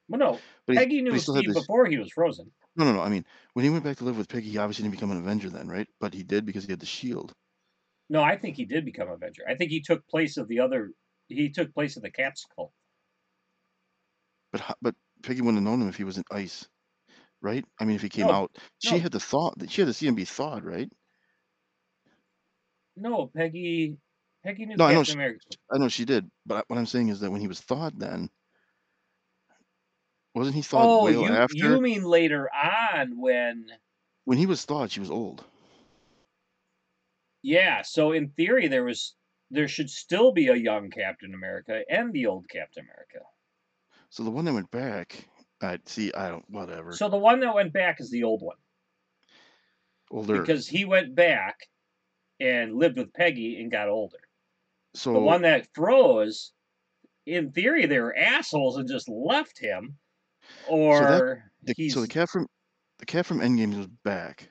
Well, 0.09 0.19
no, 0.19 0.45
But 0.67 0.77
Peggy 0.77 1.01
but 1.09 1.13
knew 1.13 1.17
he 1.17 1.21
still 1.21 1.35
had 1.35 1.45
Steve 1.45 1.47
this. 1.47 1.69
before 1.69 1.87
he 1.87 1.97
was 1.97 2.13
frozen. 2.13 2.53
No, 2.75 2.85
no, 2.85 2.93
no. 2.93 3.01
I 3.01 3.09
mean, 3.09 3.25
when 3.53 3.65
he 3.65 3.71
went 3.71 3.85
back 3.85 3.99
to 3.99 4.05
live 4.05 4.19
with 4.19 4.29
Peggy, 4.29 4.51
he 4.51 4.59
obviously 4.59 4.83
didn't 4.83 4.95
become 4.97 5.13
an 5.13 5.19
Avenger 5.19 5.51
then, 5.51 5.69
right? 5.69 5.89
But 6.01 6.15
he 6.15 6.25
did 6.25 6.45
because 6.47 6.65
he 6.65 6.73
had 6.73 6.81
the 6.81 6.87
shield. 6.87 7.33
No, 8.11 8.23
I 8.23 8.37
think 8.37 8.57
he 8.57 8.65
did 8.67 8.85
become 8.85 9.09
an 9.09 9.15
Avenger. 9.15 9.45
I 9.49 9.55
think 9.55 9.71
he 9.71 9.81
took 9.81 10.07
place 10.07 10.37
of 10.37 10.49
the 10.49 10.61
other. 10.61 10.93
He 11.29 11.51
took 11.51 11.73
place 11.73 11.97
of 11.97 12.03
the 12.03 12.11
Capsule. 12.11 12.75
But 14.53 14.77
but 14.81 14.95
Peggy 15.25 15.41
wouldn't 15.41 15.57
have 15.57 15.65
known 15.65 15.83
him 15.83 15.89
if 15.89 15.97
he 15.97 16.05
was 16.05 16.17
in 16.17 16.23
ice, 16.31 16.69
right? 17.43 17.65
I 17.81 17.85
mean, 17.87 17.97
if 17.97 18.03
he 18.03 18.09
came 18.11 18.29
No, 18.29 18.33
out, 18.33 18.57
she 18.79 18.99
no. 18.99 19.01
had 19.01 19.13
to 19.13 19.21
thaw. 19.21 19.53
She 19.69 19.83
had 19.83 19.89
to 19.89 19.95
see 19.95 20.07
him 20.09 20.15
be 20.17 20.25
thawed, 20.27 20.65
right? 20.65 20.91
No, 22.97 23.27
Peggy. 23.27 23.99
Peggy 24.43 24.67
knew 24.67 24.77
No, 24.77 24.87
I 24.87 24.95
know 24.95 25.05
she- 25.05 25.13
America. 25.13 25.41
I 25.71 25.79
know 25.79 25.89
she 25.89 26.05
did, 26.05 26.31
but 26.47 26.65
what 26.69 26.79
I'm 26.79 26.87
saying 26.87 27.09
is 27.09 27.21
that 27.21 27.31
when 27.31 27.41
he 27.41 27.49
was 27.49 27.61
thawed, 27.61 27.99
then 27.99 28.31
wasn't 30.35 30.57
he 30.57 30.63
thawed 30.63 30.87
Oh, 30.89 31.05
way 31.05 31.13
you 31.13 31.27
after? 31.27 31.57
you 31.57 31.81
mean 31.81 32.05
later 32.05 32.49
on 32.55 33.21
when? 33.21 33.67
When 34.25 34.39
he 34.39 34.47
was 34.47 34.65
thawed, 34.65 34.91
she 34.91 35.01
was 35.01 35.11
old. 35.11 35.45
Yeah. 37.43 37.83
So 37.83 38.13
in 38.13 38.31
theory, 38.31 38.69
there 38.69 38.85
was 38.85 39.15
there 39.51 39.69
should 39.69 39.91
still 39.91 40.33
be 40.33 40.49
a 40.49 40.55
young 40.55 40.91
Captain 40.91 41.35
America 41.35 41.83
and 41.91 42.13
the 42.13 42.27
old 42.27 42.49
Captain 42.49 42.85
America. 42.85 43.27
So 44.11 44.23
the 44.23 44.31
one 44.31 44.45
that 44.45 44.55
went 44.55 44.71
back, 44.71 45.29
I 45.61 45.79
see. 45.87 46.13
I 46.13 46.29
don't. 46.29 46.49
Whatever. 46.49 46.93
So 46.93 47.09
the 47.09 47.17
one 47.17 47.41
that 47.41 47.55
went 47.55 47.73
back 47.73 48.01
is 48.01 48.11
the 48.11 48.25
old 48.25 48.43
one 48.43 48.57
Older. 50.11 50.41
because 50.41 50.67
he 50.69 50.85
went 50.85 51.15
back 51.15 51.69
and 52.39 52.77
lived 52.77 52.97
with 52.97 53.13
Peggy 53.13 53.61
and 53.61 53.71
got 53.71 53.89
older. 53.89 54.19
So 54.95 55.13
The 55.13 55.21
one 55.21 55.43
that 55.43 55.69
froze, 55.75 56.53
in 57.27 57.53
theory, 57.53 57.87
they 57.87 58.01
were 58.01 58.17
assholes 58.17 58.77
and 58.77 58.89
just 58.89 59.09
left 59.09 59.59
him, 59.59 59.99
or 60.67 61.51
the, 61.63 61.75
he's 61.77 61.95
so 61.95 62.01
the 62.01 62.09
cat 62.09 62.29
from 62.29 62.47
the 62.99 63.07
cat 63.07 63.27
from 63.27 63.39
Endgame 63.39 63.77
was 63.77 63.87
back 64.05 64.49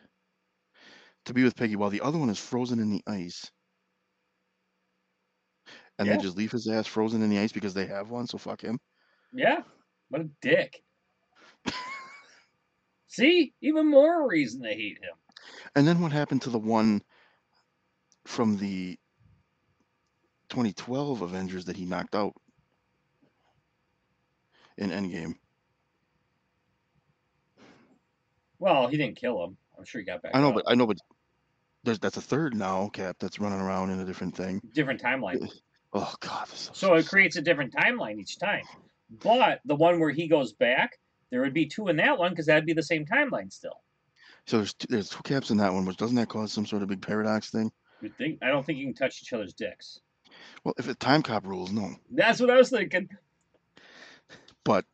to 1.25 1.33
be 1.33 1.43
with 1.43 1.55
Peggy, 1.55 1.75
while 1.75 1.89
the 1.89 2.01
other 2.01 2.17
one 2.17 2.29
is 2.29 2.39
frozen 2.39 2.79
in 2.79 2.89
the 2.89 3.01
ice. 3.07 3.51
And 5.97 6.07
Yeah. 6.07 6.15
they 6.17 6.23
just 6.23 6.37
leave 6.37 6.51
his 6.51 6.67
ass 6.67 6.87
frozen 6.87 7.21
in 7.21 7.29
the 7.29 7.39
ice 7.39 7.51
because 7.51 7.73
they 7.73 7.85
have 7.85 8.09
one. 8.09 8.25
So 8.27 8.37
fuck 8.37 8.61
him. 8.61 8.79
yeah, 9.33 9.63
what 10.09 10.21
a 10.21 10.29
dick. 10.41 10.81
See, 13.07 13.53
even 13.61 13.89
more 13.89 14.27
reason 14.27 14.61
to 14.63 14.69
hate 14.69 14.99
him. 14.99 15.15
And 15.75 15.87
then 15.87 15.99
what 16.01 16.11
happened 16.11 16.41
to 16.43 16.49
the 16.49 16.59
one 16.59 17.01
from 18.25 18.57
the 18.57 18.97
2012 20.49 21.21
Avengers 21.21 21.65
that 21.65 21.77
he 21.77 21.85
knocked 21.85 22.15
out 22.15 22.33
in 24.77 24.89
Endgame? 24.89 25.35
Well, 28.59 28.87
he 28.87 28.97
didn't 28.97 29.15
kill 29.15 29.43
him. 29.43 29.57
I'm 29.77 29.85
sure 29.85 30.01
he 30.01 30.05
got 30.05 30.21
back. 30.21 30.31
I 30.35 30.41
know, 30.41 30.49
up. 30.49 30.55
but 30.55 30.63
I 30.67 30.75
know, 30.75 30.85
but 30.85 30.97
there's 31.83 31.99
that's 31.99 32.17
a 32.17 32.21
third 32.21 32.55
now, 32.55 32.89
Cap, 32.89 33.15
that's 33.19 33.39
running 33.39 33.61
around 33.61 33.91
in 33.91 33.99
a 33.99 34.05
different 34.05 34.35
thing. 34.35 34.61
different 34.73 35.01
timeline. 35.01 35.49
Oh 35.91 36.13
God, 36.19 36.47
this 36.49 36.69
So 36.73 36.93
it 36.93 37.07
creates 37.07 37.35
a 37.37 37.41
different 37.41 37.73
timeline 37.73 38.19
each 38.19 38.37
time. 38.37 38.61
But 39.23 39.59
the 39.65 39.73
one 39.73 39.99
where 39.99 40.11
he 40.11 40.27
goes 40.27 40.53
back, 40.53 40.99
there 41.31 41.41
would 41.41 41.55
be 41.55 41.65
two 41.65 41.87
in 41.87 41.95
that 41.95 42.19
one 42.19 42.29
because 42.29 42.45
that'd 42.45 42.67
be 42.67 42.73
the 42.73 42.83
same 42.83 43.07
timeline 43.07 43.51
still. 43.51 43.81
So 44.45 44.57
there's 44.57 44.75
two, 44.75 44.85
there's 44.87 45.09
two 45.09 45.23
caps 45.23 45.49
in 45.49 45.57
that 45.57 45.73
one, 45.73 45.85
which 45.85 45.97
doesn't 45.97 46.15
that 46.17 46.29
cause 46.29 46.53
some 46.53 46.67
sort 46.67 46.83
of 46.83 46.89
big 46.89 47.01
paradox 47.01 47.49
thing? 47.49 47.71
You 48.01 48.11
think? 48.15 48.37
I 48.43 48.49
don't 48.49 48.63
think 48.63 48.77
you 48.77 48.85
can 48.85 48.93
touch 48.93 49.23
each 49.23 49.33
other's 49.33 49.53
dicks. 49.53 49.99
Well, 50.63 50.73
if 50.77 50.87
it 50.87 50.99
time 50.99 51.23
cop 51.23 51.45
rules, 51.45 51.71
no. 51.71 51.95
That's 52.11 52.39
what 52.39 52.49
I 52.49 52.57
was 52.57 52.69
thinking. 52.69 53.09
But 54.63 54.85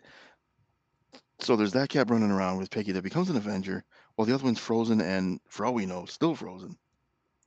so 1.39 1.55
there's 1.55 1.73
that 1.73 1.89
cap 1.89 2.09
running 2.09 2.31
around 2.31 2.57
with 2.57 2.71
Peggy 2.71 2.91
that 2.93 3.03
becomes 3.03 3.29
an 3.29 3.35
Avenger, 3.35 3.83
while 4.15 4.25
the 4.25 4.33
other 4.33 4.43
one's 4.43 4.59
frozen 4.59 5.01
and, 5.01 5.39
for 5.49 5.65
all 5.65 5.73
we 5.73 5.85
know, 5.85 6.05
still 6.05 6.35
frozen. 6.35 6.77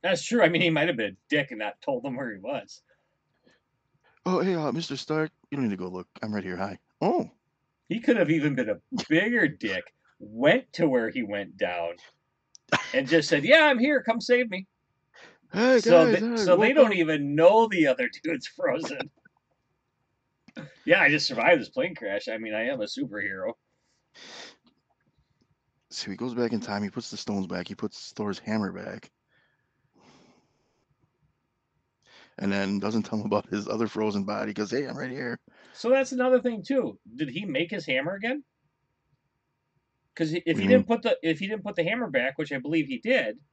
That's 0.01 0.23
true. 0.23 0.41
I 0.41 0.49
mean, 0.49 0.61
he 0.61 0.69
might 0.69 0.87
have 0.87 0.97
been 0.97 1.13
a 1.13 1.17
dick 1.29 1.51
and 1.51 1.59
not 1.59 1.81
told 1.81 2.03
them 2.03 2.15
where 2.15 2.31
he 2.31 2.39
was. 2.39 2.81
Oh, 4.25 4.39
hey, 4.41 4.53
uh, 4.55 4.71
Mr. 4.71 4.97
Stark, 4.97 5.31
you 5.49 5.57
don't 5.57 5.65
need 5.67 5.77
to 5.77 5.83
go 5.83 5.87
look. 5.87 6.07
I'm 6.21 6.33
right 6.33 6.43
here. 6.43 6.57
Hi. 6.57 6.77
Oh, 7.01 7.29
He 7.87 7.99
could 7.99 8.17
have 8.17 8.29
even 8.29 8.53
been 8.55 8.69
a 8.69 8.79
bigger 9.09 9.47
dick, 9.47 9.93
went 10.19 10.71
to 10.73 10.87
where 10.87 11.09
he 11.09 11.23
went 11.23 11.57
down, 11.57 11.95
and 12.93 13.07
just 13.07 13.27
said, 13.29 13.43
"Yeah, 13.43 13.65
I'm 13.65 13.79
here. 13.79 14.03
Come 14.03 14.21
save 14.21 14.49
me." 14.51 14.67
Hey 15.53 15.79
so 15.79 16.05
guys, 16.05 16.19
they, 16.19 16.19
hey, 16.19 16.35
so 16.37 16.57
they 16.57 16.73
don't 16.73 16.87
up." 16.87 16.93
even 16.93 17.35
know 17.35 17.67
the 17.67 17.87
other 17.87 18.09
dude's 18.23 18.47
frozen. 18.47 19.09
yeah, 20.85 21.01
I 21.01 21.09
just 21.09 21.27
survived 21.27 21.61
this 21.61 21.69
plane 21.69 21.95
crash. 21.95 22.27
I 22.27 22.37
mean, 22.37 22.53
I 22.53 22.67
am 22.67 22.81
a 22.81 22.85
superhero. 22.85 23.53
So 25.91 26.11
he 26.11 26.17
goes 26.17 26.33
back 26.33 26.53
in 26.53 26.59
time. 26.59 26.83
He 26.83 26.89
puts 26.89 27.09
the 27.11 27.17
stones 27.17 27.47
back. 27.47 27.67
He 27.67 27.75
puts 27.75 28.11
Thor's 28.13 28.39
hammer 28.39 28.71
back, 28.71 29.11
and 32.37 32.51
then 32.51 32.79
doesn't 32.79 33.03
tell 33.03 33.19
him 33.19 33.25
about 33.25 33.49
his 33.49 33.67
other 33.67 33.87
frozen 33.87 34.23
body. 34.23 34.51
Because 34.51 34.71
hey, 34.71 34.85
I'm 34.85 34.97
right 34.97 35.11
here. 35.11 35.39
So 35.73 35.89
that's 35.89 36.11
another 36.11 36.41
thing 36.41 36.63
too. 36.63 36.99
Did 37.15 37.29
he 37.29 37.45
make 37.45 37.71
his 37.71 37.85
hammer 37.85 38.15
again? 38.15 38.43
Because 40.13 40.33
if 40.33 40.57
do 40.57 40.59
he 40.59 40.67
you 40.67 40.67
didn't 40.67 40.87
put 40.87 41.01
the 41.03 41.17
if 41.23 41.39
he 41.39 41.47
didn't 41.47 41.63
put 41.63 41.75
the 41.75 41.83
hammer 41.83 42.09
back, 42.09 42.37
which 42.37 42.51
I 42.51 42.59
believe 42.59 42.87
he 42.87 42.99
did, 42.99 43.37
he- 43.37 43.48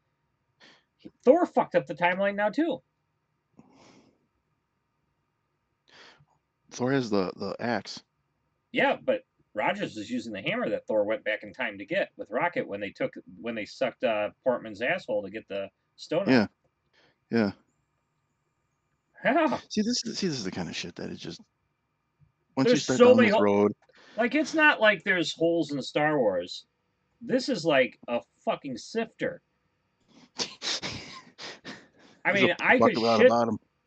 Thor 1.24 1.46
fucked 1.46 1.74
up 1.74 1.86
the 1.86 1.94
timeline 1.94 2.34
now 2.34 2.50
too. 2.50 2.82
Thor 6.70 6.92
has 6.92 7.10
the 7.10 7.32
the 7.36 7.56
axe. 7.60 8.02
Yeah, 8.72 8.96
but 9.02 9.24
Rogers 9.54 9.96
is 9.96 10.10
using 10.10 10.32
the 10.32 10.42
hammer 10.42 10.68
that 10.68 10.86
Thor 10.86 11.04
went 11.04 11.24
back 11.24 11.42
in 11.42 11.52
time 11.52 11.78
to 11.78 11.86
get 11.86 12.10
with 12.16 12.30
Rocket 12.30 12.68
when 12.68 12.80
they 12.80 12.90
took 12.90 13.14
when 13.40 13.54
they 13.54 13.64
sucked 13.64 14.04
uh, 14.04 14.30
Portman's 14.44 14.82
asshole 14.82 15.22
to 15.22 15.30
get 15.30 15.48
the 15.48 15.68
stone. 15.96 16.22
out. 16.22 16.28
Yeah, 16.28 16.46
yeah. 17.30 17.52
Yeah. 19.24 19.58
See 19.70 19.82
this. 19.82 20.00
See 20.00 20.28
this 20.28 20.36
is 20.36 20.44
the 20.44 20.50
kind 20.50 20.68
of 20.68 20.76
shit 20.76 20.94
that 20.96 21.10
it 21.10 21.16
just. 21.16 21.40
Once 22.56 22.68
There's 22.68 22.80
you 22.80 22.94
start 22.94 22.98
so 22.98 23.08
down 23.08 23.16
many 23.16 23.30
this 23.30 23.40
road, 23.40 23.72
Like 24.16 24.34
it's 24.34 24.54
not 24.54 24.80
like 24.80 25.04
there's 25.04 25.34
holes 25.34 25.72
in 25.72 25.82
Star 25.82 26.18
Wars. 26.18 26.64
This 27.20 27.48
is 27.48 27.64
like 27.64 27.98
a 28.08 28.20
fucking 28.44 28.76
sifter. 28.78 29.42
I 32.26 32.32
mean, 32.32 32.54
I 32.60 32.78
could 32.78 32.96
the 32.96 33.18
shit. 33.18 33.30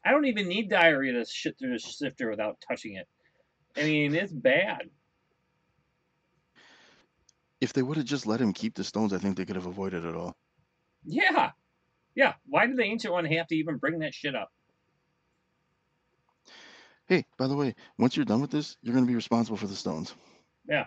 I 0.06 0.12
don't 0.12 0.26
even 0.26 0.48
need 0.48 0.70
diarrhea 0.70 1.14
to 1.14 1.26
shit 1.26 1.60
through 1.60 1.76
a 1.76 1.80
sifter 1.80 2.30
without 2.30 2.58
touching 2.66 2.96
it. 2.96 3.08
I 3.76 3.84
mean, 3.84 4.16
it's 4.16 4.32
bad. 4.32 4.90
If 7.60 7.74
they 7.74 7.84
would 7.84 7.98
have 7.98 8.06
just 8.06 8.26
let 8.26 8.40
him 8.40 8.54
keep 8.54 8.76
the 8.76 8.84
stones, 8.86 9.12
I 9.12 9.18
think 9.18 9.36
they 9.36 9.44
could 9.44 9.58
have 9.58 9.66
avoided 9.66 10.06
it 10.06 10.16
all. 10.16 10.38
Yeah. 11.06 11.52
Yeah. 12.16 12.34
Why 12.48 12.66
did 12.66 12.78
the 12.78 12.84
ancient 12.84 13.14
one 13.14 13.26
have 13.26 13.48
to 13.48 13.56
even 13.56 13.76
bring 13.76 14.00
that 14.00 14.14
shit 14.14 14.36
up? 14.36 14.52
Hey, 17.08 17.26
by 17.38 17.48
the 17.48 17.56
way, 17.56 17.76
once 17.98 18.16
you're 18.16 18.26
done 18.26 18.40
with 18.40 18.52
this, 18.52 18.78
you're 18.82 18.94
going 18.94 19.06
to 19.06 19.10
be 19.10 19.16
responsible 19.16 19.58
for 19.58 19.68
the 19.68 19.76
stones. 19.76 20.14
Yeah. 20.68 20.86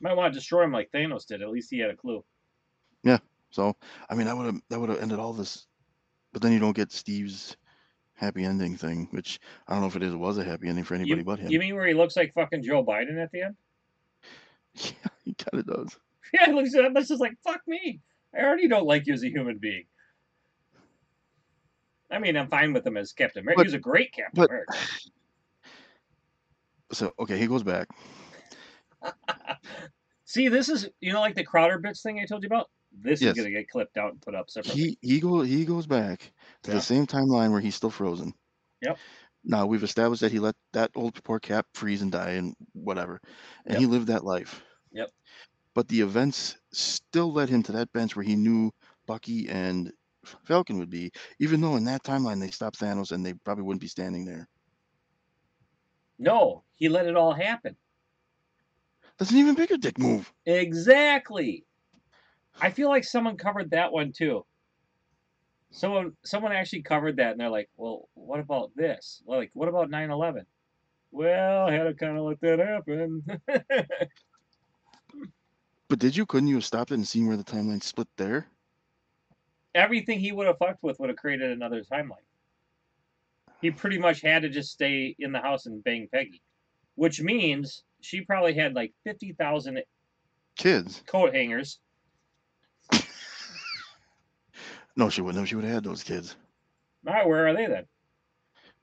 Might 0.00 0.16
want 0.16 0.32
to 0.32 0.38
destroy 0.38 0.64
him 0.64 0.72
like 0.72 0.90
Thanos 0.90 1.26
did. 1.26 1.42
At 1.42 1.50
least 1.50 1.68
he 1.70 1.78
had 1.80 1.90
a 1.90 1.96
clue. 1.96 2.24
Yeah. 3.02 3.18
So, 3.50 3.76
I 4.08 4.14
mean, 4.14 4.26
that 4.26 4.36
would 4.36 4.46
have 4.46 4.60
that 4.70 4.80
would 4.80 4.88
have 4.88 5.00
ended 5.00 5.18
all 5.18 5.32
this. 5.34 5.66
But 6.32 6.42
then 6.42 6.52
you 6.52 6.58
don't 6.58 6.76
get 6.76 6.92
Steve's 6.92 7.56
happy 8.14 8.44
ending 8.44 8.76
thing, 8.76 9.08
which 9.12 9.38
I 9.66 9.72
don't 9.72 9.82
know 9.82 9.88
if 9.88 9.96
it 9.96 10.02
is 10.02 10.14
was 10.14 10.38
a 10.38 10.44
happy 10.44 10.68
ending 10.68 10.84
for 10.84 10.94
anybody 10.94 11.20
You, 11.20 11.24
but 11.24 11.38
him. 11.38 11.50
you 11.50 11.58
mean 11.58 11.74
where 11.74 11.86
he 11.86 11.94
looks 11.94 12.16
like 12.16 12.34
fucking 12.34 12.62
Joe 12.62 12.84
Biden 12.84 13.22
at 13.22 13.30
the 13.32 13.42
end? 13.42 13.56
Yeah, 14.74 15.10
he 15.24 15.34
kind 15.34 15.60
of 15.60 15.66
does. 15.66 15.98
Yeah, 16.34 16.50
it 16.50 16.54
looks 16.54 16.72
that's 16.72 17.08
just 17.08 17.20
like 17.20 17.32
fuck 17.42 17.60
me. 17.66 18.00
I 18.36 18.42
already 18.42 18.68
don't 18.68 18.86
like 18.86 19.06
you 19.06 19.14
as 19.14 19.22
a 19.24 19.28
human 19.30 19.56
being. 19.58 19.84
I 22.10 22.18
mean, 22.18 22.36
I'm 22.36 22.48
fine 22.48 22.72
with 22.74 22.86
him 22.86 22.96
as 22.98 23.12
Captain 23.12 23.42
America. 23.42 23.62
But- 23.64 23.70
he 23.70 23.76
a 23.76 23.80
great 23.80 24.12
Captain 24.12 24.32
but- 24.42 24.50
America. 24.50 24.72
So, 26.90 27.12
okay, 27.20 27.36
he 27.38 27.46
goes 27.46 27.62
back. 27.62 27.86
See, 30.24 30.48
this 30.48 30.70
is 30.70 30.88
you 31.00 31.12
know 31.12 31.20
like 31.20 31.34
the 31.34 31.44
Crowder 31.44 31.78
bits 31.78 32.00
thing 32.02 32.18
I 32.18 32.24
told 32.24 32.42
you 32.42 32.46
about. 32.46 32.70
This 33.00 33.22
Yes. 33.22 33.36
is 33.36 33.44
gonna 33.44 33.50
get 33.50 33.68
clipped 33.68 33.96
out 33.96 34.12
and 34.12 34.20
put 34.20 34.34
up 34.34 34.50
separately. 34.50 34.96
He 35.00 35.14
he 35.14 35.20
go 35.20 35.40
he 35.42 35.64
goes 35.64 35.86
back 35.86 36.32
to 36.64 36.70
Yeah. 36.70 36.76
the 36.76 36.80
same 36.82 37.06
timeline 37.06 37.52
where 37.52 37.60
he's 37.60 37.74
still 37.74 37.90
frozen. 37.90 38.34
Yep. 38.82 38.98
Now 39.44 39.66
we've 39.66 39.82
established 39.84 40.20
that 40.22 40.32
he 40.32 40.38
let 40.40 40.56
that 40.72 40.90
old 40.94 41.22
poor 41.24 41.38
Cap 41.40 41.66
freeze 41.74 42.02
and 42.02 42.10
die 42.12 42.30
and 42.32 42.54
whatever, 42.72 43.20
and 43.64 43.74
Yep. 43.74 43.80
he 43.80 43.86
lived 43.86 44.06
that 44.08 44.24
life. 44.24 44.62
Yep. 44.92 45.10
But 45.74 45.88
the 45.88 46.00
events 46.00 46.56
still 46.72 47.32
led 47.32 47.48
him 47.48 47.62
to 47.64 47.72
that 47.72 47.92
bench 47.92 48.16
where 48.16 48.24
he 48.24 48.34
knew 48.36 48.72
Bucky 49.06 49.48
and 49.48 49.92
Falcon 50.44 50.78
would 50.78 50.90
be, 50.90 51.12
even 51.38 51.60
though 51.60 51.76
in 51.76 51.84
that 51.84 52.02
timeline 52.02 52.40
they 52.40 52.50
stopped 52.50 52.80
Thanos 52.80 53.12
and 53.12 53.24
they 53.24 53.34
probably 53.34 53.62
wouldn't 53.64 53.80
be 53.80 53.86
standing 53.88 54.24
there. 54.24 54.48
No, 56.18 56.64
he 56.74 56.88
let 56.88 57.06
it 57.06 57.16
all 57.16 57.32
happen. 57.32 57.76
That's 59.18 59.30
an 59.30 59.38
even 59.38 59.54
bigger 59.54 59.76
dick 59.76 59.98
move. 59.98 60.32
Exactly. 60.46 61.64
I 62.60 62.70
feel 62.70 62.88
like 62.88 63.04
someone 63.04 63.36
covered 63.36 63.70
that 63.70 63.92
one 63.92 64.12
too. 64.12 64.44
Someone 65.70 66.16
someone 66.24 66.52
actually 66.52 66.82
covered 66.82 67.16
that 67.16 67.32
and 67.32 67.40
they're 67.40 67.50
like, 67.50 67.68
"Well, 67.76 68.08
what 68.14 68.40
about 68.40 68.72
this? 68.74 69.22
Like 69.26 69.50
what 69.54 69.68
about 69.68 69.90
9/11?" 69.90 70.44
Well, 71.10 71.68
I 71.68 71.72
had 71.72 71.84
to 71.84 71.94
kind 71.94 72.18
of 72.18 72.24
let 72.24 72.40
that 72.40 72.58
happen. 72.58 73.24
But 75.88 75.98
did 75.98 76.14
you? 76.14 76.26
Couldn't 76.26 76.48
you 76.48 76.56
have 76.56 76.66
stopped 76.66 76.90
it 76.90 76.94
and 76.94 77.08
seen 77.08 77.26
where 77.26 77.36
the 77.38 77.44
timeline 77.44 77.82
split 77.82 78.08
there? 78.18 78.46
Everything 79.74 80.20
he 80.20 80.32
would 80.32 80.46
have 80.46 80.58
fucked 80.58 80.82
with 80.82 81.00
would 81.00 81.08
have 81.08 81.16
created 81.16 81.50
another 81.50 81.82
timeline. 81.82 82.26
He 83.62 83.70
pretty 83.70 83.98
much 83.98 84.20
had 84.20 84.42
to 84.42 84.50
just 84.50 84.70
stay 84.70 85.16
in 85.18 85.32
the 85.32 85.40
house 85.40 85.66
and 85.66 85.82
bang 85.82 86.08
Peggy, 86.12 86.42
which 86.96 87.22
means 87.22 87.84
she 88.00 88.20
probably 88.20 88.52
had 88.54 88.74
like 88.74 88.92
50,000 89.04 89.82
Kids? 90.56 91.02
coat 91.06 91.34
hangers. 91.34 91.80
No, 94.98 95.08
she 95.08 95.20
wouldn't 95.22 95.38
have. 95.40 95.48
She 95.48 95.54
would 95.54 95.64
have 95.64 95.74
had 95.74 95.84
those 95.84 96.02
kids. 96.02 96.36
All 97.06 97.14
right, 97.14 97.26
where 97.26 97.46
are 97.46 97.54
they 97.54 97.66
then? 97.66 97.84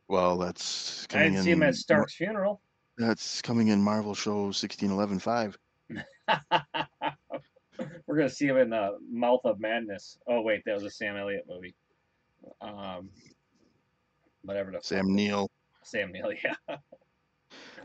Well, 0.07 0.37
that's 0.37 1.05
I 1.09 1.13
coming 1.13 1.31
didn't 1.33 1.43
see 1.43 1.51
him 1.51 1.61
at 1.63 1.75
Stark's 1.75 2.15
funeral. 2.15 2.61
That's 2.97 3.41
coming 3.41 3.67
in 3.67 3.81
Marvel 3.81 4.15
Show 4.15 4.47
1611.5. 4.49 5.55
We're 8.07 8.15
gonna 8.15 8.29
see 8.29 8.47
him 8.47 8.57
in 8.57 8.69
the 8.69 8.97
Mouth 9.11 9.41
of 9.43 9.59
Madness. 9.59 10.17
Oh 10.25 10.41
wait, 10.41 10.63
that 10.65 10.73
was 10.75 10.85
a 10.85 10.89
Sam 10.89 11.17
Elliott 11.17 11.45
movie. 11.49 11.75
Um, 12.61 13.09
whatever 14.43 14.71
the 14.71 14.79
Sam 14.81 15.13
Neill. 15.13 15.51
Sam 15.83 16.13
Neill, 16.13 16.31
yeah. 16.43 16.77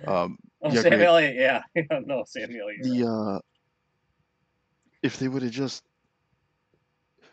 Um, 0.07 0.39
Oh, 0.63 0.71
Yeah, 0.71 0.83
Sam 0.83 0.91
great. 0.93 1.03
Elliott, 1.07 1.35
yeah. 1.35 1.63
no, 2.07 2.23
Sam 2.27 2.53
Neill. 2.53 2.69
The 2.83 3.09
uh, 3.09 3.39
if 5.03 5.19
they 5.19 5.27
would 5.27 5.43
have 5.43 5.51
just, 5.51 5.83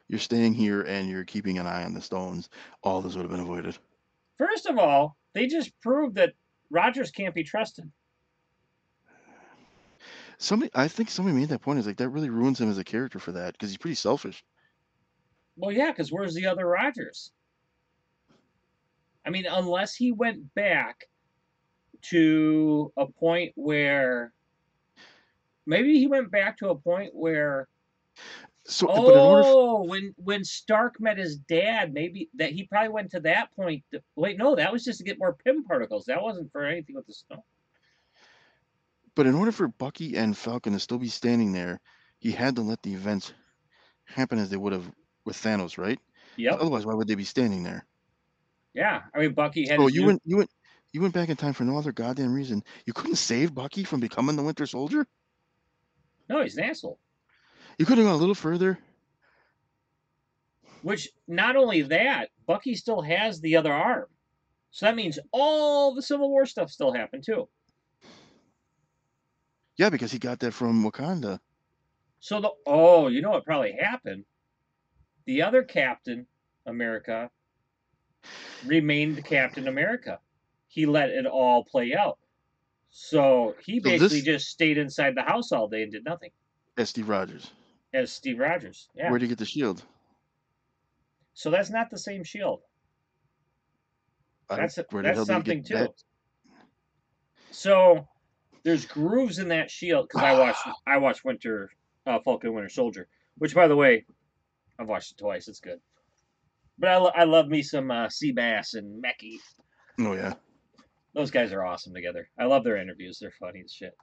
you're 0.07 0.19
staying 0.19 0.53
here 0.53 0.81
and 0.81 1.09
you're 1.09 1.25
keeping 1.25 1.57
an 1.57 1.67
eye 1.67 1.83
on 1.83 1.93
the 1.93 2.01
stones, 2.01 2.49
all 2.83 3.01
this 3.01 3.15
would 3.15 3.23
have 3.23 3.31
been 3.31 3.39
avoided. 3.39 3.77
First 4.37 4.65
of 4.65 4.77
all, 4.77 5.17
they 5.33 5.47
just 5.47 5.71
proved 5.81 6.15
that 6.15 6.33
Rogers 6.69 7.11
can't 7.11 7.35
be 7.35 7.43
trusted. 7.43 7.89
Somebody, 10.37 10.71
I 10.75 10.87
think 10.87 11.09
somebody 11.09 11.37
made 11.37 11.49
that 11.49 11.61
point. 11.61 11.79
Is 11.79 11.87
like 11.87 11.97
that 11.97 12.09
really 12.09 12.29
ruins 12.29 12.61
him 12.61 12.69
as 12.69 12.77
a 12.77 12.83
character 12.83 13.19
for 13.19 13.31
that 13.31 13.53
because 13.53 13.69
he's 13.69 13.77
pretty 13.77 13.95
selfish. 13.95 14.43
Well, 15.55 15.71
yeah, 15.71 15.91
because 15.91 16.11
where's 16.11 16.35
the 16.35 16.45
other 16.45 16.67
Rogers? 16.67 17.31
I 19.25 19.31
mean, 19.31 19.47
unless 19.49 19.95
he 19.95 20.11
went 20.11 20.53
back 20.53 21.09
to 22.03 22.93
a 22.95 23.07
point 23.07 23.53
where 23.55 24.31
maybe 25.65 25.97
he 25.97 26.07
went 26.07 26.29
back 26.29 26.57
to 26.59 26.69
a 26.69 26.75
point 26.75 27.13
where 27.13 27.67
So, 28.69 28.87
but 28.87 29.13
in 29.13 29.17
order, 29.17 29.43
for, 29.43 29.49
oh, 29.49 29.83
when 29.85 30.13
when 30.17 30.43
Stark 30.43 30.99
met 30.99 31.17
his 31.17 31.37
dad, 31.37 31.93
maybe 31.93 32.29
that 32.35 32.51
he 32.51 32.65
probably 32.65 32.89
went 32.89 33.11
to 33.11 33.21
that 33.21 33.53
point. 33.55 33.83
To, 33.93 34.01
wait, 34.17 34.37
no, 34.37 34.55
that 34.55 34.73
was 34.73 34.83
just 34.83 34.97
to 34.99 35.05
get 35.05 35.17
more 35.17 35.37
Pym 35.45 35.63
particles. 35.63 36.05
That 36.05 36.21
wasn't 36.21 36.51
for 36.51 36.65
anything 36.65 36.95
with 36.95 37.07
the 37.07 37.13
snow. 37.13 37.45
but 39.15 39.25
in 39.25 39.35
order 39.35 39.51
for 39.53 39.67
Bucky 39.69 40.15
and 40.17 40.37
Falcon 40.37 40.73
to 40.73 40.79
still 40.79 40.99
be 40.99 41.07
standing 41.07 41.53
there, 41.53 41.79
he 42.19 42.31
had 42.31 42.55
to 42.57 42.61
let 42.61 42.81
the 42.83 42.93
events 42.93 43.33
happen 44.03 44.37
as 44.37 44.49
they 44.49 44.57
would 44.57 44.73
have 44.73 44.91
with 45.25 45.37
Thanos, 45.37 45.77
right? 45.77 45.99
Yeah. 46.35 46.53
Otherwise, 46.53 46.85
why 46.85 46.93
would 46.93 47.07
they 47.07 47.15
be 47.15 47.23
standing 47.23 47.63
there? 47.63 47.85
Yeah. 48.73 49.03
I 49.15 49.19
mean, 49.19 49.33
Bucky 49.33 49.65
had. 49.67 49.79
So 49.79 49.87
you 49.87 50.01
new- 50.01 50.07
went, 50.07 50.21
you 50.25 50.37
went, 50.37 50.49
you 50.91 51.01
went 51.01 51.13
back 51.13 51.29
in 51.29 51.37
time 51.37 51.53
for 51.53 51.63
no 51.63 51.77
other 51.77 51.91
goddamn 51.93 52.33
reason. 52.33 52.63
You 52.85 52.93
couldn't 52.93 53.15
save 53.15 53.53
Bucky 53.55 53.83
from 53.85 54.01
becoming 54.01 54.35
the 54.35 54.43
Winter 54.43 54.65
Soldier. 54.65 55.07
No, 56.29 56.43
he's 56.43 56.57
an 56.57 56.65
asshole. 56.65 56.99
You 57.77 57.85
could 57.85 57.97
have 57.97 58.07
gone 58.07 58.15
a 58.15 58.17
little 58.17 58.35
further. 58.35 58.79
Which 60.81 61.09
not 61.27 61.55
only 61.55 61.81
that, 61.83 62.29
Bucky 62.45 62.75
still 62.75 63.01
has 63.01 63.41
the 63.41 63.55
other 63.57 63.73
arm. 63.73 64.05
So 64.71 64.85
that 64.85 64.95
means 64.95 65.19
all 65.31 65.93
the 65.95 66.01
Civil 66.01 66.29
War 66.29 66.45
stuff 66.45 66.69
still 66.71 66.93
happened 66.93 67.23
too. 67.25 67.47
Yeah, 69.77 69.89
because 69.89 70.11
he 70.11 70.19
got 70.19 70.39
that 70.39 70.53
from 70.53 70.83
Wakanda. 70.83 71.39
So 72.19 72.41
the 72.41 72.49
oh, 72.65 73.07
you 73.07 73.21
know 73.21 73.31
what 73.31 73.45
probably 73.45 73.73
happened? 73.73 74.25
The 75.25 75.41
other 75.43 75.63
Captain 75.63 76.25
America 76.65 77.29
remained 78.65 79.23
Captain 79.25 79.67
America. 79.67 80.19
he 80.69 80.85
let 80.85 81.09
it 81.09 81.25
all 81.25 81.63
play 81.63 81.95
out. 81.95 82.17
So 82.89 83.55
he 83.65 83.79
So 83.79 83.83
basically 83.83 84.17
this- 84.21 84.25
just 84.25 84.47
stayed 84.49 84.77
inside 84.77 85.15
the 85.15 85.21
house 85.21 85.51
all 85.51 85.67
day 85.67 85.83
and 85.83 85.91
did 85.91 86.03
nothing. 86.03 86.31
Steve 86.83 87.09
Rogers. 87.09 87.51
As 87.93 88.11
Steve 88.11 88.39
Rogers. 88.39 88.89
Yeah. 88.95 89.09
Where'd 89.09 89.21
you 89.21 89.27
get 89.27 89.37
the 89.37 89.45
shield? 89.45 89.83
So 91.33 91.49
that's 91.49 91.69
not 91.69 91.89
the 91.89 91.97
same 91.97 92.23
shield. 92.23 92.61
That's 94.49 94.75
hell 94.75 94.85
that's 95.01 95.25
something 95.25 95.61
get 95.61 95.67
too. 95.67 95.73
that? 95.75 95.91
So 97.51 98.07
there's 98.63 98.85
grooves 98.85 99.39
in 99.39 99.49
that 99.49 99.69
shield 99.69 100.07
because 100.07 100.23
I 100.23 100.37
watched 100.37 100.67
I 100.85 100.97
watched 100.97 101.25
Winter 101.25 101.69
uh, 102.05 102.19
Falcon 102.23 102.53
Winter 102.53 102.69
Soldier, 102.69 103.07
which 103.37 103.53
by 103.53 103.67
the 103.67 103.75
way, 103.75 104.05
I've 104.79 104.87
watched 104.87 105.11
it 105.11 105.17
twice. 105.17 105.47
It's 105.47 105.59
good. 105.59 105.79
But 106.79 106.89
I, 106.89 106.97
lo- 106.97 107.11
I 107.15 107.23
love 107.23 107.47
me 107.47 107.63
some 107.63 107.89
uh, 107.89 108.07
Seabass 108.07 108.75
and 108.75 109.01
Mackie. 109.01 109.39
Oh 109.99 110.13
yeah, 110.13 110.33
Those 111.13 111.31
guys 111.31 111.51
are 111.51 111.65
awesome 111.65 111.93
together. 111.93 112.29
I 112.39 112.45
love 112.45 112.63
their 112.63 112.77
interviews. 112.77 113.17
They're 113.19 113.33
funny 113.39 113.63
as 113.65 113.73
shit. 113.73 113.95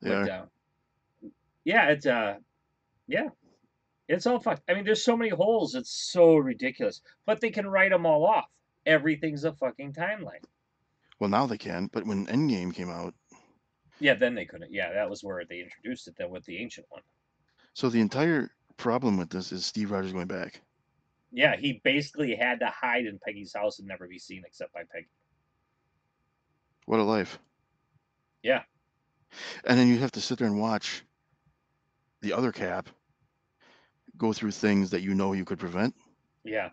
they 0.00 0.10
but, 0.10 0.28
uh, 0.28 0.44
yeah, 1.64 1.88
it's 1.88 2.06
uh, 2.06 2.36
yeah, 3.08 3.28
it's 4.08 4.26
all 4.26 4.38
fucked. 4.40 4.62
I 4.68 4.74
mean, 4.74 4.84
there's 4.84 5.02
so 5.04 5.16
many 5.16 5.30
holes. 5.30 5.74
It's 5.74 5.90
so 5.90 6.36
ridiculous. 6.36 7.00
But 7.26 7.40
they 7.40 7.50
can 7.50 7.66
write 7.66 7.90
them 7.90 8.06
all 8.06 8.24
off. 8.26 8.46
Everything's 8.86 9.44
a 9.44 9.52
fucking 9.52 9.92
timeline. 9.94 10.44
Well, 11.18 11.30
now 11.30 11.46
they 11.46 11.58
can, 11.58 11.88
but 11.92 12.06
when 12.06 12.26
Endgame 12.26 12.72
came 12.72 12.90
out, 12.90 13.12
Yeah, 13.98 14.14
then 14.14 14.34
they 14.34 14.44
couldn't. 14.44 14.72
Yeah, 14.72 14.92
that 14.92 15.10
was 15.10 15.24
where 15.24 15.42
they 15.44 15.60
introduced 15.60 16.06
it. 16.06 16.14
Then 16.16 16.30
with 16.30 16.44
the 16.44 16.58
ancient 16.58 16.86
one. 16.90 17.02
so 17.74 17.88
the 17.88 18.00
entire 18.00 18.50
problem 18.76 19.16
with 19.16 19.28
this 19.30 19.50
is 19.50 19.66
Steve 19.66 19.90
Rogers 19.90 20.12
going 20.12 20.28
back. 20.28 20.60
Yeah, 21.32 21.56
he 21.56 21.80
basically 21.84 22.34
had 22.36 22.60
to 22.60 22.66
hide 22.66 23.04
in 23.06 23.18
Peggy's 23.18 23.52
house 23.54 23.80
and 23.80 23.88
never 23.88 24.06
be 24.06 24.18
seen 24.18 24.42
except 24.46 24.72
by 24.72 24.82
Peggy. 24.92 25.08
What 26.86 27.00
a 27.00 27.02
life. 27.02 27.38
Yeah. 28.42 28.62
And 29.64 29.78
then 29.78 29.88
you 29.88 29.98
have 29.98 30.12
to 30.12 30.20
sit 30.22 30.38
there 30.38 30.46
and 30.46 30.58
watch 30.60 31.02
the 32.22 32.32
other 32.32 32.52
Cap 32.52 32.88
go 34.18 34.32
through 34.32 34.50
things 34.50 34.90
that 34.90 35.02
you 35.02 35.14
know 35.14 35.32
you 35.32 35.44
could 35.44 35.58
prevent. 35.58 35.94
Yeah. 36.44 36.70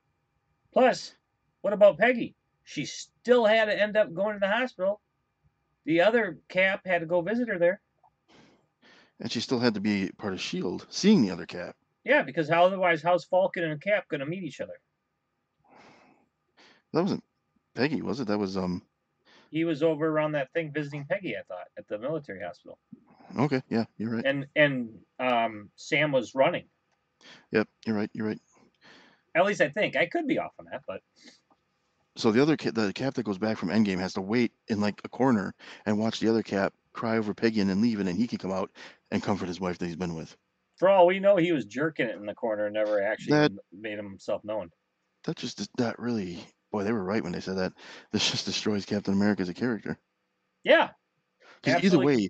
Plus, 0.73 1.13
what 1.61 1.73
about 1.73 1.97
Peggy? 1.97 2.35
She 2.63 2.85
still 2.85 3.45
had 3.45 3.65
to 3.65 3.79
end 3.79 3.95
up 3.95 4.13
going 4.13 4.33
to 4.33 4.39
the 4.39 4.47
hospital. 4.47 5.01
The 5.85 6.01
other 6.01 6.39
Cap 6.49 6.81
had 6.85 6.99
to 6.99 7.05
go 7.05 7.21
visit 7.21 7.47
her 7.47 7.59
there. 7.59 7.79
And 9.19 9.31
she 9.31 9.39
still 9.39 9.59
had 9.59 9.75
to 9.75 9.79
be 9.79 10.11
part 10.17 10.33
of 10.33 10.41
Shield, 10.41 10.85
seeing 10.89 11.21
the 11.21 11.31
other 11.31 11.45
Cap. 11.45 11.75
Yeah, 12.03 12.23
because 12.23 12.49
how 12.49 12.65
otherwise 12.65 13.01
how's 13.01 13.25
Falcon 13.25 13.63
and 13.63 13.81
Cap 13.81 14.07
gonna 14.09 14.25
meet 14.25 14.43
each 14.43 14.61
other? 14.61 14.73
That 16.91 17.03
wasn't 17.03 17.23
Peggy, 17.73 18.01
was 18.01 18.19
it? 18.19 18.27
That 18.27 18.37
was 18.37 18.57
um. 18.57 18.81
He 19.51 19.63
was 19.63 19.83
over 19.83 20.07
around 20.07 20.33
that 20.33 20.51
thing 20.53 20.71
visiting 20.73 21.05
Peggy, 21.05 21.35
I 21.37 21.43
thought, 21.47 21.67
at 21.77 21.87
the 21.87 21.97
military 21.97 22.41
hospital. 22.41 22.77
Okay, 23.37 23.61
yeah, 23.69 23.85
you're 23.97 24.11
right. 24.11 24.25
And 24.25 24.47
and 24.55 24.89
um, 25.19 25.69
Sam 25.75 26.11
was 26.11 26.35
running. 26.35 26.65
Yep, 27.51 27.67
you're 27.85 27.95
right. 27.95 28.09
You're 28.13 28.27
right. 28.27 28.39
At 29.35 29.45
least 29.45 29.61
I 29.61 29.69
think. 29.69 29.95
I 29.95 30.05
could 30.05 30.27
be 30.27 30.39
off 30.39 30.53
on 30.59 30.65
that, 30.71 30.81
but 30.87 31.01
So 32.15 32.31
the 32.31 32.41
other 32.41 32.55
the 32.55 32.93
Cap 32.93 33.13
that 33.15 33.23
goes 33.23 33.37
back 33.37 33.57
from 33.57 33.69
Endgame 33.69 33.99
has 33.99 34.13
to 34.13 34.21
wait 34.21 34.51
in 34.67 34.79
like 34.79 35.01
a 35.03 35.09
corner 35.09 35.53
and 35.85 35.99
watch 35.99 36.19
the 36.19 36.29
other 36.29 36.43
Cap 36.43 36.73
cry 36.93 37.17
over 37.17 37.33
Peggy 37.33 37.59
and 37.59 37.69
then 37.69 37.81
leave, 37.81 37.99
and 37.99 38.07
then 38.07 38.15
he 38.15 38.27
can 38.27 38.37
come 38.37 38.53
out 38.53 38.71
and 39.11 39.21
comfort 39.21 39.47
his 39.49 39.59
wife 39.59 39.77
that 39.77 39.85
he's 39.87 39.95
been 39.97 40.15
with. 40.15 40.35
for 40.77 40.89
all 40.89 41.07
we 41.07 41.19
know, 41.19 41.37
he 41.37 41.51
was 41.53 41.65
jerking 41.65 42.07
it 42.07 42.15
in 42.15 42.25
the 42.25 42.33
corner 42.35 42.65
and 42.65 42.73
never 42.73 43.01
actually 43.01 43.31
That- 43.31 43.51
made 43.71 43.97
himself 43.97 44.43
known. 44.43 44.71
That 45.23 45.37
just 45.37 45.59
is 45.59 45.69
not 45.79 45.97
really. 45.99 46.45
Boy, 46.71 46.83
they 46.83 46.91
were 46.91 47.03
right 47.03 47.23
when 47.23 47.31
they 47.31 47.39
said 47.39 47.57
that. 47.57 47.73
This 48.11 48.29
just 48.29 48.45
destroys 48.45 48.85
Captain 48.85 49.13
America 49.13 49.41
as 49.41 49.49
a 49.49 49.53
character. 49.53 49.97
Yeah. 50.63 50.89
Because 51.63 51.83
either 51.83 51.99
way, 51.99 52.29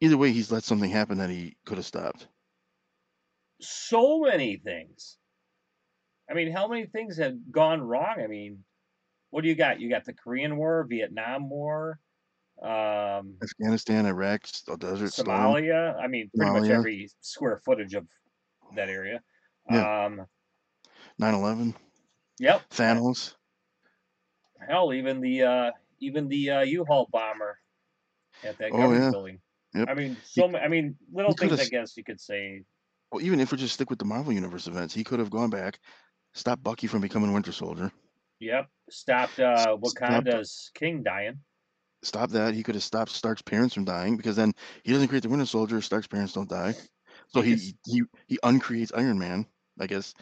either 0.00 0.16
way, 0.16 0.32
he's 0.32 0.50
let 0.52 0.64
something 0.64 0.90
happen 0.90 1.18
that 1.18 1.30
he 1.30 1.56
could 1.64 1.78
have 1.78 1.86
stopped. 1.86 2.26
So 3.60 4.20
many 4.20 4.56
things. 4.56 5.18
I 6.30 6.34
mean, 6.34 6.52
how 6.52 6.68
many 6.68 6.86
things 6.86 7.16
have 7.18 7.34
gone 7.50 7.80
wrong? 7.80 8.16
I 8.22 8.26
mean, 8.26 8.64
what 9.30 9.42
do 9.42 9.48
you 9.48 9.54
got? 9.54 9.80
You 9.80 9.88
got 9.88 10.04
the 10.04 10.12
Korean 10.12 10.56
War, 10.56 10.86
Vietnam 10.88 11.48
War, 11.48 12.00
um, 12.62 13.36
Afghanistan, 13.42 14.06
Iraq, 14.06 14.42
the 14.66 14.76
Desert 14.76 15.12
Storm. 15.12 15.28
Somalia. 15.28 15.98
I 15.98 16.06
mean, 16.06 16.30
pretty 16.36 16.52
much 16.52 16.68
every 16.68 17.10
square 17.20 17.60
footage 17.64 17.94
of 17.94 18.06
that 18.74 18.88
area. 18.88 19.22
Yeah. 19.70 20.04
Um, 20.06 20.26
9/11, 21.20 21.74
yep. 22.38 22.68
Thanos. 22.70 23.34
Hell, 24.68 24.92
even 24.92 25.20
the 25.20 25.42
uh, 25.42 25.70
even 26.00 26.28
the 26.28 26.50
uh, 26.50 26.60
U-Haul 26.62 27.08
bomber 27.12 27.58
at 28.44 28.58
that 28.58 28.70
Oh, 28.72 28.76
government 28.76 29.04
yeah. 29.04 29.10
building. 29.10 29.40
Yep. 29.74 29.88
I 29.88 29.94
mean, 29.94 30.16
so 30.24 30.56
I 30.56 30.68
mean, 30.68 30.96
little 31.12 31.32
things. 31.32 31.58
I 31.58 31.64
guess 31.64 31.96
you 31.96 32.04
could 32.04 32.20
say. 32.20 32.64
Well, 33.10 33.22
even 33.22 33.40
if 33.40 33.52
we 33.52 33.58
just 33.58 33.74
stick 33.74 33.90
with 33.90 33.98
the 33.98 34.04
Marvel 34.04 34.32
Universe 34.32 34.66
events, 34.66 34.92
he 34.94 35.04
could 35.04 35.18
have 35.18 35.30
gone 35.30 35.50
back, 35.50 35.78
stopped 36.34 36.62
Bucky 36.62 36.86
from 36.86 37.00
becoming 37.00 37.32
Winter 37.32 37.52
Soldier, 37.52 37.90
Yep. 38.40 38.68
Stopped 38.90 39.40
uh, 39.40 39.52
S- 39.52 39.62
stopped- 39.62 39.82
Wakanda's 40.26 40.70
king 40.74 41.02
dying. 41.02 41.40
Stop 42.02 42.30
that. 42.30 42.54
He 42.54 42.62
could 42.62 42.76
have 42.76 42.84
stopped 42.84 43.10
Stark's 43.10 43.42
parents 43.42 43.74
from 43.74 43.84
dying 43.84 44.16
because 44.16 44.36
then 44.36 44.52
he 44.84 44.92
doesn't 44.92 45.08
create 45.08 45.24
the 45.24 45.28
Winter 45.28 45.44
Soldier. 45.46 45.80
Stark's 45.80 46.06
parents 46.06 46.32
don't 46.32 46.48
die, 46.48 46.74
so 47.28 47.40
he 47.40 47.54
Because- 47.54 47.74
he 47.86 48.02
he 48.28 48.38
uncreates 48.44 48.92
Iron 48.94 49.18
Man, 49.18 49.46
I 49.80 49.86
guess. 49.88 50.14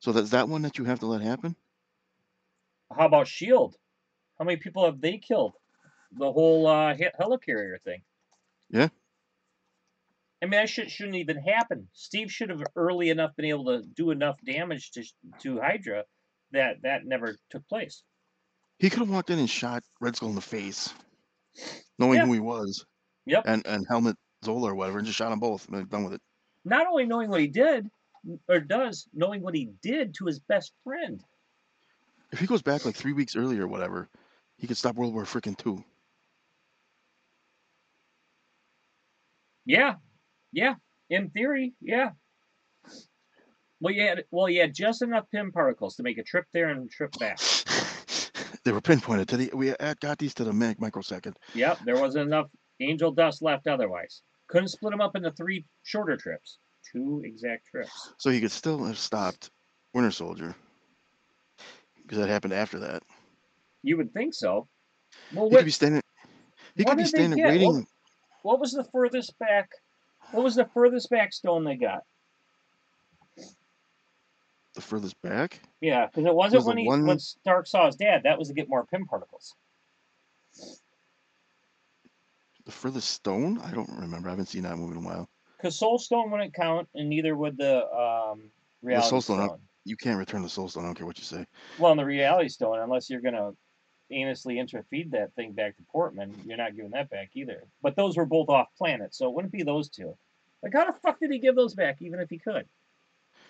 So 0.00 0.10
that's 0.12 0.30
that 0.30 0.48
one 0.48 0.62
that 0.62 0.76
you 0.78 0.84
have 0.84 0.98
to 1.00 1.06
let 1.06 1.20
happen. 1.22 1.54
How 2.94 3.06
about 3.06 3.28
Shield? 3.28 3.76
How 4.38 4.44
many 4.44 4.56
people 4.56 4.84
have 4.84 5.00
they 5.00 5.18
killed? 5.18 5.54
The 6.12 6.30
whole 6.32 6.66
uh, 6.66 6.94
he- 6.94 7.08
helicarrier 7.20 7.80
thing. 7.82 8.02
Yeah. 8.70 8.88
I 10.44 10.46
mean, 10.46 10.60
that 10.60 10.68
shit 10.68 10.90
shouldn't 10.90 11.16
even 11.16 11.38
happen. 11.38 11.88
Steve 11.94 12.30
should 12.30 12.50
have 12.50 12.62
early 12.76 13.08
enough 13.08 13.34
been 13.34 13.46
able 13.46 13.64
to 13.64 13.82
do 13.96 14.10
enough 14.10 14.36
damage 14.44 14.90
to 14.90 15.02
to 15.40 15.58
Hydra 15.58 16.04
that 16.52 16.82
that 16.82 17.06
never 17.06 17.38
took 17.48 17.66
place. 17.66 18.02
He 18.78 18.90
could 18.90 18.98
have 18.98 19.08
walked 19.08 19.30
in 19.30 19.38
and 19.38 19.48
shot 19.48 19.82
Red 20.02 20.16
Skull 20.16 20.28
in 20.28 20.34
the 20.34 20.42
face, 20.42 20.92
knowing 21.98 22.18
Yeah. 22.18 22.26
who 22.26 22.34
he 22.34 22.40
was. 22.40 22.84
Yep. 23.24 23.44
And 23.46 23.66
and 23.66 23.86
Helmet 23.88 24.18
Zola 24.44 24.72
or 24.72 24.74
whatever, 24.74 24.98
and 24.98 25.06
just 25.06 25.16
shot 25.16 25.30
them 25.30 25.40
both. 25.40 25.66
and 25.70 25.88
Done 25.88 26.04
with 26.04 26.12
it. 26.12 26.20
Not 26.66 26.86
only 26.88 27.06
knowing 27.06 27.30
what 27.30 27.40
he 27.40 27.46
did 27.46 27.88
or 28.46 28.60
does, 28.60 29.08
knowing 29.14 29.40
what 29.40 29.54
he 29.54 29.70
did 29.80 30.12
to 30.16 30.26
his 30.26 30.40
best 30.40 30.74
friend. 30.84 31.24
If 32.32 32.38
he 32.38 32.46
goes 32.46 32.60
back 32.60 32.84
like 32.84 32.96
three 32.96 33.14
weeks 33.14 33.34
earlier 33.34 33.62
or 33.62 33.68
whatever, 33.68 34.10
he 34.58 34.66
could 34.66 34.76
stop 34.76 34.96
World 34.96 35.14
War 35.14 35.24
freaking 35.24 35.56
two. 35.56 35.82
Yeah, 39.64 39.94
yeah. 40.54 40.74
In 41.10 41.30
theory, 41.30 41.74
yeah. 41.80 42.10
Well, 43.80 43.92
you 43.92 44.02
had 44.02 44.24
well, 44.30 44.48
you 44.48 44.62
had 44.62 44.74
just 44.74 45.02
enough 45.02 45.24
Pym 45.30 45.52
particles 45.52 45.96
to 45.96 46.02
make 46.02 46.16
a 46.16 46.22
trip 46.22 46.46
there 46.54 46.70
and 46.70 46.90
trip 46.90 47.12
back. 47.18 47.38
they 48.64 48.72
were 48.72 48.80
pinpointed 48.80 49.28
to 49.28 49.36
the. 49.36 49.50
We 49.52 49.74
got 50.00 50.18
these 50.18 50.32
to 50.34 50.44
the 50.44 50.52
mic- 50.52 50.80
microsecond. 50.80 51.36
Yep, 51.54 51.80
there 51.84 52.00
wasn't 52.00 52.26
enough 52.26 52.46
angel 52.80 53.12
dust 53.12 53.42
left 53.42 53.66
otherwise. 53.66 54.22
Couldn't 54.48 54.68
split 54.68 54.92
them 54.92 55.00
up 55.00 55.16
into 55.16 55.30
three 55.32 55.66
shorter 55.82 56.16
trips. 56.16 56.58
Two 56.90 57.22
exact 57.24 57.66
trips. 57.66 58.12
So 58.18 58.30
he 58.30 58.40
could 58.40 58.52
still 58.52 58.84
have 58.84 58.98
stopped 58.98 59.50
Winter 59.92 60.10
Soldier. 60.10 60.54
Because 62.02 62.18
that 62.18 62.28
happened 62.28 62.52
after 62.52 62.78
that. 62.80 63.02
You 63.82 63.96
would 63.96 64.12
think 64.12 64.34
so. 64.34 64.68
Well, 65.32 65.46
He 65.48 65.52
what, 65.52 65.58
could 65.58 65.64
be 65.66 65.70
standing. 65.70 66.02
He 66.76 66.84
could 66.84 66.98
be 66.98 67.04
standing 67.04 67.38
get? 67.38 67.44
What- 67.46 67.52
waiting. 67.52 67.86
what 68.42 68.60
was 68.60 68.72
the 68.72 68.84
furthest 68.92 69.38
back? 69.38 69.70
What 70.34 70.42
was 70.42 70.56
the 70.56 70.64
furthest 70.74 71.10
back 71.10 71.32
stone 71.32 71.62
they 71.62 71.76
got? 71.76 72.02
The 74.74 74.80
furthest 74.80 75.20
back. 75.22 75.60
Yeah, 75.80 76.06
because 76.06 76.26
it 76.26 76.34
wasn't 76.34 76.60
Was 76.60 76.66
when 76.66 76.78
he 76.78 76.86
one- 76.88 77.06
when 77.06 77.20
Stark 77.20 77.68
saw 77.68 77.86
his 77.86 77.94
dad. 77.94 78.24
That 78.24 78.36
was 78.36 78.48
to 78.48 78.54
get 78.54 78.68
more 78.68 78.84
Pym 78.84 79.06
particles. 79.06 79.54
The 82.64 82.72
furthest 82.72 83.10
stone. 83.10 83.60
I 83.60 83.70
don't 83.70 83.88
remember. 83.90 84.28
I 84.28 84.32
haven't 84.32 84.46
seen 84.46 84.64
that 84.64 84.76
movie 84.76 84.98
in 84.98 85.04
a 85.04 85.06
while. 85.06 85.28
Because 85.56 85.78
Soul 85.78 85.98
Stone 85.98 86.32
wouldn't 86.32 86.52
count, 86.52 86.88
and 86.96 87.08
neither 87.08 87.36
would 87.36 87.56
the 87.56 87.86
um, 87.94 88.50
Reality 88.82 89.08
Soul 89.10 89.20
Stone. 89.20 89.46
Stone, 89.46 89.60
You 89.84 89.96
can't 89.96 90.18
return 90.18 90.42
the 90.42 90.48
Soul 90.48 90.68
Stone. 90.68 90.82
I 90.82 90.86
don't 90.88 90.94
care 90.96 91.06
what 91.06 91.18
you 91.18 91.24
say. 91.24 91.46
Well, 91.78 91.92
in 91.92 91.98
the 91.98 92.04
Reality 92.04 92.48
Stone, 92.48 92.80
unless 92.80 93.08
you're 93.08 93.20
gonna 93.20 93.52
aimlessly 94.10 94.58
interfeed 94.58 95.12
that 95.12 95.32
thing 95.34 95.52
back 95.52 95.76
to 95.76 95.82
Portman, 95.84 96.34
you're 96.44 96.56
not 96.56 96.74
giving 96.74 96.90
that 96.90 97.08
back 97.10 97.30
either. 97.34 97.64
But 97.82 97.96
those 97.96 98.16
were 98.16 98.26
both 98.26 98.48
off 98.48 98.68
planet, 98.76 99.14
so 99.14 99.28
it 99.28 99.34
wouldn't 99.34 99.52
be 99.52 99.62
those 99.62 99.88
two. 99.88 100.16
Like, 100.64 100.72
how 100.72 100.86
the 100.90 100.98
fuck 100.98 101.20
did 101.20 101.30
he 101.30 101.38
give 101.38 101.54
those 101.56 101.74
back, 101.74 102.00
even 102.00 102.20
if 102.20 102.30
he 102.30 102.38
could? 102.38 102.66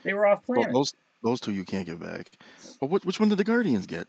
They 0.03 0.13
were 0.15 0.27
off 0.27 0.43
Well, 0.49 0.57
planet. 0.57 0.75
those 0.75 0.93
those 1.23 1.41
two 1.41 1.53
you 1.53 1.65
can't 1.65 1.87
give 1.87 2.01
back. 2.01 2.29
But 2.81 2.91
what, 2.91 3.05
which 3.07 3.21
one 3.21 3.29
did 3.29 3.39
the 3.39 3.45
Guardians 3.45 3.87
get? 3.87 4.09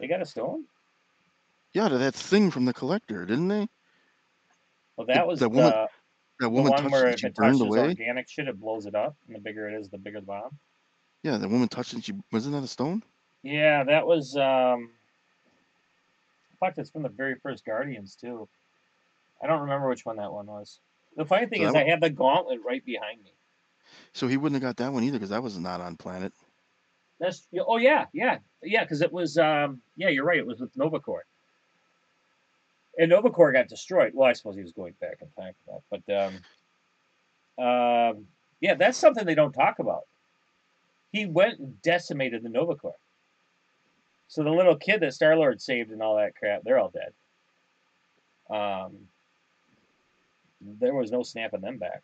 They 0.00 0.08
got 0.08 0.22
a 0.22 0.26
stone. 0.26 0.64
Yeah, 1.74 1.88
to 1.88 1.98
that 1.98 2.14
thing 2.14 2.50
from 2.50 2.64
the 2.64 2.72
collector, 2.72 3.26
didn't 3.26 3.48
they? 3.48 3.68
Well, 4.96 5.06
that 5.06 5.18
The- 5.20 5.24
was 5.26 5.38
the 5.38 5.48
the, 5.48 5.54
woman 5.54 5.70
the 5.70 5.88
That 6.40 6.50
woman 6.50 6.72
one 6.72 6.90
where 6.90 7.08
it, 7.08 7.14
if 7.20 7.24
it 7.24 7.34
touches 7.36 7.60
away. 7.60 7.80
organic 7.80 8.28
shit, 8.28 8.48
it 8.48 8.58
blows 8.58 8.86
it 8.86 8.94
up, 8.94 9.16
and 9.26 9.36
the 9.36 9.40
bigger 9.40 9.68
it 9.68 9.78
is, 9.78 9.88
the 9.90 9.98
bigger 9.98 10.20
the 10.20 10.26
bomb. 10.26 10.58
Yeah, 11.22 11.36
the 11.36 11.48
woman 11.48 11.68
touched 11.68 11.92
it. 11.92 11.96
and 11.96 12.04
She 12.04 12.12
wasn't 12.32 12.54
that 12.54 12.64
a 12.64 12.68
stone? 12.68 13.02
Yeah, 13.42 13.84
that 13.84 14.06
was 14.06 14.34
um 14.36 14.90
fuck 16.58 16.74
that's 16.74 16.90
from 16.90 17.02
the 17.02 17.08
very 17.10 17.34
first 17.42 17.64
Guardians 17.64 18.16
too. 18.16 18.48
I 19.42 19.46
don't 19.46 19.62
remember 19.62 19.88
which 19.88 20.04
one 20.04 20.16
that 20.16 20.32
one 20.32 20.46
was. 20.46 20.80
The 21.16 21.24
funny 21.24 21.46
thing 21.46 21.62
So 21.62 21.68
is 21.68 21.74
I 21.74 21.84
have 21.84 22.00
the 22.00 22.10
gauntlet 22.10 22.60
right 22.64 22.84
behind 22.84 23.22
me. 23.22 23.32
So 24.12 24.26
he 24.26 24.36
wouldn't 24.36 24.62
have 24.62 24.68
got 24.68 24.82
that 24.82 24.92
one 24.92 25.04
either 25.04 25.18
because 25.18 25.30
that 25.30 25.42
was 25.42 25.58
not 25.58 25.80
on 25.80 25.96
planet. 25.96 26.32
That's 27.20 27.46
oh 27.66 27.76
yeah, 27.76 28.06
yeah. 28.12 28.38
Yeah, 28.62 28.84
because 28.84 29.00
it 29.02 29.12
was 29.12 29.38
um 29.38 29.80
yeah, 29.96 30.08
you're 30.08 30.24
right, 30.24 30.38
it 30.38 30.46
was 30.46 30.60
with 30.60 30.76
Nova 30.76 31.00
Corps. 31.00 31.26
And 32.98 33.10
Nova 33.10 33.30
Corps 33.30 33.52
got 33.52 33.68
destroyed. 33.68 34.12
Well, 34.14 34.28
I 34.28 34.32
suppose 34.32 34.56
he 34.56 34.62
was 34.62 34.72
going 34.72 34.94
back 35.00 35.18
in 35.20 35.28
time 35.42 35.54
for 35.64 35.80
that. 35.90 36.02
But 36.06 36.14
um 37.58 37.64
um 37.66 38.26
yeah, 38.60 38.74
that's 38.74 38.98
something 38.98 39.24
they 39.24 39.34
don't 39.34 39.52
talk 39.52 39.78
about. 39.78 40.02
He 41.12 41.26
went 41.26 41.60
and 41.60 41.80
decimated 41.82 42.42
the 42.42 42.48
Nova 42.48 42.74
Corps. 42.74 42.94
So 44.28 44.42
the 44.42 44.50
little 44.50 44.76
kid 44.76 45.00
that 45.00 45.14
Star 45.14 45.36
Lord 45.36 45.60
saved 45.60 45.90
and 45.90 46.02
all 46.02 46.16
that 46.16 46.34
crap, 46.34 46.62
they're 46.64 46.78
all 46.78 46.90
dead. 46.90 47.12
Um, 48.50 49.08
there 50.64 50.94
was 50.94 51.10
no 51.10 51.22
snapping 51.22 51.60
them 51.60 51.78
back. 51.78 52.02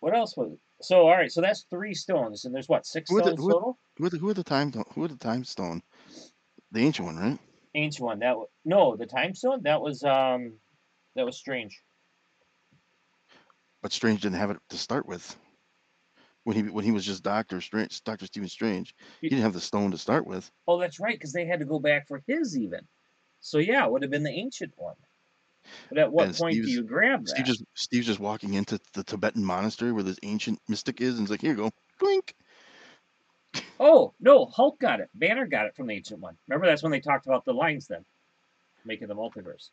What 0.00 0.14
else 0.14 0.36
was? 0.36 0.56
So 0.80 1.02
all 1.02 1.16
right, 1.16 1.30
so 1.30 1.40
that's 1.40 1.64
three 1.70 1.94
stones, 1.94 2.44
and 2.44 2.54
there's 2.54 2.68
what 2.68 2.86
six 2.86 3.10
Who 3.10 3.18
are 3.18 3.22
the- 3.22 3.30
stones 3.30 3.40
who 3.40 3.52
total? 3.52 3.78
Who 3.98 4.04
are 4.06 4.10
the 4.10 4.18
who 4.18 4.28
are 4.30 4.34
the 4.34 4.44
time 4.44 4.72
who 4.94 5.04
are 5.04 5.08
the 5.08 5.16
time 5.16 5.44
stone? 5.44 5.82
The 6.70 6.80
ancient 6.80 7.06
one, 7.06 7.16
right? 7.16 7.38
Ancient 7.74 8.04
one. 8.04 8.18
That 8.20 8.36
was 8.36 8.48
no, 8.64 8.96
the 8.96 9.06
time 9.06 9.34
stone. 9.34 9.62
That 9.62 9.80
was 9.80 10.04
um, 10.04 10.58
that 11.16 11.26
was 11.26 11.36
strange. 11.36 11.82
But 13.82 13.92
Strange 13.92 14.22
didn't 14.22 14.38
have 14.38 14.50
it 14.50 14.58
to 14.70 14.76
start 14.76 15.06
with. 15.06 15.36
When 16.44 16.56
he 16.56 16.62
when 16.62 16.84
he 16.84 16.92
was 16.92 17.04
just 17.04 17.22
Doctor 17.22 17.60
Strange, 17.60 18.02
Doctor 18.04 18.26
Stephen 18.26 18.48
Strange, 18.48 18.94
he 19.20 19.28
didn't 19.28 19.42
have 19.42 19.52
the 19.52 19.60
stone 19.60 19.90
to 19.90 19.98
start 19.98 20.26
with. 20.26 20.50
Oh, 20.66 20.78
that's 20.80 20.98
right, 21.00 21.14
because 21.14 21.32
they 21.32 21.46
had 21.46 21.60
to 21.60 21.66
go 21.66 21.78
back 21.78 22.06
for 22.08 22.22
his 22.26 22.56
even. 22.56 22.86
So 23.40 23.58
yeah, 23.58 23.84
it 23.84 23.92
would 23.92 24.02
have 24.02 24.10
been 24.10 24.22
the 24.24 24.30
ancient 24.30 24.72
one. 24.76 24.96
But 25.88 25.98
at 25.98 26.12
what 26.12 26.26
And 26.26 26.36
point 26.36 26.54
do 26.54 26.70
you 26.70 26.82
grab 26.82 27.24
that? 27.24 27.30
Steve 27.30 27.46
just 27.46 27.64
Steve's 27.74 28.06
just 28.06 28.20
walking 28.20 28.54
into 28.54 28.78
the 28.94 29.04
Tibetan 29.04 29.44
monastery 29.44 29.92
where 29.92 30.02
this 30.02 30.18
ancient 30.22 30.60
mystic 30.68 31.00
is, 31.00 31.18
and 31.18 31.20
he's 31.20 31.30
like, 31.30 31.40
"Here 31.40 31.50
you 31.52 31.56
go, 31.56 31.70
blink." 31.98 32.34
Oh 33.80 34.14
no, 34.20 34.46
Hulk 34.46 34.78
got 34.80 35.00
it. 35.00 35.08
Banner 35.14 35.46
got 35.46 35.66
it 35.66 35.76
from 35.76 35.86
the 35.86 35.94
ancient 35.94 36.20
one. 36.20 36.36
Remember 36.48 36.66
that's 36.66 36.82
when 36.82 36.92
they 36.92 37.00
talked 37.00 37.26
about 37.26 37.44
the 37.44 37.52
lines 37.52 37.86
then, 37.86 38.04
making 38.84 39.08
the 39.08 39.14
multiverse. 39.14 39.70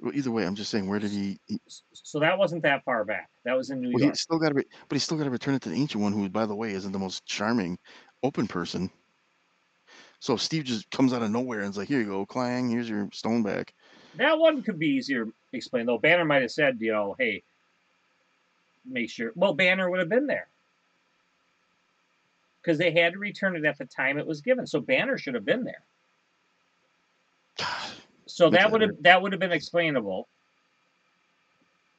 Well, 0.00 0.14
either 0.14 0.30
way, 0.30 0.46
I'm 0.46 0.54
just 0.54 0.70
saying, 0.70 0.88
where 0.88 0.98
did 0.98 1.10
he? 1.10 1.38
he 1.46 1.58
So 1.92 2.20
that 2.20 2.38
wasn't 2.38 2.62
that 2.62 2.84
far 2.84 3.04
back. 3.04 3.30
That 3.44 3.56
was 3.56 3.70
in 3.70 3.80
New 3.80 3.90
well, 3.90 4.00
York. 4.00 4.14
he 4.14 4.18
still 4.18 4.38
got 4.38 4.48
to, 4.48 4.54
re- 4.54 4.68
but 4.88 4.96
he 4.96 4.98
still 4.98 5.16
got 5.16 5.24
to 5.24 5.30
return 5.30 5.54
it 5.54 5.62
to 5.62 5.68
the 5.68 5.76
ancient 5.76 6.02
one, 6.02 6.12
who, 6.12 6.28
by 6.28 6.46
the 6.46 6.54
way, 6.54 6.72
isn't 6.72 6.92
the 6.92 6.98
most 6.98 7.24
charming, 7.26 7.78
open 8.22 8.46
person. 8.46 8.90
So 10.20 10.36
Steve 10.36 10.64
just 10.64 10.90
comes 10.90 11.12
out 11.12 11.22
of 11.22 11.30
nowhere 11.30 11.60
and 11.60 11.70
is 11.70 11.76
like, 11.76 11.88
"Here 11.88 12.00
you 12.00 12.06
go, 12.06 12.26
clang. 12.26 12.68
Here's 12.68 12.88
your 12.88 13.08
stone 13.12 13.42
back." 13.42 13.74
That 14.16 14.38
one 14.38 14.62
could 14.62 14.78
be 14.78 14.88
easier 14.88 15.28
explained, 15.52 15.88
though. 15.88 15.98
Banner 15.98 16.24
might 16.24 16.42
have 16.42 16.50
said, 16.50 16.78
you 16.80 16.92
know, 16.92 17.16
hey, 17.18 17.42
make 18.84 19.10
sure. 19.10 19.32
Well, 19.34 19.54
Banner 19.54 19.90
would 19.90 20.00
have 20.00 20.08
been 20.08 20.26
there 20.26 20.48
because 22.60 22.78
they 22.78 22.92
had 22.92 23.12
to 23.12 23.18
return 23.18 23.56
it 23.56 23.64
at 23.64 23.78
the 23.78 23.84
time 23.84 24.18
it 24.18 24.26
was 24.26 24.40
given. 24.40 24.66
So 24.66 24.80
Banner 24.80 25.18
should 25.18 25.34
have 25.34 25.44
been 25.44 25.64
there. 25.64 25.82
So 28.26 28.50
that 28.50 28.72
would 28.72 28.80
have 28.80 28.90
that 29.02 29.20
would 29.22 29.32
have 29.32 29.38
been 29.38 29.52
explainable. 29.52 30.26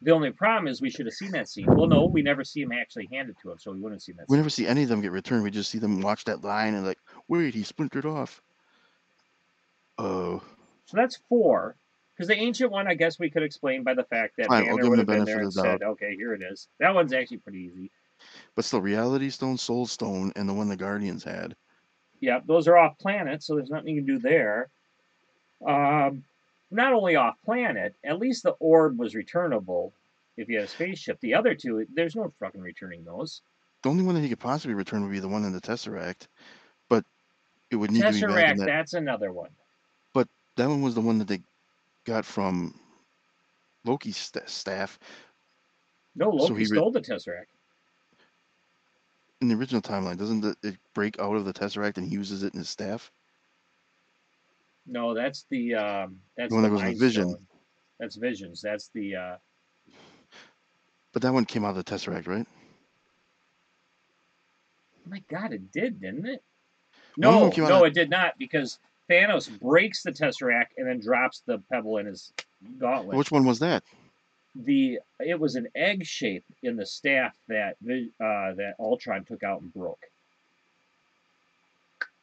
The 0.01 0.11
only 0.11 0.31
problem 0.31 0.67
is 0.67 0.81
we 0.81 0.89
should 0.89 1.05
have 1.05 1.13
seen 1.13 1.31
that 1.31 1.47
scene. 1.47 1.65
Well, 1.67 1.87
no, 1.87 2.05
we 2.05 2.21
never 2.23 2.43
see 2.43 2.61
him 2.61 2.71
actually 2.71 3.07
handed 3.11 3.37
to 3.41 3.51
him, 3.51 3.59
so 3.59 3.71
we 3.71 3.79
wouldn't 3.79 4.01
have 4.01 4.03
seen 4.03 4.15
that. 4.17 4.25
We 4.27 4.33
Scene. 4.33 4.39
never 4.39 4.49
see 4.49 4.67
any 4.67 4.83
of 4.83 4.89
them 4.89 5.01
get 5.01 5.11
returned. 5.11 5.43
We 5.43 5.51
just 5.51 5.69
see 5.69 5.77
them 5.77 6.01
watch 6.01 6.25
that 6.25 6.43
line 6.43 6.73
and 6.73 6.85
like, 6.85 6.97
wait, 7.27 7.53
he 7.53 7.63
splintered 7.63 8.05
off. 8.05 8.41
Oh, 9.97 10.41
So 10.87 10.97
that's 10.97 11.19
four. 11.29 11.75
Because 12.15 12.29
the 12.29 12.35
ancient 12.37 12.71
one, 12.71 12.87
I 12.87 12.93
guess 12.93 13.19
we 13.19 13.29
could 13.29 13.43
explain 13.43 13.83
by 13.83 13.93
the 13.93 14.05
fact 14.05 14.37
that 14.37 14.49
Banner 14.49 14.73
would 14.73 14.83
the 14.83 14.97
have 14.97 15.07
been 15.07 15.25
there 15.25 15.39
and 15.39 15.53
said, 15.53 15.83
"Okay, 15.83 16.15
here 16.15 16.33
it 16.33 16.41
is." 16.41 16.69
That 16.79 16.95
one's 16.95 17.13
actually 17.13 17.37
pretty 17.37 17.59
easy. 17.59 17.91
but 18.55 18.63
still, 18.63 18.81
Reality 18.81 19.29
Stone, 19.29 19.57
Soul 19.57 19.85
Stone, 19.85 20.31
and 20.35 20.47
the 20.47 20.53
one 20.53 20.69
the 20.69 20.77
Guardians 20.77 21.23
had. 21.23 21.55
Yeah, 22.21 22.39
those 22.45 22.67
are 22.67 22.77
off 22.77 22.97
planet, 22.97 23.43
so 23.43 23.55
there's 23.55 23.69
nothing 23.69 23.95
you 23.95 24.01
can 24.01 24.15
do 24.15 24.19
there. 24.19 24.69
Um, 25.65 26.23
not 26.71 26.93
only 26.93 27.17
off 27.17 27.35
planet, 27.43 27.93
at 28.03 28.19
least 28.19 28.43
the 28.43 28.51
orb 28.59 28.97
was 28.97 29.13
returnable 29.13 29.93
if 30.37 30.47
you 30.47 30.55
had 30.55 30.65
a 30.65 30.69
spaceship. 30.69 31.19
The 31.19 31.33
other 31.33 31.53
two, 31.53 31.85
there's 31.93 32.15
no 32.15 32.31
fucking 32.39 32.61
returning 32.61 33.03
those. 33.03 33.41
The 33.83 33.89
only 33.89 34.03
one 34.03 34.15
that 34.15 34.21
he 34.21 34.29
could 34.29 34.39
possibly 34.39 34.73
return 34.73 35.03
would 35.03 35.11
be 35.11 35.19
the 35.19 35.27
one 35.27 35.43
in 35.43 35.51
the 35.53 35.61
Tesseract, 35.61 36.27
but 36.89 37.03
it 37.69 37.75
would 37.75 37.91
need 37.91 38.01
to 38.01 38.11
be 38.11 38.21
back 38.21 38.29
Tesseract, 38.29 38.51
in 38.51 38.57
that. 38.59 38.65
that's 38.65 38.93
another 38.93 39.31
one. 39.31 39.51
But 40.13 40.27
that 40.55 40.69
one 40.69 40.81
was 40.81 40.95
the 40.95 41.01
one 41.01 41.19
that 41.19 41.27
they 41.27 41.41
got 42.05 42.25
from 42.25 42.79
Loki's 43.85 44.17
st- 44.17 44.49
staff 44.49 44.99
No, 46.15 46.29
So 46.29 46.53
Loki 46.53 46.55
he 46.55 46.65
re- 46.65 46.77
stole 46.77 46.91
the 46.91 47.01
Tesseract. 47.01 47.47
in 49.41 49.47
the 49.49 49.55
original 49.55 49.81
timeline. 49.81 50.17
Doesn't 50.17 50.43
it 50.45 50.57
it 50.63 50.77
break 50.93 51.19
out 51.19 51.35
of 51.35 51.45
the 51.45 51.53
Tesseract 51.53 51.97
and 51.97 52.07
he 52.07 52.13
uses 52.13 52.43
it 52.43 52.53
in 52.53 52.59
his 52.59 52.69
staff? 52.69 53.11
No, 54.85 55.13
that's 55.13 55.45
the 55.49 55.75
um, 55.75 56.19
that's 56.37 56.53
one 56.53 56.63
the 56.63 56.69
that 56.69 56.71
goes 56.71 56.83
with 56.83 56.99
Vision. 56.99 57.29
Stone. 57.29 57.47
That's 57.99 58.15
Visions. 58.15 58.61
That's 58.61 58.89
the 58.93 59.15
uh, 59.15 59.37
But 61.13 61.21
that 61.23 61.33
one 61.33 61.45
came 61.45 61.65
out 61.65 61.77
of 61.77 61.83
the 61.83 61.83
Tesseract, 61.83 62.27
right? 62.27 62.47
my 65.07 65.21
God, 65.29 65.53
it 65.53 65.71
did, 65.71 66.01
didn't 66.01 66.25
it? 66.25 66.43
No, 67.17 67.29
out 67.47 67.57
no, 67.57 67.83
it 67.85 67.93
did 67.93 68.09
not 68.09 68.37
because 68.37 68.79
Thanos 69.09 69.49
breaks 69.59 70.03
the 70.03 70.11
Tesseract 70.11 70.69
and 70.77 70.87
then 70.87 70.99
drops 70.99 71.41
the 71.45 71.59
pebble 71.71 71.97
in 71.97 72.07
his 72.07 72.31
gauntlet. 72.79 73.17
Which 73.17 73.31
one 73.31 73.45
was 73.45 73.59
that? 73.59 73.83
the 74.63 74.99
it 75.19 75.37
was 75.37 75.55
an 75.55 75.67
egg 75.75 76.05
shape 76.05 76.45
in 76.63 76.77
the 76.77 76.85
staff 76.85 77.35
that 77.49 77.75
uh, 77.83 78.53
that 78.55 78.73
Ultron 78.79 79.25
took 79.25 79.43
out 79.43 79.61
and 79.61 79.73
broke. 79.73 79.99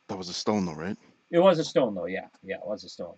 That 0.09 0.17
was 0.17 0.31
a 0.31 0.33
stone, 0.33 0.65
though, 0.65 0.73
right? 0.75 0.97
It 1.31 1.39
was 1.39 1.59
a 1.59 1.65
stone 1.65 1.95
though, 1.95 2.07
yeah, 2.07 2.29
yeah, 2.43 2.57
it 2.57 2.67
was 2.67 2.85
a 2.85 2.89
stone. 2.89 3.15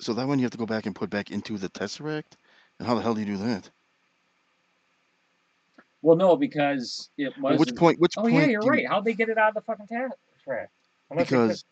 So 0.00 0.12
that 0.14 0.26
one 0.26 0.38
you 0.38 0.44
have 0.44 0.52
to 0.52 0.58
go 0.58 0.66
back 0.66 0.86
and 0.86 0.94
put 0.94 1.10
back 1.10 1.30
into 1.30 1.58
the 1.58 1.68
Tesseract. 1.70 2.36
And 2.78 2.86
how 2.86 2.94
the 2.94 3.00
hell 3.02 3.14
do 3.14 3.20
you 3.20 3.26
do 3.26 3.36
that? 3.38 3.68
Well, 6.02 6.16
no, 6.16 6.36
because 6.36 7.08
it 7.18 7.36
was. 7.38 7.42
Well, 7.42 7.56
which 7.58 7.74
point? 7.74 7.98
Which 7.98 8.14
Oh 8.16 8.22
point? 8.22 8.34
yeah, 8.34 8.46
you're 8.46 8.60
do 8.60 8.66
you- 8.66 8.72
right. 8.72 8.86
How'd 8.88 9.04
they 9.04 9.14
get 9.14 9.28
it 9.28 9.38
out 9.38 9.48
of 9.48 9.54
the 9.54 9.60
fucking 9.62 9.86
Tesseract? 9.86 10.68
Unless 11.10 11.28
Because 11.28 11.64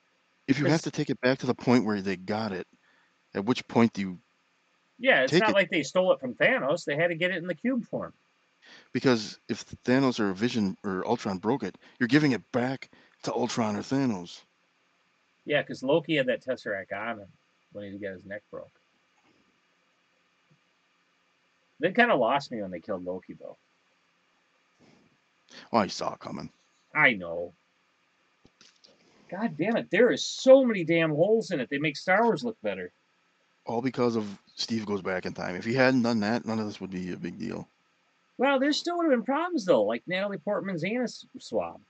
if 0.48 0.58
you 0.58 0.66
have 0.66 0.82
to 0.82 0.90
take 0.90 1.10
it 1.10 1.20
back 1.20 1.38
to 1.38 1.46
the 1.46 1.54
point 1.54 1.84
where 1.84 2.00
they 2.00 2.16
got 2.16 2.52
it, 2.52 2.66
at 3.34 3.44
which 3.44 3.66
point 3.68 3.92
do 3.92 4.00
you? 4.00 4.18
yeah, 4.98 5.22
it's 5.22 5.32
not 5.32 5.50
it- 5.50 5.54
like 5.54 5.70
they 5.70 5.82
stole 5.82 6.12
it 6.12 6.20
from 6.20 6.34
Thanos. 6.34 6.84
They 6.84 6.96
had 6.96 7.08
to 7.08 7.14
get 7.16 7.30
it 7.30 7.38
in 7.38 7.46
the 7.46 7.54
cube 7.54 7.84
form. 7.86 8.12
Because 8.92 9.38
if 9.48 9.64
Thanos 9.84 10.18
or 10.18 10.32
Vision 10.32 10.76
or 10.82 11.06
Ultron 11.06 11.38
broke 11.38 11.62
it, 11.62 11.76
you're 11.98 12.08
giving 12.08 12.32
it 12.32 12.50
back 12.52 12.90
to 13.22 13.32
Ultron 13.32 13.76
or 13.76 13.82
Thanos. 13.82 14.42
Yeah, 15.44 15.62
because 15.62 15.82
Loki 15.82 16.16
had 16.16 16.26
that 16.26 16.44
Tesseract 16.44 16.92
on 16.92 17.20
him 17.20 17.28
when 17.72 17.92
he 17.92 17.98
got 17.98 18.14
his 18.14 18.24
neck 18.24 18.42
broke. 18.50 18.72
They 21.78 21.92
kind 21.92 22.10
of 22.10 22.18
lost 22.18 22.50
me 22.50 22.62
when 22.62 22.70
they 22.70 22.80
killed 22.80 23.04
Loki, 23.04 23.34
though. 23.34 23.58
Oh, 25.72 25.78
I 25.78 25.86
saw 25.86 26.14
it 26.14 26.20
coming. 26.20 26.50
I 26.94 27.12
know. 27.12 27.52
God 29.30 29.56
damn 29.56 29.76
it, 29.76 29.90
there 29.90 30.12
is 30.12 30.24
so 30.24 30.64
many 30.64 30.84
damn 30.84 31.10
holes 31.10 31.50
in 31.50 31.60
it. 31.60 31.68
They 31.70 31.78
make 31.78 31.96
Star 31.96 32.24
Wars 32.24 32.44
look 32.44 32.56
better. 32.62 32.92
All 33.64 33.82
because 33.82 34.14
of 34.14 34.38
Steve 34.54 34.86
goes 34.86 35.02
back 35.02 35.26
in 35.26 35.34
time. 35.34 35.56
If 35.56 35.64
he 35.64 35.74
hadn't 35.74 36.02
done 36.02 36.20
that, 36.20 36.46
none 36.46 36.60
of 36.60 36.66
this 36.66 36.80
would 36.80 36.90
be 36.90 37.12
a 37.12 37.16
big 37.16 37.38
deal. 37.38 37.68
Well, 38.38 38.60
there 38.60 38.72
still 38.72 38.96
would 38.98 39.04
have 39.04 39.12
been 39.12 39.24
problems 39.24 39.64
though, 39.64 39.82
like 39.82 40.02
Natalie 40.06 40.38
Portman's 40.38 40.84
anus 40.84 41.26
swab. 41.38 41.80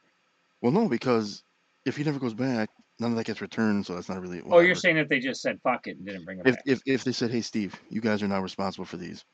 Well, 0.62 0.72
no, 0.72 0.88
because 0.88 1.42
if 1.84 1.96
he 1.96 2.04
never 2.04 2.18
goes 2.18 2.34
back, 2.34 2.70
none 2.98 3.10
of 3.10 3.16
that 3.16 3.26
gets 3.26 3.40
returned, 3.40 3.84
so 3.84 3.94
that's 3.94 4.08
not 4.08 4.20
really. 4.20 4.42
Oh, 4.48 4.60
you're 4.60 4.74
saying 4.74 4.96
that 4.96 5.08
they 5.08 5.18
just 5.18 5.42
said 5.42 5.60
fuck 5.62 5.86
it 5.86 5.96
and 5.98 6.06
didn't 6.06 6.24
bring 6.24 6.38
him 6.38 6.46
if, 6.46 6.54
back? 6.54 6.62
if 6.66 6.80
if 6.86 7.04
they 7.04 7.12
said, 7.12 7.30
"Hey, 7.30 7.42
Steve, 7.42 7.78
you 7.90 8.00
guys 8.00 8.22
are 8.22 8.28
now 8.28 8.40
responsible 8.40 8.86
for 8.86 8.96
these," 8.96 9.24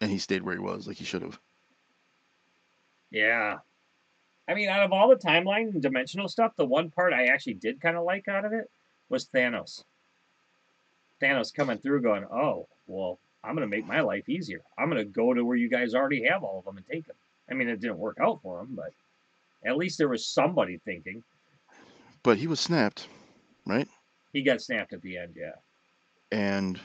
and 0.00 0.10
he 0.10 0.18
stayed 0.18 0.42
where 0.42 0.54
he 0.54 0.60
was, 0.60 0.86
like 0.86 0.96
he 0.96 1.04
should 1.04 1.22
have. 1.22 1.38
Yeah. 3.10 3.58
I 4.50 4.54
mean, 4.54 4.68
out 4.68 4.82
of 4.82 4.92
all 4.92 5.08
the 5.08 5.14
timeline 5.14 5.72
and 5.72 5.80
dimensional 5.80 6.26
stuff, 6.26 6.56
the 6.56 6.64
one 6.64 6.90
part 6.90 7.12
I 7.12 7.26
actually 7.26 7.54
did 7.54 7.80
kind 7.80 7.96
of 7.96 8.02
like 8.02 8.26
out 8.26 8.44
of 8.44 8.52
it 8.52 8.68
was 9.08 9.26
Thanos. 9.26 9.84
Thanos 11.22 11.54
coming 11.54 11.78
through 11.78 12.02
going, 12.02 12.24
oh, 12.24 12.66
well, 12.88 13.20
I'm 13.44 13.54
going 13.54 13.68
to 13.68 13.76
make 13.76 13.86
my 13.86 14.00
life 14.00 14.28
easier. 14.28 14.60
I'm 14.76 14.90
going 14.90 14.98
to 14.98 15.04
go 15.04 15.32
to 15.32 15.44
where 15.44 15.56
you 15.56 15.68
guys 15.68 15.94
already 15.94 16.24
have 16.24 16.42
all 16.42 16.58
of 16.58 16.64
them 16.64 16.78
and 16.78 16.86
take 16.88 17.06
them. 17.06 17.14
I 17.48 17.54
mean, 17.54 17.68
it 17.68 17.80
didn't 17.80 17.98
work 17.98 18.18
out 18.20 18.40
for 18.42 18.58
him, 18.58 18.70
but 18.72 18.92
at 19.64 19.76
least 19.76 19.98
there 19.98 20.08
was 20.08 20.26
somebody 20.26 20.78
thinking. 20.84 21.22
But 22.24 22.36
he 22.36 22.48
was 22.48 22.58
snapped, 22.58 23.06
right? 23.66 23.86
He 24.32 24.42
got 24.42 24.60
snapped 24.60 24.92
at 24.92 25.02
the 25.02 25.16
end, 25.16 25.34
yeah. 25.36 25.52
And 26.32 26.80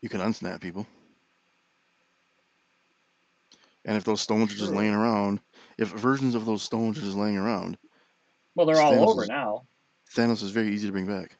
you 0.00 0.08
can 0.08 0.20
unsnap 0.20 0.60
people. 0.60 0.88
And 3.84 3.96
if 3.96 4.02
those 4.02 4.20
stones 4.20 4.52
are 4.52 4.56
just 4.56 4.72
laying 4.72 4.94
around, 4.94 5.38
if 5.78 5.88
versions 5.88 6.34
of 6.34 6.46
those 6.46 6.62
stones 6.62 6.98
are 6.98 7.02
just 7.02 7.16
laying 7.16 7.36
around, 7.36 7.76
Well, 8.54 8.66
they're 8.66 8.80
all 8.80 8.92
Thanos 8.94 9.08
over 9.08 9.22
is- 9.22 9.28
now. 9.28 9.66
Thanos 10.14 10.42
is 10.42 10.50
very 10.50 10.68
easy 10.72 10.86
to 10.86 10.92
bring 10.92 11.06
back. 11.06 11.36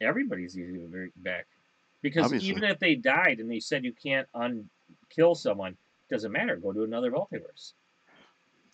Everybody's 0.00 0.56
easy 0.56 0.78
to 0.78 0.86
bring 0.86 1.10
back 1.16 1.46
because 2.02 2.26
Obviously. 2.26 2.48
even 2.50 2.64
if 2.64 2.78
they 2.78 2.94
died 2.94 3.40
and 3.40 3.50
they 3.50 3.58
said 3.60 3.84
you 3.84 3.92
can't 3.92 4.28
un- 4.34 4.68
kill 5.10 5.34
someone, 5.34 5.76
doesn't 6.10 6.30
matter. 6.30 6.56
Go 6.56 6.72
to 6.72 6.84
another 6.84 7.10
multiverse. 7.10 7.72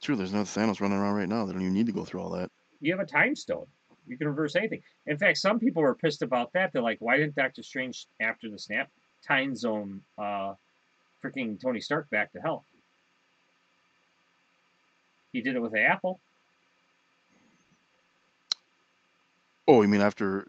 True, 0.03 0.17
there's 0.17 0.35
no 0.35 0.43
Thanos 0.43 0.81
running 0.81 0.99
around 0.99 1.15
right 1.15 1.29
now. 1.29 1.47
They 1.47 1.53
don't 1.53 1.63
even 1.63 1.73
need 1.73 1.87
to 1.87 1.93
go 1.93 2.05
through 2.05 2.21
all 2.21 2.31
that. 2.31 2.51
You 2.81 2.93
have 2.93 3.01
a 3.01 3.07
time 3.11 3.35
stone. 3.35 3.67
You 4.07 4.19
can 4.19 4.29
reverse 4.29 4.55
anything. 4.55 4.83
In 5.07 5.17
fact, 5.17 5.39
some 5.39 5.59
people 5.59 5.81
were 5.83 5.95
pissed 5.95 6.21
about 6.21 6.53
that. 6.53 6.73
They're 6.73 6.83
like, 6.83 6.99
why 7.01 7.17
didn't 7.17 7.35
Doctor 7.37 7.63
Strange, 7.63 8.07
after 8.21 8.51
the 8.51 8.59
snap, 8.59 8.91
time 9.27 9.57
zone 9.57 10.03
uh, 10.19 10.55
freaking 11.25 11.59
Tony 11.59 11.81
Stark 11.81 12.11
back 12.11 12.33
to 12.33 12.41
health? 12.41 12.67
He 15.35 15.41
did 15.43 15.57
it 15.57 15.61
with 15.61 15.75
apple. 15.75 16.21
Oh, 19.67 19.83
you 19.83 19.89
mean 19.89 20.01
after 20.01 20.47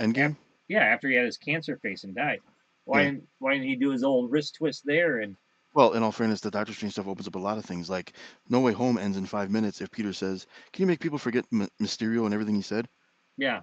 Endgame? 0.00 0.36
Yeah, 0.68 0.84
after 0.84 1.08
he 1.08 1.16
had 1.16 1.26
his 1.26 1.36
cancer 1.36 1.76
face 1.78 2.04
and 2.04 2.14
died. 2.14 2.38
Why 2.84 3.00
Yeah. 3.02 3.10
didn't 3.10 3.28
Why 3.40 3.54
didn't 3.54 3.66
he 3.66 3.74
do 3.74 3.90
his 3.90 4.04
old 4.04 4.30
wrist 4.30 4.54
twist 4.54 4.84
there? 4.86 5.18
And 5.18 5.36
Well, 5.74 5.94
in 5.94 6.04
all 6.04 6.12
fairness, 6.12 6.40
the 6.40 6.52
Doctor 6.52 6.72
Strange 6.72 6.92
stuff 6.92 7.08
opens 7.08 7.26
up 7.26 7.34
a 7.34 7.40
lot 7.40 7.58
of 7.58 7.64
things. 7.64 7.90
Like 7.90 8.12
No 8.48 8.60
Way 8.60 8.72
Home 8.74 8.96
ends 8.96 9.16
in 9.16 9.26
five 9.26 9.50
minutes 9.50 9.80
if 9.80 9.90
Peter 9.90 10.12
says, 10.12 10.46
"Can 10.72 10.82
you 10.82 10.86
make 10.86 11.00
people 11.00 11.18
forget 11.18 11.44
M- 11.52 11.68
Mysterio 11.82 12.24
and 12.24 12.32
everything 12.32 12.54
he 12.54 12.62
said?" 12.62 12.88
yeah, 13.36 13.62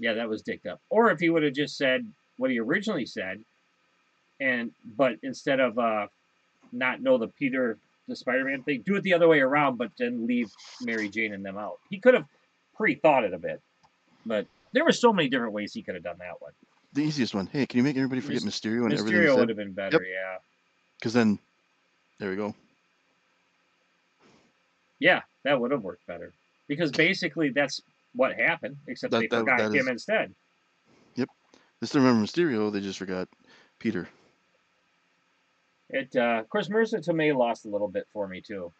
yeah, 0.00 0.14
that 0.14 0.28
was 0.28 0.42
dicked 0.42 0.66
up. 0.66 0.80
Or 0.90 1.12
if 1.12 1.20
he 1.20 1.30
would 1.30 1.44
have 1.44 1.54
just 1.54 1.76
said 1.76 2.12
what 2.38 2.50
he 2.50 2.58
originally 2.58 3.06
said, 3.06 3.44
and 4.40 4.72
but 4.96 5.14
instead 5.22 5.60
of 5.60 5.78
uh, 5.78 6.08
not 6.72 7.00
know 7.00 7.18
the 7.18 7.28
Peter 7.28 7.78
the 8.08 8.16
Spider-Man 8.16 8.62
thing, 8.62 8.82
do 8.84 8.96
it 8.96 9.02
the 9.02 9.14
other 9.14 9.28
way 9.28 9.40
around, 9.40 9.76
but 9.76 9.90
then 9.98 10.26
leave 10.26 10.50
Mary 10.82 11.08
Jane 11.08 11.32
and 11.34 11.44
them 11.44 11.56
out. 11.58 11.78
He 11.90 11.98
could 12.00 12.14
have 12.14 12.24
pre-thought 12.76 13.24
it 13.24 13.34
a 13.34 13.38
bit, 13.38 13.60
but 14.26 14.46
there 14.72 14.84
were 14.84 14.92
so 14.92 15.12
many 15.12 15.28
different 15.28 15.52
ways 15.52 15.72
he 15.72 15.82
could 15.82 15.94
have 15.94 16.04
done 16.04 16.16
that 16.18 16.40
one. 16.40 16.52
The 16.94 17.02
easiest 17.02 17.34
one. 17.34 17.46
Hey, 17.46 17.66
can 17.66 17.76
you 17.78 17.84
make 17.84 17.96
everybody 17.96 18.20
forget 18.20 18.42
Mys- 18.42 18.60
Mysterio 18.60 18.84
and 18.84 18.92
everything 18.94 19.20
Mysterio 19.20 19.36
would 19.36 19.48
have 19.48 19.58
been 19.58 19.72
better, 19.72 20.02
yep. 20.02 20.10
yeah. 20.10 20.36
Because 20.98 21.12
then, 21.12 21.38
there 22.18 22.30
we 22.30 22.36
go. 22.36 22.54
Yeah, 24.98 25.22
that 25.44 25.60
would 25.60 25.70
have 25.70 25.82
worked 25.82 26.06
better. 26.06 26.32
Because 26.66 26.90
basically 26.90 27.50
that's 27.50 27.80
what 28.14 28.34
happened, 28.34 28.76
except 28.86 29.10
That- 29.12 29.20
they 29.20 29.26
that- 29.28 29.38
forgot 29.40 29.58
that 29.58 29.66
him 29.74 29.86
is- 29.86 29.88
instead. 29.88 30.34
Yep. 31.14 31.28
They 31.80 31.86
still 31.86 32.00
remember 32.02 32.26
Mysterio. 32.26 32.72
They 32.72 32.80
just 32.80 32.98
forgot 32.98 33.28
Peter. 33.78 34.08
It 35.90 36.14
uh, 36.16 36.40
of 36.40 36.48
course 36.48 36.68
Marisa 36.68 37.04
Tomei 37.04 37.36
lost 37.36 37.64
a 37.64 37.68
little 37.68 37.88
bit 37.88 38.06
for 38.12 38.28
me 38.28 38.40
too. 38.40 38.72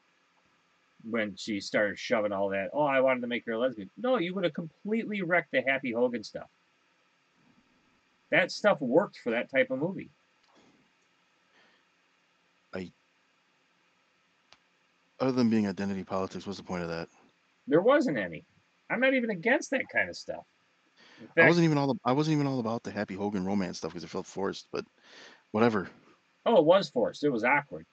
When 1.09 1.37
she 1.37 1.61
started 1.61 1.99
shoving 1.99 2.33
all 2.33 2.51
that, 2.51 2.71
oh, 2.73 2.83
I 2.83 3.01
wanted 3.01 3.21
to 3.21 3.29
make 3.29 3.47
her 3.47 3.53
a 3.53 3.59
lesbian. 3.59 3.89
No, 3.97 4.19
you 4.19 4.35
would 4.35 4.45
have 4.45 4.53
completely 4.53 5.23
wrecked 5.23 5.53
the 5.53 5.63
Happy 5.67 5.93
Hogan 5.93 6.25
stuff. 6.25 6.49
That 8.31 8.51
stuff 8.51 8.81
worked 8.81 9.19
for 9.23 9.31
that 9.31 9.51
type 9.51 9.71
of 9.71 9.79
movie. 9.79 10.11
I. 12.75 12.91
Other 15.21 15.33
than 15.33 15.49
being 15.49 15.67
identity 15.67 16.05
politics, 16.05 16.47
what's 16.47 16.59
the 16.59 16.65
point 16.65 16.83
of 16.83 16.89
that? 16.91 17.09
There 17.67 17.81
wasn't 17.81 18.19
any. 18.19 18.45
I'm 18.91 19.01
not 19.01 19.15
even 19.15 19.31
against 19.31 19.71
that 19.71 19.89
kind 19.91 20.09
of 20.09 20.17
stuff. 20.17 20.45
In 21.37 21.45
I 21.45 21.49
wasn't 21.49 21.65
even 21.65 21.79
all. 21.79 21.97
I 22.05 22.13
wasn't 22.13 22.35
even 22.35 22.47
all 22.47 22.61
about 22.61 22.83
the 22.83 22.91
Happy 22.91 23.15
Hogan 23.15 23.45
romance 23.45 23.79
stuff 23.79 23.93
because 23.93 24.05
it 24.05 24.11
felt 24.11 24.27
forced. 24.27 24.67
But 24.73 24.85
whatever. 25.53 25.89
Oh, 26.49 26.57
it 26.59 26.65
was 26.65 26.89
forced. 26.89 27.25
It 27.25 27.29
was 27.29 27.45
awkward, 27.45 27.85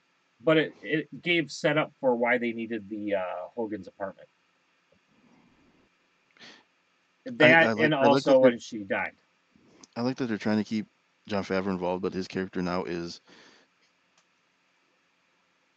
but 0.41 0.58
it, 0.58 0.74
it 0.82 1.22
gave 1.22 1.51
setup 1.51 1.91
for 1.99 2.16
why 2.16 2.38
they 2.38 2.53
needed 2.53 2.89
the 2.89 3.16
uh, 3.16 3.22
Hogan's 3.53 3.88
apartment. 3.88 4.30
That 7.26 7.76
like- 7.76 7.84
and 7.84 7.93
I 7.93 7.99
like 7.99 8.08
also 8.08 8.32
that 8.32 8.38
they- 8.38 8.41
when 8.49 8.60
she 8.60 8.84
died. 8.84 9.12
I 9.97 10.01
like 10.01 10.16
that 10.18 10.28
they're 10.28 10.38
trying 10.38 10.58
to 10.58 10.64
keep 10.64 10.88
Jon 11.28 11.43
Favreau 11.43 11.68
involved, 11.68 12.01
but 12.01 12.14
his 12.14 12.28
character 12.28 12.62
now 12.62 12.84
is 12.84 13.20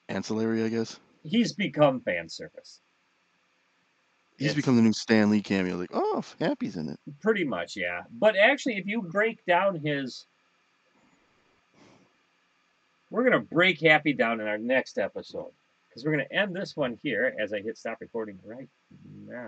ancillary, 0.08 0.62
I 0.64 0.68
guess. 0.68 0.98
He's 1.24 1.52
become 1.52 2.00
fan 2.00 2.28
service. 2.28 2.80
He's 4.36 4.48
It's- 4.50 4.56
become 4.56 4.76
the 4.76 4.82
new 4.82 4.92
Stan 4.92 5.30
Lee 5.30 5.42
cameo. 5.42 5.76
Like, 5.76 5.90
oh, 5.92 6.22
Happy's 6.40 6.76
in 6.76 6.88
it. 6.88 7.00
Pretty 7.20 7.44
much, 7.44 7.76
yeah. 7.76 8.02
But 8.12 8.36
actually, 8.36 8.76
if 8.76 8.86
you 8.86 9.02
break 9.02 9.44
down 9.46 9.74
his. 9.84 10.26
We're 13.10 13.28
going 13.28 13.40
to 13.40 13.54
break 13.54 13.80
Happy 13.80 14.12
down 14.12 14.40
in 14.40 14.48
our 14.48 14.58
next 14.58 14.98
episode. 14.98 15.52
Because 15.88 16.04
we're 16.04 16.12
going 16.12 16.26
to 16.28 16.36
end 16.36 16.54
this 16.54 16.76
one 16.76 16.98
here 17.02 17.34
as 17.42 17.52
I 17.52 17.60
hit 17.60 17.78
stop 17.78 17.98
recording 18.00 18.38
right 18.44 18.68
now. 19.26 19.46